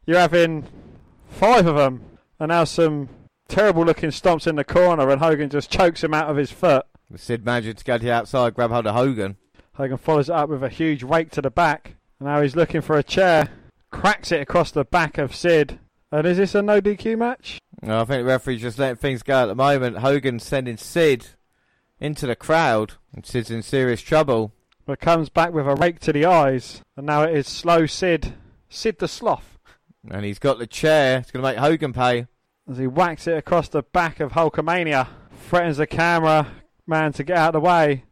You're 0.05 0.19
having 0.19 0.65
five 1.29 1.67
of 1.67 1.75
them. 1.75 2.03
And 2.39 2.49
now 2.49 2.63
some 2.63 3.09
terrible 3.49 3.83
looking 3.83 4.11
stomps 4.11 4.47
in 4.47 4.55
the 4.55 4.63
corner, 4.63 5.09
and 5.09 5.21
Hogan 5.21 5.49
just 5.49 5.71
chokes 5.71 6.03
him 6.03 6.13
out 6.13 6.29
of 6.29 6.37
his 6.37 6.51
foot. 6.51 6.85
Sid 7.15 7.43
managing 7.43 7.73
to 7.73 7.83
go 7.83 7.97
to 7.97 8.03
the 8.03 8.11
outside, 8.11 8.53
grab 8.53 8.71
hold 8.71 8.87
of 8.87 8.95
Hogan. 8.95 9.37
Hogan 9.73 9.97
follows 9.97 10.29
it 10.29 10.35
up 10.35 10.49
with 10.49 10.63
a 10.63 10.69
huge 10.69 11.03
rake 11.03 11.31
to 11.31 11.41
the 11.41 11.49
back. 11.49 11.95
And 12.19 12.27
now 12.27 12.41
he's 12.41 12.55
looking 12.55 12.81
for 12.81 12.97
a 12.97 13.03
chair. 13.03 13.49
Cracks 13.91 14.31
it 14.31 14.41
across 14.41 14.71
the 14.71 14.83
back 14.83 15.17
of 15.17 15.33
Sid. 15.33 15.79
And 16.11 16.27
is 16.27 16.37
this 16.37 16.53
a 16.53 16.61
no 16.61 16.81
DQ 16.81 17.17
match? 17.17 17.59
No, 17.81 18.01
I 18.01 18.05
think 18.05 18.21
the 18.21 18.25
referee's 18.25 18.61
just 18.61 18.77
letting 18.77 18.97
things 18.97 19.23
go 19.23 19.43
at 19.43 19.45
the 19.45 19.55
moment. 19.55 19.99
Hogan 19.99 20.39
sending 20.39 20.77
Sid 20.77 21.27
into 21.99 22.27
the 22.27 22.35
crowd. 22.35 22.93
And 23.15 23.25
Sid's 23.25 23.49
in 23.49 23.63
serious 23.63 24.01
trouble. 24.01 24.51
But 24.85 24.99
comes 24.99 25.29
back 25.29 25.53
with 25.53 25.65
a 25.65 25.75
rake 25.75 25.99
to 26.01 26.13
the 26.13 26.25
eyes. 26.25 26.81
And 26.97 27.05
now 27.05 27.23
it 27.23 27.35
is 27.35 27.47
slow 27.47 27.85
Sid. 27.85 28.33
Sid 28.69 28.99
the 28.99 29.07
Sloth. 29.07 29.57
And 30.09 30.25
he's 30.25 30.39
got 30.39 30.59
the 30.59 30.67
chair. 30.67 31.19
It's 31.19 31.31
going 31.31 31.43
to 31.43 31.49
make 31.49 31.57
Hogan 31.57 31.93
pay. 31.93 32.27
As 32.69 32.77
he 32.77 32.87
whacks 32.87 33.25
it 33.27 33.37
across 33.37 33.67
the 33.69 33.81
back 33.81 34.19
of 34.19 34.33
Hulkamania. 34.33 35.07
Threatens 35.47 35.77
the 35.77 35.87
camera 35.87 36.47
man 36.85 37.13
to 37.13 37.23
get 37.23 37.37
out 37.37 37.55
of 37.55 37.61
the 37.61 37.67
way. 37.67 38.03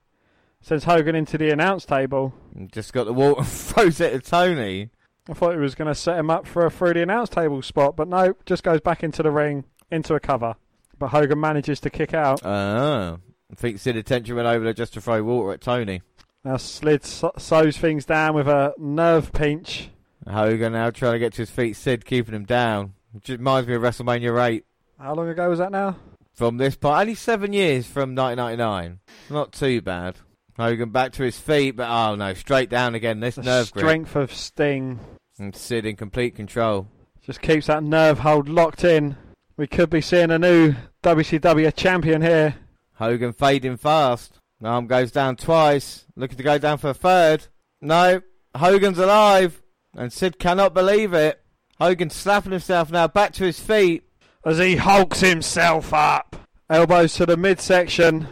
Sends 0.62 0.86
Hogan 0.86 1.16
into 1.16 1.38
the 1.38 1.52
announce 1.52 1.86
table. 1.86 2.34
Just 2.72 2.92
got 2.94 3.04
the 3.04 3.14
water 3.14 3.42
and 3.42 3.48
throws 3.48 4.02
it 4.02 4.14
at 4.14 4.24
Tony. 4.26 4.90
I 5.30 5.34
thought 5.34 5.52
he 5.52 5.60
was 5.60 5.76
going 5.76 5.90
to 5.90 5.96
set 5.96 6.18
him 6.18 6.30
up 6.30 6.48
for 6.48 6.66
a 6.66 6.72
through 6.72 6.94
the 6.94 7.04
announce 7.04 7.30
table 7.30 7.62
spot, 7.62 7.96
but 7.96 8.08
no, 8.08 8.34
just 8.46 8.64
goes 8.64 8.80
back 8.82 9.04
into 9.04 9.22
the 9.22 9.32
ring, 9.32 9.66
into 9.92 10.16
a 10.16 10.20
cover. 10.20 10.56
But 10.98 11.10
Hogan 11.10 11.40
manages 11.40 11.80
to 11.82 11.90
kick 11.90 12.14
out. 12.14 12.44
Oh. 12.46 13.20
I 13.52 13.56
think 13.56 13.80
Sid 13.80 13.96
attention 13.96 14.36
went 14.36 14.48
over 14.48 14.64
there 14.64 14.74
just 14.74 14.94
to 14.94 15.02
throw 15.02 15.22
water 15.24 15.54
at 15.54 15.62
Tony. 15.62 16.02
Now 16.44 16.58
Slid 16.58 17.04
so- 17.06 17.34
sews 17.38 17.78
things 17.78 18.06
down 18.06 18.34
with 18.34 18.48
a 18.48 18.74
nerve 18.78 19.32
pinch. 19.32 19.90
Hogan 20.28 20.74
now 20.74 20.90
trying 20.90 21.14
to 21.14 21.20
get 21.20 21.34
to 21.34 21.44
his 21.44 21.52
feet. 21.52 21.76
Sid 21.76 22.06
keeping 22.06 22.34
him 22.34 22.46
down. 22.46 22.94
It 23.16 23.30
reminds 23.30 23.68
me 23.68 23.76
of 23.76 23.82
WrestleMania 23.82 24.50
8. 24.50 24.66
How 25.00 25.14
long 25.16 25.30
ago 25.30 25.50
was 25.50 25.60
that 25.60 25.72
now? 25.72 25.96
From 26.34 26.58
this 26.58 26.76
part, 26.76 27.02
only 27.02 27.16
seven 27.16 27.54
years 27.54 27.88
from 27.88 28.16
1999. 28.16 29.00
Not 29.30 29.52
too 29.52 29.82
bad. 29.82 30.18
Hogan 30.58 30.90
back 30.90 31.12
to 31.14 31.24
his 31.24 31.40
feet, 31.40 31.72
but 31.76 31.88
oh 31.90 32.16
no, 32.16 32.34
straight 32.34 32.70
down 32.70 32.96
again. 32.96 33.20
This 33.20 33.36
The 33.36 33.44
nerve 33.44 33.72
grip. 33.72 33.84
strength 33.84 34.16
of 34.16 34.34
Sting 34.34 35.00
And 35.40 35.56
Sid 35.56 35.86
in 35.86 35.96
complete 35.96 36.36
control. 36.36 36.88
just 37.24 37.42
keeps 37.42 37.68
that 37.68 37.84
nerve 37.84 38.20
hold 38.20 38.50
locked 38.50 38.84
in. 38.84 39.18
We 39.56 39.68
could 39.68 39.90
be 39.90 40.02
seeing 40.02 40.32
a 40.32 40.40
new 40.40 40.76
WCW 41.04 41.76
champion 41.76 42.22
here. 42.22 42.56
Hogan 42.96 43.34
fading 43.34 43.78
fast. 43.78 44.40
Arm 44.64 44.88
goes 44.88 45.12
down 45.12 45.36
twice. 45.36 46.06
Looking 46.16 46.38
to 46.38 46.44
go 46.44 46.58
down 46.58 46.80
for 46.80 46.90
a 46.90 46.94
third. 46.96 47.46
No, 47.82 48.22
Hogan's 48.56 48.98
alive. 48.98 49.62
And 49.96 50.12
Sid 50.12 50.40
cannot 50.40 50.74
believe 50.74 51.14
it. 51.14 51.40
Hogan 51.80 52.10
slapping 52.10 52.52
himself 52.52 52.92
now 52.92 53.08
back 53.08 53.34
to 53.34 53.44
his 53.46 53.60
feet. 53.60 54.04
as 54.46 54.58
he 54.60 54.78
hulks 54.78 55.20
himself 55.20 55.94
up. 55.94 56.36
Elbows 56.70 57.16
to 57.16 57.26
the 57.26 57.38
midsection. 57.38 58.28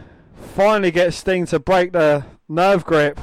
Finally 0.55 0.91
gets 0.91 1.17
Sting 1.17 1.45
to 1.47 1.59
break 1.59 1.91
the 1.91 2.25
nerve 2.47 2.85
grip. 2.85 3.19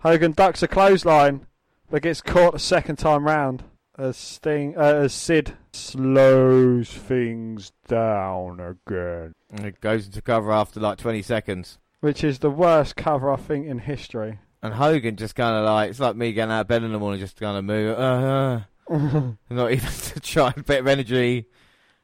Hogan 0.00 0.32
ducks 0.32 0.62
a 0.62 0.68
clothesline, 0.68 1.46
but 1.90 2.02
gets 2.02 2.20
caught 2.20 2.54
a 2.54 2.58
second 2.58 2.96
time 2.96 3.26
round 3.26 3.64
as 3.98 4.16
Sting 4.16 4.74
uh, 4.76 4.80
as 4.80 5.12
Sid 5.14 5.56
slows 5.72 6.90
things 6.90 7.72
down 7.88 8.60
again. 8.60 9.32
And 9.50 9.66
it 9.66 9.80
goes 9.80 10.06
into 10.06 10.22
cover 10.22 10.52
after 10.52 10.80
like 10.80 10.98
20 10.98 11.22
seconds. 11.22 11.78
Which 12.00 12.22
is 12.24 12.38
the 12.38 12.50
worst 12.50 12.96
cover 12.96 13.32
I 13.32 13.36
think 13.36 13.66
in 13.66 13.78
history. 13.80 14.38
And 14.62 14.74
Hogan 14.74 15.16
just 15.16 15.34
kind 15.34 15.56
of 15.56 15.64
like, 15.64 15.90
it's 15.90 16.00
like 16.00 16.16
me 16.16 16.32
getting 16.32 16.52
out 16.52 16.62
of 16.62 16.68
bed 16.68 16.82
in 16.82 16.92
the 16.92 16.98
morning, 16.98 17.20
just 17.20 17.38
kind 17.38 17.56
of 17.56 17.64
move. 17.64 17.98
Uh, 17.98 18.02
uh, 18.02 18.60
not 19.50 19.72
even 19.72 19.90
to 20.14 20.20
try 20.20 20.52
a 20.56 20.62
bit 20.62 20.80
of 20.80 20.86
energy. 20.86 21.46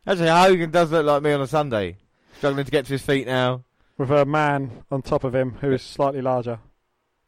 Actually, 0.07 0.29
Hogan 0.29 0.71
does 0.71 0.91
look 0.91 1.07
like 1.07 1.23
me 1.23 1.33
on 1.33 1.41
a 1.41 1.47
Sunday. 1.47 1.97
Struggling 2.39 2.65
to 2.65 2.71
get 2.71 2.87
to 2.87 2.93
his 2.93 3.03
feet 3.03 3.27
now. 3.27 3.65
With 3.99 4.11
a 4.11 4.25
man 4.25 4.85
on 4.91 5.03
top 5.03 5.23
of 5.23 5.35
him 5.35 5.59
who 5.61 5.71
is 5.71 5.83
slightly 5.83 6.21
larger. 6.21 6.59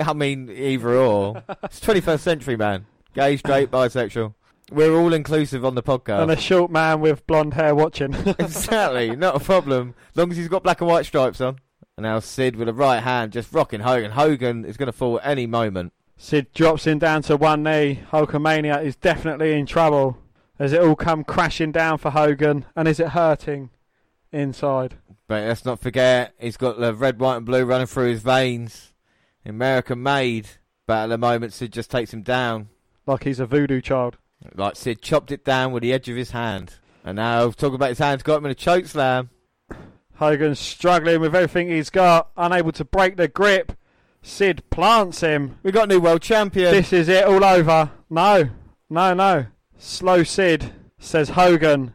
I 0.00 0.12
mean, 0.12 0.50
either 0.50 0.96
or. 0.96 1.44
it's 1.62 1.78
21st 1.80 2.20
century, 2.20 2.56
man. 2.56 2.86
Gay, 3.14 3.36
straight, 3.36 3.70
bisexual. 3.70 4.34
We're 4.72 4.94
all 4.94 5.12
inclusive 5.12 5.64
on 5.64 5.76
the 5.76 5.82
podcast. 5.82 6.22
And 6.22 6.30
a 6.32 6.36
short 6.36 6.70
man 6.70 7.00
with 7.00 7.24
blonde 7.28 7.54
hair 7.54 7.74
watching. 7.74 8.14
exactly, 8.38 9.14
not 9.14 9.36
a 9.36 9.40
problem. 9.40 9.94
As 10.10 10.16
long 10.16 10.32
as 10.32 10.36
he's 10.36 10.48
got 10.48 10.64
black 10.64 10.80
and 10.80 10.90
white 10.90 11.06
stripes 11.06 11.40
on. 11.40 11.58
And 11.96 12.02
now 12.02 12.18
Sid 12.18 12.56
with 12.56 12.68
a 12.68 12.72
right 12.72 13.00
hand 13.00 13.30
just 13.32 13.52
rocking 13.52 13.80
Hogan. 13.80 14.10
Hogan 14.10 14.64
is 14.64 14.76
going 14.76 14.86
to 14.86 14.92
fall 14.92 15.20
at 15.20 15.26
any 15.26 15.46
moment. 15.46 15.92
Sid 16.16 16.52
drops 16.52 16.86
him 16.86 16.98
down 16.98 17.22
to 17.22 17.36
one 17.36 17.62
knee. 17.62 18.00
Hulkamania 18.10 18.82
is 18.82 18.96
definitely 18.96 19.52
in 19.52 19.66
trouble. 19.66 20.18
Has 20.58 20.72
it 20.72 20.80
all 20.80 20.96
come 20.96 21.24
crashing 21.24 21.72
down 21.72 21.98
for 21.98 22.10
Hogan? 22.10 22.64
And 22.76 22.86
is 22.86 23.00
it 23.00 23.08
hurting 23.08 23.70
inside? 24.32 24.96
But 25.26 25.44
let's 25.44 25.64
not 25.64 25.80
forget, 25.80 26.34
he's 26.38 26.56
got 26.56 26.78
the 26.78 26.94
red, 26.94 27.18
white, 27.18 27.38
and 27.38 27.46
blue 27.46 27.64
running 27.64 27.86
through 27.86 28.10
his 28.10 28.22
veins. 28.22 28.92
American 29.44 30.02
made. 30.02 30.48
But 30.86 31.04
at 31.04 31.06
the 31.06 31.18
moment, 31.18 31.52
Sid 31.52 31.72
just 31.72 31.90
takes 31.90 32.12
him 32.12 32.22
down. 32.22 32.68
Like 33.06 33.24
he's 33.24 33.40
a 33.40 33.46
voodoo 33.46 33.80
child. 33.80 34.18
Like 34.54 34.76
Sid 34.76 35.00
chopped 35.00 35.30
it 35.30 35.44
down 35.44 35.72
with 35.72 35.82
the 35.82 35.92
edge 35.92 36.08
of 36.08 36.16
his 36.16 36.32
hand. 36.32 36.74
And 37.04 37.16
now, 37.16 37.50
talking 37.50 37.74
about 37.74 37.90
his 37.90 37.98
hands, 37.98 38.22
got 38.22 38.38
him 38.38 38.46
in 38.46 38.52
a 38.52 38.54
choke 38.54 38.86
slam. 38.86 39.30
Hogan's 40.16 40.60
struggling 40.60 41.20
with 41.20 41.34
everything 41.34 41.68
he's 41.68 41.90
got, 41.90 42.30
unable 42.36 42.72
to 42.72 42.84
break 42.84 43.16
the 43.16 43.28
grip. 43.28 43.72
Sid 44.26 44.68
plants 44.70 45.20
him. 45.20 45.58
We 45.62 45.70
got 45.70 45.84
a 45.84 45.86
new 45.94 46.00
world 46.00 46.22
champion. 46.22 46.72
This 46.72 46.92
is 46.94 47.08
it 47.08 47.24
all 47.24 47.44
over. 47.44 47.90
No, 48.08 48.48
no, 48.88 49.12
no. 49.14 49.46
Slow 49.76 50.22
Sid 50.24 50.72
says 50.98 51.28
Hogan 51.30 51.92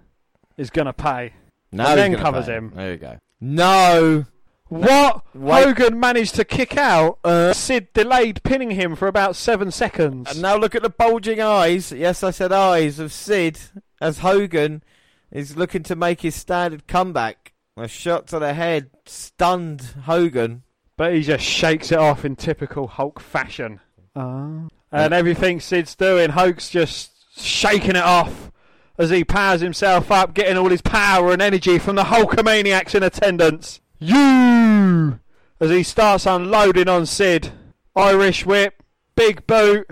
is 0.56 0.69
going 0.69 0.85
to 0.85 0.93
pay. 0.93 1.34
now 1.72 1.89
and 1.89 1.89
he's 1.91 1.95
then 1.97 2.11
gonna 2.11 2.23
covers 2.23 2.45
pay. 2.45 2.53
him. 2.53 2.72
There 2.76 2.91
you 2.91 2.97
go. 2.97 3.18
No. 3.41 4.26
What? 4.68 5.23
Wait. 5.34 5.64
Hogan 5.64 5.99
managed 5.99 6.35
to 6.35 6.45
kick 6.45 6.77
out. 6.77 7.18
Uh. 7.23 7.51
Sid 7.53 7.93
delayed 7.93 8.43
pinning 8.43 8.72
him 8.72 8.95
for 8.95 9.07
about 9.07 9.35
seven 9.35 9.72
seconds. 9.72 10.30
And 10.31 10.41
now 10.43 10.56
look 10.56 10.76
at 10.76 10.84
the 10.84 10.89
bulging 10.91 11.41
eyes. 11.41 11.91
Yes, 11.91 12.22
I 12.22 12.30
said 12.30 12.51
eyes 12.51 12.99
of 12.99 13.11
Sid 13.11 13.60
as 13.99 14.19
Hogan 14.19 14.84
is 15.31 15.57
looking 15.57 15.81
to 15.84 15.95
make 15.95 16.22
his 16.22 16.35
standard 16.35 16.85
comeback. 16.85 17.53
A 17.76 17.88
shot 17.88 18.27
to 18.27 18.38
the 18.38 18.53
head 18.53 18.91
stunned 19.06 19.81
Hogan. 20.03 20.61
But 20.99 21.13
he 21.13 21.21
just 21.21 21.45
shakes 21.45 21.93
it 21.93 21.97
off 21.97 22.26
in 22.26 22.35
typical 22.35 22.88
Hulk 22.88 23.21
fashion. 23.21 23.80
Ah. 24.17 24.67
And 24.91 25.13
everything 25.13 25.61
Sid's 25.61 25.95
doing, 25.95 26.31
Hulk's 26.31 26.69
just 26.69 27.11
shaking 27.39 27.91
it 27.91 28.03
off 28.03 28.51
as 28.97 29.09
he 29.09 29.23
powers 29.23 29.61
himself 29.61 30.11
up, 30.11 30.34
getting 30.34 30.57
all 30.57 30.67
his 30.67 30.81
power 30.81 31.31
and 31.31 31.41
energy 31.41 31.80
from 31.80 31.95
the 31.95 32.03
Hulkamaniacs 32.03 32.95
in 32.95 33.03
attendance. 33.03 33.80
You! 33.97 35.21
As 35.61 35.69
he 35.69 35.84
starts 35.84 36.26
unloading 36.26 36.89
on 36.89 37.05
Sid. 37.05 37.49
Irish 37.95 38.45
whip, 38.45 38.84
big 39.15 39.47
boot. 39.47 39.89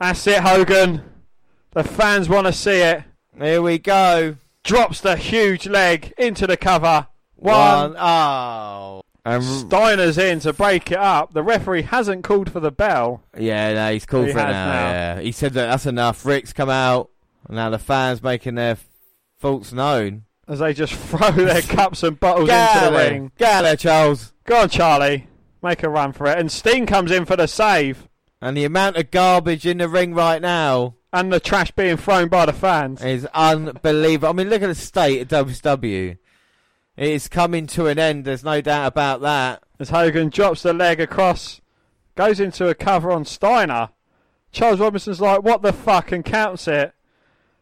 That's 0.00 0.26
it, 0.26 0.40
Hogan. 0.40 1.02
The 1.70 1.84
fans 1.84 2.28
want 2.28 2.48
to 2.48 2.52
see 2.52 2.80
it. 2.80 3.04
Here 3.38 3.62
we 3.62 3.78
go. 3.78 4.38
Drops 4.64 5.00
the 5.00 5.14
huge 5.14 5.68
leg 5.68 6.12
into 6.18 6.48
the 6.48 6.56
cover. 6.56 7.06
One. 7.36 7.92
One. 7.92 7.96
Oh. 7.96 9.03
And 9.24 9.42
Steiner's 9.42 10.18
in 10.18 10.40
to 10.40 10.52
break 10.52 10.90
it 10.92 10.98
up. 10.98 11.32
The 11.32 11.42
referee 11.42 11.82
hasn't 11.82 12.24
called 12.24 12.52
for 12.52 12.60
the 12.60 12.70
bell. 12.70 13.22
yeah, 13.38 13.72
no, 13.72 13.92
he's 13.92 14.04
called 14.04 14.26
He 14.26 14.32
for 14.32 14.38
it 14.38 14.42
has 14.42 14.52
now. 14.52 14.66
now. 14.66 14.90
Yeah, 14.90 15.20
he 15.20 15.32
said 15.32 15.54
that 15.54 15.66
that's 15.70 15.86
enough. 15.86 16.26
Rick's 16.26 16.52
come 16.52 16.68
out. 16.68 17.10
Now 17.48 17.70
the 17.70 17.78
fans 17.78 18.22
making 18.22 18.56
their 18.56 18.76
faults 19.38 19.72
known. 19.72 20.24
as 20.46 20.58
they 20.58 20.74
just 20.74 20.92
throw 21.08 21.30
their 21.30 21.62
cups 21.62 22.02
and 22.02 22.20
bottles 22.20 22.48
Get 22.48 22.70
into 22.74 22.84
out 22.86 22.90
the 22.90 22.96
there. 22.98 23.10
ring. 23.12 23.32
Get 23.38 23.52
out 23.52 23.62
there, 23.62 23.76
Charles. 23.76 24.32
Go 24.44 24.60
on, 24.62 24.68
Charlie. 24.68 25.26
Make 25.62 25.82
a 25.82 25.88
run 25.88 26.12
for 26.12 26.26
it. 26.26 26.38
And 26.38 26.52
Sting 26.52 26.84
comes 26.84 27.10
in 27.10 27.24
for 27.24 27.36
the 27.36 27.46
save. 27.48 28.08
And 28.42 28.54
the 28.54 28.64
amount 28.64 28.96
of 28.98 29.10
garbage 29.10 29.64
in 29.66 29.78
the 29.78 29.88
ring 29.88 30.12
right 30.12 30.42
now 30.42 30.96
And 31.14 31.32
the 31.32 31.40
trash 31.40 31.70
being 31.70 31.96
thrown 31.96 32.28
by 32.28 32.44
the 32.44 32.52
fans. 32.52 33.02
is 33.02 33.26
unbelievable. 33.32 34.28
I 34.28 34.32
mean, 34.32 34.50
look 34.50 34.60
at 34.60 34.66
the 34.66 34.74
state 34.74 35.32
of 35.32 35.46
WCW. 35.48 36.18
It 36.96 37.08
is 37.10 37.28
coming 37.28 37.66
to 37.68 37.86
an 37.86 37.98
end. 37.98 38.24
There's 38.24 38.44
no 38.44 38.60
doubt 38.60 38.86
about 38.86 39.20
that. 39.22 39.62
As 39.78 39.90
Hogan 39.90 40.28
drops 40.30 40.62
the 40.62 40.72
leg 40.72 41.00
across, 41.00 41.60
goes 42.14 42.38
into 42.38 42.68
a 42.68 42.74
cover 42.74 43.10
on 43.10 43.24
Steiner. 43.24 43.90
Charles 44.52 44.78
Robinson's 44.78 45.20
like, 45.20 45.42
what 45.42 45.62
the 45.62 45.72
fuck, 45.72 46.12
and 46.12 46.24
counts 46.24 46.68
it. 46.68 46.92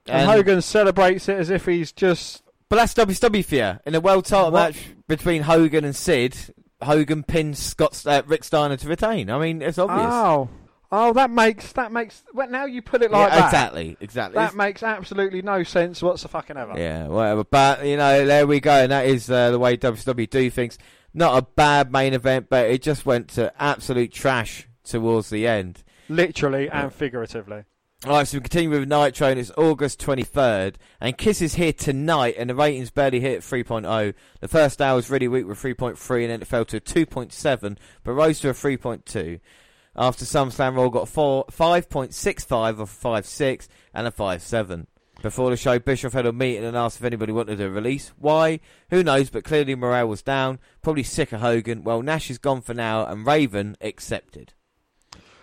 And, 0.06 0.22
And 0.22 0.30
Hogan 0.30 0.60
celebrates 0.60 1.28
it 1.28 1.38
as 1.38 1.48
if 1.48 1.64
he's 1.64 1.92
just 1.92 2.42
But 2.68 2.76
that's 2.76 2.92
WCW 2.94 3.44
for 3.44 3.54
you. 3.54 3.78
In 3.86 3.94
a 3.94 4.00
world 4.00 4.26
title 4.26 4.50
What? 4.50 4.74
match 4.74 4.84
between 5.08 5.42
Hogan 5.42 5.84
and 5.84 5.96
Sid, 5.96 6.36
Hogan 6.82 7.22
pins 7.22 7.58
Scott 7.58 8.04
uh, 8.06 8.22
Rick 8.26 8.44
Steiner 8.44 8.76
to 8.76 8.88
retain. 8.88 9.30
I 9.30 9.38
mean, 9.38 9.62
it's 9.62 9.78
obvious. 9.78 10.08
Oh, 10.10 10.48
oh, 10.92 11.12
that 11.14 11.30
makes 11.30 11.72
that 11.72 11.90
makes. 11.90 12.22
Well, 12.32 12.48
now 12.48 12.66
you 12.66 12.82
put 12.82 13.02
it 13.02 13.10
Yeah, 13.10 13.18
like 13.18 13.30
that. 13.32 13.44
exactly, 13.46 13.96
exactly. 14.00 14.34
That 14.36 14.54
makes 14.54 14.82
absolutely 14.82 15.42
no 15.42 15.62
sense 15.64 16.02
What's 16.02 16.22
the 16.22 16.28
fucking 16.28 16.56
whatsoever. 16.56 16.78
Yeah, 16.80 17.08
whatever. 17.08 17.42
But 17.44 17.84
you 17.86 17.96
know, 17.96 18.24
there 18.26 18.46
we 18.46 18.60
go, 18.60 18.72
and 18.84 18.92
that 18.92 19.06
is 19.06 19.28
uh, 19.30 19.50
the 19.50 19.58
way 19.58 19.76
WCW 19.76 20.30
do 20.30 20.50
things. 20.50 20.78
Not 21.14 21.36
a 21.36 21.42
bad 21.56 21.90
main 21.90 22.14
event, 22.14 22.46
but 22.48 22.70
it 22.70 22.82
just 22.82 23.04
went 23.04 23.28
to 23.30 23.52
absolute 23.60 24.12
trash 24.12 24.68
towards 24.84 25.30
the 25.30 25.46
end. 25.46 25.82
Literally 26.08 26.70
and 26.70 26.92
figuratively. 26.92 27.64
All 28.04 28.14
right, 28.14 28.26
so 28.26 28.38
we 28.38 28.40
continue 28.42 28.70
with 28.70 28.88
Nitro, 28.88 29.28
and 29.28 29.38
it's 29.38 29.52
August 29.56 30.00
23rd, 30.00 30.74
and 31.00 31.16
Kiss 31.16 31.40
is 31.40 31.54
here 31.54 31.72
tonight, 31.72 32.34
and 32.36 32.50
the 32.50 32.54
ratings 32.56 32.90
barely 32.90 33.20
hit 33.20 33.42
3.0. 33.42 34.14
The 34.40 34.48
first 34.48 34.82
hour 34.82 34.96
was 34.96 35.08
really 35.08 35.28
weak 35.28 35.46
with 35.46 35.62
3.3, 35.62 36.22
and 36.22 36.30
then 36.32 36.42
it 36.42 36.48
fell 36.48 36.64
to 36.64 36.80
2.7, 36.80 37.76
but 38.02 38.12
rose 38.12 38.40
to 38.40 38.48
a 38.48 38.54
3.2. 38.54 39.38
After 39.94 40.24
SummerSlam, 40.24 40.76
Raw 40.76 40.88
got 40.88 41.08
four, 41.08 41.44
5.65 41.46 42.80
of 42.80 42.90
5.6 42.90 43.68
and 43.92 44.06
a 44.06 44.10
5.7. 44.10 44.86
Before 45.22 45.50
the 45.50 45.56
show, 45.56 45.78
Bischoff 45.78 46.14
had 46.14 46.26
a 46.26 46.32
meeting 46.32 46.64
and 46.64 46.76
asked 46.76 46.98
if 46.98 47.04
anybody 47.04 47.32
wanted 47.32 47.60
a 47.60 47.70
release. 47.70 48.12
Why? 48.18 48.58
Who 48.90 49.04
knows, 49.04 49.30
but 49.30 49.44
clearly 49.44 49.74
morale 49.76 50.08
was 50.08 50.22
down, 50.22 50.58
probably 50.82 51.04
sick 51.04 51.30
of 51.32 51.40
Hogan. 51.40 51.84
Well, 51.84 52.02
Nash 52.02 52.28
is 52.30 52.38
gone 52.38 52.62
for 52.62 52.74
now, 52.74 53.06
and 53.06 53.24
Raven 53.24 53.76
accepted. 53.80 54.54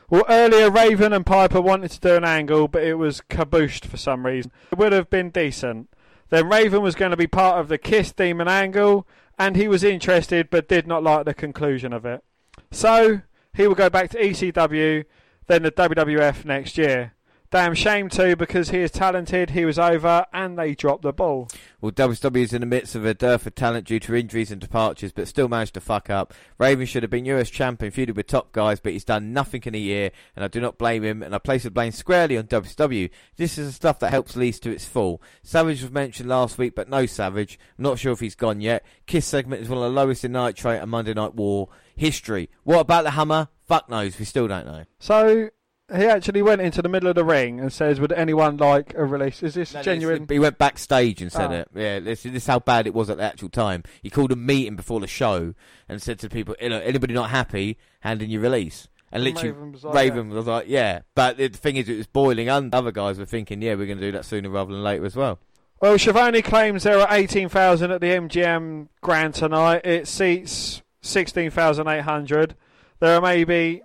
Well, 0.10 0.26
earlier 0.28 0.72
Raven 0.72 1.14
and 1.14 1.26
Piper 1.26 1.62
wanted 1.62 1.92
to 1.92 2.00
do 2.00 2.16
an 2.16 2.26
angle, 2.26 2.68
but 2.68 2.84
it 2.84 2.96
was 2.96 3.22
cabooshed 3.30 3.86
for 3.86 3.96
some 3.96 4.26
reason. 4.26 4.52
It 4.72 4.80
would 4.80 4.92
have 4.92 5.10
been 5.10 5.30
decent. 5.30 5.90
Then 6.30 6.50
Raven 6.50 6.82
was 6.82 6.96
going 6.96 7.12
to 7.12 7.18
be 7.18 7.28
part 7.28 7.60
of 7.60 7.68
the 7.68 7.78
Kiss 7.78 8.12
Demon 8.12 8.48
angle, 8.48 9.08
and 9.38 9.56
he 9.56 9.68
was 9.68 9.84
interested 9.84 10.50
but 10.50 10.68
did 10.68 10.88
not 10.88 11.04
like 11.04 11.26
the 11.26 11.34
conclusion 11.34 11.94
of 11.94 12.06
it. 12.06 12.24
So 12.72 13.22
he 13.60 13.68
will 13.68 13.76
go 13.76 13.90
back 13.90 14.10
to 14.10 14.18
ECW, 14.18 15.04
then 15.48 15.64
the 15.64 15.72
WWF 15.72 16.46
next 16.46 16.78
year. 16.78 17.14
Damn 17.52 17.74
shame 17.74 18.10
too, 18.10 18.36
because 18.36 18.70
he 18.70 18.78
is 18.78 18.92
talented, 18.92 19.50
he 19.50 19.66
was 19.66 19.80
over, 19.80 20.24
and 20.32 20.56
they 20.56 20.76
dropped 20.76 21.02
the 21.02 21.12
ball. 21.12 21.50
Well, 21.82 21.92
WWE 21.92 22.44
is 22.44 22.54
in 22.54 22.62
the 22.62 22.68
midst 22.68 22.94
of 22.94 23.06
a 23.06 23.16
dearth 23.16 23.48
of 23.48 23.56
talent 23.56 23.88
due 23.88 24.00
to 24.02 24.14
injuries 24.14 24.52
and 24.52 24.62
departures, 24.62 25.12
but 25.12 25.28
still 25.28 25.48
managed 25.48 25.74
to 25.74 25.82
fuck 25.82 26.12
up. 26.12 26.32
Raven 26.60 26.86
should 26.86 27.02
have 27.02 27.10
been 27.10 27.26
US 27.26 27.50
champion, 27.50 27.92
feuded 27.92 28.16
with 28.16 28.28
top 28.28 28.52
guys, 28.52 28.80
but 28.80 28.94
he's 28.94 29.04
done 29.04 29.34
nothing 29.34 29.64
in 29.66 29.74
a 29.74 29.80
year, 29.80 30.12
and 30.36 30.46
I 30.46 30.48
do 30.48 30.62
not 30.62 30.78
blame 30.78 31.04
him, 31.04 31.24
and 31.24 31.34
I 31.34 31.40
place 31.40 31.64
the 31.64 31.72
blame 31.72 31.92
squarely 31.92 32.38
on 32.38 32.44
WCW. 32.44 33.10
This 33.38 33.58
is 33.58 33.66
the 33.66 33.74
stuff 33.74 33.98
that 33.98 34.12
helps 34.12 34.36
Lease 34.36 34.60
to 34.60 34.70
its 34.70 34.86
full. 34.86 35.20
Savage 35.42 35.82
was 35.82 35.90
mentioned 35.90 36.30
last 36.30 36.60
week, 36.60 36.76
but 36.76 36.88
no 36.88 37.08
Savage. 37.08 37.58
I'm 37.80 37.84
not 37.84 37.98
sure 37.98 38.12
if 38.12 38.20
he's 38.20 38.36
gone 38.36 38.62
yet. 38.62 38.86
Kiss 39.08 39.26
segment 39.26 39.64
is 39.64 39.70
one 39.70 39.80
of 39.80 39.86
the 39.86 39.90
lowest 39.90 40.24
in 40.24 40.34
Nitro 40.34 40.74
and 40.74 40.92
Monday 40.92 41.16
Night 41.16 41.34
War 41.34 41.70
history. 41.96 42.52
What 42.64 42.82
about 42.82 43.06
the 43.06 43.12
Hammer? 43.12 43.48
Fuck 43.68 43.90
knows, 43.90 44.20
we 44.20 44.26
still 44.26 44.48
don't 44.48 44.68
know. 44.68 44.86
So 45.00 45.50
he 45.96 46.06
actually 46.06 46.42
went 46.42 46.62
into 46.62 46.82
the 46.82 46.90
middle 46.90 47.10
of 47.10 47.16
the 47.16 47.24
ring 47.26 47.60
and 47.60 47.72
says, 47.74 48.00
"Would 48.00 48.12
anyone 48.12 48.58
like 48.58 48.94
a 48.96 49.06
release? 49.06 49.42
Is 49.44 49.54
this 49.56 49.74
No, 49.74 49.82
genuine?" 49.82 50.26
this- 50.26 50.36
He 50.36 50.40
went 50.40 50.58
backstage 50.58 51.22
and 51.22 51.32
said 51.32 51.52
Oh. 51.52 51.54
it. 51.54 51.68
Yeah, 51.76 52.00
this, 52.00 52.24
this 52.24 52.34
is 52.34 52.48
how 52.48 52.60
bad 52.60 52.88
it 52.88 52.94
was 52.94 53.10
at 53.10 53.18
the 53.18 53.24
actual 53.24 53.50
time. 53.50 53.84
He 54.02 54.10
called 54.10 54.32
a 54.32 54.36
meeting 54.36 54.76
before 54.76 55.00
the 55.00 55.08
show 55.08 55.54
and 55.88 56.02
said 56.02 56.20
to 56.20 56.30
people, 56.30 56.56
"You 56.62 56.70
know, 56.70 56.80
anybody 56.80 57.14
not 57.14 57.30
happy, 57.30 57.78
hand 58.02 58.22
in 58.22 58.30
your 58.30 58.42
release." 58.42 58.88
And 59.12 59.24
literally, 59.24 59.50
Raven 59.52 59.72
was 59.72 59.84
like, 59.84 59.96
Raven 59.96 60.30
was 60.30 60.46
like, 60.46 60.66
"Yeah," 60.68 61.00
but 61.16 61.38
the 61.38 61.48
thing 61.50 61.78
is, 61.78 61.90
it 61.90 61.98
was 61.98 62.06
boiling. 62.08 62.48
And 62.50 62.74
other 62.76 62.92
guys 62.92 63.18
were 63.18 63.26
thinking, 63.26 63.62
"Yeah, 63.62 63.74
we're 63.76 63.88
going 63.88 63.98
to 64.00 64.06
do 64.06 64.12
that 64.12 64.26
sooner 64.26 64.50
rather 64.50 64.72
than 64.72 64.84
later 64.84 65.06
as 65.06 65.16
well." 65.16 65.40
Well, 65.82 65.98
Schiavone 65.98 66.42
claims 66.42 66.84
there 66.84 67.00
are 67.00 67.08
18,000 67.10 67.90
at 67.90 68.02
the 68.02 68.08
MGM 68.12 68.90
Grand 69.02 69.34
tonight. 69.34 69.86
It 69.86 70.08
seats 70.08 70.82
16,800. 71.02 72.56
There 73.00 73.16
are 73.16 73.22
maybe 73.22 73.82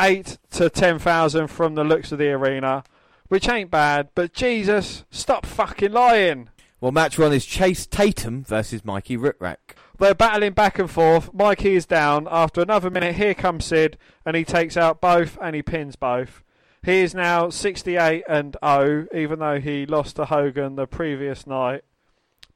8 0.00 0.38
to 0.50 0.70
10,000 0.70 1.46
from 1.48 1.74
the 1.74 1.84
looks 1.84 2.12
of 2.12 2.18
the 2.18 2.30
arena, 2.30 2.84
which 3.28 3.48
ain't 3.48 3.70
bad, 3.70 4.08
but 4.14 4.32
Jesus, 4.32 5.04
stop 5.10 5.46
fucking 5.46 5.92
lying. 5.92 6.50
Well, 6.80 6.92
match 6.92 7.18
one 7.18 7.32
is 7.32 7.46
Chase 7.46 7.86
Tatum 7.86 8.44
versus 8.44 8.84
Mikey 8.84 9.16
Whipwreck. 9.16 9.76
They're 9.98 10.14
battling 10.14 10.52
back 10.52 10.78
and 10.78 10.90
forth. 10.90 11.32
Mikey 11.32 11.76
is 11.76 11.86
down. 11.86 12.28
After 12.30 12.60
another 12.60 12.90
minute, 12.90 13.14
here 13.14 13.34
comes 13.34 13.64
Sid, 13.64 13.96
and 14.26 14.36
he 14.36 14.44
takes 14.44 14.76
out 14.76 15.00
both 15.00 15.38
and 15.40 15.54
he 15.54 15.62
pins 15.62 15.96
both. 15.96 16.42
He 16.84 17.00
is 17.00 17.14
now 17.14 17.48
68 17.48 18.24
and 18.28 18.56
0, 18.62 19.06
even 19.14 19.38
though 19.38 19.60
he 19.60 19.86
lost 19.86 20.16
to 20.16 20.26
Hogan 20.26 20.76
the 20.76 20.86
previous 20.86 21.46
night. 21.46 21.84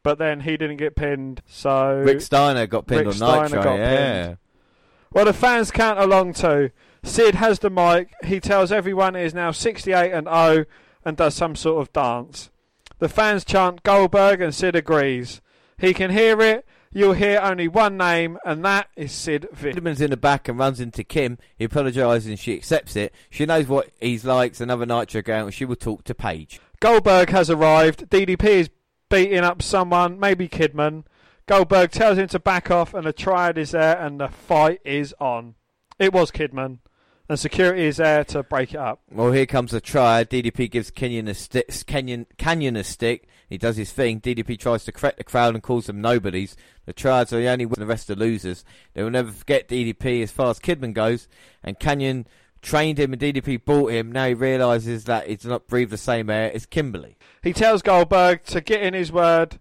But 0.02 0.18
then 0.18 0.40
he 0.40 0.56
didn't 0.56 0.76
get 0.76 0.96
pinned, 0.96 1.42
so. 1.46 1.96
Rick 2.04 2.20
Steiner 2.20 2.66
got 2.66 2.86
pinned 2.86 3.00
Rick 3.00 3.08
on 3.08 3.14
Steiner 3.14 3.56
Nitro. 3.56 3.76
yeah. 3.76 4.26
pinned. 4.26 4.38
Well, 5.12 5.24
the 5.24 5.32
fans 5.32 5.70
count 5.70 5.98
along 5.98 6.34
too. 6.34 6.70
Sid 7.02 7.36
has 7.36 7.60
the 7.60 7.70
mic. 7.70 8.12
He 8.24 8.40
tells 8.40 8.72
everyone 8.72 9.14
he 9.14 9.22
is 9.22 9.34
now 9.34 9.50
68 9.50 10.12
and 10.12 10.26
0 10.26 10.64
and 11.04 11.16
does 11.16 11.34
some 11.34 11.54
sort 11.54 11.80
of 11.80 11.92
dance. 11.92 12.50
The 12.98 13.08
fans 13.08 13.44
chant 13.44 13.82
Goldberg 13.82 14.40
and 14.40 14.54
Sid 14.54 14.74
agrees. 14.74 15.40
He 15.78 15.94
can 15.94 16.10
hear 16.10 16.40
it. 16.40 16.66
You'll 16.90 17.12
hear 17.12 17.38
only 17.40 17.68
one 17.68 17.98
name, 17.98 18.38
and 18.46 18.64
that 18.64 18.88
is 18.96 19.12
Sid 19.12 19.48
Vicious. 19.52 19.76
Vinderman's 19.76 20.00
in 20.00 20.10
the 20.10 20.16
back 20.16 20.48
and 20.48 20.58
runs 20.58 20.80
into 20.80 21.04
Kim. 21.04 21.38
He 21.56 21.64
apologises 21.64 22.26
and 22.26 22.38
she 22.38 22.54
accepts 22.54 22.96
it. 22.96 23.12
She 23.28 23.44
knows 23.44 23.68
what 23.68 23.90
he's 24.00 24.24
like. 24.24 24.52
It's 24.52 24.60
Another 24.60 24.86
Nitro 24.86 25.20
girl, 25.22 25.44
and 25.44 25.54
she 25.54 25.66
will 25.66 25.76
talk 25.76 26.04
to 26.04 26.14
Page. 26.14 26.60
Goldberg 26.80 27.28
has 27.30 27.50
arrived. 27.50 28.08
DDP 28.08 28.44
is 28.44 28.70
beating 29.10 29.40
up 29.40 29.62
someone, 29.62 30.18
maybe 30.18 30.48
Kidman. 30.48 31.04
Goldberg 31.46 31.90
tells 31.90 32.18
him 32.18 32.28
to 32.28 32.38
back 32.38 32.70
off, 32.70 32.94
and 32.94 33.06
a 33.06 33.12
triad 33.12 33.58
is 33.58 33.72
there, 33.72 33.98
and 33.98 34.20
the 34.20 34.28
fight 34.28 34.80
is 34.84 35.14
on. 35.20 35.54
It 35.98 36.12
was 36.12 36.30
Kidman, 36.30 36.78
and 37.28 37.38
security 37.38 37.84
is 37.84 37.98
there 37.98 38.24
to 38.24 38.42
break 38.42 38.74
it 38.74 38.78
up. 38.78 39.00
Well, 39.10 39.32
here 39.32 39.46
comes 39.46 39.72
the 39.72 39.80
triad. 39.80 40.30
DDP 40.30 40.70
gives 40.70 40.90
Kanyon 40.90 41.28
a 41.28 41.34
stick. 41.34 41.68
Kanyon, 41.86 42.26
Kanyon 42.38 42.76
a 42.76 42.84
stick. 42.84 43.28
He 43.48 43.58
does 43.58 43.76
his 43.76 43.92
thing. 43.92 44.20
DDP 44.20 44.58
tries 44.58 44.84
to 44.84 44.92
correct 44.92 45.18
the 45.18 45.24
crowd 45.24 45.54
and 45.54 45.62
calls 45.62 45.86
them 45.86 46.00
nobodies. 46.00 46.56
The 46.86 46.92
triads 46.92 47.32
are 47.32 47.40
the 47.40 47.48
only 47.48 47.66
ones, 47.66 47.78
the 47.78 47.86
rest 47.86 48.10
are 48.10 48.14
losers. 48.14 48.64
They 48.94 49.02
will 49.02 49.10
never 49.10 49.30
forget 49.30 49.68
DDP 49.68 50.22
as 50.22 50.30
far 50.30 50.50
as 50.50 50.58
Kidman 50.58 50.94
goes. 50.94 51.28
And 51.62 51.78
Kanyon 51.78 52.26
trained 52.62 52.98
him, 52.98 53.12
and 53.12 53.20
DDP 53.20 53.64
bought 53.64 53.92
him. 53.92 54.10
Now 54.12 54.28
he 54.28 54.34
realises 54.34 55.04
that 55.04 55.28
he 55.28 55.36
does 55.36 55.46
not 55.46 55.66
breathe 55.66 55.90
the 55.90 55.98
same 55.98 56.30
air 56.30 56.50
as 56.54 56.66
Kimberly. 56.66 57.16
He 57.42 57.52
tells 57.52 57.82
Goldberg 57.82 58.44
to 58.44 58.60
get 58.60 58.82
in 58.82 58.94
his 58.94 59.12
word, 59.12 59.60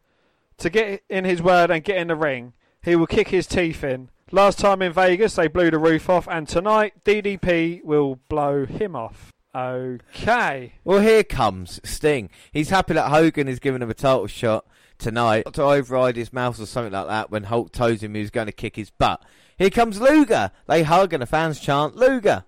to 0.58 0.70
get 0.70 1.04
in 1.10 1.26
his 1.26 1.42
word 1.42 1.70
and 1.70 1.84
get 1.84 1.98
in 1.98 2.08
the 2.08 2.16
ring. 2.16 2.54
He 2.82 2.96
will 2.96 3.08
kick 3.08 3.30
his 3.30 3.48
teeth 3.48 3.84
in. 3.84 4.10
Last 4.32 4.60
time 4.60 4.82
in 4.82 4.92
Vegas, 4.92 5.36
they 5.36 5.48
blew 5.48 5.72
the 5.72 5.80
roof 5.80 6.10
off, 6.10 6.28
and 6.28 6.50
tonight 6.50 7.06
DDP 7.06 7.82
will 7.86 8.20
blow 8.28 8.66
him 8.66 8.94
off. 8.94 9.32
Okay. 9.56 10.74
Well, 10.84 11.00
here 11.00 11.24
comes 11.24 11.80
Sting. 11.86 12.30
He's 12.52 12.70
happy 12.70 12.94
that 12.96 13.10
Hogan 13.10 13.48
is 13.48 13.60
giving 13.60 13.82
him 13.82 13.90
a 13.90 13.94
title 13.94 14.28
shot 14.28 14.66
tonight 14.98 15.46
to 15.54 15.64
override 15.64 16.18
his 16.18 16.34
mouth 16.34 16.60
or 16.60 16.66
something 16.66 16.92
like 16.92 17.08
that 17.08 17.32
when 17.32 17.44
Hulk 17.44 17.72
told 17.72 18.02
him 18.02 18.16
he 18.16 18.22
was 18.22 18.30
going 18.30 18.48
to 18.48 18.52
kick 18.52 18.76
his 18.76 18.90
butt. 18.90 19.24
Here 19.58 19.70
comes 19.70 20.02
Luger. 20.02 20.52
They 20.68 20.84
hug 20.84 21.14
and 21.14 21.22
the 21.22 21.26
fans 21.26 21.62
chant 21.62 21.96
Luger. 21.96 22.44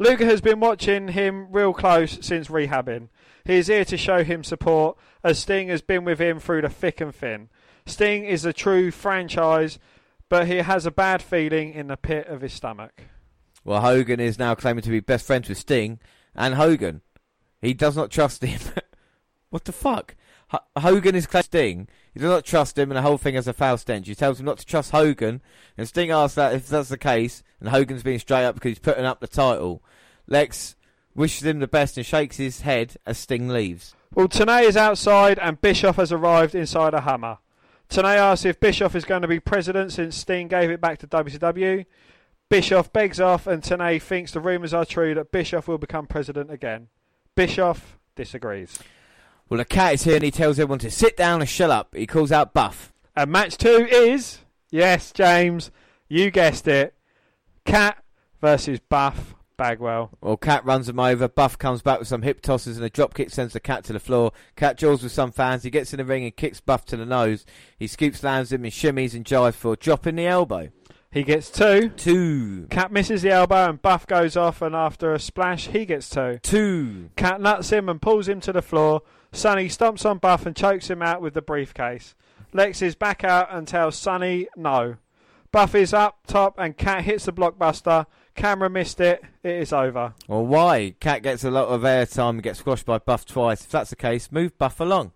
Luger 0.00 0.24
has 0.24 0.40
been 0.40 0.58
watching 0.58 1.08
him 1.08 1.46
real 1.52 1.72
close 1.72 2.18
since 2.22 2.48
rehabbing. 2.48 3.08
He 3.44 3.54
is 3.54 3.68
here 3.68 3.84
to 3.84 3.96
show 3.96 4.24
him 4.24 4.42
support, 4.42 4.98
as 5.22 5.38
Sting 5.38 5.68
has 5.68 5.80
been 5.80 6.04
with 6.04 6.20
him 6.20 6.40
through 6.40 6.62
the 6.62 6.68
thick 6.68 7.00
and 7.00 7.14
thin. 7.14 7.50
Sting 7.86 8.24
is 8.24 8.44
a 8.44 8.52
true 8.52 8.90
franchise, 8.90 9.78
but 10.32 10.46
he 10.46 10.56
has 10.56 10.86
a 10.86 10.90
bad 10.90 11.20
feeling 11.20 11.74
in 11.74 11.88
the 11.88 11.96
pit 11.98 12.26
of 12.26 12.40
his 12.40 12.54
stomach. 12.54 13.02
Well, 13.64 13.82
Hogan 13.82 14.18
is 14.18 14.38
now 14.38 14.54
claiming 14.54 14.80
to 14.80 14.88
be 14.88 15.00
best 15.00 15.26
friends 15.26 15.46
with 15.46 15.58
Sting 15.58 16.00
and 16.34 16.54
Hogan. 16.54 17.02
He 17.60 17.74
does 17.74 17.98
not 17.98 18.10
trust 18.10 18.42
him. 18.42 18.58
what 19.50 19.66
the 19.66 19.72
fuck? 19.72 20.16
H- 20.50 20.60
Hogan 20.78 21.14
is 21.14 21.26
claiming 21.26 21.44
Sting. 21.44 21.88
He 22.14 22.20
does 22.20 22.30
not 22.30 22.46
trust 22.46 22.78
him, 22.78 22.90
and 22.90 22.96
the 22.96 23.02
whole 23.02 23.18
thing 23.18 23.34
has 23.34 23.46
a 23.46 23.52
foul 23.52 23.76
stench. 23.76 24.06
He 24.06 24.14
tells 24.14 24.40
him 24.40 24.46
not 24.46 24.56
to 24.56 24.64
trust 24.64 24.92
Hogan, 24.92 25.42
and 25.76 25.86
Sting 25.86 26.10
asks 26.10 26.36
that 26.36 26.54
if 26.54 26.66
that's 26.66 26.88
the 26.88 26.96
case, 26.96 27.42
and 27.60 27.68
Hogan's 27.68 28.02
being 28.02 28.18
straight 28.18 28.46
up 28.46 28.54
because 28.54 28.70
he's 28.70 28.78
putting 28.78 29.04
up 29.04 29.20
the 29.20 29.28
title. 29.28 29.82
Lex 30.26 30.76
wishes 31.14 31.44
him 31.44 31.60
the 31.60 31.68
best 31.68 31.98
and 31.98 32.06
shakes 32.06 32.38
his 32.38 32.62
head 32.62 32.96
as 33.04 33.18
Sting 33.18 33.48
leaves. 33.48 33.94
Well, 34.14 34.28
Tenay 34.28 34.62
is 34.62 34.78
outside 34.78 35.38
and 35.38 35.60
Bischoff 35.60 35.96
has 35.96 36.10
arrived 36.10 36.54
inside 36.54 36.94
a 36.94 37.02
Hummer. 37.02 37.36
Tenay 37.92 38.16
asks 38.16 38.46
if 38.46 38.58
Bischoff 38.58 38.96
is 38.96 39.04
going 39.04 39.20
to 39.20 39.28
be 39.28 39.38
president 39.38 39.92
since 39.92 40.16
Sting 40.16 40.48
gave 40.48 40.70
it 40.70 40.80
back 40.80 40.96
to 41.00 41.06
WCW. 41.06 41.84
Bischoff 42.48 42.90
begs 42.90 43.20
off 43.20 43.46
and 43.46 43.62
Tenay 43.62 44.00
thinks 44.00 44.32
the 44.32 44.40
rumours 44.40 44.72
are 44.72 44.86
true 44.86 45.14
that 45.14 45.30
Bischoff 45.30 45.68
will 45.68 45.76
become 45.76 46.06
president 46.06 46.50
again. 46.50 46.88
Bischoff 47.34 47.98
disagrees. 48.16 48.78
Well, 49.50 49.58
the 49.58 49.66
cat 49.66 49.92
is 49.92 50.04
here 50.04 50.14
and 50.14 50.24
he 50.24 50.30
tells 50.30 50.58
everyone 50.58 50.78
to 50.78 50.90
sit 50.90 51.18
down 51.18 51.42
and 51.42 51.48
shut 51.48 51.68
up. 51.68 51.94
He 51.94 52.06
calls 52.06 52.32
out 52.32 52.54
Buff. 52.54 52.94
And 53.14 53.30
match 53.30 53.58
two 53.58 53.86
is, 53.90 54.38
yes, 54.70 55.12
James, 55.12 55.70
you 56.08 56.30
guessed 56.30 56.66
it, 56.66 56.94
Cat 57.66 58.02
versus 58.40 58.80
Buff 58.80 59.34
Bagwell. 59.62 60.10
Well, 60.20 60.36
Cat 60.36 60.64
runs 60.64 60.88
him 60.88 60.98
over. 60.98 61.28
Buff 61.28 61.56
comes 61.56 61.82
back 61.82 62.00
with 62.00 62.08
some 62.08 62.22
hip 62.22 62.42
tosses 62.42 62.78
and 62.78 62.84
a 62.84 62.90
drop 62.90 63.14
kick 63.14 63.30
sends 63.30 63.52
the 63.52 63.60
Cat 63.60 63.84
to 63.84 63.92
the 63.92 64.00
floor. 64.00 64.32
Cat 64.56 64.76
jaws 64.76 65.04
with 65.04 65.12
some 65.12 65.30
fans. 65.30 65.62
He 65.62 65.70
gets 65.70 65.92
in 65.92 65.98
the 65.98 66.04
ring 66.04 66.24
and 66.24 66.34
kicks 66.34 66.60
Buff 66.60 66.84
to 66.86 66.96
the 66.96 67.06
nose. 67.06 67.46
He 67.78 67.86
scoop 67.86 68.16
slams 68.16 68.50
him 68.52 68.64
and 68.64 68.72
shimmies 68.72 69.14
and 69.14 69.24
jives 69.24 69.54
for 69.54 69.76
dropping 69.76 70.16
the 70.16 70.26
elbow. 70.26 70.70
He 71.12 71.22
gets 71.22 71.48
two. 71.48 71.90
Two. 71.90 72.66
Cat 72.70 72.90
misses 72.90 73.22
the 73.22 73.30
elbow 73.30 73.68
and 73.68 73.80
Buff 73.80 74.04
goes 74.08 74.36
off, 74.36 74.62
and 74.62 74.74
after 74.74 75.14
a 75.14 75.20
splash, 75.20 75.68
he 75.68 75.86
gets 75.86 76.10
two. 76.10 76.40
Two. 76.42 77.10
Cat 77.14 77.40
nuts 77.40 77.70
him 77.70 77.88
and 77.88 78.02
pulls 78.02 78.28
him 78.28 78.40
to 78.40 78.52
the 78.52 78.62
floor. 78.62 79.02
Sonny 79.30 79.68
stomps 79.68 80.04
on 80.04 80.18
Buff 80.18 80.44
and 80.44 80.56
chokes 80.56 80.90
him 80.90 81.02
out 81.02 81.22
with 81.22 81.34
the 81.34 81.42
briefcase. 81.42 82.16
Lex 82.52 82.82
is 82.82 82.96
back 82.96 83.22
out 83.22 83.46
and 83.54 83.68
tells 83.68 83.94
Sonny 83.94 84.48
no. 84.56 84.96
Buff 85.52 85.76
is 85.76 85.94
up 85.94 86.26
top 86.26 86.56
and 86.58 86.76
Cat 86.76 87.04
hits 87.04 87.26
the 87.26 87.32
blockbuster. 87.32 88.06
Camera 88.34 88.70
missed 88.70 89.00
it. 89.00 89.22
It 89.42 89.56
is 89.56 89.72
over. 89.72 90.14
Well, 90.26 90.46
why? 90.46 90.94
Cat 91.00 91.22
gets 91.22 91.44
a 91.44 91.50
lot 91.50 91.68
of 91.68 91.82
airtime 91.82 92.30
and 92.30 92.42
gets 92.42 92.60
squashed 92.60 92.86
by 92.86 92.98
Buff 92.98 93.26
twice. 93.26 93.62
If 93.64 93.70
that's 93.70 93.90
the 93.90 93.96
case, 93.96 94.32
move 94.32 94.56
Buff 94.58 94.80
along. 94.80 95.12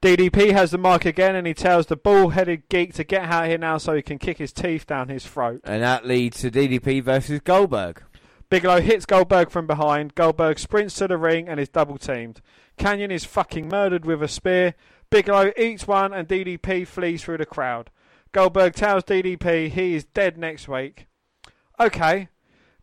DDP 0.00 0.52
has 0.52 0.70
the 0.70 0.78
mic 0.78 1.04
again 1.04 1.34
and 1.34 1.44
he 1.44 1.54
tells 1.54 1.86
the 1.86 1.96
ball 1.96 2.28
headed 2.28 2.68
geek 2.68 2.94
to 2.94 3.02
get 3.02 3.22
out 3.22 3.48
here 3.48 3.58
now 3.58 3.78
so 3.78 3.96
he 3.96 4.02
can 4.02 4.18
kick 4.18 4.38
his 4.38 4.52
teeth 4.52 4.86
down 4.86 5.08
his 5.08 5.26
throat. 5.26 5.60
And 5.64 5.82
that 5.82 6.06
leads 6.06 6.40
to 6.42 6.52
DDP 6.52 7.02
versus 7.02 7.40
Goldberg. 7.40 8.04
Bigelow 8.48 8.80
hits 8.80 9.04
Goldberg 9.04 9.50
from 9.50 9.66
behind. 9.66 10.14
Goldberg 10.14 10.60
sprints 10.60 10.94
to 10.96 11.08
the 11.08 11.18
ring 11.18 11.48
and 11.48 11.58
is 11.58 11.68
double 11.68 11.98
teamed. 11.98 12.40
Kanyon 12.78 13.10
is 13.10 13.24
fucking 13.24 13.68
murdered 13.68 14.06
with 14.06 14.22
a 14.22 14.28
spear. 14.28 14.74
Bigelow 15.10 15.52
eats 15.56 15.88
one 15.88 16.14
and 16.14 16.28
DDP 16.28 16.86
flees 16.86 17.24
through 17.24 17.38
the 17.38 17.46
crowd. 17.46 17.90
Goldberg 18.30 18.74
tells 18.74 19.02
DDP 19.02 19.68
he 19.68 19.94
is 19.96 20.04
dead 20.04 20.38
next 20.38 20.68
week. 20.68 21.07
Okay. 21.80 22.28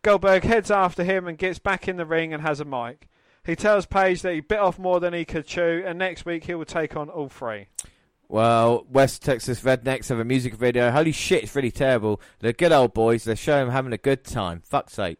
Goldberg 0.01 0.43
heads 0.43 0.69
after 0.69 1.03
him 1.03 1.27
and 1.27 1.37
gets 1.37 1.59
back 1.59 1.87
in 1.87 1.97
the 1.97 2.05
ring 2.05 2.33
and 2.33 2.43
has 2.43 2.59
a 2.59 2.65
mic. 2.65 3.07
He 3.45 3.55
tells 3.55 3.85
Page 3.85 4.21
that 4.21 4.33
he 4.33 4.39
bit 4.39 4.59
off 4.59 4.79
more 4.79 4.99
than 4.99 5.13
he 5.13 5.25
could 5.25 5.45
chew, 5.45 5.83
and 5.85 5.99
next 5.99 6.25
week 6.25 6.45
he 6.45 6.55
will 6.55 6.65
take 6.65 6.95
on 6.95 7.09
all 7.09 7.29
three. 7.29 7.67
Well, 8.27 8.85
West 8.89 9.21
Texas 9.21 9.61
Rednecks 9.61 10.09
have 10.09 10.17
a 10.17 10.25
music 10.25 10.55
video. 10.55 10.89
Holy 10.89 11.11
shit, 11.11 11.43
it's 11.43 11.55
really 11.55 11.71
terrible. 11.71 12.19
They're 12.39 12.53
good 12.53 12.71
old 12.71 12.93
boys. 12.93 13.23
They're 13.23 13.35
showing 13.35 13.65
them 13.65 13.73
having 13.73 13.93
a 13.93 13.97
good 13.97 14.23
time. 14.23 14.61
Fuck's 14.65 14.93
sake. 14.93 15.19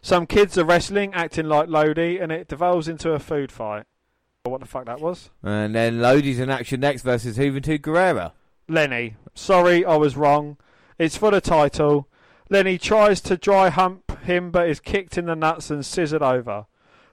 Some 0.00 0.26
kids 0.26 0.56
are 0.56 0.64
wrestling, 0.64 1.12
acting 1.12 1.46
like 1.46 1.68
Lodi, 1.68 2.18
and 2.18 2.30
it 2.30 2.48
devolves 2.48 2.88
into 2.88 3.12
a 3.12 3.18
food 3.18 3.50
fight. 3.50 3.84
What 4.44 4.60
the 4.60 4.66
fuck 4.66 4.86
that 4.86 5.00
was? 5.00 5.30
And 5.42 5.74
then 5.74 6.00
Lodi's 6.00 6.38
in 6.38 6.50
action 6.50 6.80
next 6.80 7.02
versus 7.02 7.36
Juventud 7.36 7.80
Guerrera. 7.80 8.32
Lenny. 8.68 9.16
Sorry, 9.34 9.84
I 9.84 9.96
was 9.96 10.16
wrong. 10.16 10.56
It's 10.98 11.16
for 11.16 11.30
the 11.30 11.40
title. 11.40 12.08
Lenny 12.50 12.76
tries 12.78 13.20
to 13.22 13.36
dry 13.36 13.70
hump 13.70 14.20
him, 14.22 14.50
but 14.50 14.68
is 14.68 14.80
kicked 14.80 15.16
in 15.16 15.26
the 15.26 15.36
nuts 15.36 15.70
and 15.70 15.86
scissored 15.86 16.22
over. 16.22 16.66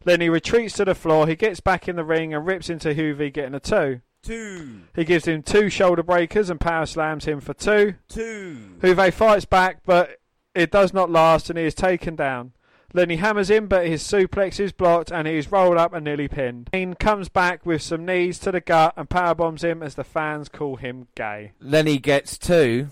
Lenny 0.04 0.30
retreats 0.30 0.76
to 0.76 0.86
the 0.86 0.96
floor. 0.96 1.28
He 1.28 1.36
gets 1.36 1.60
back 1.60 1.88
in 1.88 1.96
the 1.96 2.04
ring 2.04 2.34
and 2.34 2.46
rips 2.46 2.70
into 2.70 2.94
Juvi, 2.94 3.32
getting 3.32 3.54
a 3.54 3.60
two. 3.60 4.02
Two. 4.24 4.82
He 4.96 5.06
gives 5.06 5.26
him 5.26 5.44
two 5.44 5.70
shoulder 5.70 6.04
breakers 6.04 6.50
and 6.50 6.60
power 6.60 6.86
slams 6.86 7.26
him 7.26 7.40
for 7.40 7.54
two. 7.54 7.96
Two. 8.10 8.78
Juve 8.82 9.14
fights 9.14 9.46
back, 9.46 9.82
but 9.86 10.18
it 10.56 10.72
does 10.72 10.92
not 10.92 11.12
last, 11.12 11.50
and 11.50 11.60
he 11.60 11.66
is 11.66 11.76
taken 11.76 12.16
down. 12.16 12.54
Lenny 12.94 13.18
hammers 13.18 13.50
him, 13.50 13.68
but 13.68 13.86
his 13.86 14.02
suplex 14.02 14.60
is 14.60 14.72
blocked, 14.72 15.12
and 15.12 15.28
he 15.28 15.38
is 15.38 15.52
rolled 15.52 15.78
up 15.78 15.94
and 15.94 16.04
nearly 16.04 16.28
pinned. 16.28 16.70
Kane 16.72 16.96
comes 16.96 17.30
back 17.30 17.66
with 17.66 17.82
some 17.82 18.06
knees 18.06 18.40
to 18.40 18.52
the 18.52 18.62
gut 18.62 18.94
and 18.98 19.10
power 19.10 19.36
bombs 19.36 19.64
him 19.64 19.84
as 19.84 19.96
the 19.96 20.04
fans 20.04 20.50
call 20.50 20.78
him 20.78 21.08
gay. 21.14 21.52
Lenny 21.60 22.00
gets 22.00 22.38
two. 22.38 22.88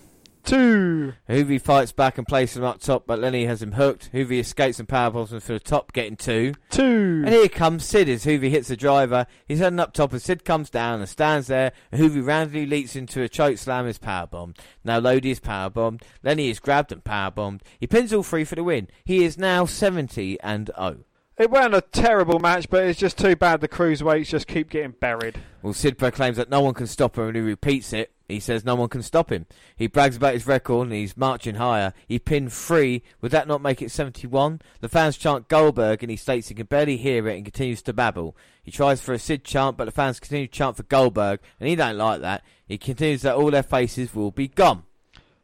Two. 0.46 1.14
Juvi 1.28 1.60
fights 1.60 1.92
back 1.92 2.18
and 2.18 2.28
places 2.28 2.58
him 2.58 2.64
up 2.64 2.80
top, 2.80 3.08
but 3.08 3.20
Lenny 3.20 3.46
has 3.46 3.62
him 3.62 3.74
hooked. 3.74 4.12
Juvi 4.14 4.40
escapes 4.40 4.80
and 4.80 4.88
powerbombs 4.88 5.32
him 5.32 5.40
for 5.40 5.54
the 5.54 5.60
top, 5.60 5.92
getting 5.92 6.16
two. 6.16 6.54
Two. 6.70 7.24
And 7.26 7.30
here 7.30 7.50
comes 7.50 7.84
Sid 7.84 8.08
as 8.08 8.26
Juvi 8.26 8.50
hits 8.50 8.68
the 8.68 8.78
driver. 8.78 9.26
He's 9.48 9.60
heading 9.60 9.80
up 9.80 9.94
top 9.94 10.14
and 10.14 10.22
Sid 10.22 10.46
comes 10.46 10.70
down 10.70 11.00
and 11.00 11.10
stands 11.10 11.48
there. 11.48 11.72
And 11.92 12.00
Juvi 12.00 12.26
randomly 12.26 12.68
leaps 12.68 12.96
into 12.96 13.24
a 13.24 13.30
choke 13.30 13.58
slam 13.58 13.88
is 13.88 13.98
powerbombed. 13.98 14.58
Now 14.84 15.00
Lodi 15.00 15.32
is 15.32 15.40
powerbombed. 15.40 16.04
Lenny 16.24 16.50
is 16.50 16.60
grabbed 16.60 16.92
and 16.92 17.04
powerbombed. 17.04 17.62
He 17.80 17.88
pins 17.88 18.14
all 18.14 18.24
three 18.24 18.44
for 18.44 18.56
the 18.56 18.64
win. 18.64 18.88
He 19.04 19.24
is 19.24 19.38
now 19.38 19.66
70 19.66 20.40
and 20.42 20.70
0. 20.76 21.06
It 21.38 21.50
wasn't 21.50 21.76
a 21.76 21.82
terrible 21.82 22.40
match, 22.40 22.70
but 22.70 22.86
it's 22.86 23.00
just 23.00 23.18
too 23.18 23.36
bad 23.36 23.60
the 23.60 23.68
cruiserweights 23.68 24.28
just 24.28 24.48
keep 24.48 24.70
getting 24.70 24.92
buried. 24.92 25.38
Well, 25.62 25.74
Sid 25.74 25.98
proclaims 25.98 26.38
that 26.38 26.50
no 26.50 26.62
one 26.62 26.74
can 26.74 26.88
stop 26.88 27.18
him 27.18 27.28
and 27.28 27.36
he 27.36 27.42
repeats 27.42 27.92
it. 27.92 28.15
He 28.28 28.40
says 28.40 28.66
no 28.66 28.76
one 28.76 28.90
can 28.90 29.04
stop 29.04 29.32
him. 29.32 29.46
He 29.76 29.88
brags 29.88 30.18
about 30.18 30.34
his 30.34 30.48
record 30.48 30.88
and 30.88 30.94
he's 30.94 31.16
marching 31.16 31.56
higher. 31.56 31.94
He 32.08 32.18
pinned 32.18 32.52
three. 32.52 33.04
Would 33.22 33.32
that 33.32 33.48
not 33.48 33.62
make 33.62 33.82
it 33.82 33.92
71? 33.92 34.62
The 34.82 34.90
fans 34.90 35.18
chant 35.18 35.48
Goldberg 35.48 36.02
and 36.02 36.10
he 36.10 36.18
states 36.18 36.48
he 36.48 36.56
can 36.56 36.66
barely 36.66 36.98
hear 36.98 37.28
it 37.28 37.36
and 37.36 37.46
continues 37.46 37.82
to 37.84 37.94
babble. 37.94 38.36
He 38.64 38.72
tries 38.72 39.02
for 39.02 39.14
a 39.14 39.20
Sid 39.20 39.44
chant, 39.44 39.78
but 39.78 39.86
the 39.86 39.92
fans 39.92 40.20
continue 40.20 40.48
to 40.48 40.54
chant 40.54 40.78
for 40.78 40.84
Goldberg 40.84 41.40
and 41.60 41.70
he 41.70 41.76
don't 41.76 41.98
like 41.98 42.22
that. 42.22 42.44
He 42.68 42.78
continues 42.78 43.22
that 43.22 43.36
all 43.36 43.52
their 43.52 43.64
faces 43.64 44.16
will 44.16 44.32
be 44.32 44.48
gone. 44.48 44.84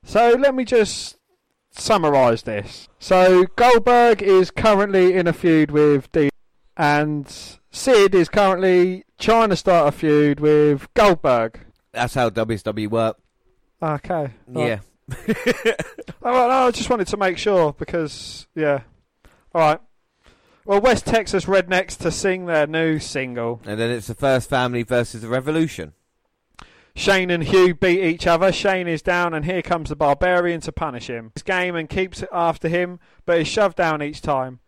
So 0.04 0.36
let 0.40 0.56
me 0.56 0.66
just 0.66 1.18
summarise 1.72 2.44
this. 2.44 2.90
So 3.00 3.46
Goldberg 3.56 4.22
is 4.22 4.52
currently 4.52 5.14
in 5.14 5.28
a 5.28 5.34
feud 5.34 5.72
with 5.72 6.12
D, 6.12 6.30
and 6.76 7.28
Sid 7.72 8.16
is 8.16 8.30
currently 8.30 9.06
trying 9.20 9.50
to 9.50 9.56
start 9.56 9.88
a 9.88 9.98
feud 9.98 10.40
with 10.40 10.92
Goldberg. 10.94 11.60
That's 11.94 12.14
how 12.14 12.30
WSW 12.30 12.90
work. 12.90 13.18
Okay. 13.82 14.32
Yeah. 14.48 14.80
All 16.24 16.32
right, 16.32 16.48
no, 16.48 16.68
I 16.68 16.72
just 16.72 16.90
wanted 16.90 17.08
to 17.08 17.18
make 17.18 17.38
sure 17.38 17.74
because 17.74 18.48
yeah. 18.56 18.82
All 19.54 19.62
right. 19.62 19.80
Well, 20.64 20.80
West 20.80 21.06
Texas 21.06 21.46
Rednecks 21.46 21.98
to 21.98 22.12
sing 22.12 22.46
their 22.46 22.68
new 22.68 23.00
single. 23.00 23.62
And 23.66 23.80
then 23.80 23.90
it's 23.90 24.08
the 24.08 24.14
first 24.14 24.50
family 24.50 24.84
versus 24.84 25.22
the 25.24 25.28
revolution. 25.28 25.94
Shane 26.96 27.32
and 27.32 27.44
Hugh 27.44 27.74
beat 27.74 28.04
each 28.04 28.28
other. 28.28 28.52
Shane 28.52 28.88
is 28.88 29.02
down, 29.02 29.34
and 29.34 29.46
here 29.46 29.62
comes 29.62 29.90
the 29.90 29.96
Barbarian 29.96 30.62
to 30.62 30.72
punish 30.72 31.10
him. 31.10 31.32
His 31.34 31.44
game 31.44 31.76
and 31.76 31.90
keeps 31.90 32.22
it 32.22 32.30
after 32.32 32.68
him, 32.68 33.00
but 33.26 33.40
is 33.40 33.48
shoved 33.48 33.78
down 33.78 34.04
each 34.04 34.22
time. 34.22 34.60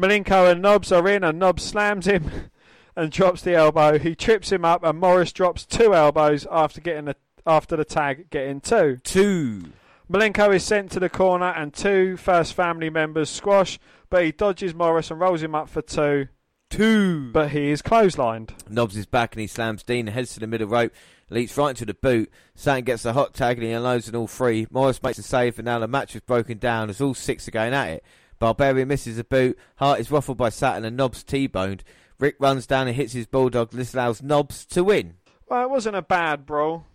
Malenko 0.00 0.50
and 0.50 0.62
Knobbs 0.62 0.90
are 0.90 1.06
in, 1.08 1.22
and 1.22 1.38
Knobbs 1.38 1.64
slams 1.64 2.06
him 2.06 2.30
and 2.96 3.10
drops 3.10 3.42
the 3.42 3.54
elbow. 3.54 3.98
He 3.98 4.14
trips 4.14 4.50
him 4.50 4.64
up, 4.64 4.84
and 4.84 5.00
Morrus 5.00 5.32
drops 5.32 5.64
two 5.64 5.94
elbows 5.94 6.46
after 6.50 6.80
getting 6.80 7.06
the 7.06 7.16
after 7.46 7.76
the 7.76 7.84
tag, 7.84 8.30
getting 8.30 8.60
two. 8.60 8.98
Two. 9.02 9.72
Malenko 10.10 10.54
is 10.54 10.62
sent 10.62 10.90
to 10.92 11.00
the 11.00 11.08
corner, 11.08 11.52
and 11.56 11.72
two 11.72 12.16
first 12.16 12.54
family 12.54 12.90
members 12.90 13.30
squash, 13.30 13.78
but 14.10 14.24
he 14.24 14.32
dodges 14.32 14.74
Morrus 14.74 15.10
and 15.10 15.18
rolls 15.18 15.42
him 15.42 15.54
up 15.54 15.68
for 15.68 15.82
two. 15.82 16.28
Two. 16.72 17.30
But 17.32 17.50
he 17.50 17.70
is 17.70 17.82
clotheslined. 17.82 18.50
Knobbs 18.68 18.96
is 18.96 19.04
back 19.04 19.34
and 19.34 19.42
he 19.42 19.46
slams 19.46 19.82
Dean 19.82 20.06
heads 20.06 20.32
to 20.34 20.40
the 20.40 20.46
middle 20.46 20.68
rope. 20.68 20.92
Leaps 21.28 21.56
right 21.58 21.70
into 21.70 21.84
the 21.84 21.92
boot. 21.92 22.30
Saturn 22.54 22.84
gets 22.84 23.02
the 23.02 23.12
hot 23.12 23.34
tag 23.34 23.58
and 23.58 23.66
he 23.66 23.72
unloads 23.72 24.08
on 24.08 24.14
all 24.14 24.26
three. 24.26 24.64
Morrus 24.66 25.02
makes 25.02 25.18
a 25.18 25.22
save 25.22 25.58
and 25.58 25.66
now 25.66 25.78
the 25.78 25.86
match 25.86 26.14
is 26.14 26.22
broken 26.22 26.56
down 26.56 26.88
as 26.88 27.00
all 27.00 27.12
six 27.12 27.46
are 27.46 27.50
going 27.50 27.74
at 27.74 27.88
it. 27.88 28.04
Barbarian 28.38 28.88
misses 28.88 29.18
a 29.18 29.24
boot. 29.24 29.58
Hart 29.76 30.00
is 30.00 30.10
ruffled 30.10 30.38
by 30.38 30.48
Saturn 30.48 30.86
and 30.86 30.96
Knobbs 30.96 31.22
T-boned. 31.22 31.84
Rick 32.22 32.36
runs 32.38 32.68
down 32.68 32.86
and 32.86 32.94
hits 32.94 33.14
his 33.14 33.26
bulldog. 33.26 33.72
This 33.72 33.94
allows 33.94 34.22
Knobbs 34.22 34.64
to 34.66 34.84
win. 34.84 35.14
Well, 35.48 35.64
it 35.64 35.70
wasn't 35.70 35.96
a 35.96 36.02
bad 36.02 36.46
brawl. 36.46 36.86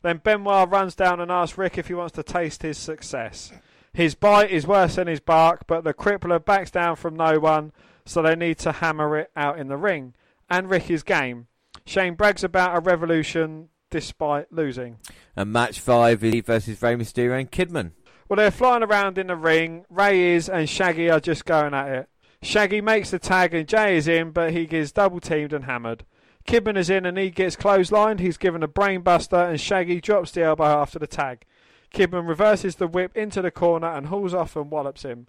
Then 0.00 0.22
Benoit 0.24 0.70
runs 0.70 0.94
down 0.94 1.20
and 1.20 1.30
asks 1.30 1.58
Rick 1.58 1.76
if 1.76 1.88
he 1.88 1.94
wants 1.94 2.14
to 2.14 2.22
taste 2.22 2.62
his 2.62 2.78
success. 2.78 3.52
His 3.92 4.14
bite 4.14 4.50
is 4.50 4.66
worse 4.66 4.94
than 4.94 5.08
his 5.08 5.20
bark, 5.20 5.66
but 5.66 5.84
the 5.84 5.92
crippler 5.92 6.42
backs 6.42 6.70
down 6.70 6.96
from 6.96 7.16
no 7.16 7.38
one, 7.38 7.72
so 8.06 8.22
they 8.22 8.34
need 8.34 8.56
to 8.60 8.72
hammer 8.72 9.18
it 9.18 9.30
out 9.36 9.58
in 9.58 9.68
the 9.68 9.76
ring. 9.76 10.14
And 10.48 10.70
Rick 10.70 10.90
is 10.90 11.02
game. 11.02 11.48
Shane 11.84 12.14
brags 12.14 12.42
about 12.42 12.78
a 12.78 12.80
revolution 12.80 13.68
despite 13.90 14.50
losing. 14.50 14.96
And 15.36 15.52
match 15.52 15.80
five 15.80 16.24
is 16.24 16.42
versus 16.46 16.80
Rey 16.80 16.96
Mysterio 16.96 17.38
and 17.38 17.52
Kidman. 17.52 17.90
Well, 18.26 18.38
they're 18.38 18.50
flying 18.50 18.82
around 18.82 19.18
in 19.18 19.26
the 19.26 19.36
ring. 19.36 19.84
Rey 19.90 20.34
is 20.34 20.48
and 20.48 20.66
Shaggy 20.66 21.10
are 21.10 21.20
just 21.20 21.44
going 21.44 21.74
at 21.74 21.88
it. 21.88 22.08
Shaggy 22.42 22.80
makes 22.80 23.10
the 23.10 23.18
tag 23.18 23.54
and 23.54 23.68
Jay 23.68 23.96
is 23.96 24.06
in, 24.06 24.30
but 24.30 24.52
he 24.52 24.66
gets 24.66 24.92
double 24.92 25.20
teamed 25.20 25.52
and 25.52 25.64
hammered. 25.64 26.04
Kidman 26.46 26.76
is 26.76 26.90
in 26.90 27.04
and 27.04 27.18
he 27.18 27.30
gets 27.30 27.56
clotheslined. 27.56 28.20
He's 28.20 28.36
given 28.36 28.62
a 28.62 28.68
brainbuster 28.68 29.48
and 29.48 29.60
Shaggy 29.60 30.00
drops 30.00 30.30
the 30.30 30.42
elbow 30.42 30.64
after 30.64 30.98
the 30.98 31.06
tag. 31.06 31.44
Kidman 31.92 32.28
reverses 32.28 32.76
the 32.76 32.86
whip 32.86 33.16
into 33.16 33.42
the 33.42 33.50
corner 33.50 33.88
and 33.88 34.06
hauls 34.06 34.34
off 34.34 34.54
and 34.54 34.70
wallops 34.70 35.02
him. 35.02 35.26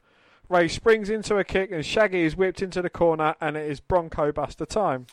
Rey 0.49 0.67
springs 0.67 1.09
into 1.09 1.37
a 1.37 1.43
kick 1.43 1.71
and 1.71 1.85
Shaggy 1.85 2.23
is 2.23 2.37
whipped 2.37 2.61
into 2.61 2.81
the 2.81 2.89
corner 2.89 3.35
and 3.41 3.57
it 3.57 3.69
is 3.69 3.79
Bronco 3.79 4.31
Buster 4.31 4.65
time. 4.65 5.07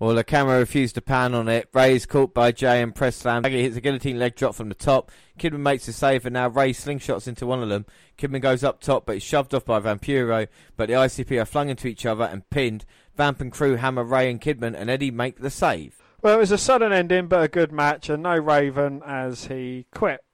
Well, 0.00 0.14
the 0.14 0.24
camera 0.24 0.58
refused 0.58 0.94
to 0.94 1.02
pan 1.02 1.34
on 1.34 1.46
it. 1.46 1.68
Rey 1.74 1.94
is 1.94 2.06
caught 2.06 2.32
by 2.32 2.52
Jay 2.52 2.80
and 2.80 2.94
press 2.94 3.16
slam. 3.16 3.42
Shaggy 3.42 3.60
hits 3.60 3.76
a 3.76 3.82
guillotine 3.82 4.18
leg 4.18 4.34
drop 4.34 4.54
from 4.54 4.70
the 4.70 4.74
top. 4.74 5.10
Kidman 5.38 5.60
makes 5.60 5.86
a 5.88 5.92
save, 5.92 6.24
and 6.24 6.32
now 6.32 6.48
Rey 6.48 6.72
slingshots 6.72 7.28
into 7.28 7.46
one 7.46 7.62
of 7.62 7.68
them. 7.68 7.84
Kidman 8.16 8.40
goes 8.40 8.64
up 8.64 8.80
top, 8.80 9.04
but 9.04 9.16
is 9.16 9.22
shoved 9.22 9.54
off 9.54 9.66
by 9.66 9.78
Vampiro. 9.78 10.48
But 10.74 10.88
the 10.88 10.94
ICP 10.94 11.42
are 11.42 11.44
flung 11.44 11.68
into 11.68 11.86
each 11.86 12.06
other 12.06 12.24
and 12.24 12.48
pinned. 12.48 12.86
Vamp 13.14 13.42
and 13.42 13.52
crew 13.52 13.76
hammer 13.76 14.02
Rey 14.02 14.30
and 14.30 14.40
Kidman, 14.40 14.74
and 14.74 14.88
Eddie 14.88 15.10
make 15.10 15.40
the 15.40 15.50
save. 15.50 15.98
Well, 16.22 16.34
it 16.34 16.40
was 16.40 16.50
a 16.50 16.56
sudden 16.56 16.94
ending 16.94 17.26
but 17.26 17.44
a 17.44 17.48
good 17.48 17.70
match 17.70 18.08
and 18.08 18.22
no 18.22 18.38
Raven 18.38 19.02
as 19.06 19.46
he 19.46 19.84
quit. 19.92 20.24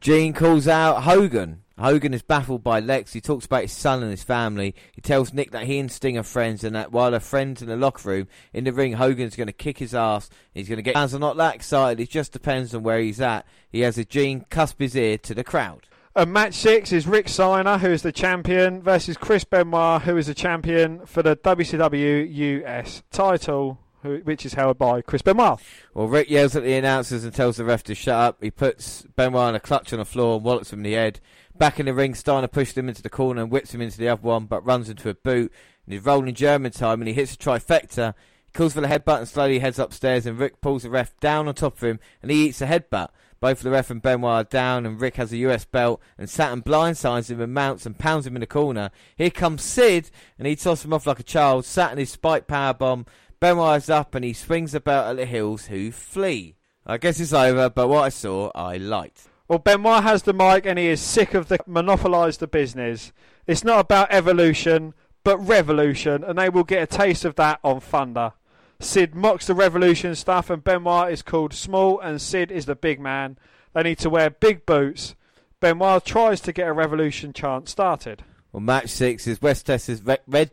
Gene 0.00 0.32
calls 0.32 0.66
out 0.66 1.04
Hogan. 1.04 1.61
Hogan 1.78 2.14
is 2.14 2.22
baffled 2.22 2.62
by 2.62 2.80
Lex. 2.80 3.12
He 3.12 3.20
talks 3.20 3.46
about 3.46 3.62
his 3.62 3.72
son 3.72 4.02
and 4.02 4.10
his 4.10 4.22
family. 4.22 4.74
He 4.92 5.00
tells 5.00 5.32
Nick 5.32 5.50
that 5.52 5.64
he 5.64 5.78
and 5.78 5.90
Sting 5.90 6.18
are 6.18 6.22
friends 6.22 6.64
and 6.64 6.74
that 6.76 6.92
while 6.92 7.10
they're 7.10 7.20
friends 7.20 7.62
in 7.62 7.68
the 7.68 7.76
locker 7.76 8.08
room, 8.08 8.28
in 8.52 8.64
the 8.64 8.72
ring, 8.72 8.94
Hogan's 8.94 9.36
going 9.36 9.46
to 9.46 9.52
kick 9.52 9.78
his 9.78 9.94
ass. 9.94 10.30
He's 10.52 10.68
going 10.68 10.76
to 10.76 10.82
get 10.82 10.94
fans 10.94 11.14
are 11.14 11.18
not 11.18 11.36
that 11.36 11.54
excited. 11.54 12.00
It 12.00 12.10
just 12.10 12.32
depends 12.32 12.74
on 12.74 12.82
where 12.82 13.00
he's 13.00 13.20
at. 13.20 13.46
He 13.70 13.80
has 13.80 13.98
a 13.98 14.04
Gene 14.04 14.44
cusp 14.50 14.80
his 14.80 14.96
ear 14.96 15.18
to 15.18 15.34
the 15.34 15.44
crowd. 15.44 15.86
And 16.14 16.30
match 16.30 16.52
six 16.54 16.92
is 16.92 17.06
Rick 17.06 17.30
Steiner, 17.30 17.78
who 17.78 17.90
is 17.90 18.02
the 18.02 18.12
champion, 18.12 18.82
versus 18.82 19.16
Chris 19.16 19.44
Benoit, 19.44 20.02
who 20.02 20.18
is 20.18 20.26
the 20.26 20.34
champion 20.34 21.06
for 21.06 21.22
the 21.22 21.36
WCW 21.36 22.30
US 22.70 23.02
title, 23.10 23.78
which 24.02 24.44
is 24.44 24.52
held 24.52 24.76
by 24.76 25.00
Chris 25.00 25.22
Benoit. 25.22 25.58
Well, 25.94 26.08
Rick 26.08 26.28
yells 26.28 26.54
at 26.54 26.64
the 26.64 26.74
announcers 26.74 27.24
and 27.24 27.32
tells 27.32 27.56
the 27.56 27.64
ref 27.64 27.82
to 27.84 27.94
shut 27.94 28.14
up. 28.14 28.42
He 28.42 28.50
puts 28.50 29.06
Benoit 29.16 29.48
in 29.48 29.54
a 29.54 29.60
clutch 29.60 29.90
on 29.94 30.00
the 30.00 30.04
floor 30.04 30.36
and 30.36 30.44
wallops 30.44 30.70
him 30.70 30.80
in 30.80 30.82
the 30.82 30.92
head. 30.92 31.18
Back 31.56 31.78
in 31.78 31.86
the 31.86 31.94
ring, 31.94 32.14
Steiner 32.14 32.48
pushes 32.48 32.76
him 32.76 32.88
into 32.88 33.02
the 33.02 33.10
corner 33.10 33.42
and 33.42 33.50
whips 33.50 33.74
him 33.74 33.80
into 33.80 33.98
the 33.98 34.08
other 34.08 34.22
one, 34.22 34.46
but 34.46 34.64
runs 34.64 34.88
into 34.88 35.08
a 35.08 35.14
boot. 35.14 35.52
And 35.86 35.92
he's 35.92 36.04
rolling 36.04 36.34
German 36.34 36.72
time 36.72 37.00
and 37.00 37.08
he 37.08 37.14
hits 37.14 37.34
a 37.34 37.36
trifecta. 37.36 38.14
He 38.46 38.52
calls 38.52 38.72
for 38.72 38.80
the 38.80 38.88
headbutt 38.88 39.18
and 39.18 39.28
slowly 39.28 39.58
heads 39.58 39.78
upstairs. 39.78 40.26
And 40.26 40.38
Rick 40.38 40.60
pulls 40.60 40.82
the 40.82 40.90
ref 40.90 41.18
down 41.20 41.48
on 41.48 41.54
top 41.54 41.74
of 41.74 41.82
him 41.82 42.00
and 42.20 42.30
he 42.30 42.46
eats 42.46 42.60
a 42.60 42.66
headbutt. 42.66 43.10
Both 43.42 43.62
the 43.62 43.70
ref 43.70 43.90
and 43.90 44.00
Benoit 44.00 44.30
are 44.30 44.44
down, 44.44 44.86
and 44.86 45.00
Rick 45.00 45.16
has 45.16 45.32
a 45.32 45.36
US 45.38 45.64
belt, 45.64 46.00
and 46.16 46.30
Saturn 46.30 46.62
blindsides 46.62 47.28
him 47.28 47.40
and 47.40 47.52
mounts 47.52 47.84
and 47.84 47.98
pounds 47.98 48.24
him 48.24 48.36
in 48.36 48.40
the 48.40 48.46
corner. 48.46 48.92
Here 49.16 49.30
comes 49.30 49.64
Sid, 49.64 50.12
and 50.38 50.46
he 50.46 50.54
tosses 50.54 50.84
him 50.84 50.92
off 50.92 51.08
like 51.08 51.18
a 51.18 51.24
child. 51.24 51.64
Saturn 51.64 51.98
is 51.98 52.12
spike 52.12 52.46
power 52.46 52.72
bomb. 52.72 53.04
Benoit 53.40 53.82
is 53.82 53.90
up, 53.90 54.14
and 54.14 54.24
he 54.24 54.32
swings 54.32 54.70
the 54.70 54.78
belt 54.78 55.08
at 55.08 55.16
the 55.16 55.26
heels, 55.26 55.66
who 55.66 55.90
flee. 55.90 56.54
I 56.86 56.98
guess 56.98 57.18
it's 57.18 57.32
over, 57.32 57.68
but 57.68 57.88
what 57.88 58.04
I 58.04 58.10
saw, 58.10 58.52
I 58.54 58.76
liked. 58.76 59.26
Well, 59.52 59.58
Benoit 59.58 60.02
has 60.02 60.22
the 60.22 60.32
mic, 60.32 60.64
and 60.64 60.78
he 60.78 60.86
is 60.86 60.98
sick 60.98 61.34
of 61.34 61.48
the 61.48 61.58
monopolise 61.66 62.38
the 62.38 62.46
business. 62.46 63.12
It's 63.46 63.62
not 63.62 63.80
about 63.80 64.10
evolution, 64.10 64.94
but 65.24 65.36
revolution, 65.36 66.24
and 66.24 66.38
they 66.38 66.48
will 66.48 66.64
get 66.64 66.82
a 66.82 66.86
taste 66.86 67.26
of 67.26 67.34
that 67.34 67.60
on 67.62 67.80
Thunder. 67.80 68.32
Sid 68.80 69.14
mocks 69.14 69.46
the 69.46 69.52
revolution 69.52 70.14
stuff, 70.14 70.48
and 70.48 70.64
Benoit 70.64 71.12
is 71.12 71.20
called 71.20 71.52
small, 71.52 72.00
and 72.00 72.18
Sid 72.18 72.50
is 72.50 72.64
the 72.64 72.74
big 72.74 72.98
man. 72.98 73.36
They 73.74 73.82
need 73.82 73.98
to 73.98 74.08
wear 74.08 74.30
big 74.30 74.64
boots. 74.64 75.16
Benoit 75.60 76.02
tries 76.02 76.40
to 76.40 76.52
get 76.54 76.68
a 76.68 76.72
revolution 76.72 77.34
chant 77.34 77.68
started. 77.68 78.24
Well, 78.52 78.62
match 78.62 78.88
six 78.88 79.26
is 79.26 79.42
West 79.42 79.66
Texas 79.66 80.00
Red, 80.00 80.20
Red 80.26 80.50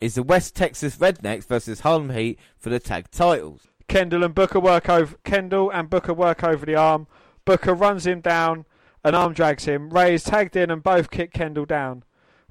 is 0.00 0.14
the 0.14 0.22
West 0.22 0.54
Texas 0.54 0.98
Rednecks 0.98 1.46
versus 1.46 1.80
Harlem 1.80 2.10
Heat 2.10 2.38
for 2.56 2.70
the 2.70 2.78
tag 2.78 3.10
titles. 3.10 3.66
Kendall 3.88 4.22
and 4.22 4.36
Booker 4.36 4.60
work 4.60 4.88
over 4.88 5.16
Kendall 5.24 5.68
and 5.72 5.90
Booker 5.90 6.14
work 6.14 6.44
over 6.44 6.64
the 6.64 6.76
arm. 6.76 7.08
Booker 7.44 7.74
runs 7.74 8.06
him 8.06 8.20
down, 8.20 8.66
and 9.04 9.16
arm 9.16 9.32
drags 9.32 9.64
him. 9.64 9.90
Ray 9.90 10.14
is 10.14 10.24
tagged 10.24 10.56
in, 10.56 10.70
and 10.70 10.82
both 10.82 11.10
kick 11.10 11.32
Kendall 11.32 11.64
down. 11.64 12.04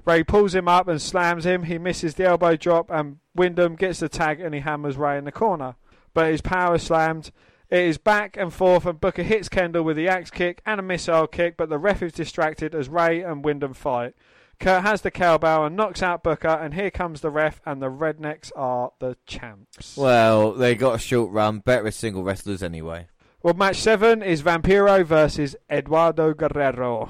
Ray 0.04 0.24
pulls 0.24 0.54
him 0.54 0.68
up 0.68 0.88
and 0.88 1.00
slams 1.00 1.44
him. 1.44 1.64
He 1.64 1.78
misses 1.78 2.14
the 2.14 2.24
elbow 2.24 2.56
drop, 2.56 2.90
and 2.90 3.18
Windham 3.34 3.76
gets 3.76 4.00
the 4.00 4.08
tag 4.08 4.40
and 4.40 4.54
he 4.54 4.60
hammers 4.60 4.96
Ray 4.96 5.18
in 5.18 5.24
the 5.24 5.32
corner. 5.32 5.76
But 6.14 6.30
his 6.30 6.40
power 6.40 6.78
slammed. 6.78 7.30
It 7.68 7.84
is 7.84 7.98
back 7.98 8.36
and 8.36 8.52
forth, 8.52 8.84
and 8.86 9.00
Booker 9.00 9.22
hits 9.22 9.48
Kendall 9.48 9.84
with 9.84 9.96
the 9.96 10.08
axe 10.08 10.30
kick 10.30 10.60
and 10.66 10.80
a 10.80 10.82
missile 10.82 11.28
kick, 11.28 11.56
but 11.56 11.68
the 11.68 11.78
ref 11.78 12.02
is 12.02 12.12
distracted 12.12 12.74
as 12.74 12.88
Ray 12.88 13.22
and 13.22 13.44
Windham 13.44 13.74
fight. 13.74 14.14
Curt 14.58 14.82
has 14.82 15.02
the 15.02 15.10
cowbell 15.10 15.64
and 15.64 15.76
knocks 15.76 16.02
out 16.02 16.24
Booker, 16.24 16.48
and 16.48 16.74
here 16.74 16.90
comes 16.90 17.20
the 17.20 17.30
ref, 17.30 17.60
and 17.64 17.80
the 17.80 17.90
Rednecks 17.90 18.50
are 18.56 18.92
the 18.98 19.16
champs. 19.24 19.96
Well, 19.96 20.52
they 20.52 20.74
got 20.74 20.96
a 20.96 20.98
short 20.98 21.30
run, 21.30 21.60
better 21.60 21.86
as 21.86 21.96
single 21.96 22.24
wrestlers 22.24 22.62
anyway. 22.62 23.06
Well, 23.42 23.54
match 23.54 23.76
seven 23.76 24.22
is 24.22 24.42
Vampiro 24.42 25.04
versus 25.04 25.56
Eduardo 25.70 26.34
Guerrero. 26.34 27.08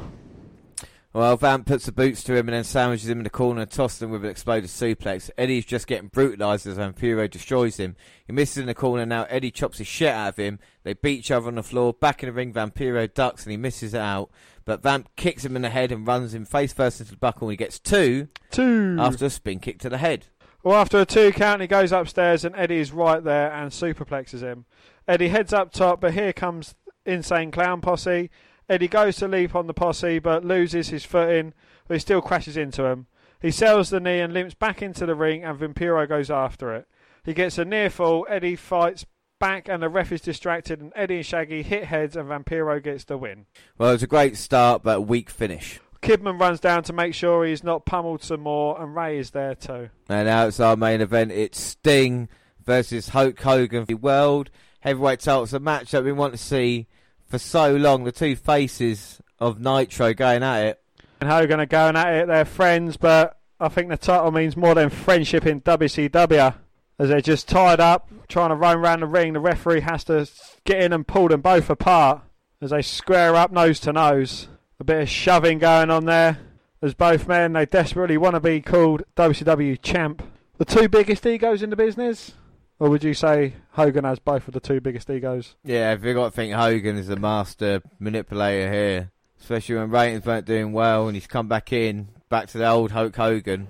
Well, 1.13 1.37
Vamp 1.37 1.67
puts 1.67 1.87
the 1.87 1.93
boots 1.93 2.23
to 2.23 2.37
him 2.37 2.47
and 2.47 2.55
then 2.55 2.63
sandwiches 2.63 3.09
him 3.09 3.19
in 3.19 3.25
the 3.25 3.31
corner 3.31 3.63
and 3.63 3.71
tosses 3.71 4.01
him 4.01 4.11
with 4.13 4.25
an 4.25 4.31
exploder 4.31 4.69
suplex. 4.69 5.29
Eddie's 5.37 5.65
just 5.65 5.89
getting 5.89 6.07
brutalised 6.07 6.69
as 6.69 6.77
Vampiro 6.79 7.29
destroys 7.29 7.79
him. 7.79 7.97
He 8.25 8.33
misses 8.33 8.59
in 8.59 8.67
the 8.67 8.75
corner 8.75 9.05
now. 9.05 9.27
Eddie 9.29 9.51
chops 9.51 9.79
his 9.79 9.89
shit 9.89 10.13
out 10.15 10.29
of 10.29 10.37
him. 10.37 10.61
They 10.85 10.93
beat 10.93 11.19
each 11.19 11.33
other 11.33 11.49
on 11.49 11.57
the 11.57 11.65
floor. 11.65 11.93
Back 11.93 12.23
in 12.23 12.29
the 12.29 12.33
ring, 12.33 12.53
Vampiro 12.53 13.13
ducks 13.13 13.43
and 13.43 13.51
he 13.51 13.57
misses 13.57 13.93
it 13.93 14.01
out. 14.01 14.31
But 14.65 14.85
Vamp 14.85 15.09
kicks 15.17 15.45
him 15.45 15.57
in 15.57 15.63
the 15.63 15.71
head 15.71 15.91
and 15.91 16.07
runs 16.07 16.33
him 16.33 16.45
face 16.45 16.73
first 16.73 17.01
into 17.01 17.11
the 17.11 17.19
buckle 17.19 17.49
and 17.49 17.55
he 17.55 17.57
gets 17.57 17.81
two 17.81 18.29
Two. 18.53 18.97
after 19.01 19.25
a 19.27 19.31
spin 19.31 19.59
kick 19.59 19.81
to 19.81 19.89
the 19.89 19.99
head. 19.99 20.27
Well, 20.63 20.77
after 20.77 21.01
a 21.01 21.07
two 21.07 21.33
count, 21.33 21.61
he 21.61 21.67
goes 21.67 21.91
upstairs 21.91 22.45
and 22.45 22.55
Eddie 22.55 22.79
is 22.79 22.93
right 22.93 23.25
there 23.25 23.51
and 23.53 23.73
superplexes 23.73 24.43
him. 24.43 24.65
Eddie 25.11 25.31
heads 25.31 25.53
up 25.53 25.73
top, 25.73 26.01
but 26.01 26.15
here 26.15 26.33
comes 26.33 26.77
Insane 27.05 27.51
Clown 27.51 27.81
Posse. 27.81 28.31
Eddie 28.69 28.87
goes 28.87 29.17
to 29.17 29.27
leap 29.27 29.57
on 29.57 29.67
the 29.67 29.75
posse, 29.75 30.21
but 30.21 30.45
loses 30.45 30.91
his 30.91 31.05
footing, 31.05 31.53
but 31.89 31.95
he 31.95 31.99
still 31.99 32.23
crashes 32.23 32.57
into 32.57 32.85
him. 32.85 33.09
He 33.43 33.51
sells 33.51 33.91
the 33.91 33.99
knee 33.99 34.21
and 34.21 34.33
limps 34.33 34.55
back 34.55 34.83
into 34.83 35.07
the 35.07 35.17
ring, 35.17 35.43
and 35.43 35.59
Vampiro 35.59 36.09
goes 36.09 36.31
after 36.31 36.73
it. 36.77 36.87
He 37.25 37.35
gets 37.35 37.59
a 37.59 37.65
near 37.65 37.91
fall. 37.91 38.25
Eddie 38.31 38.55
fights 38.55 39.05
back, 39.41 39.69
and 39.69 39.83
the 39.83 39.89
ref 39.89 40.13
is 40.13 40.21
distracted, 40.21 40.81
and 40.81 40.93
Eddie 40.95 41.17
and 41.17 41.27
Shaggy 41.27 41.65
hit 41.65 41.87
heads, 41.87 42.15
and 42.15 42.29
Vampiro 42.29 42.81
gets 42.81 43.03
the 43.03 43.19
win. 43.19 43.47
Well, 43.79 43.91
it 43.91 43.95
was 43.95 44.03
a 44.05 44.07
great 44.07 44.37
start, 44.37 44.85
but 44.85 44.99
a 44.99 45.01
weak 45.01 45.29
finish. 45.29 45.81
Kidman 46.03 46.39
runs 46.39 46.61
down 46.61 46.85
to 46.85 46.93
make 46.93 47.15
sure 47.15 47.45
he's 47.45 47.65
not 47.65 47.85
pummeled 47.85 48.23
some 48.23 48.43
more, 48.43 48.81
and 48.81 48.95
Rey 48.95 49.19
is 49.19 49.33
there 49.33 49.57
too. 49.57 49.91
And 50.09 50.29
now 50.29 50.47
it's 50.47 50.61
our 50.61 50.77
main 50.77 51.01
event. 51.01 51.33
It's 51.33 51.61
Sting 51.61 52.29
versus 52.65 53.09
Hulk 53.09 53.41
Hogan 53.41 53.83
for 53.83 53.87
the 53.87 53.95
World 53.95 54.51
Heavyweight 54.81 55.21
title. 55.21 55.45
It's 55.45 55.53
a 55.53 55.61
match 55.61 55.91
that 55.91 56.05
we 56.05 56.13
want 56.13 56.33
to 56.33 56.39
see 56.39 56.87
for 57.27 57.39
so 57.39 57.77
long. 57.77 58.05
The 58.05 58.13
two 58.13 58.37
faces 58.37 59.21
of 59.39 59.61
Nitro 59.61 60.15
going 60.15 60.43
at 60.43 60.65
it. 60.65 60.83
And 61.21 61.31
Hogan 61.31 61.61
are 61.61 61.67
going 61.67 61.97
at 61.97 62.15
it. 62.15 62.27
They're 62.29 62.45
friends, 62.45 62.97
but 62.97 63.39
I 63.59 63.69
think 63.69 63.91
the 63.91 63.97
title 63.97 64.33
means 64.33 64.57
more 64.57 64.75
than 64.75 64.89
friendship 64.89 65.47
in 65.47 65.61
WCW. 65.61 66.55
As 66.99 67.09
they're 67.09 67.21
just 67.21 67.49
tied 67.49 67.81
up, 67.81 68.11
trying 68.29 68.51
to 68.51 68.55
run 68.55 68.77
around 68.77 69.01
the 69.01 69.07
ring. 69.07 69.33
The 69.33 69.41
referee 69.41 69.81
has 69.81 70.05
to 70.05 70.29
get 70.65 70.83
in 70.83 70.93
and 70.93 71.07
pull 71.07 71.29
them 71.29 71.41
both 71.41 71.71
apart 71.71 72.23
as 72.61 72.71
they 72.71 72.83
square 72.83 73.35
up 73.37 73.53
nose 73.53 73.81
to 73.81 73.93
nose. 73.93 74.49
A 74.79 74.85
bit 74.85 75.03
of 75.03 75.09
shoving 75.09 75.59
going 75.59 75.91
on 75.91 76.05
there. 76.05 76.39
As 76.83 76.95
both 76.95 77.29
men, 77.29 77.53
they 77.53 77.67
desperately 77.67 78.17
want 78.17 78.35
to 78.35 78.41
be 78.41 78.61
called 78.61 79.03
WCW 79.17 79.81
champ. 79.83 80.23
The 80.57 80.65
two 80.65 80.89
biggest 80.89 81.27
egos 81.27 81.63
in 81.63 81.71
the 81.71 81.77
business? 81.77 82.33
Or 82.81 82.89
would 82.89 83.05
you 83.05 83.13
say 83.13 83.53
Hogan 83.73 84.05
has 84.05 84.19
both 84.19 84.49
of 84.49 84.55
the 84.55 84.61
two 84.61 84.81
biggest 84.81 85.11
egos? 85.11 85.55
Yeah, 85.63 85.93
if 85.93 86.03
you 86.03 86.15
got 86.15 86.25
to 86.25 86.31
think 86.31 86.55
Hogan 86.55 86.97
is 86.97 87.09
the 87.09 87.17
master 87.17 87.83
manipulator 87.99 88.73
here, 88.73 89.13
especially 89.39 89.75
when 89.75 89.91
ratings 89.91 90.25
weren't 90.25 90.47
doing 90.47 90.73
well 90.73 91.07
and 91.07 91.15
he's 91.15 91.27
come 91.27 91.47
back 91.47 91.75
in, 91.75 92.09
back 92.31 92.49
to 92.49 92.59
the 92.59 92.67
old 92.67 92.93
Hulk 92.93 93.15
Hogan 93.15 93.69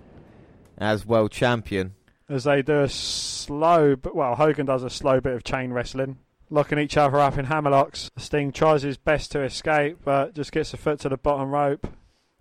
as 0.78 1.04
world 1.04 1.32
champion. 1.32 1.94
As 2.28 2.44
they 2.44 2.62
do 2.62 2.82
a 2.82 2.88
slow, 2.88 3.96
but 3.96 4.14
well, 4.14 4.36
Hogan 4.36 4.66
does 4.66 4.84
a 4.84 4.90
slow 4.90 5.20
bit 5.20 5.34
of 5.34 5.42
chain 5.42 5.72
wrestling, 5.72 6.18
locking 6.48 6.78
each 6.78 6.96
other 6.96 7.18
up 7.18 7.36
in 7.36 7.46
hammerlocks. 7.46 8.10
Sting 8.16 8.52
tries 8.52 8.82
his 8.82 8.96
best 8.96 9.32
to 9.32 9.42
escape, 9.42 9.98
but 10.04 10.34
just 10.34 10.52
gets 10.52 10.72
a 10.72 10.76
foot 10.76 11.00
to 11.00 11.08
the 11.08 11.16
bottom 11.16 11.50
rope, 11.50 11.84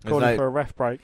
calling 0.06 0.24
no, 0.24 0.36
for 0.36 0.44
a 0.44 0.48
ref 0.48 0.76
break. 0.76 1.00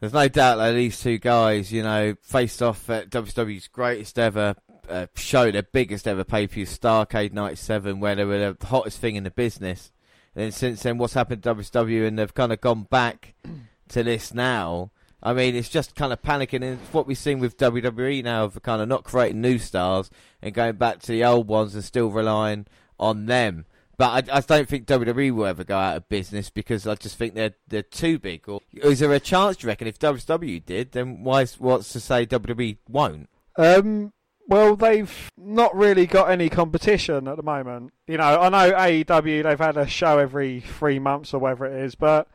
there's 0.00 0.12
no 0.12 0.28
doubt 0.28 0.56
that 0.56 0.72
these 0.72 1.00
two 1.00 1.16
guys, 1.16 1.72
you 1.72 1.82
know, 1.82 2.14
faced 2.20 2.62
off 2.62 2.90
at 2.90 3.08
WCW's 3.08 3.68
greatest 3.68 4.18
ever 4.18 4.54
uh, 4.88 5.06
show, 5.14 5.50
their 5.50 5.62
biggest 5.62 6.06
ever 6.06 6.24
pay 6.24 6.46
per 6.46 6.54
view, 6.54 6.66
Starcade 6.66 7.32
'97, 7.32 8.00
where 8.00 8.14
they 8.14 8.24
were 8.24 8.52
the 8.52 8.66
hottest 8.66 8.98
thing 8.98 9.16
in 9.16 9.24
the 9.24 9.30
business. 9.30 9.92
And 10.34 10.44
then 10.44 10.52
since 10.52 10.82
then, 10.82 10.98
what's 10.98 11.14
happened 11.14 11.42
to 11.42 11.54
WWE, 11.54 12.06
and 12.06 12.18
they've 12.18 12.34
kind 12.34 12.52
of 12.52 12.60
gone 12.60 12.84
back 12.84 13.34
to 13.88 14.02
this 14.02 14.32
now. 14.32 14.90
I 15.20 15.32
mean, 15.32 15.56
it's 15.56 15.68
just 15.68 15.96
kind 15.96 16.12
of 16.12 16.22
panicking, 16.22 16.62
and 16.64 16.80
it's 16.80 16.92
what 16.92 17.06
we've 17.06 17.18
seen 17.18 17.40
with 17.40 17.56
WWE 17.58 18.22
now 18.22 18.44
of 18.44 18.62
kind 18.62 18.80
of 18.80 18.88
not 18.88 19.02
creating 19.02 19.40
new 19.40 19.58
stars 19.58 20.10
and 20.40 20.54
going 20.54 20.76
back 20.76 21.00
to 21.00 21.12
the 21.12 21.24
old 21.24 21.48
ones 21.48 21.74
and 21.74 21.84
still 21.84 22.08
relying 22.08 22.66
on 23.00 23.26
them. 23.26 23.66
But 23.96 24.30
I, 24.30 24.36
I 24.36 24.40
don't 24.40 24.68
think 24.68 24.86
WWE 24.86 25.32
will 25.32 25.46
ever 25.46 25.64
go 25.64 25.76
out 25.76 25.96
of 25.96 26.08
business 26.08 26.50
because 26.50 26.86
I 26.86 26.94
just 26.94 27.18
think 27.18 27.34
they're 27.34 27.54
they're 27.66 27.82
too 27.82 28.20
big. 28.20 28.48
Or 28.48 28.60
is 28.72 29.00
there 29.00 29.12
a 29.12 29.18
chance? 29.18 29.56
Do 29.56 29.66
you 29.66 29.68
reckon 29.68 29.88
if 29.88 29.98
WWE 29.98 30.64
did, 30.64 30.92
then 30.92 31.24
why? 31.24 31.44
What's 31.58 31.92
to 31.94 32.00
say 32.00 32.24
WWE 32.24 32.78
won't? 32.88 33.28
Um, 33.56 34.12
well, 34.48 34.76
they've 34.76 35.30
not 35.36 35.76
really 35.76 36.06
got 36.06 36.30
any 36.30 36.48
competition 36.48 37.28
at 37.28 37.36
the 37.36 37.42
moment. 37.42 37.92
You 38.06 38.16
know, 38.16 38.40
I 38.40 38.48
know 38.48 38.72
AEW 38.72 39.42
they've 39.42 39.58
had 39.58 39.76
a 39.76 39.86
show 39.86 40.18
every 40.18 40.60
three 40.60 40.98
months 40.98 41.34
or 41.34 41.38
whatever 41.38 41.66
it 41.66 41.84
is, 41.84 41.94
but 41.94 42.28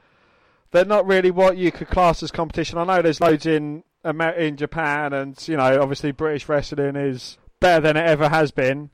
they're 0.71 0.85
not 0.85 1.07
really 1.07 1.31
what 1.31 1.57
you 1.57 1.71
could 1.71 1.89
class 1.89 2.21
as 2.21 2.31
competition. 2.31 2.77
I 2.77 2.83
know 2.83 3.01
there's 3.01 3.19
loads 3.19 3.47
in 3.47 3.83
um, 4.03 4.21
in 4.21 4.57
Japan, 4.57 5.11
and 5.11 5.47
you 5.47 5.57
know, 5.57 5.81
obviously 5.81 6.11
British 6.11 6.47
wrestling 6.47 6.95
is 6.95 7.39
better 7.59 7.81
than 7.81 7.97
it 7.97 8.05
ever 8.05 8.29
has 8.29 8.51
been, 8.51 8.91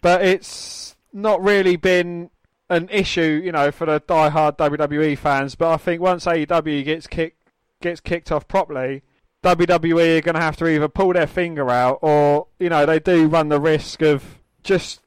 but 0.00 0.22
it's 0.22 0.94
not 1.12 1.42
really 1.42 1.74
been 1.74 2.30
an 2.68 2.88
issue, 2.90 3.42
you 3.44 3.50
know, 3.50 3.72
for 3.72 3.86
the 3.86 4.00
die-hard 4.06 4.56
WWE 4.58 5.18
fans. 5.18 5.56
But 5.56 5.72
I 5.72 5.76
think 5.76 6.00
once 6.00 6.24
AEW 6.24 6.84
gets 6.84 7.08
kicked 7.08 7.48
gets 7.82 8.00
kicked 8.00 8.30
off 8.30 8.46
properly, 8.46 9.02
WWE 9.42 10.18
are 10.18 10.20
going 10.20 10.34
to 10.34 10.40
have 10.40 10.56
to 10.58 10.66
either 10.68 10.88
pull 10.88 11.12
their 11.12 11.26
finger 11.26 11.70
out 11.70 11.98
or, 12.02 12.46
you 12.58 12.68
know, 12.68 12.84
they 12.84 13.00
do 13.00 13.26
run 13.26 13.48
the 13.48 13.60
risk 13.60 14.02
of 14.02 14.38
just 14.62 15.00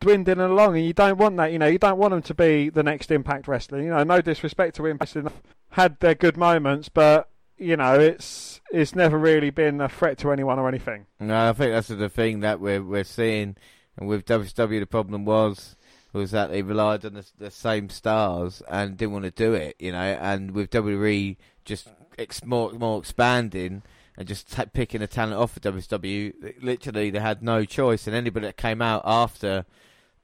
dwindling 0.00 0.40
along, 0.40 0.76
and 0.76 0.84
you 0.84 0.92
don't 0.92 1.18
want 1.18 1.36
that. 1.36 1.52
You 1.52 1.58
know, 1.58 1.66
you 1.66 1.78
don't 1.78 1.98
want 1.98 2.12
them 2.12 2.22
to 2.22 2.34
be 2.34 2.68
the 2.70 2.82
next 2.82 3.10
Impact 3.10 3.48
Wrestling. 3.48 3.84
You 3.84 3.90
know, 3.90 4.04
no 4.04 4.20
disrespect 4.20 4.76
to 4.76 4.86
Impact 4.86 5.14
Wrestling, 5.14 5.32
had 5.70 5.98
their 6.00 6.14
good 6.14 6.36
moments, 6.36 6.88
but 6.88 7.28
you 7.56 7.76
know, 7.76 7.98
it's 7.98 8.60
it's 8.70 8.94
never 8.94 9.18
really 9.18 9.50
been 9.50 9.80
a 9.80 9.88
threat 9.88 10.18
to 10.18 10.32
anyone 10.32 10.58
or 10.58 10.68
anything. 10.68 11.06
No, 11.20 11.50
I 11.50 11.52
think 11.52 11.72
that's 11.72 11.88
the 11.88 12.08
thing 12.08 12.40
that 12.40 12.60
we're 12.60 12.82
we're 12.82 13.04
seeing, 13.04 13.56
and 13.96 14.08
with 14.08 14.24
WWE, 14.26 14.80
the 14.80 14.86
problem 14.86 15.24
was 15.24 15.76
was 16.12 16.30
that 16.30 16.50
they 16.50 16.62
relied 16.62 17.04
on 17.04 17.14
the, 17.14 17.26
the 17.38 17.50
same 17.50 17.90
stars 17.90 18.62
and 18.68 18.96
didn't 18.96 19.12
want 19.12 19.24
to 19.24 19.30
do 19.30 19.52
it, 19.52 19.76
you 19.78 19.92
know, 19.92 19.98
and 19.98 20.52
with 20.52 20.70
WWE 20.70 21.36
just 21.64 21.88
ex- 22.18 22.44
more 22.44 22.72
more 22.72 22.98
expanding 22.98 23.82
and 24.16 24.26
just 24.26 24.52
t- 24.52 24.64
picking 24.72 25.00
a 25.00 25.06
talent 25.06 25.36
off 25.36 25.56
of 25.56 25.62
WCW, 25.62 26.62
literally 26.62 27.10
they 27.10 27.20
had 27.20 27.42
no 27.42 27.64
choice, 27.64 28.06
and 28.06 28.16
anybody 28.16 28.46
that 28.46 28.56
came 28.56 28.82
out 28.82 29.02
after 29.04 29.64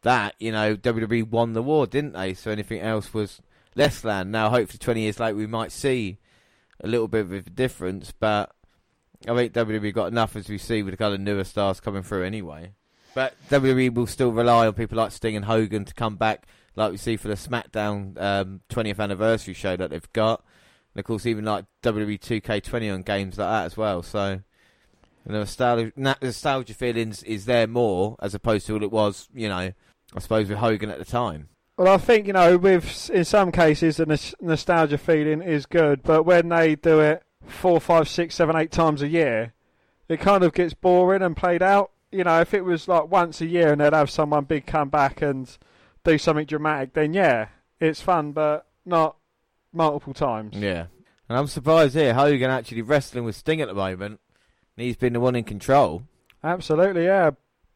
that, 0.03 0.35
you 0.39 0.51
know, 0.51 0.77
WWE 0.77 1.29
won 1.29 1.53
the 1.53 1.63
war, 1.63 1.87
didn't 1.87 2.13
they? 2.13 2.35
So 2.35 2.51
anything 2.51 2.81
else 2.81 3.15
was 3.15 3.41
less 3.77 4.01
than. 4.01 4.31
Now, 4.31 4.51
hopefully, 4.51 4.79
20 4.79 5.01
years 5.01 5.21
later, 5.21 5.37
we 5.37 5.47
might 5.47 5.73
see 5.73 6.19
a 6.81 6.89
little 6.89 7.09
bit 7.09 7.23
of 7.23 7.33
a 7.33 7.41
difference, 7.43 8.13
but 8.13 8.53
I 9.29 9.35
think 9.35 9.53
WWE 9.53 9.95
got 9.95 10.09
enough 10.09 10.37
as 10.37 10.49
we 10.49 10.59
see 10.59 10.83
with 10.83 10.93
the 10.93 10.99
kind 10.99 11.15
of 11.15 11.21
newer 11.21 11.45
stars 11.45 11.81
coming 11.81 12.03
through 12.03 12.25
anyway. 12.25 12.73
But 13.15 13.35
WWE 13.49 13.95
will 13.95 14.09
still 14.09 14.33
rely 14.33 14.67
on 14.67 14.73
people 14.75 14.99
like 14.99 15.13
Sting 15.13 15.37
and 15.37 15.45
Hogan 15.45 15.85
to 15.85 15.95
come 15.95 16.17
back, 16.17 16.47
like 16.75 16.91
we 16.91 16.97
see 16.97 17.17
for 17.17 17.29
the 17.29 17.35
SmackDown 17.35 18.21
um, 18.21 18.61
20th 18.71 18.99
anniversary 18.99 19.55
show 19.55 19.77
that 19.77 19.91
they've 19.91 20.13
got. 20.13 20.45
And 20.95 21.01
of 21.01 21.05
course, 21.05 21.27
even 21.27 21.45
like 21.45 21.65
WWE 21.83 22.21
2K20 22.21 22.93
on 22.93 23.03
games 23.03 23.39
like 23.39 23.49
that 23.49 23.65
as 23.67 23.77
well. 23.77 24.03
So 24.03 24.41
the 25.27 25.33
nostalgia, 25.33 25.93
nostalgia 25.97 26.75
feelings 26.75 27.23
is 27.25 27.47
there 27.47 27.67
more 27.67 28.17
as 28.21 28.35
opposed 28.35 28.67
to 28.67 28.75
what 28.75 28.83
it 28.83 28.93
was, 28.93 29.29
you 29.35 29.49
know, 29.49 29.73
I 30.15 30.21
suppose 30.21 30.49
with 30.49 30.59
Hogan 30.59 30.91
at 30.91 30.99
the 30.99 31.05
time. 31.05 31.49
Well, 31.77 31.93
I 31.93 31.97
think 31.97 32.29
you 32.29 32.33
know, 32.33 32.57
with 32.57 33.11
in 33.11 33.25
some 33.25 33.51
cases 33.51 33.97
the 33.97 34.07
nos- 34.07 34.35
nostalgia 34.41 34.99
feeling 34.99 35.43
is 35.43 35.67
good, 35.67 36.05
but 36.05 36.23
when 36.23 36.49
they 36.49 36.77
do 36.77 37.01
it 37.01 37.25
four, 37.45 37.81
five, 37.81 38.09
six, 38.09 38.37
seven, 38.37 38.55
eight 38.55 38.71
times 38.71 39.03
a 39.03 39.09
year, 39.09 39.55
it 40.09 40.21
kind 40.21 40.45
of 40.45 40.53
gets 40.53 40.75
boring 40.75 41.23
and 41.23 41.37
played 41.37 41.63
out. 41.63 41.91
You 42.13 42.23
know, 42.23 42.41
if 42.41 42.55
it 42.55 42.65
was 42.65 42.87
like 42.87 43.11
once 43.11 43.41
a 43.41 43.47
year 43.47 43.73
and 43.73 43.81
they'd 43.81 43.93
have 43.93 44.11
someone 44.11 44.45
big 44.45 44.67
come 44.67 44.89
back 44.89 45.21
and 45.21 45.51
do 46.05 46.17
something 46.17 46.47
dramatic, 46.47 46.93
then 46.93 47.13
yeah, 47.13 47.49
it's 47.81 48.01
fun, 48.01 48.31
but 48.31 48.67
not 48.87 49.17
multiple 49.75 50.15
times. 50.15 50.57
Yeah. 50.57 50.87
And 51.29 51.39
I'm 51.39 51.47
surprised 51.47 51.95
here, 51.95 52.15
Hogan 52.15 52.51
actually 52.51 52.83
wrestling 52.83 53.25
with 53.25 53.37
Sting 53.37 53.61
at 53.61 53.69
the 53.69 53.75
moment. 53.75 54.21
And 54.77 54.87
he's 54.87 54.97
been 54.97 55.13
the 55.13 55.21
one 55.21 55.37
in 55.37 55.45
control. 55.45 56.03
Absolutely, 56.43 57.05
yeah. 57.05 57.31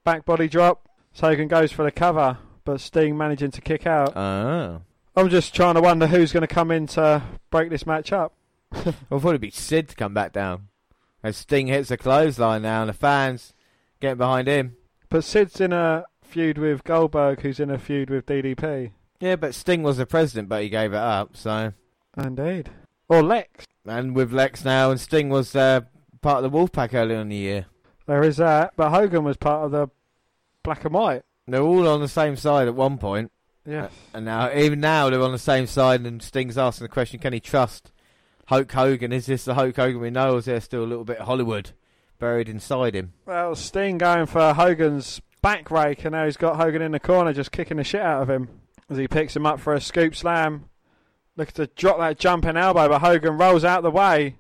Back 0.05 0.25
body 0.25 0.49
drop. 0.49 0.89
Hogan 1.19 1.49
goes 1.49 1.73
for 1.73 1.85
the 1.85 1.91
cover, 1.91 2.39
but 2.65 2.81
Sting 2.81 3.17
managing 3.17 3.51
to 3.53 3.61
kick 3.61 3.87
out. 3.87 4.17
Oh. 4.17 4.83
I'm 5.17 5.31
just 5.31 5.55
trying 5.55 5.75
to 5.75 5.81
wonder 5.81 6.07
who's 6.07 6.33
going 6.33 6.43
to 6.43 6.55
come 6.55 6.71
in 6.71 6.87
to 6.89 7.23
break 7.51 7.71
this 7.71 7.87
match 7.87 8.13
up. 8.13 8.35
I 8.73 8.93
thought 9.11 9.29
it'd 9.31 9.41
be 9.41 9.51
Sid 9.51 9.89
to 9.89 9.97
come 9.97 10.15
back 10.15 10.33
down. 10.33 10.69
As 11.23 11.37
Sting 11.37 11.67
hits 11.67 11.91
a 11.91 11.97
clothesline 11.97 12.63
now, 12.63 12.83
and 12.83 12.89
the 12.89 12.95
fans 12.95 13.53
getting 14.01 14.19
behind 14.19 14.47
him. 14.47 14.77
But 15.09 15.25
Sid's 15.25 15.61
in 15.61 15.73
a 15.73 16.05
feud 16.23 16.59
with 16.59 16.85
Goldberg, 16.85 17.41
who's 17.41 17.59
in 17.59 17.71
a 17.71 17.79
feud 17.79 18.11
with 18.11 18.27
DDP. 18.27 18.93
Yeah, 19.19 19.37
but 19.37 19.55
Sting 19.55 19.83
was 19.83 19.97
the 19.97 20.07
president, 20.07 20.49
but 20.49 20.63
he 20.63 20.69
gave 20.69 20.93
it 20.93 20.99
up, 20.99 21.37
so. 21.37 21.73
Indeed. 22.19 22.71
Or 23.09 23.23
Lex. 23.23 23.65
And 23.87 24.15
with 24.15 24.33
Lex 24.33 24.65
now, 24.65 24.91
and 24.91 25.01
Sting 25.01 25.29
was 25.31 25.55
uh, 25.57 25.83
part 26.21 26.45
of 26.45 26.51
the 26.51 26.57
Wolfpack 26.59 26.93
earlier 26.95 27.19
in 27.21 27.29
the 27.29 27.37
year. 27.37 27.67
There 28.07 28.23
is 28.23 28.37
that. 28.39 28.73
But 28.77 28.91
Hogan 28.91 29.25
was 29.25 29.37
part 29.37 29.65
of 29.65 29.71
the 29.71 29.89
black 30.63 30.85
and 30.85 30.95
white. 30.95 31.23
They're 31.47 31.63
all 31.63 31.89
on 31.89 32.01
the 32.01 32.09
same 32.09 32.37
side 32.37 32.69
at 32.69 32.75
one 32.75 32.99
point, 32.99 33.33
Yes. 33.65 33.91
and 34.13 34.27
now 34.27 34.53
even 34.53 34.81
now 34.81 35.09
they're 35.09 35.23
on 35.23 35.33
the 35.33 35.39
same 35.39 35.67
side. 35.67 36.03
And 36.03 36.23
Sting's 36.23 36.59
asking 36.59 36.85
the 36.85 36.89
question: 36.93 37.19
Can 37.21 37.33
he 37.33 37.41
trust 37.41 37.91
Hulk 38.49 38.71
Hogan? 38.71 39.13
Is 39.13 39.25
this 39.27 39.47
the 39.47 39.55
Hulk 39.55 39.77
Hogan 39.77 40.01
we 40.03 40.11
know, 40.11 40.35
or 40.35 40.39
is 40.39 40.45
there 40.45 40.61
still 40.61 40.85
a 40.85 40.87
little 40.87 41.05
bit 41.05 41.19
of 41.19 41.27
Hollywood 41.27 41.71
buried 42.19 42.51
inside 42.51 42.95
him? 42.95 43.15
Well, 43.25 43.55
Sting 43.55 43.97
going 43.97 44.27
for 44.27 44.53
Hogan's 44.53 45.23
back 45.41 45.71
rake, 45.71 46.05
and 46.05 46.13
now 46.13 46.27
he's 46.27 46.37
got 46.37 46.57
Hogan 46.57 46.83
in 46.83 46.93
the 46.93 47.01
corner 47.01 47.33
just 47.33 47.53
kicking 47.53 47.79
the 47.79 47.85
shit 47.85 48.03
out 48.03 48.21
of 48.23 48.29
him 48.29 48.49
as 48.91 48.99
he 48.99 49.09
picks 49.09 49.35
him 49.35 49.47
up 49.47 49.59
for 49.61 49.73
a 49.73 49.81
scoop 49.81 50.15
slam. 50.15 50.67
Looking 51.39 51.55
to 51.55 51.67
drop 51.69 51.99
that 52.01 52.19
jumping 52.19 52.57
elbow, 52.57 52.89
but 52.89 52.99
Hogan 52.99 53.39
rolls 53.39 53.65
out 53.65 53.85
the 53.85 53.93
way. 53.93 54.39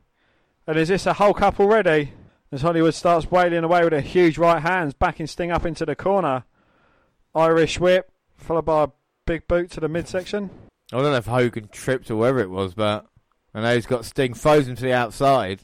And 0.66 0.76
is 0.76 0.88
this 0.88 1.06
a 1.06 1.12
Hulk 1.12 1.40
up 1.40 1.60
already? 1.60 2.12
As 2.50 2.62
Hollywood 2.62 2.92
starts 2.92 3.30
wailing 3.30 3.62
away 3.62 3.84
with 3.84 3.92
a 3.92 4.00
huge 4.00 4.36
right 4.36 4.60
hands, 4.60 4.94
backing 4.94 5.28
Sting 5.28 5.52
up 5.52 5.64
into 5.64 5.86
the 5.86 5.94
corner. 5.94 6.42
Irish 7.36 7.78
whip, 7.78 8.10
followed 8.36 8.64
by 8.64 8.82
a 8.82 8.88
big 9.26 9.46
boot 9.46 9.70
to 9.70 9.80
the 9.80 9.88
midsection. 9.88 10.50
I 10.92 10.96
don't 10.96 11.04
know 11.04 11.14
if 11.14 11.26
Hogan 11.26 11.68
tripped 11.70 12.10
or 12.10 12.16
whatever 12.16 12.40
it 12.40 12.50
was, 12.50 12.74
but 12.74 13.06
I 13.54 13.60
know 13.60 13.76
he's 13.76 13.86
got 13.86 14.04
Sting 14.04 14.34
frozen 14.34 14.74
to 14.74 14.82
the 14.82 14.92
outside. 14.92 15.60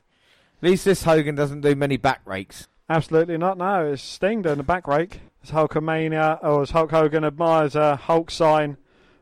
At 0.63 0.71
least 0.71 0.85
this 0.85 1.03
Hogan 1.03 1.35
doesn't 1.35 1.63
do 1.63 1.75
many 1.75 1.97
back 1.97 2.21
rakes. 2.25 2.69
Absolutely 2.89 3.39
not. 3.39 3.59
No, 3.59 3.87
it's 3.87 4.03
Sting 4.03 4.43
doing 4.43 4.59
the 4.59 4.63
back 4.63 4.87
rake. 4.87 5.19
As 5.43 5.51
Hulkamania, 5.51 6.39
or 6.45 6.63
as 6.63 6.71
Hulk 6.71 6.93
Hogan 6.93 7.25
admires 7.25 7.75
a 7.75 7.97
Hulk 7.97 8.31
sign 8.31 8.77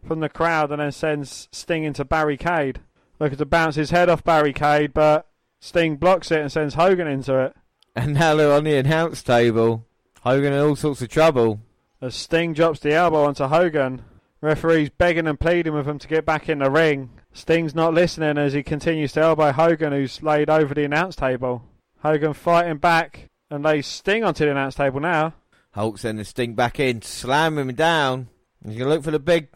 from 0.05 0.21
the 0.21 0.29
crowd 0.29 0.71
and 0.71 0.81
then 0.81 0.93
sends 0.93 1.49
Sting 1.53 1.85
into 1.85 2.05
barricade. 2.05 2.81
Looking 3.19 3.39
to 3.39 3.47
bounce 3.47 3.77
his 3.77 3.91
head 3.91 4.09
off 4.09 4.25
barricade, 4.25 4.93
but 4.93 5.29
Sting 5.61 5.97
blocks 5.97 6.31
it 6.31 6.41
and 6.41 6.51
sends 6.51 6.75
Hogan 6.75 7.07
into 7.07 7.39
it. 7.39 7.55
And 7.95 8.15
now 8.15 8.35
they're 8.35 8.53
on 8.53 8.65
the 8.65 8.77
announce 8.77 9.23
table. 9.23 9.87
Hogan 10.23 10.53
in 10.53 10.59
all 10.59 10.77
sorts 10.77 11.03
of 11.03 11.09
trouble. 11.09 11.61
As 12.01 12.15
Sting 12.15 12.53
drops 12.53 12.81
the 12.81 12.93
elbow 12.93 13.25
onto 13.25 13.45
Hogan, 13.45 14.03
referee's 14.41 14.91
begging 14.91 15.29
and 15.29 15.39
pleading 15.39 15.75
with 15.75 15.87
him 15.87 15.99
to 15.99 16.09
get 16.09 16.27
back 16.27 16.49
in 16.49 16.59
the 16.59 16.71
ring. 16.71 17.11
Sting's 17.33 17.75
not 17.75 17.95
listening 17.95 18.39
as 18.39 18.53
he 18.53 18.63
continues 18.63 19.13
to 19.13 19.21
elbow 19.21 19.53
Hogan, 19.53 19.93
who's 19.93 20.23
laid 20.23 20.51
over 20.51 20.75
the 20.75 20.85
announce 20.85 21.17
table. 21.17 21.63
Hogan 22.03 22.35
fighting 22.35 22.79
back 22.79 23.31
and 23.51 23.63
lays 23.63 23.87
Sting 23.87 24.25
onto 24.25 24.45
the 24.45 24.51
announce 24.51 24.75
table 24.75 25.01
now. 25.01 25.35
Hulk 25.73 25.99
sending 25.99 26.25
Sting 26.25 26.55
back 26.55 26.81
in, 26.81 27.03
slamming 27.03 27.69
him 27.69 27.75
down. 27.75 28.29
He's 28.65 28.79
going 28.79 28.89
to 28.89 28.95
look 28.95 29.05
for 29.05 29.11
the 29.11 29.19
big 29.19 29.49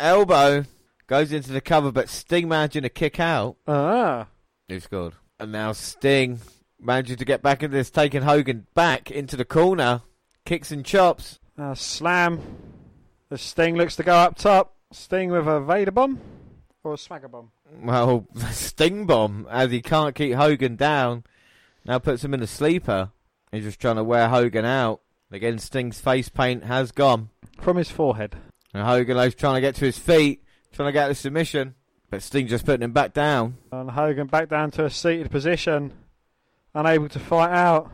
elbow. 0.00 0.64
Goes 1.06 1.32
into 1.32 1.50
the 1.52 1.60
cover, 1.60 1.90
but 1.90 2.08
Sting 2.08 2.48
managing 2.48 2.82
to 2.84 2.88
kick 2.88 3.18
out. 3.18 3.56
Ah, 3.66 4.26
Who 4.68 4.78
scored? 4.80 5.14
And 5.40 5.50
now 5.52 5.72
Sting 5.72 6.38
manages 6.80 7.16
to 7.16 7.24
get 7.24 7.42
back 7.42 7.62
into 7.62 7.76
this, 7.76 7.90
taking 7.90 8.22
Hogan 8.22 8.66
back 8.74 9.10
into 9.10 9.36
the 9.36 9.44
corner. 9.44 10.02
Kicks 10.44 10.70
and 10.70 10.84
chops. 10.84 11.40
a 11.58 11.74
slam. 11.74 12.40
The 13.28 13.38
Sting 13.38 13.74
looks 13.76 13.96
to 13.96 14.02
go 14.04 14.14
up 14.14 14.36
top. 14.36 14.76
Sting 14.92 15.30
with 15.30 15.46
a 15.48 15.60
Vader 15.60 15.90
bomb 15.90 16.20
or 16.84 16.94
a 16.94 16.98
Swagger 16.98 17.28
bomb. 17.28 17.50
Well, 17.82 18.26
Sting 18.50 19.06
bomb 19.06 19.46
as 19.50 19.70
he 19.70 19.82
can't 19.82 20.14
keep 20.14 20.34
Hogan 20.34 20.76
down. 20.76 21.24
Now 21.84 21.98
puts 21.98 22.24
him 22.24 22.34
in 22.34 22.42
a 22.42 22.46
sleeper. 22.46 23.10
He's 23.52 23.64
just 23.64 23.80
trying 23.80 23.96
to 23.96 24.04
wear 24.04 24.28
Hogan 24.28 24.64
out. 24.64 25.00
Again, 25.32 25.58
Sting's 25.58 26.00
face 26.00 26.28
paint 26.28 26.64
has 26.64 26.92
gone. 26.92 27.30
From 27.60 27.76
his 27.76 27.90
forehead. 27.90 28.36
And 28.72 28.82
Hogan 28.84 29.16
is 29.18 29.34
trying 29.34 29.56
to 29.56 29.60
get 29.60 29.74
to 29.76 29.84
his 29.84 29.98
feet, 29.98 30.44
trying 30.72 30.88
to 30.88 30.92
get 30.92 31.08
the 31.08 31.14
submission. 31.14 31.74
But 32.10 32.22
Sting 32.22 32.48
just 32.48 32.66
putting 32.66 32.82
him 32.82 32.92
back 32.92 33.12
down. 33.12 33.56
And 33.70 33.90
Hogan 33.90 34.26
back 34.26 34.48
down 34.48 34.70
to 34.72 34.84
a 34.84 34.90
seated 34.90 35.30
position. 35.30 35.92
Unable 36.74 37.08
to 37.08 37.18
fight 37.18 37.52
out. 37.52 37.90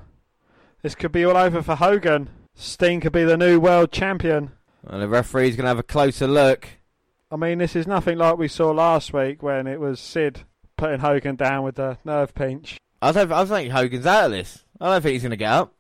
This 0.83 0.95
could 0.95 1.13
be 1.13 1.25
all 1.25 1.37
over 1.37 1.63
for 1.63 1.77
Hogan. 1.77 2.31
Sting 2.55 3.01
could 3.01 3.13
be 3.13 3.25
the 3.25 3.37
new 3.37 3.61
world 3.61 3.93
champion. 3.93 4.53
And 4.87 5.03
the 5.03 5.09
referee's 5.09 5.57
going 5.57 5.65
to 5.65 5.69
have 5.69 5.79
a 5.79 5.83
closer 5.83 6.27
look. 6.27 6.69
I 7.31 7.37
mean, 7.37 7.59
this 7.59 7.75
is 7.75 7.87
nothing 7.87 8.19
like 8.19 8.39
we 8.39 8.49
saw 8.49 8.71
last 8.71 9.13
week 9.13 9.43
when 9.43 9.67
it 9.67 9.81
was 9.81 9.99
Sid 9.99 10.45
putting 10.77 11.01
Hogan 11.01 11.37
down 11.37 11.65
with 11.65 11.75
the 11.75 11.99
nerve 12.05 12.35
pinch. 12.35 12.79
I 13.03 13.13
don't. 13.13 13.33
I 13.33 13.45
think 13.45 13.73
Hogan's 13.73 14.07
out 14.07 14.27
of 14.27 14.31
this. 14.31 14.65
I 14.81 14.91
don't 14.91 15.03
think 15.03 15.15
he's 15.15 15.23
going 15.23 15.31
to 15.31 15.37
get 15.37 15.53
up. 15.53 15.75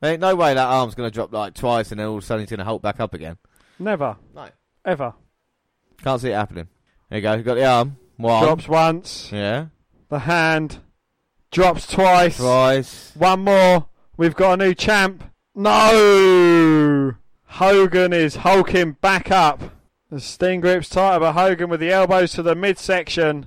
There 0.00 0.12
ain't 0.12 0.20
no 0.20 0.34
way 0.34 0.54
that 0.54 0.66
arm's 0.66 0.94
going 0.94 1.08
to 1.08 1.14
drop 1.14 1.32
like 1.32 1.54
twice 1.54 1.90
and 1.90 2.00
then 2.00 2.08
all 2.08 2.16
of 2.16 2.22
a 2.22 2.26
sudden 2.26 2.42
he's 2.42 2.50
going 2.50 2.58
to 2.58 2.64
hold 2.64 2.82
back 2.82 3.00
up 3.00 3.14
again. 3.14 3.36
Never. 3.80 4.16
No. 4.34 4.48
Ever. 4.84 5.14
Can't 6.04 6.20
see 6.20 6.28
it 6.28 6.34
happening. 6.34 6.68
There 7.08 7.18
you 7.18 7.22
go. 7.22 7.34
You've 7.34 7.44
got 7.44 7.54
the 7.54 7.64
arm. 7.64 7.96
One. 8.18 8.44
Drops 8.44 8.68
once. 8.68 9.30
Yeah. 9.32 9.66
The 10.10 10.20
hand. 10.20 10.78
Drops 11.50 11.86
twice. 11.86 12.36
Twice. 12.36 13.12
One 13.16 13.40
more. 13.40 13.86
We've 14.16 14.36
got 14.36 14.60
a 14.60 14.64
new 14.64 14.74
champ. 14.74 15.24
No! 15.54 17.14
Hogan 17.44 18.12
is 18.12 18.36
hulking 18.36 18.92
back 19.00 19.30
up. 19.30 19.62
The 20.10 20.20
Sting 20.20 20.60
grips 20.60 20.88
tighter, 20.88 21.20
but 21.20 21.32
Hogan 21.32 21.70
with 21.70 21.80
the 21.80 21.90
elbows 21.90 22.32
to 22.32 22.42
the 22.42 22.54
midsection. 22.54 23.46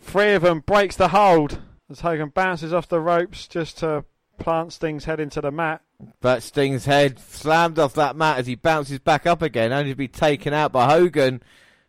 Three 0.00 0.34
of 0.34 0.42
them 0.42 0.60
breaks 0.60 0.96
the 0.96 1.08
hold 1.08 1.60
as 1.90 2.00
Hogan 2.00 2.28
bounces 2.28 2.72
off 2.72 2.88
the 2.88 3.00
ropes 3.00 3.48
just 3.48 3.78
to 3.78 4.04
plant 4.38 4.72
Sting's 4.72 5.04
head 5.04 5.20
into 5.20 5.40
the 5.40 5.50
mat. 5.50 5.82
But 6.20 6.42
Sting's 6.42 6.84
head 6.84 7.18
slammed 7.18 7.78
off 7.78 7.94
that 7.94 8.16
mat 8.16 8.38
as 8.38 8.46
he 8.46 8.54
bounces 8.54 8.98
back 8.98 9.26
up 9.26 9.42
again, 9.42 9.72
only 9.72 9.90
to 9.90 9.96
be 9.96 10.08
taken 10.08 10.54
out 10.54 10.72
by 10.72 10.88
Hogan. 10.88 11.42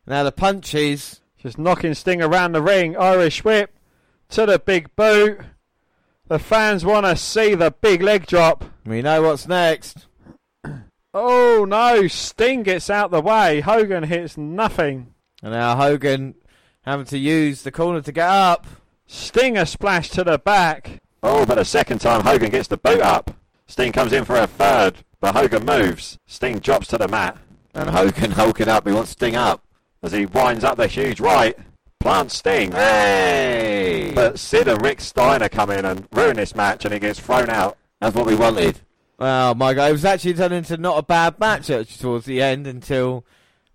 Now 0.07 0.23
the 0.23 0.31
punches. 0.31 1.21
Just 1.37 1.57
knocking 1.57 1.93
Sting 1.93 2.21
around 2.21 2.51
the 2.51 2.61
ring. 2.61 2.97
Irish 2.97 3.43
whip 3.43 3.73
to 4.29 4.45
the 4.45 4.59
big 4.59 4.95
boot. 4.95 5.39
The 6.27 6.39
fans 6.39 6.85
want 6.85 7.05
to 7.05 7.15
see 7.15 7.55
the 7.55 7.71
big 7.71 8.01
leg 8.01 8.27
drop. 8.27 8.65
We 8.85 9.01
know 9.01 9.23
what's 9.23 9.47
next. 9.47 10.07
Oh 11.11 11.65
no, 11.67 12.07
Sting 12.07 12.61
gets 12.61 12.87
out 12.87 13.09
the 13.09 13.19
way. 13.19 13.61
Hogan 13.61 14.03
hits 14.03 14.37
nothing. 14.37 15.15
And 15.41 15.53
now 15.53 15.75
Hogan 15.75 16.35
having 16.81 17.07
to 17.07 17.17
use 17.17 17.63
the 17.63 17.71
corner 17.71 17.99
to 18.01 18.11
get 18.11 18.29
up. 18.29 18.67
Sting 19.07 19.57
a 19.57 19.65
splash 19.65 20.09
to 20.11 20.23
the 20.23 20.37
back. 20.37 21.01
Oh, 21.21 21.45
but 21.45 21.57
a 21.57 21.65
second 21.65 21.99
time 21.99 22.21
Hogan 22.21 22.49
gets 22.49 22.67
the 22.67 22.77
boot 22.77 23.01
up. 23.01 23.31
Sting 23.67 23.91
comes 23.91 24.13
in 24.13 24.25
for 24.25 24.35
a 24.37 24.47
third, 24.47 24.97
but 25.19 25.35
Hogan 25.35 25.65
moves. 25.65 26.17
Sting 26.25 26.59
drops 26.59 26.87
to 26.87 26.97
the 26.97 27.07
mat. 27.07 27.37
And 27.73 27.89
Hogan 27.89 28.31
hulking 28.31 28.67
up. 28.67 28.87
He 28.87 28.93
wants 28.93 29.11
Sting 29.11 29.35
up. 29.35 29.63
As 30.01 30.11
he 30.13 30.25
winds 30.25 30.63
up 30.63 30.77
the 30.77 30.87
huge 30.87 31.19
right. 31.19 31.57
Plants 31.99 32.37
Sting. 32.37 32.71
Hey! 32.71 34.13
But 34.15 34.39
Sid 34.39 34.67
and 34.69 34.81
Rick 34.81 35.01
Steiner 35.01 35.49
come 35.49 35.69
in 35.69 35.83
and 35.83 36.07
ruin 36.13 36.37
this 36.37 36.55
match 36.55 36.85
and 36.85 36.93
he 36.93 36.99
gets 36.99 37.19
thrown 37.19 37.49
out. 37.49 37.77
That's 37.99 38.15
what 38.15 38.25
we 38.25 38.35
wanted. 38.35 38.79
Well, 39.17 39.53
my 39.55 39.73
God, 39.73 39.89
it 39.89 39.91
was 39.91 40.05
actually 40.05 40.35
turned 40.35 40.53
into 40.53 40.77
not 40.77 40.97
a 40.97 41.03
bad 41.03 41.37
match 41.39 41.67
towards 41.99 42.25
the 42.25 42.41
end 42.41 42.65
until 42.65 43.25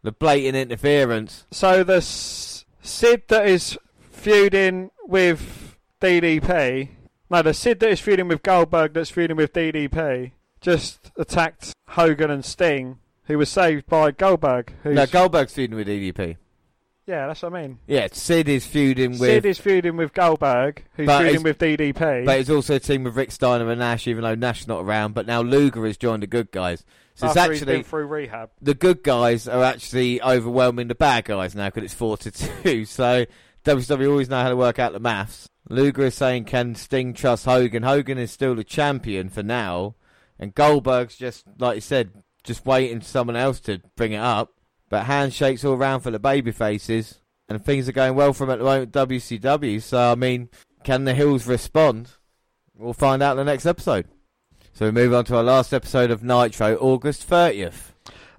the 0.02 0.10
blatant 0.12 0.56
interference. 0.56 1.44
So 1.50 1.84
the 1.84 1.96
S- 1.96 2.64
Sid 2.80 3.24
that 3.28 3.46
is 3.46 3.78
feuding 4.10 4.90
with 5.06 5.76
DDP, 6.00 6.88
no, 7.34 7.42
the 7.42 7.54
Sid 7.54 7.80
that 7.80 7.90
is 7.90 8.00
feuding 8.00 8.28
with 8.28 8.42
Goldberg 8.42 8.94
that's 8.94 9.10
feuding 9.10 9.36
with 9.36 9.52
DDP, 9.52 10.32
just 10.60 11.10
attacked 11.16 11.72
Hogan 11.88 12.30
and 12.30 12.44
Sting, 12.44 12.98
who 13.24 13.38
was 13.38 13.48
saved 13.48 13.86
by 13.86 14.10
Goldberg. 14.12 14.72
Who's, 14.82 14.94
No, 14.94 15.06
Goldberg's 15.06 15.52
feuding 15.52 15.76
with 15.76 15.88
DDP. 15.88 16.36
yeah, 17.06 17.26
that's 17.26 17.42
what 17.42 17.54
I 17.54 17.62
mean. 17.62 17.78
Yeah, 17.86 18.08
Sid 18.12 18.48
is 18.48 18.66
feuding 18.66 19.12
with, 19.12 19.20
Sid 19.20 19.46
is 19.46 19.58
feuding 19.58 19.96
with 19.96 20.12
Goldberg, 20.14 20.84
who's 20.94 21.06
But 21.06 21.22
feuding 21.22 21.42
with 21.42 21.58
DDP. 21.58 22.24
but 22.24 22.38
it's 22.38 22.50
also 22.50 22.76
a 22.76 22.80
team 22.80 23.04
with 23.04 23.16
Rick 23.16 23.32
Steiner 23.32 23.68
and 23.70 23.80
Nash, 23.80 24.06
even 24.06 24.22
though 24.24 24.34
Nash 24.34 24.66
not 24.66 24.82
around. 24.84 25.14
But 25.14 25.26
now 25.26 25.42
Luger 25.42 25.84
has 25.86 25.96
joined 25.96 26.22
the 26.22 26.26
good 26.28 26.50
guys. 26.50 26.84
So 27.16 27.26
it's 27.28 27.36
after 27.36 27.52
he's 27.52 27.60
actually 27.62 27.76
been 27.76 27.84
through 27.84 28.06
rehab. 28.06 28.50
the 28.60 28.74
good 28.74 29.02
guys 29.04 29.46
are 29.46 29.62
actually 29.62 30.20
overwhelming 30.20 30.88
the 30.88 30.96
bad 30.96 31.24
guys 31.26 31.54
now 31.54 31.68
because 31.68 31.84
it's 31.84 31.94
four 31.94 32.16
to 32.18 32.30
two. 32.30 32.84
So 32.86 33.26
WWE 33.64 34.08
always 34.08 34.28
know 34.28 34.42
how 34.42 34.48
to 34.48 34.56
work 34.56 34.78
out 34.78 34.92
the 34.92 35.00
maths. 35.00 35.48
Luger 35.68 36.04
is 36.04 36.14
saying, 36.14 36.44
"Can 36.44 36.74
Sting 36.74 37.14
trust 37.14 37.44
Hogan?" 37.44 37.82
Hogan 37.82 38.18
is 38.18 38.30
still 38.30 38.54
the 38.54 38.64
champion 38.64 39.28
for 39.28 39.42
now, 39.42 39.94
and 40.38 40.54
Goldberg's 40.54 41.16
just 41.16 41.44
like 41.58 41.76
you 41.76 41.80
said, 41.80 42.10
just 42.42 42.66
waiting 42.66 43.00
for 43.00 43.06
someone 43.06 43.36
else 43.36 43.60
to 43.60 43.80
bring 43.96 44.12
it 44.12 44.18
up. 44.18 44.52
But 44.90 45.04
handshakes 45.04 45.64
all 45.64 45.74
around 45.74 46.00
for 46.00 46.10
the 46.10 46.18
baby 46.18 46.52
faces, 46.52 47.20
and 47.48 47.64
things 47.64 47.88
are 47.88 47.92
going 47.92 48.14
well 48.14 48.32
for 48.32 48.46
them 48.46 48.52
at 48.52 48.58
the 48.58 48.64
moment. 48.64 48.92
WCW. 48.92 49.80
So 49.80 50.12
I 50.12 50.14
mean, 50.14 50.50
can 50.84 51.04
the 51.04 51.14
heels 51.14 51.46
respond? 51.46 52.10
We'll 52.76 52.92
find 52.92 53.22
out 53.22 53.32
in 53.32 53.38
the 53.38 53.50
next 53.50 53.66
episode. 53.66 54.06
So 54.72 54.86
we 54.86 54.90
move 54.90 55.14
on 55.14 55.24
to 55.26 55.36
our 55.36 55.42
last 55.42 55.72
episode 55.72 56.10
of 56.10 56.24
Nitro, 56.24 56.76
August 56.76 57.28
30th. 57.28 57.92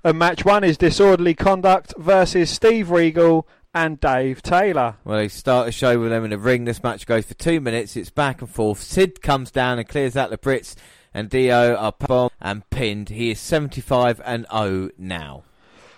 And 0.03 0.19
match 0.19 0.45
one 0.45 0.63
is 0.63 0.77
Disorderly 0.77 1.33
Conduct 1.33 1.93
versus 1.97 2.49
Steve 2.49 2.91
Regal 2.91 3.47
and 3.75 3.99
Dave 3.99 4.41
Taylor. 4.41 4.95
Well, 5.03 5.17
they 5.17 5.27
start 5.27 5.67
a 5.67 5.71
show 5.71 5.99
with 5.99 6.09
them 6.09 6.23
in 6.23 6.29
the 6.29 6.37
ring. 6.37 6.63
This 6.63 6.81
match 6.81 7.05
goes 7.05 7.25
for 7.25 7.33
two 7.33 7.59
minutes. 7.59 7.97
It's 7.97 8.09
back 8.09 8.41
and 8.41 8.49
forth. 8.49 8.81
Sid 8.81 9.21
comes 9.21 9.51
down 9.51 9.77
and 9.77 9.87
clears 9.87 10.15
out 10.15 10.29
the 10.29 10.37
Brits, 10.37 10.75
and 11.13 11.29
Dio 11.29 11.75
are 11.75 11.91
bombed 11.91 12.31
and 12.39 12.67
pinned. 12.69 13.09
He 13.09 13.31
is 13.31 13.39
75 13.39 14.21
and 14.23 14.47
0 14.49 14.91
now. 14.97 15.43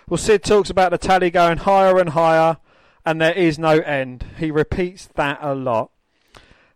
Well, 0.08 0.18
Sid 0.18 0.42
talks 0.42 0.70
about 0.70 0.90
the 0.90 0.98
tally 0.98 1.30
going 1.30 1.58
higher 1.58 1.98
and 1.98 2.10
higher, 2.10 2.58
and 3.06 3.20
there 3.20 3.32
is 3.32 3.60
no 3.60 3.78
end. 3.78 4.26
He 4.38 4.50
repeats 4.50 5.06
that 5.14 5.38
a 5.40 5.54
lot. 5.54 5.92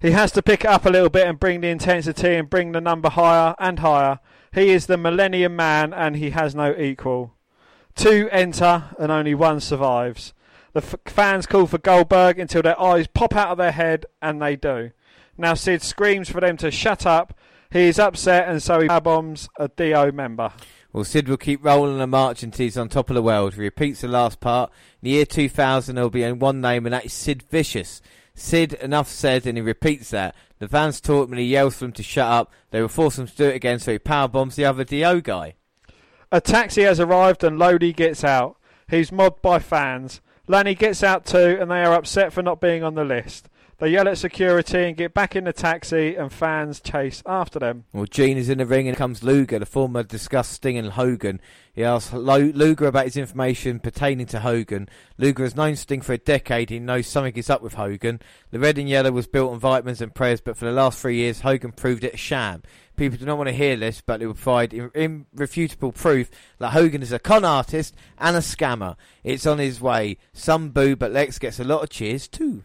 He 0.01 0.13
has 0.13 0.31
to 0.33 0.43
pick 0.43 0.61
it 0.61 0.71
up 0.71 0.87
a 0.87 0.91
little 0.91 1.11
bit 1.11 1.27
and 1.27 1.41
bring 1.41 1.63
the 1.63 1.69
intensity 1.69 2.35
and 2.37 2.49
bring 2.49 2.73
the 2.73 2.81
number 2.81 3.09
higher 3.09 3.57
and 3.59 3.81
higher. 3.81 4.21
He 4.55 4.71
is 4.71 4.87
the 4.87 4.97
Millennium 4.97 5.57
Man, 5.57 5.93
and 5.93 6.15
he 6.15 6.31
has 6.31 6.55
no 6.55 6.77
equal. 6.77 7.35
Two 7.97 8.29
enter, 8.31 8.85
and 9.01 9.11
only 9.11 9.35
one 9.35 9.59
survives. 9.59 10.33
The 10.73 10.81
f- 10.81 10.95
fans 11.07 11.47
call 11.47 11.67
for 11.67 11.79
Goldberg 11.79 12.39
until 12.39 12.63
their 12.63 12.81
eyes 12.81 13.07
pop 13.07 13.37
out 13.37 13.51
of 13.51 13.59
their 13.59 13.73
head, 13.73 14.07
and 14.21 14.41
they 14.41 14.57
do. 14.57 14.91
Now 15.37 15.55
Sid 15.55 15.83
screams 15.83 16.31
for 16.31 16.41
them 16.41 16.57
to 16.59 16.71
shut 16.71 17.07
up. 17.07 17.35
He 17.71 17.85
is 17.85 17.99
upset, 17.99 18.49
and 18.49 18.63
so 18.63 18.81
he 18.81 18.89
bombs 18.89 19.49
a 19.59 19.69
DO 19.69 20.13
member. 20.13 20.53
Well, 20.93 21.05
Sid 21.05 21.29
will 21.29 21.39
keep 21.39 21.65
rolling 21.65 21.99
the 21.99 22.07
march 22.07 22.43
until 22.43 22.65
he's 22.65 22.77
on 22.77 22.91
top 22.91 23.09
of 23.09 23.15
the 23.15 23.23
world. 23.23 23.55
He 23.55 23.61
repeats 23.63 24.03
the 24.03 24.09
last 24.09 24.41
part. 24.41 24.71
In 25.01 25.07
the 25.07 25.11
year 25.11 25.25
2000, 25.25 25.95
there 25.95 26.05
will 26.05 26.11
be 26.11 26.25
only 26.25 26.39
one 26.39 26.61
name, 26.61 26.85
and 26.85 26.93
that 26.93 27.07
is 27.07 27.15
Sid 27.15 27.45
Vicious. 27.51 28.03
Sid, 28.35 28.75
enough 28.75 29.09
said, 29.09 29.47
and 29.47 29.57
he 29.57 29.63
repeats 29.63 30.11
that. 30.11 30.35
The 30.59 30.69
fans 30.69 31.01
taught 31.01 31.25
him 31.27 31.33
and 31.33 31.41
he 31.41 31.47
yells 31.47 31.75
for 31.75 31.85
them 31.85 31.93
to 31.93 32.03
shut 32.03 32.29
up. 32.29 32.53
They 32.71 32.81
will 32.81 32.89
force 32.89 33.19
him 33.19 33.27
to 33.27 33.37
do 33.37 33.47
it 33.47 33.57
again, 33.57 33.79
so 33.79 33.93
he 33.93 33.99
power 33.99 34.29
bombs 34.29 34.57
the 34.57 34.65
other 34.65 34.85
DO 34.85 35.21
guy. 35.23 35.55
A 36.31 36.41
taxi 36.41 36.83
has 36.83 37.01
arrived 37.01 37.45
and 37.45 37.59
Lodi 37.59 37.93
gets 37.93 38.25
out. 38.25 38.57
He's 38.89 39.13
mobbed 39.13 39.43
by 39.43 39.59
fans. 39.59 40.21
Lenny 40.49 40.75
gets 40.75 41.03
out 41.03 41.25
too, 41.25 41.59
and 41.61 41.71
they 41.71 41.83
are 41.85 41.95
upset 41.95 42.33
for 42.33 42.43
not 42.43 42.61
being 42.61 42.83
on 42.83 42.95
the 42.95 43.05
list. 43.05 43.49
They 43.79 43.89
yell 43.89 44.07
at 44.07 44.19
security 44.19 44.85
and 44.85 44.97
get 44.97 45.13
back 45.13 45.35
in 45.35 45.43
the 45.43 45.53
taxi, 45.53 46.15
and 46.15 46.33
fans 46.33 46.81
chase 46.81 47.21
after 47.27 47.59
them. 47.59 47.85
Well, 47.93 48.05
Gene 48.07 48.37
is 48.37 48.49
in 48.49 48.59
the 48.59 48.67
ring 48.67 48.87
and 48.87 48.97
comes 48.97 49.25
Luger, 49.25 49.59
the 49.59 49.67
former 49.67 50.05
discussed 50.05 50.53
Sting 50.53 50.79
and 50.79 50.91
Hogan. 50.91 51.41
He 51.73 51.83
asks 51.83 52.13
Luger 52.13 52.87
about 52.87 53.07
his 53.07 53.17
information 53.17 53.81
pertaining 53.81 54.27
to 54.27 54.41
Hogan. 54.41 54.89
Luger 55.19 55.43
has 55.43 55.57
known 55.57 55.75
Sting 55.75 56.01
for 56.01 56.13
a 56.13 56.19
decade. 56.19 56.71
He 56.71 56.79
knows 56.79 57.09
something 57.09 57.35
is 57.35 57.51
up 57.51 57.61
with 57.63 57.75
Hogan. 57.75 58.21
The 58.53 58.61
red 58.61 58.79
and 58.79 58.89
yellow 58.89 59.11
was 59.11 59.27
built 59.27 59.53
on 59.53 59.59
vitamins 59.59 60.01
and 60.01 60.15
prayers, 60.15 60.41
but 60.41 60.57
for 60.57 60.65
the 60.65 60.73
last 60.73 61.01
three 61.01 61.17
years, 61.17 61.41
Hogan 61.41 61.73
proved 61.73 62.05
it 62.05 62.15
a 62.15 62.19
sham. 62.19 62.63
People 63.03 63.19
do 63.19 63.27
not 63.27 63.37
want 63.37 63.49
to 63.49 63.53
hear 63.53 63.75
this, 63.75 64.01
but 64.01 64.23
it 64.23 64.29
will 64.29 64.35
provide 64.35 64.73
irrefutable 64.73 65.91
proof 65.91 66.31
that 66.59 66.71
Hogan 66.71 67.03
is 67.03 67.11
a 67.11 67.19
con 67.19 67.45
artist 67.45 67.97
and 68.17 68.37
a 68.37 68.39
scammer. 68.39 68.95
It's 69.25 69.45
on 69.45 69.59
his 69.59 69.81
way. 69.81 70.19
Some 70.33 70.71
boo, 70.71 70.95
but 70.95 71.11
Lex 71.11 71.41
gets 71.41 71.59
a 71.59 71.65
lot 71.65 71.83
of 71.83 71.91
cheers 71.91 72.29
too. 72.29 72.63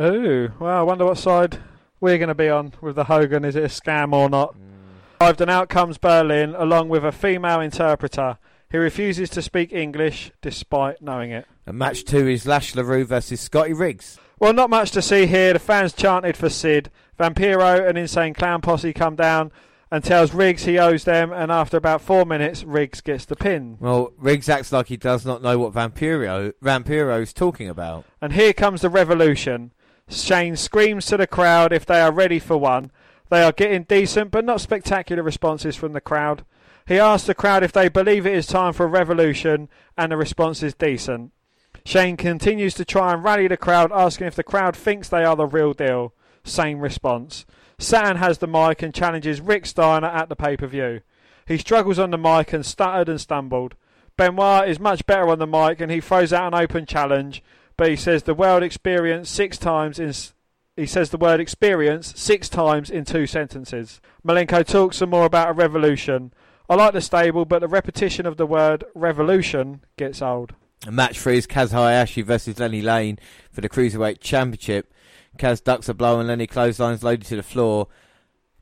Ooh, 0.00 0.50
well, 0.58 0.78
I 0.78 0.80
wonder 0.80 1.04
what 1.04 1.18
side 1.18 1.58
we're 2.00 2.16
going 2.16 2.28
to 2.28 2.34
be 2.34 2.48
on 2.48 2.72
with 2.80 2.96
the 2.96 3.04
Hogan. 3.04 3.44
Is 3.44 3.56
it 3.56 3.64
a 3.64 3.66
scam 3.66 4.14
or 4.14 4.30
not? 4.30 4.54
Mm. 4.54 5.20
Arrived 5.20 5.42
and 5.42 5.50
out 5.50 5.68
comes 5.68 5.98
Berlyn, 5.98 6.58
along 6.58 6.88
with 6.88 7.04
a 7.04 7.12
female 7.12 7.60
interpreter. 7.60 8.38
He 8.70 8.78
refuses 8.78 9.28
to 9.28 9.42
speak 9.42 9.70
English 9.70 10.32
despite 10.40 11.02
knowing 11.02 11.30
it. 11.30 11.44
And 11.66 11.76
match 11.76 12.06
two 12.06 12.26
is 12.26 12.46
Lash 12.46 12.74
LaRue 12.74 13.04
versus 13.04 13.42
Scotty 13.42 13.74
Riggs. 13.74 14.18
Well, 14.38 14.54
not 14.54 14.70
much 14.70 14.92
to 14.92 15.02
see 15.02 15.26
here. 15.26 15.52
The 15.52 15.58
fans 15.58 15.92
chanted 15.92 16.38
for 16.38 16.48
Sid. 16.48 16.90
Vampiro 17.20 17.86
and 17.86 17.98
Insane 17.98 18.32
Clown 18.32 18.62
Posse 18.62 18.94
come 18.94 19.14
down 19.14 19.52
and 19.94 20.02
tells 20.02 20.34
Riggs 20.34 20.64
he 20.64 20.76
owes 20.76 21.04
them, 21.04 21.32
and 21.32 21.52
after 21.52 21.76
about 21.76 22.00
four 22.00 22.24
minutes, 22.24 22.64
Riggs 22.64 23.00
gets 23.00 23.26
the 23.26 23.36
pin. 23.36 23.76
Well, 23.78 24.12
Riggs 24.18 24.48
acts 24.48 24.72
like 24.72 24.88
he 24.88 24.96
does 24.96 25.24
not 25.24 25.40
know 25.40 25.56
what 25.56 25.72
Vampiro 25.72 26.52
Vampiro's 26.60 27.32
talking 27.32 27.68
about. 27.68 28.04
And 28.20 28.32
here 28.32 28.52
comes 28.52 28.80
the 28.80 28.88
revolution. 28.88 29.72
Shane 30.08 30.56
screams 30.56 31.06
to 31.06 31.16
the 31.16 31.28
crowd 31.28 31.72
if 31.72 31.86
they 31.86 32.00
are 32.00 32.10
ready 32.10 32.40
for 32.40 32.56
one. 32.56 32.90
They 33.30 33.44
are 33.44 33.52
getting 33.52 33.84
decent 33.84 34.32
but 34.32 34.44
not 34.44 34.60
spectacular 34.60 35.22
responses 35.22 35.76
from 35.76 35.92
the 35.92 36.00
crowd. 36.00 36.44
He 36.88 36.98
asks 36.98 37.28
the 37.28 37.34
crowd 37.36 37.62
if 37.62 37.70
they 37.70 37.88
believe 37.88 38.26
it 38.26 38.34
is 38.34 38.46
time 38.46 38.72
for 38.72 38.86
a 38.86 38.88
revolution, 38.88 39.68
and 39.96 40.10
the 40.10 40.16
response 40.16 40.60
is 40.64 40.74
decent. 40.74 41.30
Shane 41.84 42.16
continues 42.16 42.74
to 42.74 42.84
try 42.84 43.12
and 43.12 43.22
rally 43.22 43.46
the 43.46 43.56
crowd, 43.56 43.92
asking 43.92 44.26
if 44.26 44.34
the 44.34 44.42
crowd 44.42 44.74
thinks 44.74 45.08
they 45.08 45.22
are 45.22 45.36
the 45.36 45.46
real 45.46 45.72
deal. 45.72 46.14
Same 46.42 46.80
response. 46.80 47.46
Saturn 47.78 48.16
has 48.16 48.38
the 48.38 48.46
mic 48.46 48.82
and 48.82 48.94
challenges 48.94 49.40
Rick 49.40 49.66
Steiner 49.66 50.08
at 50.08 50.28
the 50.28 50.36
pay 50.36 50.56
per 50.56 50.66
view. 50.66 51.00
He 51.46 51.58
struggles 51.58 51.98
on 51.98 52.10
the 52.10 52.18
mic 52.18 52.52
and 52.52 52.64
stuttered 52.64 53.08
and 53.08 53.20
stumbled. 53.20 53.74
Benoit 54.16 54.68
is 54.68 54.78
much 54.78 55.04
better 55.06 55.28
on 55.28 55.38
the 55.38 55.46
mic 55.46 55.80
and 55.80 55.90
he 55.90 56.00
throws 56.00 56.32
out 56.32 56.54
an 56.54 56.60
open 56.60 56.86
challenge, 56.86 57.42
but 57.76 57.88
he 57.88 57.96
says 57.96 58.22
the 58.22 58.34
word 58.34 58.62
experience 58.62 59.28
six 59.28 59.58
times 59.58 59.98
in. 59.98 60.12
He 60.76 60.86
says 60.86 61.10
the 61.10 61.18
word 61.18 61.38
experience 61.40 62.12
six 62.16 62.48
times 62.48 62.90
in 62.90 63.04
two 63.04 63.26
sentences. 63.26 64.00
Malenko 64.26 64.66
talks 64.66 64.96
some 64.96 65.10
more 65.10 65.26
about 65.26 65.50
a 65.50 65.52
revolution. 65.52 66.32
I 66.68 66.74
like 66.76 66.94
the 66.94 67.00
stable, 67.00 67.44
but 67.44 67.60
the 67.60 67.68
repetition 67.68 68.26
of 68.26 68.38
the 68.38 68.46
word 68.46 68.84
revolution 68.94 69.82
gets 69.96 70.22
old. 70.22 70.54
A 70.86 70.90
match 70.90 71.18
three 71.18 71.38
is 71.38 71.46
Kaz 71.46 71.72
Hayashi 71.72 72.22
versus 72.22 72.58
Lenny 72.58 72.82
Lane 72.82 73.18
for 73.52 73.60
the 73.60 73.68
Cruiserweight 73.68 74.20
Championship. 74.20 74.92
Kaz 75.38 75.62
ducks 75.62 75.88
a 75.88 75.94
blow 75.94 76.18
and 76.18 76.28
Lenny 76.28 76.46
clotheslines 76.46 77.02
Lodi 77.02 77.24
to 77.24 77.36
the 77.36 77.42
floor. 77.42 77.88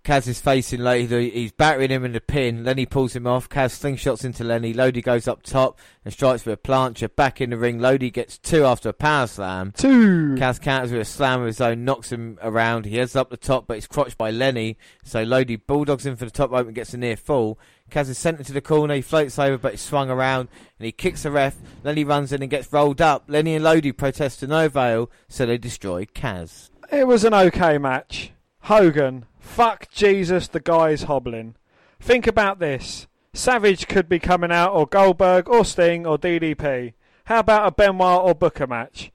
Kaz 0.05 0.27
is 0.27 0.41
facing 0.41 0.81
Lodi. 0.81 1.31
He's 1.31 1.53
battering 1.53 1.91
him 1.91 2.05
in 2.05 2.13
the 2.13 2.21
pin. 2.21 2.65
Lenny 2.65 2.87
pulls 2.87 3.15
him 3.15 3.25
off. 3.25 3.49
Kaz 3.49 3.71
slingshots 3.81 4.25
into 4.25 4.43
Lenny. 4.43 4.73
Lodi 4.73 5.01
goes 5.01 5.29
up 5.29 5.45
top 5.45 5.79
and 6.05 6.13
strikes 6.13 6.45
with 6.45 6.59
a 6.59 6.61
plancha. 6.61 7.15
Back 7.15 7.41
in 7.41 7.51
the 7.51 7.57
ring. 7.57 7.79
Lodi 7.79 8.11
gets 8.11 8.37
two 8.37 8.65
after 8.65 8.89
a 8.89 8.93
power 8.93 9.29
slam. 9.29 9.73
Two. 9.77 10.35
Kaz 10.35 10.61
counters 10.61 10.91
with 10.91 11.03
a 11.03 11.05
slam 11.05 11.43
of 11.43 11.47
his 11.47 11.61
own, 11.61 11.85
knocks 11.85 12.11
him 12.11 12.37
around. 12.43 12.85
He 12.85 12.97
heads 12.97 13.15
up 13.15 13.31
the 13.31 13.37
top, 13.37 13.69
but 13.69 13.77
he's 13.77 13.87
crotched 13.87 14.19
by 14.19 14.33
Lenny. 14.33 14.77
So 15.05 15.23
Lodi 15.23 15.55
bulldogs 15.55 16.05
him 16.05 16.17
for 16.17 16.25
the 16.25 16.33
top 16.33 16.51
rope 16.51 16.67
and 16.67 16.75
gets 16.75 16.95
a 16.95 16.97
near 16.97 17.17
fall. 17.17 17.57
Kaz 17.89 18.09
is 18.09 18.19
sent 18.19 18.39
into 18.39 18.53
the 18.53 18.61
corner. 18.61 18.97
He 18.97 19.03
floats 19.03 19.39
over, 19.39 19.57
but 19.57 19.73
he's 19.73 19.83
swung 19.83 20.11
around 20.11 20.49
and 20.81 20.87
he 20.87 20.91
kicks 20.91 21.23
the 21.23 21.31
ref. 21.31 21.57
Lenny 21.85 22.03
runs 22.03 22.33
in 22.33 22.43
and 22.43 22.51
gets 22.51 22.73
rolled 22.73 23.01
up. 23.01 23.27
Lenny 23.29 23.55
and 23.55 23.63
Lodi 23.63 23.93
protest 23.93 24.41
to 24.41 24.49
no 24.49 24.67
avail, 24.67 25.13
so 25.29 25.47
they 25.47 25.59
destroy 25.59 26.07
Kaz. 26.07 26.71
It 26.91 27.07
was 27.07 27.23
an 27.23 27.35
okay 27.35 27.79
match. 27.79 28.33
Hogan, 28.67 29.27
fuck 29.41 29.91
Jesus, 29.91 30.47
the 30.47 30.61
guy's 30.61 31.05
hobbling. 31.05 31.57
Think 31.99 32.29
about 32.29 32.61
this. 32.61 33.09
Savage 33.35 33.89
could 33.89 34.09
be 34.09 34.21
coming 34.21 34.53
out, 34.53 34.73
or 34.73 34.87
Goldberg, 34.87 35.49
or 35.49 35.65
Sting, 35.65 36.07
or 36.07 36.17
DDP. 36.17 36.93
How 37.25 37.41
about 37.41 37.67
a 37.67 37.73
Benoit 37.73 38.23
or 38.23 38.37
Booker 38.37 38.69
match? 38.69 39.11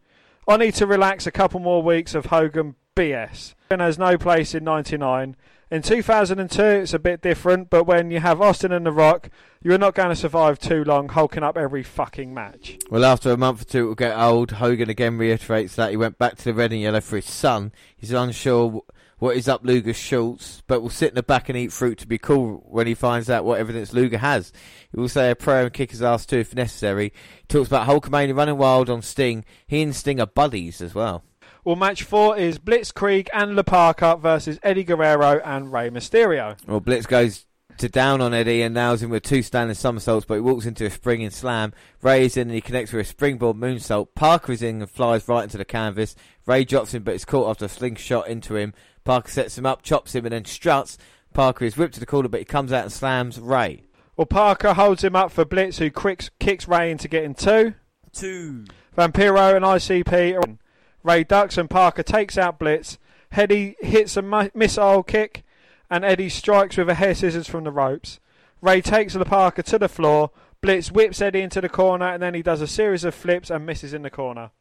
I 0.49 0.57
need 0.57 0.73
to 0.75 0.85
relax 0.85 1.25
a 1.25 1.31
couple 1.31 1.61
more 1.61 1.81
weeks 1.81 2.13
of 2.13 2.25
Hogan 2.25 2.75
BS. 2.95 3.53
And 3.69 3.79
has 3.79 3.97
no 3.97 4.17
place 4.17 4.53
in 4.53 4.65
99. 4.65 5.37
In 5.69 5.81
2002, 5.81 6.61
it's 6.61 6.93
a 6.93 6.99
bit 6.99 7.21
different, 7.21 7.69
but 7.69 7.85
when 7.85 8.11
you 8.11 8.19
have 8.19 8.41
Austin 8.41 8.71
and 8.73 8.85
The 8.85 8.91
Rock, 8.91 9.29
you're 9.61 9.77
not 9.77 9.95
going 9.95 10.09
to 10.09 10.15
survive 10.15 10.59
too 10.59 10.83
long 10.83 11.09
hulking 11.09 11.43
up 11.43 11.57
every 11.57 11.83
fucking 11.83 12.33
match. 12.33 12.79
Well, 12.89 13.05
after 13.05 13.31
a 13.31 13.37
month 13.37 13.61
or 13.61 13.65
two, 13.65 13.83
it 13.83 13.87
will 13.87 13.95
get 13.95 14.17
old. 14.17 14.51
Hogan 14.51 14.89
again 14.89 15.17
reiterates 15.17 15.75
that 15.75 15.91
he 15.91 15.97
went 15.97 16.17
back 16.17 16.35
to 16.37 16.43
the 16.43 16.53
red 16.53 16.71
and 16.71 16.81
yellow 16.81 17.01
for 17.01 17.17
his 17.17 17.25
son. 17.25 17.71
He's 17.95 18.11
unsure 18.11 18.81
what 19.19 19.35
is 19.35 19.47
up 19.47 19.61
Luger 19.63 19.93
Schultz, 19.93 20.61
but 20.67 20.81
will 20.81 20.89
sit 20.89 21.09
in 21.09 21.15
the 21.15 21.23
back 21.23 21.49
and 21.49 21.57
eat 21.57 21.73
fruit 21.73 21.97
to 21.99 22.07
be 22.07 22.17
cool 22.17 22.63
when 22.67 22.87
he 22.87 22.93
finds 22.93 23.29
out 23.29 23.45
what 23.45 23.59
evidence 23.59 23.93
Luger 23.93 24.19
has. 24.19 24.51
He 24.91 24.99
will 24.99 25.09
say 25.09 25.31
a 25.31 25.35
prayer 25.35 25.63
and 25.63 25.73
kick 25.73 25.91
his 25.91 26.03
ass 26.03 26.25
too 26.25 26.39
if 26.39 26.53
necessary. 26.55 27.13
He 27.41 27.47
talks 27.47 27.67
about 27.67 27.87
Hulkamania 27.87 28.35
running 28.35 28.57
wild 28.57 28.89
on 28.89 29.01
Sting. 29.01 29.45
He 29.65 29.81
and 29.81 29.95
Sting 29.95 30.19
are 30.19 30.27
buddies 30.27 30.81
as 30.81 30.93
well. 30.93 31.23
Well, 31.63 31.75
match 31.75 32.03
four 32.03 32.37
is 32.37 32.59
Blitzkrieg 32.59 33.27
and 33.33 33.55
La 33.55 33.63
Parka 33.63 34.15
versus 34.15 34.59
Eddie 34.63 34.85
Guerrero 34.85 35.41
and 35.43 35.71
Rey 35.71 35.89
Mysterio. 35.89 36.55
Well, 36.65 36.79
Blitz 36.79 37.05
goes 37.05 37.45
to 37.79 37.89
down 37.89 38.21
on 38.21 38.33
Eddie 38.33 38.61
and 38.61 38.73
nails 38.73 39.03
him 39.03 39.09
with 39.09 39.23
two 39.23 39.41
standing 39.41 39.75
somersaults, 39.75 40.25
but 40.25 40.35
he 40.35 40.39
walks 40.39 40.65
into 40.65 40.85
a 40.85 40.89
springing 40.89 41.29
slam. 41.29 41.73
Rey 42.01 42.25
is 42.25 42.37
in 42.37 42.47
and 42.47 42.55
he 42.55 42.61
connects 42.61 42.91
with 42.91 43.05
a 43.05 43.09
springboard 43.09 43.57
moonsault. 43.57 44.09
Parka 44.15 44.51
is 44.51 44.61
in 44.61 44.81
and 44.81 44.89
flies 44.89 45.27
right 45.27 45.43
into 45.43 45.57
the 45.57 45.65
canvas. 45.65 46.15
Rey 46.45 46.63
drops 46.63 46.93
him, 46.93 47.03
but 47.03 47.15
is 47.15 47.25
caught 47.25 47.49
after 47.49 47.65
a 47.65 47.69
slingshot 47.69 48.27
into 48.27 48.55
him. 48.55 48.73
Parka 49.07 49.31
sets 49.31 49.57
him 49.57 49.65
up, 49.65 49.83
chops 49.83 50.13
him, 50.13 50.25
and 50.25 50.33
then 50.33 50.43
struts. 50.43 50.97
Parka 51.33 51.63
is 51.63 51.77
whipped 51.77 51.93
to 51.93 52.01
the 52.01 52.05
corner, 52.05 52.27
but 52.27 52.41
he 52.41 52.45
comes 52.45 52.73
out 52.73 52.83
and 52.83 52.91
slams 52.91 53.39
Rey. 53.39 53.83
Well, 54.17 54.25
Parka 54.25 54.73
holds 54.73 55.01
him 55.01 55.15
up 55.15 55.31
for 55.31 55.45
Blitz, 55.45 55.77
who 55.77 55.89
kicks, 55.89 56.29
kicks 56.39 56.67
Rey 56.67 56.91
into 56.91 57.07
getting 57.07 57.33
two. 57.33 57.75
Two. 58.11 58.65
Vampiro 58.97 59.55
and 59.55 59.63
ICP 59.63 60.35
are 60.35 60.41
in. 60.41 60.59
Rey 61.03 61.23
ducks 61.23 61.57
and 61.57 61.69
Parka 61.69 62.03
takes 62.03 62.37
out 62.37 62.59
Blitz. 62.59 62.97
Eddie 63.31 63.77
hits 63.79 64.17
a 64.17 64.21
mi- 64.21 64.51
missile 64.53 65.03
kick, 65.03 65.45
and 65.89 66.03
Eddie 66.03 66.27
strikes 66.27 66.75
with 66.75 66.89
a 66.89 66.95
hair 66.95 67.15
scissors 67.15 67.47
from 67.47 67.63
the 67.63 67.71
ropes. 67.71 68.19
Rey 68.61 68.81
takes 68.81 69.13
the 69.13 69.23
Parka 69.23 69.63
to 69.63 69.79
the 69.79 69.87
floor. 69.87 70.31
Blitz 70.59 70.91
whips 70.91 71.21
Eddie 71.21 71.41
into 71.41 71.61
the 71.61 71.69
corner, 71.69 72.07
and 72.07 72.21
then 72.21 72.33
he 72.33 72.41
does 72.41 72.59
a 72.59 72.67
series 72.67 73.05
of 73.05 73.15
flips 73.15 73.49
and 73.49 73.65
misses 73.65 73.93
in 73.93 74.01
the 74.01 74.09
corner. 74.09 74.51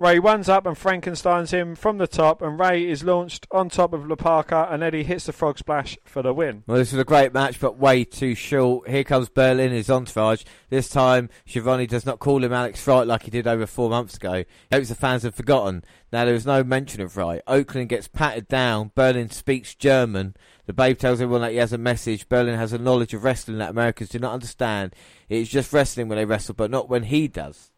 Rey 0.00 0.18
runs 0.18 0.48
up 0.48 0.66
and 0.66 0.76
Frankensteins 0.76 1.52
him 1.52 1.76
from 1.76 1.98
the 1.98 2.08
top, 2.08 2.42
and 2.42 2.58
Rey 2.58 2.90
is 2.90 3.04
launched 3.04 3.46
on 3.52 3.68
top 3.68 3.92
of 3.92 4.08
La 4.08 4.16
Parka, 4.16 4.66
and 4.68 4.82
Eddie 4.82 5.04
hits 5.04 5.26
the 5.26 5.32
frog 5.32 5.56
splash 5.56 5.96
for 6.04 6.20
the 6.20 6.34
win. 6.34 6.64
Well, 6.66 6.78
this 6.78 6.90
was 6.90 7.00
a 7.00 7.04
great 7.04 7.32
match, 7.32 7.60
but 7.60 7.78
way 7.78 8.02
too 8.02 8.34
short. 8.34 8.88
Here 8.88 9.04
comes 9.04 9.28
Berlyn, 9.28 9.70
his 9.70 9.88
entourage. 9.88 10.42
This 10.68 10.88
time, 10.88 11.30
Schiavone 11.46 11.86
does 11.86 12.04
not 12.04 12.18
call 12.18 12.42
him 12.42 12.52
Alex 12.52 12.84
Wright 12.88 13.06
like 13.06 13.22
he 13.22 13.30
did 13.30 13.46
over 13.46 13.68
four 13.68 13.88
months 13.88 14.16
ago. 14.16 14.38
He 14.38 14.76
hopes 14.76 14.88
the 14.88 14.96
fans 14.96 15.22
have 15.22 15.36
forgotten. 15.36 15.84
Now, 16.12 16.24
there 16.24 16.34
is 16.34 16.44
no 16.44 16.64
mention 16.64 17.00
of 17.00 17.16
Wright. 17.16 17.42
Okerlund 17.46 17.86
gets 17.86 18.08
patted 18.08 18.48
down. 18.48 18.90
Berlyn 18.96 19.32
speaks 19.32 19.76
German. 19.76 20.34
The 20.66 20.72
Babe 20.72 20.98
tells 20.98 21.20
everyone 21.20 21.42
that 21.42 21.52
he 21.52 21.58
has 21.58 21.72
a 21.72 21.78
message. 21.78 22.28
Berlyn 22.28 22.56
has 22.56 22.72
a 22.72 22.78
knowledge 22.78 23.14
of 23.14 23.22
wrestling 23.22 23.58
that 23.58 23.70
Americans 23.70 24.10
do 24.10 24.18
not 24.18 24.34
understand. 24.34 24.92
It 25.28 25.36
is 25.36 25.48
just 25.48 25.72
wrestling 25.72 26.08
when 26.08 26.18
they 26.18 26.24
wrestle, 26.24 26.56
but 26.56 26.72
not 26.72 26.88
when 26.88 27.04
he 27.04 27.28
does. 27.28 27.70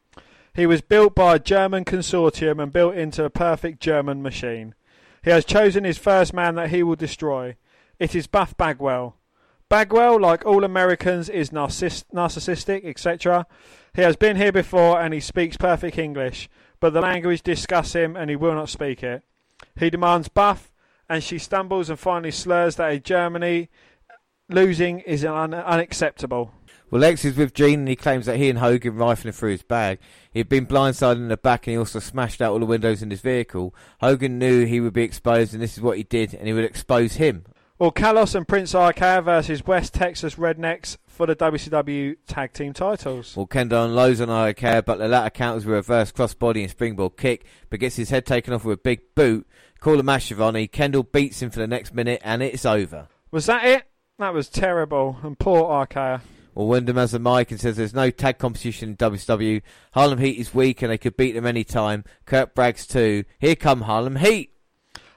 He 0.56 0.64
was 0.64 0.80
built 0.80 1.14
by 1.14 1.34
a 1.34 1.38
German 1.38 1.84
consortium 1.84 2.62
and 2.62 2.72
built 2.72 2.94
into 2.94 3.22
a 3.24 3.30
perfect 3.30 3.78
German 3.78 4.22
machine. 4.22 4.74
He 5.22 5.28
has 5.28 5.44
chosen 5.44 5.84
his 5.84 5.98
first 5.98 6.32
man 6.32 6.54
that 6.54 6.70
he 6.70 6.82
will 6.82 6.96
destroy. 6.96 7.56
It 7.98 8.14
is 8.14 8.26
Buff 8.26 8.56
Bagwell. 8.56 9.16
Bagwell, 9.68 10.18
like 10.18 10.46
all 10.46 10.64
Americans, 10.64 11.28
is 11.28 11.50
narciss- 11.50 12.04
narcissistic, 12.10 12.86
etc. 12.86 13.46
He 13.94 14.00
has 14.00 14.16
been 14.16 14.36
here 14.36 14.50
before 14.50 14.98
and 14.98 15.12
he 15.12 15.20
speaks 15.20 15.58
perfect 15.58 15.98
English, 15.98 16.48
but 16.80 16.94
the 16.94 17.02
language 17.02 17.42
disgusts 17.42 17.94
him 17.94 18.16
and 18.16 18.30
he 18.30 18.36
will 18.36 18.54
not 18.54 18.70
speak 18.70 19.02
it. 19.02 19.24
He 19.78 19.90
demands 19.90 20.28
Buff, 20.28 20.72
and 21.06 21.22
she 21.22 21.38
stumbles 21.38 21.90
and 21.90 21.98
finally 21.98 22.30
slurs 22.30 22.76
that 22.76 22.92
in 22.92 23.02
Germany 23.02 23.68
losing 24.48 25.00
is 25.00 25.22
un- 25.22 25.52
unacceptable. 25.52 26.52
Well, 26.90 27.00
Lex 27.00 27.24
is 27.24 27.36
with 27.36 27.52
Gene 27.52 27.80
and 27.80 27.88
he 27.88 27.96
claims 27.96 28.26
that 28.26 28.36
he 28.36 28.48
and 28.48 28.60
Hogan 28.60 28.94
rifling 28.94 29.32
through 29.32 29.50
his 29.50 29.62
bag. 29.62 29.98
He 30.30 30.38
had 30.38 30.48
been 30.48 30.66
blindsided 30.66 31.16
in 31.16 31.28
the 31.28 31.36
back 31.36 31.66
and 31.66 31.72
he 31.72 31.78
also 31.78 31.98
smashed 31.98 32.40
out 32.40 32.52
all 32.52 32.60
the 32.60 32.66
windows 32.66 33.02
in 33.02 33.10
his 33.10 33.20
vehicle. 33.20 33.74
Hogan 34.00 34.38
knew 34.38 34.64
he 34.64 34.80
would 34.80 34.92
be 34.92 35.02
exposed 35.02 35.52
and 35.52 35.60
this 35.60 35.76
is 35.76 35.82
what 35.82 35.96
he 35.96 36.04
did 36.04 36.32
and 36.32 36.46
he 36.46 36.52
would 36.52 36.64
expose 36.64 37.14
him. 37.14 37.44
Well, 37.78 37.92
Kalos 37.92 38.34
and 38.34 38.48
Prince 38.48 38.72
Iaukea 38.72 39.22
versus 39.22 39.66
West 39.66 39.92
Texas 39.92 40.36
Rednecks 40.36 40.96
for 41.06 41.26
the 41.26 41.36
WCW 41.36 42.16
Tag 42.26 42.54
Team 42.54 42.72
titles. 42.72 43.36
Well, 43.36 43.46
Kendall 43.46 43.84
unloads 43.84 44.20
on 44.20 44.28
Iaukea, 44.28 44.84
but 44.84 44.98
the 44.98 45.08
latter 45.08 45.28
counters 45.28 45.66
with 45.66 45.74
a 45.74 45.76
reverse 45.76 46.10
crossbody 46.10 46.62
and 46.62 46.70
springboard 46.70 47.18
kick, 47.18 47.44
but 47.68 47.80
gets 47.80 47.96
his 47.96 48.08
head 48.08 48.24
taken 48.24 48.54
off 48.54 48.64
with 48.64 48.78
a 48.78 48.82
big 48.82 49.14
boot. 49.14 49.46
Call 49.80 50.00
a 50.00 50.02
Mashavani. 50.02 50.70
Kendall 50.72 51.02
beats 51.02 51.42
him 51.42 51.50
for 51.50 51.58
the 51.58 51.66
next 51.66 51.92
minute 51.92 52.22
and 52.24 52.42
it's 52.42 52.64
over. 52.64 53.08
Was 53.30 53.44
that 53.46 53.64
it? 53.66 53.82
That 54.18 54.32
was 54.32 54.48
terrible. 54.48 55.18
And 55.22 55.38
poor 55.38 55.64
Iaukea. 55.64 56.22
Well, 56.56 56.68
Windham 56.68 56.96
has 56.96 57.10
the 57.10 57.18
mic 57.18 57.50
and 57.50 57.60
says 57.60 57.76
there's 57.76 57.92
no 57.92 58.10
tag 58.10 58.38
competition 58.38 58.88
in 58.88 58.96
WCW. 58.96 59.60
Harlem 59.92 60.18
Heat 60.20 60.38
is 60.38 60.54
weak 60.54 60.80
and 60.80 60.90
they 60.90 60.96
could 60.96 61.14
beat 61.14 61.32
them 61.32 61.44
any 61.44 61.64
time. 61.64 62.02
Curt 62.24 62.54
brags 62.54 62.86
too. 62.86 63.24
Here 63.38 63.54
come 63.54 63.82
Harlem 63.82 64.16
Heat. 64.16 64.54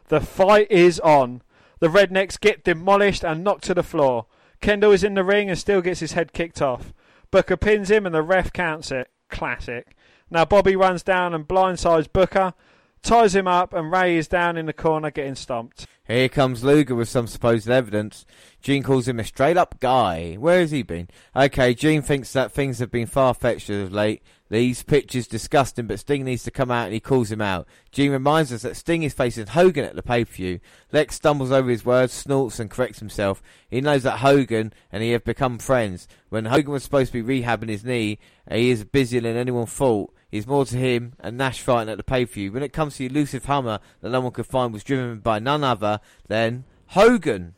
The 0.09 0.19
fight 0.19 0.69
is 0.69 0.99
on. 0.99 1.41
The 1.79 1.87
Rednecks 1.87 2.37
get 2.37 2.65
demolished 2.65 3.23
and 3.23 3.41
knocked 3.41 3.63
to 3.63 3.73
the 3.73 3.83
floor. 3.83 4.25
Kendall 4.59 4.91
is 4.91 5.01
in 5.01 5.13
the 5.13 5.23
ring 5.23 5.49
and 5.49 5.57
still 5.57 5.81
gets 5.81 6.01
his 6.01 6.11
head 6.11 6.33
kicked 6.33 6.61
off. 6.61 6.93
Booker 7.31 7.55
pins 7.55 7.89
him 7.89 8.05
and 8.05 8.13
the 8.13 8.21
ref 8.21 8.51
counts 8.51 8.91
it. 8.91 9.09
Classic. 9.29 9.95
Now 10.29 10.43
Bobby 10.43 10.75
runs 10.75 11.03
down 11.03 11.33
and 11.33 11.47
blindsides 11.47 12.11
Booker, 12.11 12.53
ties 13.01 13.33
him 13.33 13.47
up, 13.47 13.73
and 13.73 13.93
Ray 13.93 14.17
is 14.17 14.27
down 14.27 14.57
in 14.57 14.65
the 14.65 14.73
corner 14.73 15.09
getting 15.09 15.35
stomped. 15.35 15.87
Here 16.09 16.27
comes 16.27 16.63
Luger 16.63 16.95
with 16.95 17.07
some 17.07 17.27
supposed 17.27 17.69
evidence. 17.69 18.25
Gene 18.63 18.81
calls 18.81 19.07
him 19.07 19.19
a 19.19 19.23
straight 19.23 19.57
up 19.57 19.79
guy. 19.79 20.33
Where 20.39 20.59
has 20.59 20.71
he 20.71 20.81
been? 20.81 21.07
Okay, 21.35 21.75
Gene 21.75 22.01
thinks 22.01 22.33
that 22.33 22.51
things 22.51 22.79
have 22.79 22.89
been 22.89 23.05
far 23.05 23.35
fetched 23.35 23.69
of 23.69 23.93
late. 23.93 24.23
These 24.49 24.81
pictures 24.81 25.27
disgust 25.27 25.77
him, 25.77 25.85
but 25.85 25.99
Sting 25.99 26.23
needs 26.23 26.43
to 26.43 26.51
come 26.51 26.71
out 26.71 26.85
and 26.85 26.93
he 26.93 26.99
calls 26.99 27.31
him 27.31 27.41
out. 27.41 27.67
Gene 27.91 28.11
reminds 28.11 28.51
us 28.51 28.63
that 28.63 28.77
Sting 28.77 29.03
is 29.03 29.13
facing 29.13 29.45
Hogan 29.45 29.85
at 29.85 29.95
the 29.95 30.01
pay 30.01 30.25
per 30.25 30.31
view. 30.31 30.59
Lex 30.91 31.15
stumbles 31.15 31.51
over 31.51 31.69
his 31.69 31.85
words, 31.85 32.13
snorts, 32.13 32.59
and 32.59 32.69
corrects 32.69 32.97
himself. 32.97 33.43
He 33.69 33.79
knows 33.79 34.01
that 34.03 34.19
Hogan 34.19 34.73
and 34.91 35.03
he 35.03 35.11
have 35.11 35.23
become 35.23 35.59
friends. 35.59 36.07
When 36.29 36.45
Hogan 36.45 36.71
was 36.71 36.83
supposed 36.83 37.11
to 37.11 37.23
be 37.23 37.41
rehabbing 37.41 37.69
his 37.69 37.85
knee, 37.85 38.17
he 38.49 38.71
is 38.71 38.83
busier 38.85 39.21
than 39.21 39.37
anyone 39.37 39.67
thought. 39.67 40.13
He's 40.31 40.47
more 40.47 40.65
to 40.65 40.77
him 40.77 41.13
and 41.19 41.37
Nash 41.37 41.61
fighting 41.61 41.91
at 41.91 41.97
the 41.97 42.03
pay 42.03 42.25
per 42.25 42.33
view. 42.33 42.51
When 42.51 42.63
it 42.63 42.73
comes 42.73 42.93
to 42.93 42.99
the 42.99 43.13
elusive 43.13 43.45
Hummer 43.45 43.79
that 44.01 44.09
no 44.09 44.21
one 44.21 44.31
could 44.31 44.47
find 44.47 44.73
was 44.73 44.83
driven 44.83 45.19
by 45.19 45.37
none 45.37 45.63
other 45.63 45.99
than 46.27 46.65
Hogan. 46.87 47.53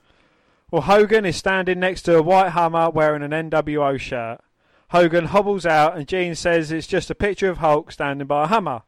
Well, 0.69 0.81
Hogan 0.81 1.25
is 1.25 1.37
standing 1.37 1.79
next 1.79 2.01
to 2.03 2.17
a 2.17 2.21
white 2.21 2.49
Hummer 2.49 2.89
wearing 2.89 3.23
an 3.23 3.49
NWO 3.49 3.97
shirt. 3.97 4.41
Hogan 4.91 5.27
hobbles 5.27 5.65
out 5.65 5.95
and 5.95 6.05
Gene 6.05 6.35
says 6.35 6.69
it's 6.69 6.85
just 6.85 7.09
a 7.09 7.15
picture 7.15 7.49
of 7.49 7.59
Hulk 7.59 7.93
standing 7.93 8.27
by 8.27 8.43
a 8.43 8.47
Hummer. 8.47 8.81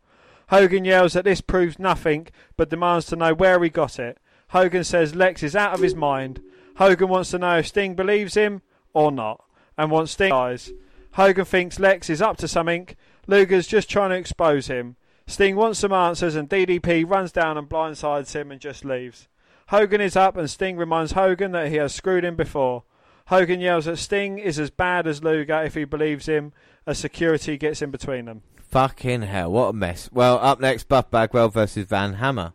Hogan 0.50 0.84
yells 0.84 1.14
that 1.14 1.24
this 1.24 1.40
proves 1.40 1.80
nothing 1.80 2.28
but 2.58 2.70
demands 2.70 3.06
to 3.06 3.16
know 3.16 3.34
where 3.34 3.64
he 3.64 3.70
got 3.70 3.98
it. 4.00 4.18
Hogan 4.50 4.84
says 4.84 5.16
Lex 5.16 5.42
is 5.44 5.56
out 5.56 5.74
of 5.74 5.80
his 5.80 5.96
mind. 5.96 6.42
Hogan 6.76 7.08
wants 7.08 7.32
to 7.32 7.40
know 7.40 7.60
if 7.60 7.68
Sting 7.68 7.96
believes 7.96 8.34
him 8.34 8.62
or 8.94 9.14
not 9.14 9.46
and 9.78 9.90
wants 9.92 10.12
Sting 10.12 10.34
eyes. 10.34 10.74
Hogan 11.14 11.46
thinks 11.46 11.80
Lex 11.80 12.10
is 12.10 12.22
up 12.22 12.36
to 12.38 12.50
something. 12.50 12.90
Luger's 13.26 13.66
just 13.66 13.90
trying 13.90 14.10
to 14.10 14.18
expose 14.18 14.68
him. 14.68 14.98
Sting 15.26 15.56
wants 15.56 15.80
some 15.80 15.94
answers 15.94 16.36
and 16.36 16.50
DDP 16.50 17.10
runs 17.10 17.32
down 17.32 17.58
and 17.58 17.70
blindsides 17.70 18.34
him 18.34 18.52
and 18.52 18.60
just 18.60 18.84
leaves. 18.84 19.30
Hogan 19.70 20.02
is 20.02 20.18
up 20.18 20.36
and 20.36 20.50
Sting 20.50 20.76
reminds 20.76 21.14
Hogan 21.14 21.54
that 21.54 21.70
he 21.70 21.78
has 21.78 21.96
screwed 21.96 22.26
him 22.26 22.36
before. 22.36 22.84
Hogan 23.28 23.62
yells 23.62 23.86
that 23.86 23.98
Sting 23.98 24.38
is 24.38 24.60
as 24.60 24.70
bad 24.70 25.08
as 25.08 25.24
Luger 25.24 25.64
if 25.64 25.76
he 25.76 25.86
believes 25.86 26.26
him, 26.26 26.54
as 26.86 26.98
security 26.98 27.58
gets 27.58 27.82
in 27.82 27.92
between 27.92 28.26
them. 28.26 28.42
Fucking 28.58 29.22
hell, 29.24 29.52
what 29.52 29.68
a 29.70 29.74
mess. 29.74 30.10
Well, 30.12 30.40
up 30.40 30.60
next, 30.60 30.88
Buff 30.88 31.10
Bagwell 31.10 31.50
versus 31.50 31.86
Van 31.86 32.14
Hammer. 32.14 32.54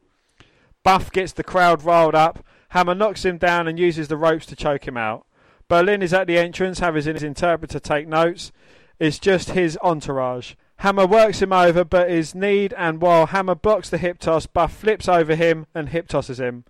Buff 0.82 1.10
gets 1.10 1.32
the 1.32 1.44
crowd 1.44 1.84
riled 1.84 2.14
up. 2.14 2.44
Hammer 2.70 2.94
knocks 2.94 3.24
him 3.24 3.38
down 3.38 3.66
and 3.66 3.78
uses 3.78 4.08
the 4.08 4.16
ropes 4.16 4.44
to 4.46 4.56
choke 4.56 4.86
him 4.86 4.96
out. 4.96 5.26
Berlyn 5.68 6.02
is 6.02 6.12
at 6.12 6.26
the 6.26 6.38
entrance, 6.38 6.80
having 6.80 7.04
his 7.04 7.22
interpreter 7.22 7.78
take 7.78 8.08
notes. 8.08 8.52
It's 8.98 9.18
just 9.18 9.50
his 9.50 9.78
entourage. 9.82 10.54
Hammer 10.78 11.06
works 11.06 11.42
him 11.42 11.52
over, 11.52 11.84
but 11.84 12.10
is 12.10 12.34
kneed, 12.34 12.74
and 12.76 13.00
while 13.00 13.26
Hammer 13.26 13.54
blocks 13.54 13.90
the 13.90 13.98
hip 13.98 14.18
toss, 14.18 14.46
Buff 14.46 14.72
flips 14.72 15.08
over 15.08 15.34
him 15.34 15.66
and 15.74 15.88
hip 15.88 16.08
tosses 16.08 16.40
him. 16.40 16.64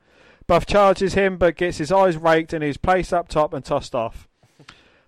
Buff 0.49 0.65
charges 0.67 1.13
him, 1.15 1.37
but 1.37 1.57
gets 1.57 1.77
his 1.77 1.93
eyes 1.93 2.17
raked 2.17 2.55
and 2.55 2.65
he's 2.65 2.79
placed 2.79 3.13
up 3.13 3.29
top 3.29 3.53
and 3.53 3.63
tossed 3.65 3.95
off. 3.95 4.27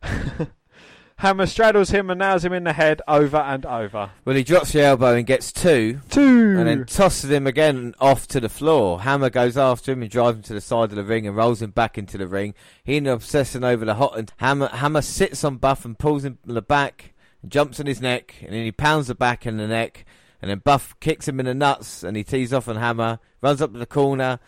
Hammer 1.17 1.47
straddles 1.47 1.91
him 1.91 2.09
and 2.09 2.19
nails 2.19 2.45
him 2.45 2.53
in 2.53 2.65
the 2.65 2.75
head 2.75 3.01
over 3.09 3.39
and 3.39 3.65
over. 3.67 4.11
Well, 4.25 4.37
he 4.37 4.45
drops 4.45 4.73
the 4.73 4.83
elbow 4.83 5.15
and 5.15 5.27
gets 5.27 5.51
two, 5.53 6.01
Two. 6.11 6.57
and 6.59 6.67
then 6.67 6.85
tosses 6.85 7.31
him 7.31 7.47
again 7.47 7.95
off 8.01 8.27
to 8.29 8.41
the 8.41 8.49
floor. 8.51 9.01
Hammer 9.01 9.29
goes 9.31 9.57
after 9.57 9.93
him 9.93 10.03
and 10.03 10.11
drives 10.11 10.37
him 10.37 10.43
to 10.45 10.55
the 10.55 10.61
side 10.61 10.91
of 10.91 10.97
the 10.97 11.05
ring 11.05 11.27
and 11.27 11.37
rolls 11.37 11.61
him 11.61 11.71
back 11.71 11.97
into 11.99 12.17
the 12.17 12.27
ring. 12.27 12.55
He 12.85 12.99
and 12.99 13.07
obsessing 13.07 13.65
over 13.65 13.85
the 13.85 13.95
hot 13.95 14.19
and 14.19 14.33
Hammer 14.39 14.69
Hammer 14.69 15.03
sits 15.03 15.43
on 15.43 15.57
Buff 15.57 15.85
and 15.87 15.99
pulls 15.99 16.25
him 16.25 16.39
in 16.47 16.55
the 16.55 16.63
back, 16.63 17.13
and 17.43 17.51
jumps 17.51 17.81
on 17.81 17.87
his 17.87 18.01
neck, 18.01 18.35
and 18.43 18.53
then 18.53 18.65
he 18.65 18.73
pounds 18.73 19.07
the 19.09 19.15
back 19.15 19.45
and 19.47 19.59
the 19.59 19.69
neck, 19.69 20.05
and 20.41 20.51
then 20.51 20.59
Buff 20.65 20.99
kicks 21.01 21.29
him 21.29 21.41
in 21.41 21.47
the 21.47 21.55
nuts, 21.55 22.03
and 22.03 22.15
he 22.17 22.25
tees 22.25 22.53
off 22.53 22.69
on 22.69 22.77
Hammer, 22.77 23.19
runs 23.43 23.61
up 23.61 23.73
to 23.73 23.79
the 23.79 23.85
corner, 23.87 24.39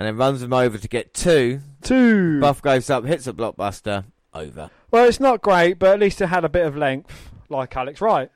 and 0.00 0.06
then 0.06 0.16
runs 0.16 0.42
him 0.42 0.54
over 0.54 0.78
to 0.78 0.88
get 0.88 1.12
two. 1.12 1.60
two. 1.82 2.40
Buff 2.40 2.62
goes 2.62 2.88
up, 2.88 3.04
hits 3.04 3.26
a 3.26 3.34
blockbuster, 3.34 4.06
over. 4.32 4.70
Well, 4.90 5.04
it's 5.04 5.20
not 5.20 5.42
great, 5.42 5.78
but 5.78 5.90
at 5.90 6.00
least 6.00 6.22
it 6.22 6.28
had 6.28 6.42
a 6.42 6.48
bit 6.48 6.64
of 6.64 6.74
length, 6.74 7.30
like 7.50 7.76
Alex 7.76 8.00
Wright. 8.00 8.30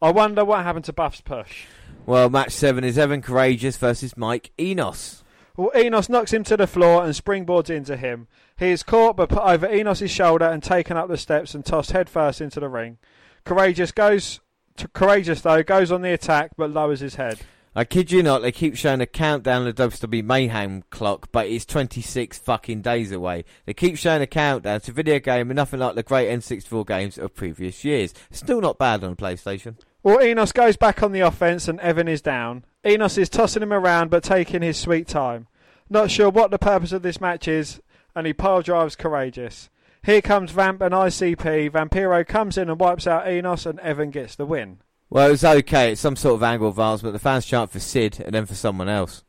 I 0.00 0.12
wonder 0.12 0.44
what 0.44 0.62
happened 0.62 0.84
to 0.84 0.92
Buff's 0.92 1.20
push. 1.20 1.64
Well, 2.06 2.30
match 2.30 2.52
seven 2.52 2.84
is 2.84 2.98
Evan 2.98 3.20
Karagias 3.20 3.78
versus 3.78 4.16
Mike 4.16 4.52
Enos. 4.60 5.24
Well, 5.56 5.72
Enos 5.76 6.08
knocks 6.08 6.32
him 6.32 6.44
to 6.44 6.56
the 6.56 6.68
floor 6.68 7.02
and 7.04 7.12
springboards 7.14 7.68
into 7.68 7.96
him. 7.96 8.28
He 8.56 8.68
is 8.68 8.84
caught 8.84 9.16
but 9.16 9.28
put 9.28 9.42
over 9.42 9.68
Enos' 9.68 10.08
shoulder 10.08 10.44
and 10.44 10.62
taken 10.62 10.96
up 10.96 11.08
the 11.08 11.16
steps 11.16 11.52
and 11.52 11.64
tossed 11.64 11.90
headfirst 11.90 12.40
into 12.40 12.60
the 12.60 12.68
ring. 12.68 12.98
Karagias 13.44 13.92
goes. 13.92 14.38
To, 14.76 14.86
Karagias 14.86 15.42
though 15.42 15.64
goes 15.64 15.90
on 15.90 16.02
the 16.02 16.12
attack 16.12 16.52
but 16.56 16.70
lowers 16.70 17.00
his 17.00 17.16
head. 17.16 17.40
I 17.74 17.84
kid 17.84 18.12
you 18.12 18.22
not, 18.22 18.42
they 18.42 18.52
keep 18.52 18.76
showing 18.76 19.00
a 19.00 19.06
countdown 19.06 19.66
of 19.66 19.74
the 19.74 19.88
WCW 19.88 20.22
Mayhem 20.22 20.84
clock, 20.90 21.28
but 21.32 21.46
it's 21.46 21.64
26 21.64 22.38
fucking 22.38 22.82
days 22.82 23.10
away. 23.12 23.46
They 23.64 23.72
keep 23.72 23.96
showing 23.96 24.20
a 24.20 24.26
countdown. 24.26 24.82
to 24.82 24.92
video 24.92 25.18
game 25.18 25.48
and 25.50 25.56
nothing 25.56 25.80
like 25.80 25.94
the 25.94 26.02
great 26.02 26.28
N64 26.28 26.86
games 26.86 27.16
of 27.16 27.34
previous 27.34 27.82
years. 27.82 28.12
Still 28.30 28.60
not 28.60 28.76
bad 28.76 29.02
on 29.02 29.16
PlayStation. 29.16 29.76
Well, 30.02 30.22
Enos 30.22 30.52
goes 30.52 30.76
back 30.76 31.02
on 31.02 31.12
the 31.12 31.20
offense 31.20 31.66
and 31.66 31.80
Evan 31.80 32.08
is 32.08 32.20
down. 32.20 32.66
Enos 32.84 33.16
is 33.16 33.30
tossing 33.30 33.62
him 33.62 33.72
around 33.72 34.10
but 34.10 34.22
taking 34.22 34.60
his 34.60 34.76
sweet 34.76 35.08
time. 35.08 35.46
Not 35.88 36.10
sure 36.10 36.28
what 36.28 36.50
the 36.50 36.58
purpose 36.58 36.92
of 36.92 37.00
this 37.00 37.22
match 37.22 37.48
is, 37.48 37.80
and 38.14 38.26
he 38.26 38.34
pile 38.34 38.60
drives 38.60 38.96
Karagias. 38.96 39.70
Here 40.04 40.20
comes 40.20 40.50
Vamp 40.50 40.82
and 40.82 40.92
ICP. 40.92 41.70
Vampiro 41.70 42.26
comes 42.26 42.58
in 42.58 42.68
and 42.68 42.78
wipes 42.78 43.06
out 43.06 43.26
Enos, 43.26 43.64
and 43.64 43.80
Evan 43.80 44.10
gets 44.10 44.34
the 44.34 44.44
win. 44.44 44.80
Well, 45.12 45.28
it 45.28 45.32
was 45.32 45.44
okay. 45.44 45.92
It's 45.92 46.00
some 46.00 46.16
sort 46.16 46.36
of 46.36 46.42
angle 46.42 46.70
advancement. 46.70 47.12
The 47.12 47.18
fans 47.18 47.44
chant 47.44 47.70
for 47.70 47.78
Sid 47.78 48.22
and 48.24 48.34
then 48.34 48.46
for 48.46 48.54
someone 48.54 48.88
else. 48.88 49.24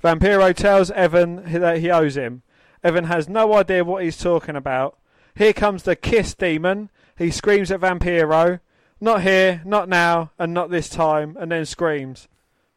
Vampiro 0.00 0.54
tells 0.54 0.92
Evan 0.92 1.42
that 1.60 1.78
he 1.78 1.90
owes 1.90 2.16
him. 2.16 2.42
Evan 2.84 3.06
has 3.06 3.28
no 3.28 3.52
idea 3.54 3.84
what 3.84 4.04
he's 4.04 4.16
talking 4.16 4.54
about. 4.54 4.96
Here 5.34 5.52
comes 5.52 5.82
the 5.82 5.96
Kiss 5.96 6.34
Demon. 6.34 6.88
He 7.18 7.32
screams 7.32 7.72
at 7.72 7.80
Vampiro. 7.80 8.60
Not 9.00 9.22
here, 9.22 9.60
not 9.64 9.88
now, 9.88 10.30
and 10.38 10.54
not 10.54 10.70
this 10.70 10.88
time, 10.88 11.36
and 11.40 11.50
then 11.50 11.66
screams. 11.66 12.28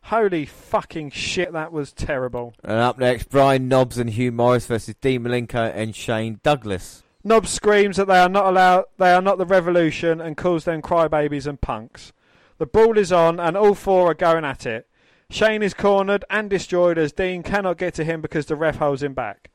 Holy 0.05 0.47
fucking 0.47 1.11
shit, 1.11 1.53
that 1.53 1.71
was 1.71 1.93
terrible. 1.93 2.55
And 2.63 2.79
up 2.79 2.97
next, 2.97 3.29
Brian 3.29 3.67
Knobbs 3.67 3.99
and 3.99 4.09
Hugh 4.09 4.31
Morrus 4.31 4.65
versus 4.65 4.95
Dean 4.99 5.21
Malenko 5.21 5.71
and 5.75 5.95
Shane 5.95 6.39
Douglas. 6.41 7.03
Knobbs 7.27 7.49
screams 7.49 7.97
that 7.97 8.05
they 8.05 8.19
are 8.19 8.29
not 8.29 8.45
allowed, 8.45 8.85
they 8.99 9.11
are 9.11 9.21
not 9.21 9.39
the 9.39 9.47
revolution, 9.47 10.21
and 10.21 10.37
calls 10.37 10.63
them 10.63 10.83
crybabies 10.83 11.47
and 11.47 11.59
punks. 11.59 12.13
The 12.59 12.67
brawl 12.67 12.99
is 12.99 13.11
on, 13.11 13.39
and 13.39 13.57
all 13.57 13.73
four 13.73 14.11
are 14.11 14.13
going 14.13 14.45
at 14.45 14.67
it. 14.67 14.87
Shane 15.31 15.63
is 15.63 15.73
cornered 15.73 16.23
and 16.29 16.51
destroyed 16.51 16.99
as 16.99 17.11
Dean 17.11 17.41
cannot 17.41 17.79
get 17.79 17.95
to 17.95 18.03
him 18.03 18.21
because 18.21 18.45
the 18.45 18.55
ref 18.55 18.75
holds 18.75 19.01
him 19.01 19.15
back. 19.15 19.49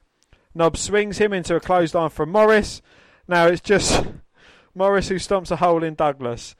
Knobbs 0.52 0.80
swings 0.80 1.18
him 1.18 1.32
into 1.32 1.54
a 1.54 1.60
clothesline 1.60 2.10
from 2.10 2.32
Morrus. 2.32 2.82
Now 3.28 3.46
it's 3.46 3.60
just 3.60 4.04
Morrus 4.76 5.08
who 5.08 5.14
stomps 5.14 5.52
a 5.52 5.56
hole 5.56 5.84
in 5.84 5.94
Douglas. 5.94 6.56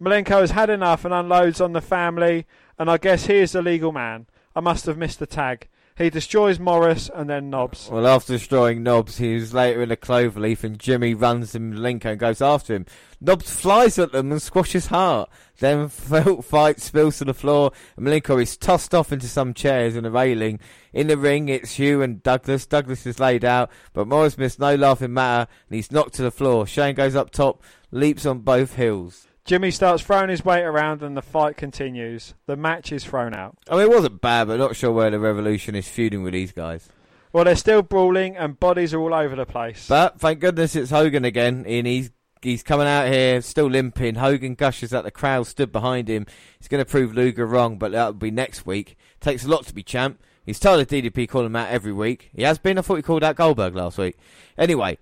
Malenko 0.00 0.40
has 0.40 0.52
had 0.52 0.70
enough 0.70 1.04
and 1.04 1.12
unloads 1.12 1.60
on 1.60 1.74
the 1.74 1.82
family, 1.82 2.46
and 2.78 2.90
I 2.90 2.96
guess 2.96 3.26
he 3.26 3.34
is 3.34 3.52
the 3.52 3.60
legal 3.60 3.92
man. 3.92 4.28
I 4.56 4.60
must 4.60 4.86
have 4.86 4.96
missed 4.96 5.18
the 5.18 5.26
tag. 5.26 5.68
He 5.96 6.10
destroys 6.10 6.58
Morrus 6.58 7.08
and 7.14 7.30
then 7.30 7.50
Knobbs. 7.50 7.88
Well, 7.88 8.08
after 8.08 8.32
destroying 8.32 8.82
Knobbs, 8.82 9.18
he's 9.18 9.54
later 9.54 9.80
in 9.80 9.92
a 9.92 9.96
cloverleaf, 9.96 10.64
and 10.64 10.76
Jimmy 10.76 11.14
runs 11.14 11.54
him 11.54 11.72
Malenko 11.72 12.06
and 12.06 12.18
goes 12.18 12.42
after 12.42 12.74
him. 12.74 12.86
Knobbs 13.20 13.54
flies 13.54 13.96
at 14.00 14.10
them 14.10 14.32
and 14.32 14.42
squashes 14.42 14.88
Hart. 14.88 15.30
Then 15.60 15.88
Felt 15.88 16.44
fight 16.46 16.80
spills 16.80 17.18
to 17.18 17.24
the 17.26 17.32
floor, 17.32 17.70
and 17.96 18.04
Malenko 18.04 18.42
is 18.42 18.56
tossed 18.56 18.92
off 18.92 19.12
into 19.12 19.28
some 19.28 19.54
chairs 19.54 19.94
and 19.94 20.04
a 20.04 20.10
railing. 20.10 20.58
In 20.92 21.06
the 21.06 21.16
ring, 21.16 21.48
it's 21.48 21.76
Hugh 21.76 22.02
and 22.02 22.20
Douglas. 22.24 22.66
Douglas 22.66 23.06
is 23.06 23.20
laid 23.20 23.44
out, 23.44 23.70
but 23.92 24.08
Morrus 24.08 24.36
missed 24.36 24.58
no 24.58 24.74
laughing 24.74 25.14
matter, 25.14 25.48
and 25.68 25.76
he's 25.76 25.92
knocked 25.92 26.14
to 26.14 26.22
the 26.22 26.32
floor. 26.32 26.66
Shane 26.66 26.96
goes 26.96 27.14
up 27.14 27.30
top, 27.30 27.62
leaps 27.92 28.26
on 28.26 28.40
both 28.40 28.74
heels. 28.74 29.28
Jimmy 29.44 29.70
starts 29.70 30.02
throwing 30.02 30.30
his 30.30 30.42
weight 30.42 30.62
around 30.62 31.02
and 31.02 31.14
the 31.14 31.22
fight 31.22 31.58
continues. 31.58 32.32
The 32.46 32.56
match 32.56 32.90
is 32.92 33.04
thrown 33.04 33.34
out. 33.34 33.58
I 33.68 33.74
mean, 33.74 33.82
it 33.82 33.90
wasn't 33.90 34.22
bad, 34.22 34.48
but 34.48 34.58
not 34.58 34.74
sure 34.74 34.90
where 34.90 35.10
the 35.10 35.18
Revolution 35.20 35.74
is 35.74 35.86
feuding 35.86 36.22
with 36.22 36.32
these 36.32 36.50
guys. 36.50 36.88
Well, 37.30 37.44
they're 37.44 37.56
still 37.56 37.82
brawling 37.82 38.38
and 38.38 38.58
bodies 38.58 38.94
are 38.94 39.00
all 39.00 39.12
over 39.12 39.36
the 39.36 39.44
place. 39.44 39.86
But 39.86 40.18
thank 40.18 40.40
goodness 40.40 40.74
it's 40.74 40.90
Hogan 40.90 41.26
again, 41.26 41.66
and 41.66 41.86
he's 41.86 42.10
he's 42.40 42.62
coming 42.62 42.86
out 42.86 43.08
here 43.08 43.42
still 43.42 43.66
limping. 43.66 44.14
Hogan 44.14 44.54
gushes 44.54 44.94
at 44.94 45.04
the 45.04 45.10
crowd 45.10 45.46
stood 45.46 45.72
behind 45.72 46.08
him. 46.08 46.26
He's 46.58 46.68
going 46.68 46.82
to 46.82 46.90
prove 46.90 47.14
Luger 47.14 47.44
wrong, 47.44 47.76
but 47.76 47.92
that'll 47.92 48.14
be 48.14 48.30
next 48.30 48.64
week. 48.64 48.96
Takes 49.20 49.44
a 49.44 49.48
lot 49.48 49.66
to 49.66 49.74
be 49.74 49.82
champ. 49.82 50.22
He's 50.46 50.60
tired 50.60 50.80
of 50.80 50.88
DDP 50.88 51.28
calling 51.28 51.46
him 51.46 51.56
out 51.56 51.68
every 51.68 51.92
week. 51.92 52.30
He 52.34 52.42
has 52.44 52.58
been. 52.58 52.78
I 52.78 52.82
thought 52.82 52.96
he 52.96 53.02
called 53.02 53.24
out 53.24 53.36
Goldberg 53.36 53.74
last 53.74 53.98
week. 53.98 54.16
Anyway, 54.56 54.96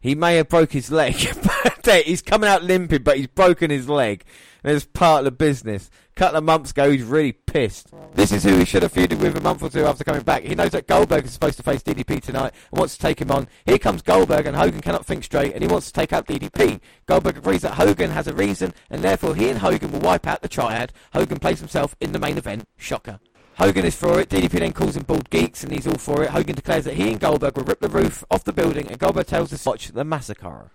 he 0.00 0.14
may 0.14 0.36
have 0.36 0.48
broke 0.48 0.72
his 0.72 0.90
leg. 0.90 1.16
but 1.84 2.04
he's 2.04 2.22
coming 2.22 2.48
out 2.48 2.62
limping, 2.62 3.02
but 3.02 3.16
he's 3.16 3.26
broken 3.26 3.70
his 3.70 3.88
leg. 3.88 4.24
And 4.62 4.74
it's 4.74 4.84
part 4.84 5.20
of 5.20 5.24
the 5.26 5.30
business. 5.30 5.90
A 6.10 6.14
couple 6.18 6.38
of 6.38 6.44
months 6.44 6.70
ago, 6.70 6.90
he's 6.90 7.02
really 7.02 7.32
pissed. 7.32 7.88
This 8.14 8.32
is 8.32 8.42
who 8.42 8.56
he 8.56 8.64
should 8.64 8.82
have 8.82 8.92
feuded 8.92 9.20
with 9.20 9.36
a 9.36 9.40
month 9.40 9.62
or 9.62 9.70
two 9.70 9.84
after 9.84 10.02
coming 10.02 10.22
back. 10.22 10.42
He 10.42 10.54
knows 10.54 10.70
that 10.70 10.86
Goldberg 10.86 11.24
is 11.24 11.32
supposed 11.32 11.56
to 11.58 11.62
face 11.62 11.82
DDP 11.82 12.20
tonight 12.22 12.52
and 12.70 12.78
wants 12.78 12.96
to 12.96 13.00
take 13.00 13.20
him 13.20 13.30
on. 13.30 13.48
Here 13.64 13.78
comes 13.78 14.02
Goldberg, 14.02 14.46
and 14.46 14.56
Hogan 14.56 14.80
cannot 14.80 15.06
think 15.06 15.24
straight, 15.24 15.52
and 15.52 15.62
he 15.62 15.68
wants 15.68 15.86
to 15.86 15.92
take 15.92 16.12
out 16.12 16.26
DDP. 16.26 16.80
Goldberg 17.06 17.36
agrees 17.36 17.62
that 17.62 17.74
Hogan 17.74 18.10
has 18.10 18.26
a 18.26 18.34
reason, 18.34 18.74
and 18.90 19.02
therefore 19.02 19.34
he 19.34 19.48
and 19.48 19.58
Hogan 19.58 19.92
will 19.92 20.00
wipe 20.00 20.26
out 20.26 20.42
the 20.42 20.48
triad. 20.48 20.92
Hogan 21.12 21.38
plays 21.38 21.60
himself 21.60 21.94
in 22.00 22.12
the 22.12 22.18
main 22.18 22.38
event. 22.38 22.66
Shocker. 22.76 23.20
Hogan 23.58 23.86
is 23.86 23.96
for 23.96 24.20
it. 24.20 24.28
DDP 24.28 24.58
then 24.58 24.72
calls 24.72 24.96
him 24.96 25.04
bald 25.04 25.30
geeks, 25.30 25.64
and 25.64 25.72
he's 25.72 25.86
all 25.86 25.96
for 25.96 26.22
it. 26.22 26.30
Hogan 26.30 26.54
declares 26.54 26.84
that 26.84 26.94
he 26.94 27.10
and 27.10 27.18
Goldberg 27.18 27.56
will 27.56 27.64
rip 27.64 27.80
the 27.80 27.88
roof 27.88 28.22
off 28.30 28.44
the 28.44 28.52
building, 28.52 28.86
and 28.88 28.98
Goldberg 28.98 29.26
tells 29.26 29.52
us 29.52 29.62
to 29.62 29.68
watch 29.68 29.88
the 29.88 30.04
massacre. 30.04 30.70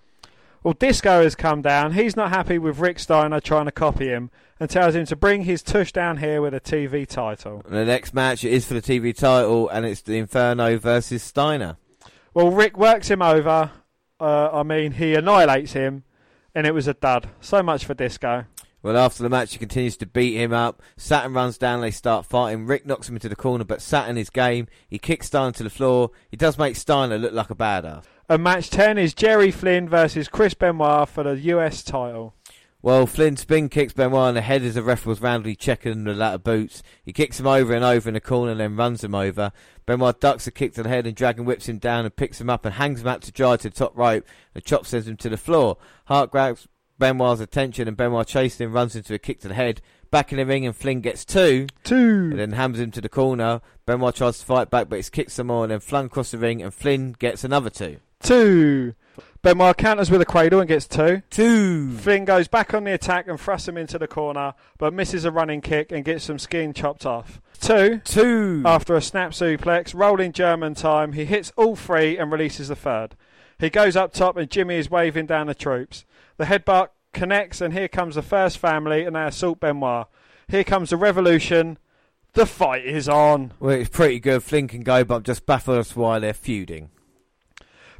Well, 0.63 0.73
Disco 0.73 1.23
has 1.23 1.35
come 1.35 1.61
down. 1.61 1.93
He's 1.93 2.15
not 2.15 2.29
happy 2.29 2.57
with 2.57 2.79
Rick 2.79 2.99
Steiner 2.99 3.39
trying 3.39 3.65
to 3.65 3.71
copy 3.71 4.07
him 4.07 4.31
and 4.59 4.69
tells 4.69 4.95
him 4.95 5.05
to 5.07 5.15
bring 5.15 5.43
his 5.43 5.61
tush 5.61 5.91
down 5.91 6.17
here 6.17 6.41
with 6.41 6.53
a 6.53 6.59
TV 6.59 7.07
title. 7.07 7.63
And 7.65 7.75
the 7.75 7.85
next 7.85 8.13
match 8.13 8.43
is 8.43 8.65
for 8.65 8.75
the 8.75 8.81
TV 8.81 9.15
title, 9.15 9.69
and 9.69 9.85
it's 9.85 10.01
the 10.01 10.17
Inferno 10.17 10.77
versus 10.77 11.21
Steiner. 11.23 11.77
Well, 12.33 12.49
Rick 12.49 12.77
works 12.77 13.09
him 13.09 13.21
over. 13.21 13.71
Uh, 14.19 14.49
I 14.53 14.63
mean, 14.63 14.93
he 14.93 15.15
annihilates 15.15 15.73
him, 15.73 16.03
and 16.53 16.65
it 16.65 16.73
was 16.73 16.87
a 16.87 16.93
dud. 16.93 17.29
So 17.41 17.61
much 17.61 17.85
for 17.85 17.93
Disco. 17.93 18.45
Well, 18.83 18.97
after 18.97 19.21
the 19.21 19.29
match, 19.29 19.53
he 19.53 19.59
continues 19.59 19.95
to 19.97 20.07
beat 20.07 20.35
him 20.35 20.53
up. 20.53 20.81
Saturn 20.97 21.33
runs 21.33 21.57
down, 21.57 21.81
they 21.81 21.91
start 21.91 22.25
fighting. 22.25 22.65
Rick 22.65 22.85
knocks 22.87 23.07
him 23.07 23.15
into 23.15 23.29
the 23.29 23.35
corner, 23.35 23.63
but 23.63 23.81
Saturn 23.81 24.17
is 24.17 24.31
game. 24.31 24.67
He 24.87 24.97
kicks 24.97 25.27
Steiner 25.27 25.51
to 25.53 25.63
the 25.63 25.69
floor. 25.69 26.11
He 26.29 26.37
does 26.37 26.57
make 26.57 26.75
Steiner 26.75 27.19
look 27.19 27.33
like 27.33 27.51
a 27.51 27.55
badass. 27.55 28.05
And 28.27 28.43
match 28.43 28.69
10 28.69 28.97
is 28.97 29.13
Jerry 29.13 29.51
Flynn 29.51 29.87
versus 29.87 30.27
Chris 30.27 30.53
Benoit 30.55 31.07
for 31.09 31.23
the 31.23 31.37
US 31.37 31.83
title. 31.83 32.33
Well, 32.83 33.05
Flynn 33.05 33.37
spin 33.37 33.69
kicks 33.69 33.93
Benoit 33.93 34.29
in 34.29 34.35
the 34.35 34.41
head 34.41 34.63
as 34.63 34.73
the 34.73 34.81
ref 34.81 35.05
was 35.05 35.21
roundly 35.21 35.55
checking 35.55 36.03
the 36.03 36.15
latter 36.15 36.39
boots. 36.39 36.81
He 37.03 37.13
kicks 37.13 37.39
him 37.39 37.45
over 37.45 37.75
and 37.75 37.85
over 37.85 38.09
in 38.09 38.15
the 38.15 38.21
corner, 38.21 38.55
then 38.55 38.75
runs 38.75 39.03
him 39.03 39.13
over. 39.13 39.51
Benoit 39.85 40.19
ducks 40.19 40.47
a 40.47 40.51
kick 40.51 40.73
to 40.73 40.83
the 40.83 40.89
head, 40.89 41.05
and 41.05 41.15
Dragon 41.15 41.45
whips 41.45 41.69
him 41.69 41.77
down 41.77 42.05
and 42.05 42.15
picks 42.15 42.41
him 42.41 42.49
up 42.49 42.65
and 42.65 42.73
hangs 42.73 43.01
him 43.01 43.07
out 43.07 43.21
to 43.21 43.31
dry 43.31 43.55
to 43.57 43.69
the 43.69 43.75
top 43.75 43.95
rope. 43.95 44.25
The 44.53 44.61
chop 44.61 44.87
sends 44.87 45.07
him 45.07 45.17
to 45.17 45.29
the 45.29 45.37
floor. 45.37 45.77
Hart 46.05 46.31
grabs 46.31 46.67
Benoit's 47.01 47.41
attention, 47.41 47.87
and 47.87 47.97
Benoit 47.97 48.27
chases 48.27 48.61
him, 48.61 48.73
runs 48.73 48.95
into 48.95 49.15
a 49.15 49.17
kick 49.17 49.39
to 49.41 49.47
the 49.47 49.55
head. 49.55 49.81
Back 50.11 50.31
in 50.31 50.37
the 50.37 50.45
ring, 50.45 50.67
and 50.67 50.75
Flynn 50.75 51.01
gets 51.01 51.25
two, 51.25 51.65
Two. 51.83 52.27
and 52.29 52.37
then 52.39 52.51
hams 52.51 52.79
him 52.79 52.91
to 52.91 53.01
the 53.01 53.09
corner. 53.09 53.59
Benoit 53.87 54.13
tries 54.13 54.37
to 54.37 54.45
fight 54.45 54.69
back, 54.69 54.87
but 54.87 54.97
he's 54.97 55.09
kicked 55.09 55.31
some 55.31 55.47
more, 55.47 55.63
and 55.63 55.71
then 55.71 55.79
flung 55.79 56.05
across 56.05 56.29
the 56.29 56.37
ring, 56.37 56.61
and 56.61 56.71
Flynn 56.71 57.15
gets 57.17 57.43
another 57.43 57.71
two. 57.71 57.97
Two. 58.21 58.93
Benoit 59.41 59.75
counters 59.77 60.11
with 60.11 60.21
a 60.21 60.25
cradle 60.25 60.59
and 60.59 60.67
gets 60.67 60.87
two. 60.87 61.23
Two. 61.31 61.91
Flynn 61.97 62.23
goes 62.23 62.47
back 62.47 62.71
on 62.75 62.83
the 62.83 62.93
attack 62.93 63.27
and 63.27 63.39
thrusts 63.39 63.67
him 63.67 63.77
into 63.77 63.97
the 63.97 64.07
corner, 64.07 64.53
but 64.77 64.93
misses 64.93 65.25
a 65.25 65.31
running 65.31 65.61
kick 65.61 65.91
and 65.91 66.05
gets 66.05 66.25
some 66.25 66.37
skin 66.37 66.71
chopped 66.71 67.07
off. 67.07 67.41
Two. 67.59 67.99
Two. 68.05 68.61
After 68.63 68.95
a 68.95 69.01
snap 69.01 69.31
suplex, 69.31 69.95
rolling 69.95 70.33
German 70.33 70.75
time, 70.75 71.13
he 71.13 71.25
hits 71.25 71.51
all 71.57 71.75
three 71.75 72.15
and 72.15 72.31
releases 72.31 72.67
the 72.67 72.75
third. 72.75 73.15
He 73.57 73.71
goes 73.71 73.95
up 73.95 74.13
top 74.13 74.37
and 74.37 74.51
Jimmy 74.51 74.75
is 74.75 74.91
waving 74.91 75.25
down 75.25 75.47
the 75.47 75.55
troops. 75.55 76.05
The 76.37 76.45
headbutt 76.45 76.89
connects 77.13 77.61
and 77.61 77.73
here 77.73 77.87
comes 77.87 78.15
the 78.15 78.21
first 78.21 78.57
family 78.57 79.03
and 79.03 79.15
they 79.15 79.23
assault 79.25 79.59
Benoit. 79.59 80.07
Here 80.47 80.63
comes 80.63 80.89
the 80.89 80.97
revolution. 80.97 81.77
The 82.33 82.45
fight 82.45 82.85
is 82.85 83.09
on. 83.09 83.53
Well, 83.59 83.75
it's 83.75 83.89
pretty 83.89 84.19
good. 84.19 84.43
Flink 84.43 84.73
and 84.73 84.85
go, 84.85 85.03
but 85.03 85.23
just 85.23 85.45
baffle 85.45 85.77
us 85.77 85.95
while 85.95 86.21
they're 86.21 86.33
feuding. 86.33 86.89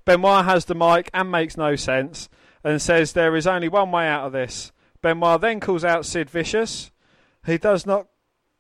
Benoit 0.06 0.46
has 0.46 0.66
the 0.66 0.76
mic 0.76 1.10
and 1.14 1.30
makes 1.30 1.58
no 1.58 1.76
sense. 1.76 2.30
and 2.64 2.82
says 2.82 3.14
there 3.14 3.36
is 3.36 3.48
only 3.48 3.68
one 3.68 3.92
way 3.92 4.08
out 4.08 4.26
of 4.26 4.32
this. 4.32 4.72
Benoit 5.02 5.42
then 5.42 5.60
calls 5.60 5.84
out 5.84 6.06
Sid 6.06 6.30
Vicious. 6.30 6.92
He 7.46 7.58
does 7.58 7.86
not 7.86 8.08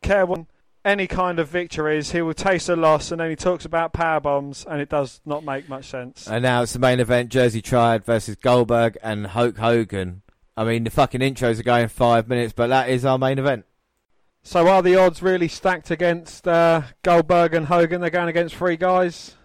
care 0.02 0.26
what 0.26 0.45
any 0.84 1.08
kind 1.08 1.40
of 1.40 1.48
victories. 1.48 2.12
He 2.12 2.22
will 2.22 2.34
taste 2.34 2.70
a 2.70 2.76
loss, 2.76 3.12
and 3.12 3.22
then 3.22 3.30
he 3.30 3.36
talks 3.36 3.66
about 3.66 3.94
power 3.94 4.20
bombs, 4.20 4.66
and 4.68 4.82
it 4.82 4.90
does 4.90 5.22
not 5.26 5.44
make 5.44 5.70
much 5.70 5.86
sense. 5.86 6.28
And 6.28 6.44
now 6.44 6.64
it's 6.64 6.74
the 6.74 6.80
main 6.80 6.99
event: 6.99 7.30
Jersey 7.30 7.62
Triad 7.62 8.06
versus 8.06 8.36
Goldberg 8.36 8.98
and 9.03 9.28
Hulk 9.28 9.58
Hogan. 9.58 10.22
I 10.58 10.64
mean, 10.64 10.84
the 10.84 10.90
fucking 10.90 11.22
intros 11.22 11.60
are 11.60 11.64
going 11.64 11.88
five 11.88 12.28
minutes, 12.28 12.53
but 12.53 12.68
that 12.68 12.90
is 12.90 13.06
our 13.06 13.18
main 13.18 13.40
event. 13.40 13.66
So 14.44 14.68
are 14.68 14.82
the 14.82 14.95
odds 14.95 15.22
really 15.22 15.48
stacked 15.48 15.91
against 15.91 16.48
uh, 16.48 16.82
Goldberg 17.03 17.53
and 17.53 17.68
Hogan? 17.68 18.02
They're 18.02 18.10
going 18.10 18.30
against 18.30 18.56
three 18.56 18.76
guys. 18.76 19.36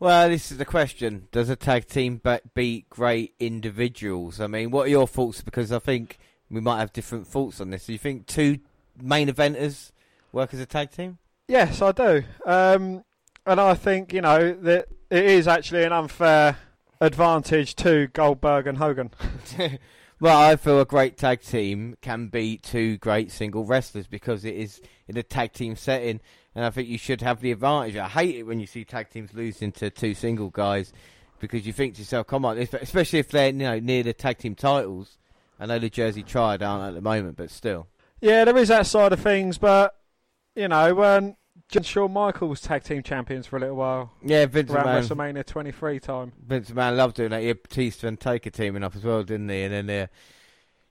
Well, 0.00 0.28
this 0.28 0.50
is 0.50 0.58
the 0.58 0.64
question: 0.64 1.28
Does 1.30 1.48
a 1.48 1.56
tag 1.56 1.86
team 1.86 2.20
beat 2.54 2.88
great 2.88 3.34
individuals? 3.38 4.40
I 4.40 4.48
mean, 4.48 4.70
what 4.70 4.86
are 4.86 4.90
your 4.90 5.06
thoughts? 5.06 5.42
Because 5.42 5.70
I 5.70 5.78
think 5.78 6.18
we 6.50 6.60
might 6.60 6.80
have 6.80 6.92
different 6.92 7.26
thoughts 7.26 7.60
on 7.60 7.70
this. 7.70 7.86
Do 7.86 7.92
you 7.92 7.98
think 7.98 8.26
two 8.26 8.58
main 9.00 9.28
eventers 9.28 9.92
work 10.32 10.54
as 10.54 10.60
a 10.60 10.66
tag 10.66 10.90
team? 10.90 11.18
Yes, 11.48 11.82
I 11.82 11.92
do. 11.92 12.22
Um, 12.46 13.04
and 13.46 13.60
I 13.60 13.74
think, 13.74 14.12
you 14.12 14.20
know, 14.20 14.52
that 14.52 14.88
it 15.10 15.24
is 15.24 15.48
actually 15.48 15.84
an 15.84 15.92
unfair 15.92 16.56
advantage 17.00 17.74
to 17.76 18.08
Goldberg 18.08 18.66
and 18.66 18.78
Hogan. 18.78 19.10
well, 20.20 20.38
I 20.38 20.56
feel 20.56 20.80
a 20.80 20.84
great 20.84 21.16
tag 21.16 21.40
team 21.40 21.96
can 22.00 22.28
beat 22.28 22.62
two 22.62 22.98
great 22.98 23.30
single 23.32 23.64
wrestlers 23.64 24.06
because 24.06 24.44
it 24.44 24.54
is 24.54 24.80
in 25.08 25.16
a 25.16 25.22
tag 25.22 25.52
team 25.52 25.76
setting, 25.76 26.20
and 26.54 26.64
I 26.64 26.70
think 26.70 26.88
you 26.88 26.98
should 26.98 27.22
have 27.22 27.40
the 27.40 27.52
advantage. 27.52 27.96
I 27.96 28.08
hate 28.08 28.36
it 28.36 28.42
when 28.44 28.60
you 28.60 28.66
see 28.66 28.84
tag 28.84 29.10
teams 29.10 29.32
losing 29.34 29.72
to 29.72 29.90
two 29.90 30.14
single 30.14 30.50
guys 30.50 30.92
because 31.40 31.66
you 31.66 31.72
think 31.72 31.94
to 31.94 32.00
yourself, 32.00 32.26
"Come 32.26 32.44
on," 32.44 32.58
especially 32.58 33.18
if 33.18 33.28
they're 33.30 33.48
you 33.48 33.52
know 33.54 33.80
near 33.80 34.02
the 34.02 34.12
tag 34.12 34.38
team 34.38 34.54
titles. 34.54 35.16
I 35.58 35.66
know 35.66 35.78
the 35.78 35.90
Jersey 35.90 36.22
Triad 36.22 36.62
aren't 36.62 36.88
at 36.88 36.94
the 36.94 37.02
moment, 37.02 37.36
but 37.36 37.50
still. 37.50 37.86
Yeah, 38.20 38.44
there 38.44 38.56
is 38.56 38.68
that 38.68 38.86
side 38.86 39.12
of 39.12 39.20
things, 39.20 39.58
but 39.58 39.94
you 40.60 40.68
know, 40.68 40.94
when 40.94 41.36
John 41.70 41.82
Shawn 41.82 42.12
Michaels 42.12 42.50
was 42.50 42.60
tag 42.60 42.84
team 42.84 43.02
champions 43.02 43.46
for 43.46 43.56
a 43.56 43.60
little 43.60 43.76
while. 43.76 44.12
Yeah, 44.22 44.44
Vince 44.44 44.70
around 44.70 44.86
McMahon. 44.86 45.34
WrestleMania 45.34 45.46
23 45.46 46.00
time. 46.00 46.32
Vince 46.46 46.70
McMahon 46.70 46.96
loved 46.96 47.16
doing 47.16 47.30
that. 47.30 47.40
He 47.40 47.48
had 47.48 47.62
Batista 47.62 48.08
and 48.08 48.20
Taker 48.20 48.50
teaming 48.50 48.84
up 48.84 48.94
as 48.94 49.02
well, 49.02 49.22
didn't 49.22 49.48
he? 49.48 49.62
And 49.62 49.88
then, 49.88 50.02
uh, 50.02 50.06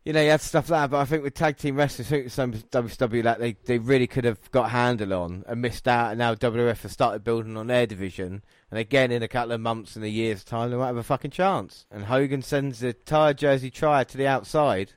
you 0.06 0.14
know, 0.14 0.22
he 0.22 0.28
had 0.28 0.42
stuff 0.42 0.72
like 0.72 0.82
that. 0.82 0.92
But 0.92 1.02
I 1.02 1.06
think 1.06 1.22
with 1.22 1.36
tag 1.36 1.58
team 1.58 1.76
wrestling, 1.76 2.08
I 2.08 2.10
think 2.10 2.32
some 2.32 2.54
WWE 2.54 3.24
that 3.24 3.40
they 3.40 3.58
they 3.66 3.78
really 3.78 4.08
could 4.08 4.26
have 4.26 4.50
got 4.50 4.72
handle 4.72 5.14
on 5.14 5.44
and 5.48 5.62
missed 5.62 5.88
out. 5.88 6.12
And 6.12 6.18
now 6.18 6.34
WWF 6.34 6.82
has 6.82 6.92
started 6.92 7.24
building 7.24 7.56
on 7.56 7.68
their 7.68 7.86
division. 7.86 8.42
And 8.72 8.80
again, 8.80 9.12
in 9.12 9.22
a 9.22 9.28
couple 9.28 9.52
of 9.52 9.62
months 9.62 9.96
and 9.96 10.04
a 10.04 10.10
year's 10.10 10.44
time, 10.44 10.72
they 10.72 10.78
might 10.78 10.88
have 10.88 10.98
a 10.98 11.04
fucking 11.04 11.32
chance. 11.32 11.86
And 11.92 12.06
Hogan 12.06 12.42
sends 12.42 12.80
the 12.80 12.88
entire 12.88 13.36
Jersey 13.36 13.70
Triad 13.70 14.10
to 14.10 14.18
the 14.18 14.28
outside 14.28 14.94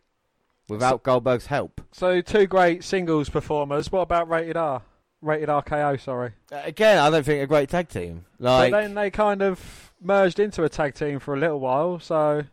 without 0.69 0.95
so, 0.95 0.99
Goldberg's 0.99 1.47
help. 1.47 1.81
So 1.93 2.21
two 2.21 2.47
great 2.47 2.85
singles 2.85 3.29
performers. 3.29 3.91
What 3.91 4.03
about 4.03 4.29
Rated 4.29 4.57
R? 4.57 4.83
Rated 5.21 5.49
RKO, 5.49 6.01
sorry. 6.01 6.33
Uh, 6.51 6.63
again, 6.65 6.99
I 6.99 7.09
don't 7.09 7.25
think 7.25 7.43
a 7.43 7.47
great 7.47 7.69
tag 7.69 7.89
team. 7.89 8.25
Like, 8.39 8.73
but 8.73 8.81
then 8.81 8.95
they 8.95 9.11
kind 9.11 9.41
of 9.43 9.93
merged 10.01 10.41
into 10.41 10.65
a 10.65 10.69
tag 10.69 10.95
team 10.95 11.21
for 11.21 11.35
a 11.35 11.39
little 11.39 11.61
while, 11.61 12.01
so. 12.01 12.45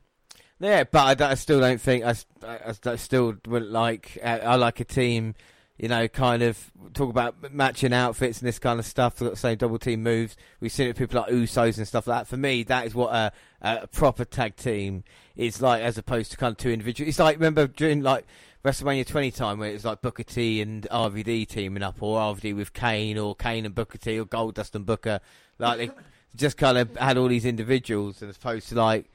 Yeah, 0.60 0.84
but 0.84 1.22
I, 1.22 1.32
I 1.32 1.34
still 1.36 1.60
don't 1.60 1.82
think 1.82 2.04
I, 2.04 2.16
I, 2.46 2.74
I 2.86 2.96
still 2.98 3.36
wouldn't 3.48 3.72
like. 3.72 4.18
I, 4.24 4.40
I 4.40 4.56
like 4.56 4.80
a 4.80 4.86
team 4.86 5.34
you 5.80 5.88
know, 5.88 6.10
kind 6.10 6.44
of 6.44 6.72
talk 6.94 7.10
about 7.10 7.54
matching 7.54 7.94
outfits 7.94 8.40
and 8.40 8.48
this 8.48 8.60
kind 8.60 8.80
of 8.80 8.86
stuff. 8.86 9.18
Got 9.18 9.32
the 9.32 9.38
same 9.38 9.58
double 9.58 9.80
team 9.80 10.04
moves. 10.04 10.36
We've 10.60 10.72
seen 10.72 10.88
it 10.88 10.90
with 10.90 10.98
people 10.98 11.22
like 11.22 11.32
Usos 11.32 11.78
and 11.78 11.88
stuff 11.88 12.06
like 12.06 12.20
that. 12.20 12.28
For 12.28 12.36
me, 12.36 12.64
that 12.64 12.86
is 12.86 12.94
what 12.94 13.16
a, 13.16 13.32
a 13.62 13.88
proper 13.88 14.26
tag 14.26 14.58
team 14.58 15.06
is 15.40 15.62
like, 15.62 15.82
as 15.82 15.98
opposed 15.98 16.32
to 16.32 16.38
kind 16.38 16.52
of 16.52 16.58
two 16.58 16.70
individuals. 16.70 17.10
It's 17.10 17.20
like 17.20 17.38
remember 17.38 17.68
during 17.68 18.02
like 18.04 18.26
WrestleMania 18.64 19.08
20 19.08 19.32
time 19.32 19.60
where 19.60 19.70
it 19.70 19.74
was 19.74 19.86
like 19.86 20.02
Booker 20.02 20.24
T 20.24 20.62
and 20.62 20.86
RVD 20.92 21.48
teaming 21.48 21.82
up, 21.82 22.02
or 22.02 22.20
RVD 22.20 22.56
with 22.56 22.74
Kane, 22.74 23.18
or 23.18 23.36
Kane 23.36 23.66
and 23.66 23.74
Booker 23.74 23.98
T, 23.98 24.20
or 24.20 24.26
Goldust 24.26 24.76
and 24.76 24.86
Booker. 24.86 25.22
Like 25.58 25.78
they 25.78 25.90
just 26.36 26.58
kind 26.58 26.78
of 26.78 26.96
had 26.98 27.18
all 27.18 27.28
these 27.28 27.46
individuals 27.46 28.22
as 28.22 28.36
opposed 28.36 28.70
to 28.70 28.76
like 28.76 29.10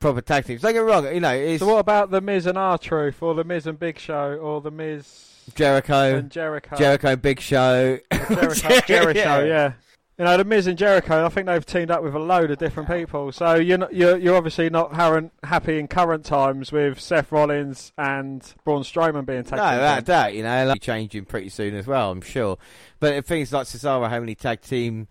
proper 0.00 0.20
tag 0.20 0.44
teams. 0.44 0.60
Don't 0.60 0.74
get 0.74 0.80
wrong, 0.80 1.06
you 1.12 1.20
know. 1.20 1.56
so 1.56 1.66
what 1.66 1.78
about 1.78 2.10
the 2.10 2.20
Miz 2.20 2.44
and 2.46 2.58
R 2.58 2.76
Truth, 2.76 3.22
or 3.22 3.34
the 3.34 3.44
Miz 3.44 3.66
and 3.66 3.78
Big 3.78 3.98
Show, 3.98 4.34
or 4.34 4.60
the 4.60 4.70
Miz 4.70 5.44
Jericho, 5.54 6.18
and 6.18 6.30
Jericho, 6.30 6.76
Jericho, 6.76 7.16
Big 7.16 7.40
Show, 7.40 7.98
Jericho, 8.12 8.80
Jericho, 8.86 9.14
yeah. 9.14 9.44
yeah. 9.44 9.72
You 10.18 10.24
know, 10.24 10.36
the 10.36 10.44
Miz 10.44 10.68
and 10.68 10.78
Jericho, 10.78 11.26
I 11.26 11.28
think 11.28 11.46
they've 11.46 11.66
teamed 11.66 11.90
up 11.90 12.04
with 12.04 12.14
a 12.14 12.20
load 12.20 12.52
of 12.52 12.58
different 12.58 12.88
people. 12.88 13.32
So 13.32 13.56
you're 13.56 13.78
not, 13.78 13.92
you're, 13.92 14.16
you're 14.16 14.36
obviously 14.36 14.70
not 14.70 14.94
happy 14.94 15.78
in 15.78 15.88
current 15.88 16.24
times 16.24 16.70
with 16.70 17.00
Seth 17.00 17.32
Rollins 17.32 17.92
and 17.98 18.40
Braun 18.64 18.82
Strowman 18.82 19.26
being 19.26 19.42
taken. 19.42 19.58
No, 19.58 19.76
that, 19.76 20.06
that 20.06 20.34
you 20.34 20.44
know, 20.44 20.66
like 20.66 20.80
changing 20.80 21.24
pretty 21.24 21.48
soon 21.48 21.74
as 21.74 21.88
well, 21.88 22.12
I'm 22.12 22.20
sure. 22.20 22.58
But 23.00 23.26
things 23.26 23.52
like 23.52 23.66
Cesaro, 23.66 24.08
how 24.08 24.20
many 24.20 24.36
tag 24.36 24.60
team 24.60 25.08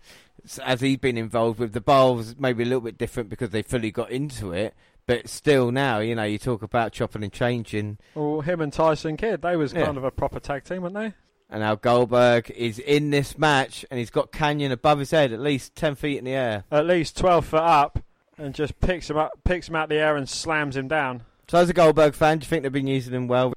has 0.62 0.80
he 0.80 0.96
been 0.96 1.18
involved 1.18 1.58
with? 1.58 1.74
The 1.74 1.82
Bowls 1.82 2.36
maybe 2.38 2.62
a 2.62 2.66
little 2.66 2.80
bit 2.80 2.96
different 2.96 3.28
because 3.28 3.50
they 3.50 3.62
fully 3.62 3.90
got 3.90 4.10
into 4.10 4.52
it. 4.52 4.74
But 5.06 5.28
still, 5.28 5.70
now 5.70 5.98
you 5.98 6.14
know 6.14 6.24
you 6.24 6.38
talk 6.38 6.62
about 6.62 6.92
chopping 6.92 7.22
and 7.22 7.32
changing. 7.32 7.98
Well, 8.14 8.40
him 8.40 8.62
and 8.62 8.72
Tyson 8.72 9.18
Kidd, 9.18 9.42
they 9.42 9.54
was 9.54 9.74
yeah. 9.74 9.84
kind 9.84 9.98
of 9.98 10.04
a 10.04 10.10
proper 10.10 10.40
tag 10.40 10.64
team, 10.64 10.80
weren't 10.80 10.94
they? 10.94 11.12
And 11.50 11.60
now 11.60 11.74
Goldberg 11.74 12.50
is 12.50 12.78
in 12.78 13.10
this 13.10 13.38
match, 13.38 13.84
and 13.90 13.98
he's 13.98 14.10
got 14.10 14.32
Kanyon 14.32 14.72
above 14.72 14.98
his 14.98 15.10
head, 15.10 15.32
at 15.32 15.40
least 15.40 15.74
ten 15.76 15.94
feet 15.94 16.18
in 16.18 16.24
the 16.24 16.32
air, 16.32 16.64
at 16.70 16.86
least 16.86 17.16
twelve 17.16 17.46
foot 17.46 17.62
up, 17.62 17.98
and 18.38 18.54
just 18.54 18.80
picks 18.80 19.10
him 19.10 19.16
up, 19.16 19.32
picks 19.44 19.68
him 19.68 19.76
out 19.76 19.88
the 19.88 19.96
air, 19.96 20.16
and 20.16 20.28
slams 20.28 20.76
him 20.76 20.88
down. 20.88 21.22
So, 21.48 21.58
as 21.58 21.68
a 21.68 21.74
Goldberg 21.74 22.14
fan, 22.14 22.38
do 22.38 22.44
you 22.44 22.48
think 22.48 22.62
they've 22.62 22.72
been 22.72 22.86
using 22.86 23.12
him 23.12 23.28
well? 23.28 23.52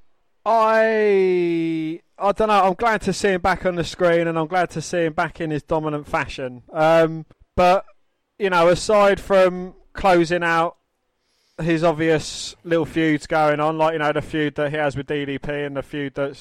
I 0.45 2.01
I 2.19 2.31
don't 2.31 2.47
know. 2.47 2.63
I'm 2.63 2.73
glad 2.73 3.01
to 3.01 3.13
see 3.13 3.29
him 3.29 3.41
back 3.41 3.65
on 3.65 3.75
the 3.75 3.83
screen, 3.83 4.27
and 4.27 4.39
I'm 4.39 4.47
glad 4.47 4.69
to 4.71 4.81
see 4.81 5.05
him 5.05 5.13
back 5.13 5.39
in 5.39 5.51
his 5.51 5.63
dominant 5.63 6.07
fashion. 6.07 6.63
Um, 6.71 7.25
but 7.55 7.85
you 8.39 8.49
know, 8.49 8.69
aside 8.69 9.19
from 9.19 9.75
closing 9.93 10.43
out 10.43 10.77
his 11.59 11.83
obvious 11.83 12.55
little 12.63 12.85
feuds 12.85 13.27
going 13.27 13.59
on, 13.59 13.77
like 13.77 13.93
you 13.93 13.99
know 13.99 14.13
the 14.13 14.21
feud 14.21 14.55
that 14.55 14.71
he 14.71 14.77
has 14.77 14.95
with 14.95 15.07
DDP 15.07 15.65
and 15.65 15.75
the 15.75 15.83
feud 15.83 16.15
that 16.15 16.35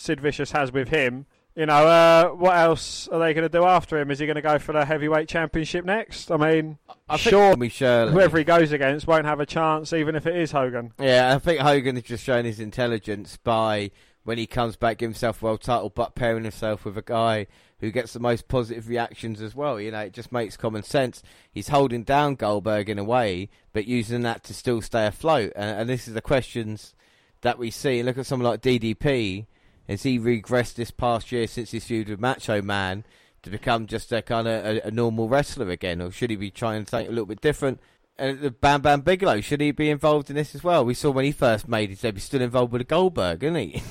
Sid 0.00 0.20
Vicious 0.20 0.52
has 0.52 0.72
with 0.72 0.88
him. 0.88 1.26
You 1.54 1.66
know, 1.66 1.86
uh, 1.86 2.28
what 2.28 2.56
else 2.56 3.08
are 3.08 3.18
they 3.18 3.34
going 3.34 3.42
to 3.42 3.48
do 3.48 3.64
after 3.64 3.98
him? 3.98 4.10
Is 4.10 4.18
he 4.18 4.26
going 4.26 4.36
to 4.36 4.42
go 4.42 4.58
for 4.58 4.72
the 4.72 4.84
heavyweight 4.84 5.28
championship 5.28 5.84
next? 5.84 6.30
I 6.30 6.36
mean, 6.36 6.78
I 7.08 7.16
sure, 7.16 7.54
Shirley. 7.68 8.12
whoever 8.12 8.38
he 8.38 8.44
goes 8.44 8.72
against 8.72 9.06
won't 9.06 9.26
have 9.26 9.40
a 9.40 9.46
chance, 9.46 9.92
even 9.92 10.14
if 10.14 10.26
it 10.26 10.36
is 10.36 10.52
Hogan. 10.52 10.92
Yeah, 10.98 11.34
I 11.34 11.38
think 11.38 11.60
Hogan 11.60 11.96
has 11.96 12.04
just 12.04 12.24
shown 12.24 12.44
his 12.44 12.60
intelligence 12.60 13.36
by 13.42 13.90
when 14.22 14.38
he 14.38 14.46
comes 14.46 14.76
back, 14.76 14.98
give 14.98 15.10
himself 15.10 15.42
a 15.42 15.44
world 15.44 15.60
title, 15.60 15.90
but 15.90 16.14
pairing 16.14 16.44
himself 16.44 16.84
with 16.84 16.96
a 16.96 17.02
guy 17.02 17.46
who 17.80 17.90
gets 17.90 18.12
the 18.12 18.20
most 18.20 18.48
positive 18.48 18.88
reactions 18.88 19.42
as 19.42 19.54
well. 19.54 19.80
You 19.80 19.90
know, 19.90 20.00
it 20.00 20.12
just 20.12 20.32
makes 20.32 20.56
common 20.56 20.82
sense. 20.82 21.22
He's 21.50 21.68
holding 21.68 22.04
down 22.04 22.36
Goldberg 22.36 22.88
in 22.88 22.98
a 22.98 23.04
way, 23.04 23.50
but 23.72 23.86
using 23.86 24.22
that 24.22 24.44
to 24.44 24.54
still 24.54 24.80
stay 24.80 25.06
afloat. 25.06 25.52
And, 25.56 25.80
and 25.80 25.90
this 25.90 26.06
is 26.06 26.14
the 26.14 26.22
questions 26.22 26.94
that 27.40 27.58
we 27.58 27.70
see. 27.70 28.02
Look 28.02 28.18
at 28.18 28.26
someone 28.26 28.50
like 28.50 28.62
DDP. 28.62 29.46
Has 29.90 30.04
he 30.04 30.20
regressed 30.20 30.74
this 30.74 30.92
past 30.92 31.32
year 31.32 31.48
since 31.48 31.72
his 31.72 31.84
feud 31.84 32.08
with 32.08 32.20
Macho 32.20 32.62
Man 32.62 33.04
to 33.42 33.50
become 33.50 33.88
just 33.88 34.12
a 34.12 34.22
kind 34.22 34.46
of 34.46 34.64
a, 34.64 34.86
a 34.86 34.90
normal 34.92 35.28
wrestler 35.28 35.68
again, 35.68 36.00
or 36.00 36.12
should 36.12 36.30
he 36.30 36.36
be 36.36 36.48
trying 36.48 36.84
to 36.84 36.90
think 36.90 37.08
a 37.08 37.10
little 37.10 37.26
bit 37.26 37.40
different? 37.40 37.80
And 38.16 38.38
the 38.38 38.52
Bam 38.52 38.82
Bam 38.82 39.00
Bigelow, 39.00 39.40
should 39.40 39.60
he 39.60 39.72
be 39.72 39.90
involved 39.90 40.30
in 40.30 40.36
this 40.36 40.54
as 40.54 40.62
well? 40.62 40.84
We 40.84 40.94
saw 40.94 41.10
when 41.10 41.24
he 41.24 41.32
first 41.32 41.66
made 41.66 41.90
his 41.90 42.02
debut, 42.02 42.20
still 42.20 42.40
involved 42.40 42.72
with 42.72 42.86
Goldberg, 42.86 43.42
isn't 43.42 43.56
he? 43.56 43.82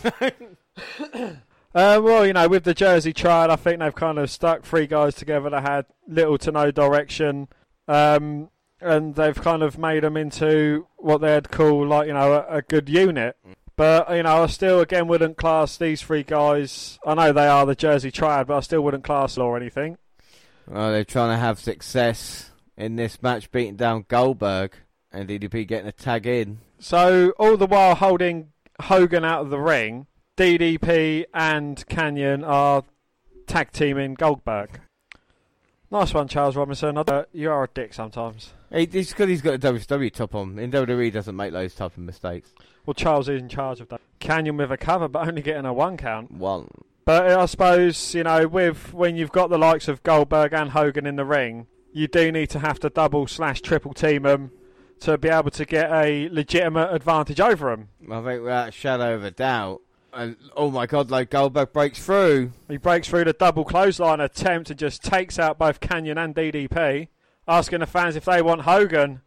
Uh, 1.76 2.01
well, 2.03 2.26
you 2.26 2.34
know, 2.34 2.47
with 2.47 2.63
the 2.63 2.73
Jersey 2.73 3.13
Triad, 3.13 3.51
I 3.51 3.55
think 3.55 3.80
they've 3.80 3.93
kind 3.93 4.17
of 4.17 4.31
stuck 4.31 4.63
three 4.63 4.88
guys 4.88 5.13
together 5.13 5.51
that 5.51 5.61
had 5.61 5.85
little 6.07 6.39
to 6.39 6.51
no 6.51 6.71
direction, 6.71 7.47
um, 7.88 8.49
and 8.81 9.13
they've 9.13 9.39
kind 9.39 9.61
of 9.61 9.77
made 9.77 10.01
them 10.01 10.17
into 10.17 10.88
what 10.97 11.21
they'd 11.21 11.51
call, 11.51 11.85
like, 11.85 12.07
you 12.07 12.13
know, 12.13 12.34
a, 12.34 12.57
a, 12.57 12.61
good 12.63 12.89
unit. 12.89 13.38
But, 13.80 14.14
you 14.14 14.23
know, 14.23 14.43
I 14.43 14.47
still, 14.47 14.81
again, 14.81 15.07
wouldn't 15.07 15.38
class 15.38 15.77
these 15.77 16.01
three 16.01 16.23
guys. 16.23 16.99
I 17.06 17.14
know 17.14 17.31
they 17.31 17.47
are 17.47 17.65
the 17.65 17.76
Jersey 17.76 18.11
Triad, 18.11 18.47
but 18.47 18.57
I 18.57 18.60
still 18.60 18.81
wouldn't 18.81 19.06
class 19.06 19.35
them 19.35 19.45
or 19.45 19.56
anything. 19.56 19.97
Well, 20.68 20.91
they're 20.91 21.06
trying 21.06 21.30
to 21.30 21.38
have 21.38 21.61
success 21.61 22.51
in 22.76 22.97
this 22.97 23.22
match, 23.22 23.49
beating 23.51 23.77
down 23.77 24.03
Goldberg 24.10 24.73
and 25.14 25.30
DDP 25.30 25.65
getting 25.65 25.88
a 25.88 25.93
tag 25.93 26.27
in. 26.27 26.60
So, 26.77 27.31
all 27.39 27.56
the 27.56 27.68
while 27.68 27.95
holding 27.95 28.49
Hogan 28.81 29.23
out 29.23 29.43
of 29.43 29.49
the 29.49 29.60
ring 29.60 30.07
DDP 30.35 31.23
and 31.34 31.81
Kanyon 31.88 32.43
are 32.43 32.84
tag 33.47 33.72
teaming 33.72 34.15
Goldberg. 34.15 34.81
Nice 35.89 36.14
one, 36.14 36.27
Charles 36.27 36.57
Robinson. 36.57 36.97
Uh, 36.97 37.23
you 37.31 37.49
are 37.49 37.64
a 37.64 37.69
dick 37.73 37.93
sometimes. 37.93 38.53
it's 38.72 39.10
because 39.10 39.30
he's 39.30 39.41
got 39.41 39.56
a 39.56 39.57
WWE 39.57 40.11
top 40.14 40.35
on. 40.35 40.60
In 40.60 40.69
WWE, 40.69 41.14
doesn't 41.14 41.35
make 41.35 41.53
those 41.53 41.73
type 41.73 41.93
of 41.93 42.03
mistakes. 42.03 42.53
Well, 42.89 42.95
Charles 42.95 43.29
is 43.29 43.39
in 43.39 43.49
charge 43.49 43.81
of 43.81 43.89
that. 43.89 44.01
Kanyon 44.19 44.57
with 44.57 44.71
a 44.71 44.77
cover, 44.77 45.07
but 45.07 45.27
only 45.27 45.43
getting 45.43 45.65
a 45.65 45.71
one 45.71 45.95
count. 45.95 46.31
One. 46.31 46.69
But 47.05 47.29
uh, 47.29 47.41
I 47.41 47.45
suppose 47.45 48.15
you 48.15 48.23
know, 48.23 48.47
with 48.47 48.95
when 48.95 49.15
you've 49.15 49.31
got 49.31 49.51
the 49.51 49.59
likes 49.59 49.87
of 49.87 50.01
Goldberg 50.01 50.53
and 50.53 50.71
Hogan 50.71 51.05
in 51.05 51.15
the 51.15 51.23
ring, 51.23 51.67
you 51.93 52.07
do 52.07 52.31
need 52.31 52.49
to 52.49 52.57
have 52.57 52.79
to 52.79 52.89
double 52.89 53.27
slash 53.27 53.61
triple 53.61 53.93
team 53.93 54.23
them 54.23 54.49
to 55.01 55.19
be 55.19 55.29
able 55.29 55.51
to 55.51 55.65
get 55.65 55.91
a 55.91 56.29
legitimate 56.29 56.91
advantage 56.91 57.39
over 57.39 57.69
them. 57.69 57.89
I 58.11 58.23
think 58.23 58.41
without 58.41 58.69
a 58.69 58.71
shadow 58.71 59.13
of 59.13 59.23
a 59.23 59.29
doubt. 59.29 59.81
And 60.11 60.35
oh 60.57 60.71
my 60.71 60.87
God, 60.87 61.11
like 61.11 61.29
Goldberg 61.29 61.71
breaks 61.71 62.03
through. 62.03 62.53
He 62.67 62.77
breaks 62.77 63.07
through 63.07 63.25
the 63.25 63.33
double 63.33 63.65
clothesline 63.65 64.19
attempt 64.19 64.71
and 64.71 64.79
just 64.79 65.03
takes 65.03 65.37
out 65.37 65.59
both 65.59 65.79
Kanyon 65.79 66.17
and 66.17 66.33
DDP, 66.33 67.09
asking 67.47 67.81
the 67.81 67.85
fans 67.85 68.15
if 68.15 68.25
they 68.25 68.41
want 68.41 68.61
Hogan. 68.61 69.21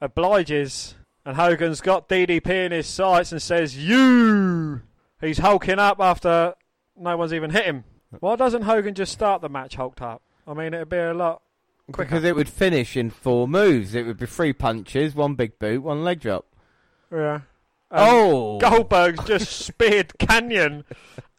Obliges. 0.00 0.96
And 1.24 1.36
Hogan's 1.36 1.80
got 1.80 2.08
DDP 2.08 2.66
in 2.66 2.72
his 2.72 2.86
sights 2.86 3.32
and 3.32 3.42
says, 3.42 3.76
You! 3.76 4.82
He's 5.20 5.38
hulking 5.38 5.78
up 5.78 6.00
after 6.00 6.54
no 6.96 7.16
one's 7.16 7.34
even 7.34 7.50
hit 7.50 7.66
him. 7.66 7.84
Why 8.18 8.36
doesn't 8.36 8.62
Hogan 8.62 8.94
just 8.94 9.12
start 9.12 9.42
the 9.42 9.48
match 9.48 9.76
hulked 9.76 10.02
up? 10.02 10.22
I 10.46 10.54
mean, 10.54 10.74
it'd 10.74 10.88
be 10.88 10.96
a 10.96 11.14
lot 11.14 11.42
quicker. 11.92 12.08
Because 12.08 12.24
it 12.24 12.34
would 12.34 12.48
finish 12.48 12.96
in 12.96 13.10
four 13.10 13.46
moves. 13.46 13.94
It 13.94 14.06
would 14.06 14.18
be 14.18 14.26
three 14.26 14.52
punches, 14.52 15.14
one 15.14 15.34
big 15.34 15.58
boot, 15.58 15.82
one 15.82 16.02
leg 16.02 16.20
drop. 16.20 16.46
Yeah. 17.12 17.40
Um, 17.90 18.08
oh! 18.08 18.58
Goldberg's 18.58 19.24
just 19.24 19.52
speared 19.66 20.18
Kanyon 20.18 20.84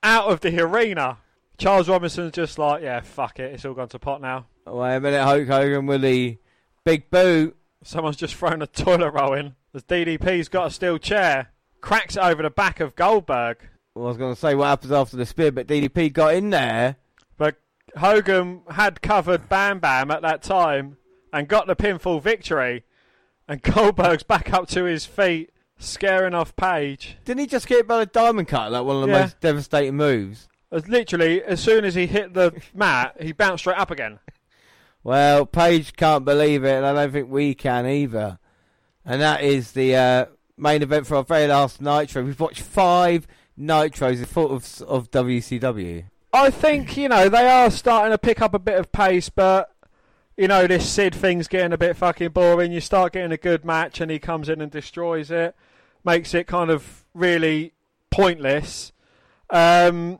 out 0.03 0.31
of 0.31 0.41
the 0.41 0.59
arena. 0.61 1.17
Charles 1.57 1.89
Robinson's 1.89 2.33
just 2.33 2.57
like, 2.57 2.81
yeah, 2.81 3.01
fuck 3.01 3.39
it, 3.39 3.53
it's 3.53 3.65
all 3.65 3.73
gone 3.73 3.89
to 3.89 3.99
pot 3.99 4.21
now. 4.21 4.45
Wait 4.65 4.95
a 4.95 4.99
minute, 4.99 5.23
Hulk 5.23 5.47
Hogan 5.47 5.85
with 5.85 6.01
the 6.01 6.37
big 6.83 7.09
boot. 7.09 7.55
Someone's 7.83 8.17
just 8.17 8.35
thrown 8.35 8.61
a 8.61 8.67
toilet 8.67 9.11
roll 9.11 9.33
in. 9.33 9.55
The 9.73 9.81
DDP's 9.81 10.49
got 10.49 10.67
a 10.67 10.71
steel 10.71 10.97
chair, 10.97 11.51
cracks 11.81 12.15
it 12.15 12.23
over 12.23 12.43
the 12.43 12.49
back 12.49 12.79
of 12.79 12.95
Goldberg. 12.95 13.57
Well, 13.95 14.05
I 14.05 14.07
was 14.09 14.17
going 14.17 14.33
to 14.33 14.39
say 14.39 14.55
what 14.55 14.67
happens 14.67 14.91
after 14.91 15.17
the 15.17 15.25
spear, 15.25 15.51
but 15.51 15.67
DDP 15.67 16.13
got 16.13 16.35
in 16.35 16.49
there. 16.51 16.97
But 17.37 17.55
Hogan 17.97 18.61
had 18.69 19.01
covered 19.01 19.49
Bam 19.49 19.79
Bam 19.79 20.11
at 20.11 20.21
that 20.21 20.43
time 20.43 20.97
and 21.33 21.47
got 21.47 21.67
the 21.67 21.75
pinfall 21.75 22.21
victory. 22.21 22.83
And 23.47 23.61
Goldberg's 23.61 24.23
back 24.23 24.53
up 24.53 24.67
to 24.69 24.83
his 24.85 25.05
feet, 25.05 25.49
scaring 25.77 26.33
off 26.33 26.55
Page. 26.55 27.17
Didn't 27.25 27.39
he 27.41 27.47
just 27.47 27.67
get 27.67 27.87
by 27.87 27.99
the 27.99 28.05
diamond 28.05 28.47
cut, 28.47 28.71
like 28.71 28.85
one 28.85 28.97
of 28.97 29.01
the 29.01 29.07
Yeah. 29.09 29.21
most 29.21 29.39
devastating 29.41 29.95
moves? 29.97 30.47
As 30.71 30.87
literally, 30.87 31.43
as 31.43 31.59
soon 31.61 31.83
as 31.83 31.95
he 31.95 32.07
hit 32.07 32.33
the 32.33 32.53
mat, 32.73 33.17
he 33.19 33.33
bounced 33.33 33.63
straight 33.63 33.77
up 33.77 33.91
again. 33.91 34.19
Well, 35.03 35.45
Page 35.45 35.93
can't 35.93 36.25
believe 36.25 36.63
it, 36.63 36.75
and 36.75 36.85
I 36.85 36.93
don't 36.93 37.11
think 37.11 37.29
we 37.29 37.55
can 37.55 37.87
either. 37.87 38.37
And 39.03 39.21
that 39.21 39.43
is 39.43 39.71
the 39.71 39.95
uh, 39.95 40.25
main 40.57 40.83
event 40.83 41.07
for 41.07 41.15
our 41.15 41.23
very 41.23 41.47
last 41.47 41.81
Nitro. 41.81 42.23
We've 42.23 42.39
watched 42.39 42.61
five 42.61 43.25
Nitros 43.59 44.19
in 44.19 44.25
full 44.25 44.51
of, 44.51 44.81
of 44.83 45.09
WCW. 45.11 46.05
I 46.33 46.49
think, 46.49 46.95
you 46.97 47.09
know, 47.09 47.29
they 47.29 47.49
are 47.49 47.69
starting 47.71 48.11
to 48.11 48.17
pick 48.17 48.41
up 48.41 48.53
a 48.53 48.59
bit 48.59 48.79
of 48.79 48.91
pace, 48.91 49.29
but, 49.29 49.71
you 50.37 50.47
know, 50.47 50.67
this 50.67 50.89
Sid 50.89 51.13
thing's 51.13 51.47
getting 51.47 51.73
a 51.73 51.77
bit 51.77 51.97
fucking 51.97 52.29
boring. 52.29 52.71
You 52.71 52.79
start 52.79 53.13
getting 53.13 53.31
a 53.31 53.37
good 53.37 53.65
match 53.65 53.99
and 53.99 54.09
he 54.09 54.19
comes 54.19 54.47
in 54.49 54.61
and 54.61 54.71
destroys 54.71 55.31
it, 55.31 55.55
makes 56.05 56.33
it 56.33 56.47
kind 56.47 56.69
of 56.69 57.03
really 57.13 57.73
pointless. 58.11 58.93
Um, 59.49 60.19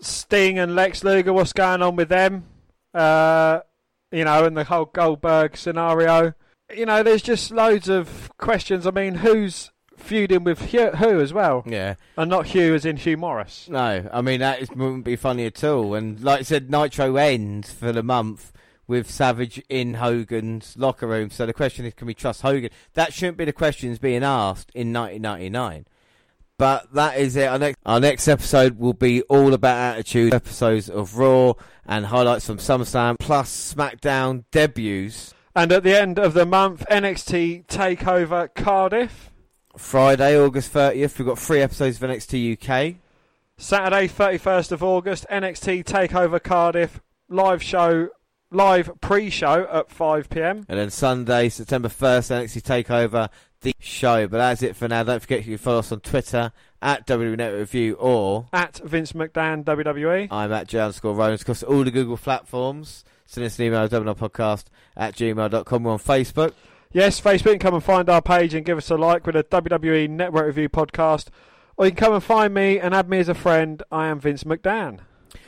Sting 0.00 0.58
and 0.58 0.74
Lex 0.74 1.04
Luger, 1.04 1.32
what's 1.32 1.52
going 1.52 1.82
on 1.82 1.96
with 1.96 2.08
them? 2.08 2.44
Uh, 2.94 3.60
you 4.12 4.24
know, 4.24 4.44
and 4.44 4.56
the 4.56 4.64
whole 4.64 4.84
Goldberg 4.86 5.56
scenario. 5.56 6.34
You 6.74 6.86
know, 6.86 7.02
there's 7.02 7.22
just 7.22 7.50
loads 7.50 7.88
of 7.88 8.30
questions. 8.38 8.86
I 8.86 8.90
mean, 8.90 9.16
who's 9.16 9.70
feuding 9.96 10.44
with 10.44 10.66
Hugh, 10.66 10.90
who 10.90 11.20
as 11.20 11.32
well? 11.32 11.64
Yeah. 11.66 11.94
And 12.16 12.30
not 12.30 12.46
Hugh 12.46 12.74
as 12.74 12.84
in 12.84 12.96
Hugh 12.96 13.16
Morrus. 13.16 13.68
No, 13.68 14.08
I 14.12 14.20
mean, 14.20 14.40
that 14.40 14.60
is, 14.60 14.70
wouldn't 14.70 15.04
be 15.04 15.16
funny 15.16 15.46
at 15.46 15.62
all. 15.64 15.94
And 15.94 16.22
like 16.22 16.40
I 16.40 16.42
said, 16.42 16.70
Nitro 16.70 17.16
ends 17.16 17.72
for 17.72 17.92
the 17.92 18.02
month 18.02 18.52
with 18.86 19.10
Savage 19.10 19.62
in 19.68 19.94
Hogan's 19.94 20.76
locker 20.76 21.06
room. 21.06 21.30
So 21.30 21.46
the 21.46 21.52
question 21.52 21.86
is, 21.86 21.94
can 21.94 22.06
we 22.06 22.14
trust 22.14 22.42
Hogan? 22.42 22.70
That 22.94 23.12
shouldn't 23.12 23.38
be 23.38 23.44
the 23.44 23.52
questions 23.52 23.98
being 23.98 24.22
asked 24.22 24.70
in 24.74 24.92
1999. 24.92 25.86
But 26.62 26.92
that 26.92 27.18
is 27.18 27.34
it. 27.34 27.48
Our 27.48 27.58
next, 27.58 27.76
our 27.84 27.98
next 27.98 28.28
episode 28.28 28.78
will 28.78 28.92
be 28.92 29.22
all 29.22 29.52
about 29.52 29.76
attitude, 29.76 30.32
episodes 30.32 30.88
of 30.88 31.18
Raw 31.18 31.54
and 31.84 32.06
highlights 32.06 32.46
from 32.46 32.58
SummerSlam, 32.58 33.16
plus 33.18 33.74
SmackDown 33.74 34.44
debuts. 34.52 35.34
And 35.56 35.72
at 35.72 35.82
the 35.82 36.00
end 36.00 36.20
of 36.20 36.34
the 36.34 36.46
month, 36.46 36.84
NXT 36.88 37.66
Takeover 37.66 38.48
Cardiff. 38.54 39.32
Friday, 39.76 40.38
August 40.38 40.72
30th, 40.72 41.18
we've 41.18 41.26
got 41.26 41.40
three 41.40 41.60
episodes 41.62 42.00
of 42.00 42.08
NXT 42.08 42.52
UK. 42.52 42.94
Saturday, 43.56 44.06
31st 44.06 44.70
of 44.70 44.84
August, 44.84 45.26
NXT 45.28 45.82
Takeover 45.82 46.40
Cardiff 46.40 47.00
live 47.28 47.60
show, 47.60 48.10
live 48.54 48.90
pre-show 49.00 49.66
at 49.70 49.90
5 49.90 50.28
p.m. 50.30 50.64
And 50.68 50.78
then 50.78 50.90
Sunday, 50.90 51.48
September 51.48 51.88
1st, 51.88 52.44
NXT 52.44 52.84
TakeOver, 52.84 53.28
the 53.62 53.74
show. 53.78 54.26
But 54.28 54.38
that's 54.38 54.62
it 54.62 54.76
for 54.76 54.88
now. 54.88 55.02
Don't 55.02 55.20
forget 55.20 55.40
you 55.40 55.56
can 55.56 55.58
follow 55.58 55.78
us 55.80 55.92
on 55.92 56.00
Twitter 56.00 56.52
at 56.80 57.06
WWE 57.06 57.36
Network 57.36 57.60
Review 57.60 57.94
or 57.94 58.46
At 58.52 58.78
Vince 58.78 59.12
McDan 59.12 59.64
WWE. 59.64 60.28
I'm 60.30 60.52
at 60.52 60.68
J 60.68 60.80
underscore 60.80 61.14
Rollins 61.14 61.42
across 61.42 61.62
all 61.62 61.84
the 61.84 61.90
Google 61.90 62.16
platforms. 62.16 63.04
Send 63.26 63.46
us 63.46 63.58
an 63.58 63.64
email, 63.64 63.80
at 63.80 63.90
podcast 63.90 64.64
at 64.96 65.14
gmail.com. 65.14 65.82
We're 65.82 65.92
on 65.92 65.98
Facebook. 65.98 66.52
Yes, 66.92 67.18
Facebook. 67.18 67.60
Come 67.60 67.74
and 67.74 67.82
find 67.82 68.10
our 68.10 68.20
page 68.20 68.52
and 68.52 68.66
give 68.66 68.76
us 68.76 68.90
a 68.90 68.96
like 68.96 69.26
with 69.26 69.36
a 69.36 69.44
WWE 69.44 70.10
Network 70.10 70.46
Review 70.46 70.68
podcast. 70.68 71.28
Or 71.78 71.86
you 71.86 71.92
can 71.92 71.96
come 71.96 72.14
and 72.14 72.22
find 72.22 72.52
me 72.52 72.78
and 72.78 72.94
add 72.94 73.08
me 73.08 73.18
as 73.18 73.30
a 73.30 73.34
friend. 73.34 73.82
I 73.90 74.08
am 74.08 74.20
Vince 74.20 74.44
McDan. 74.44 74.98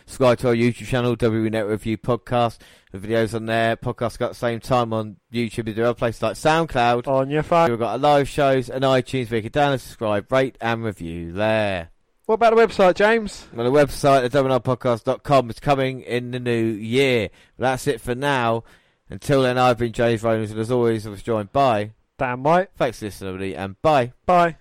Subscribe 0.06 0.38
to 0.38 0.48
our 0.48 0.54
YouTube 0.54 0.86
channel, 0.86 1.16
WWE 1.16 1.50
Network 1.50 1.72
Review 1.72 1.98
Podcast. 1.98 2.58
The 2.92 2.98
videos 2.98 3.34
on 3.34 3.46
there. 3.46 3.76
Podcasts 3.76 4.18
got 4.18 4.30
the 4.30 4.34
same 4.34 4.60
time 4.60 4.92
on 4.92 5.16
YouTube. 5.32 5.74
There 5.74 5.84
are 5.84 5.88
other 5.88 5.98
places 5.98 6.22
like 6.22 6.34
SoundCloud. 6.36 7.08
On 7.08 7.30
your 7.30 7.42
phone. 7.42 7.70
We've 7.70 7.78
got 7.78 8.00
live 8.00 8.28
shows 8.28 8.68
and 8.68 8.84
iTunes 8.84 9.30
where 9.30 9.40
you 9.40 9.50
can 9.50 9.52
download, 9.52 9.80
subscribe, 9.80 10.30
rate, 10.30 10.58
and 10.60 10.84
review 10.84 11.32
there. 11.32 11.90
What 12.26 12.36
about 12.36 12.54
the 12.56 12.62
website, 12.62 12.94
James? 12.94 13.46
Well, 13.52 13.70
the 13.70 13.78
website 13.78 14.24
at 14.24 14.32
WNRpodcast.com 14.32 15.50
is 15.50 15.60
coming 15.60 16.02
in 16.02 16.30
the 16.30 16.40
new 16.40 16.64
year. 16.64 17.30
But 17.58 17.62
that's 17.64 17.86
it 17.86 18.00
for 18.00 18.14
now. 18.14 18.64
Until 19.10 19.42
then, 19.42 19.58
I've 19.58 19.78
been 19.78 19.92
James 19.92 20.22
Reynolds, 20.22 20.50
and 20.50 20.60
as 20.60 20.70
always, 20.70 21.06
I 21.06 21.10
was 21.10 21.22
joined 21.22 21.52
by. 21.52 21.92
Dan 22.18 22.42
White. 22.42 22.70
Thanks 22.76 23.00
for 23.00 23.06
listening, 23.06 23.28
everybody, 23.28 23.56
and 23.56 23.80
bye. 23.82 24.12
Bye. 24.24 24.56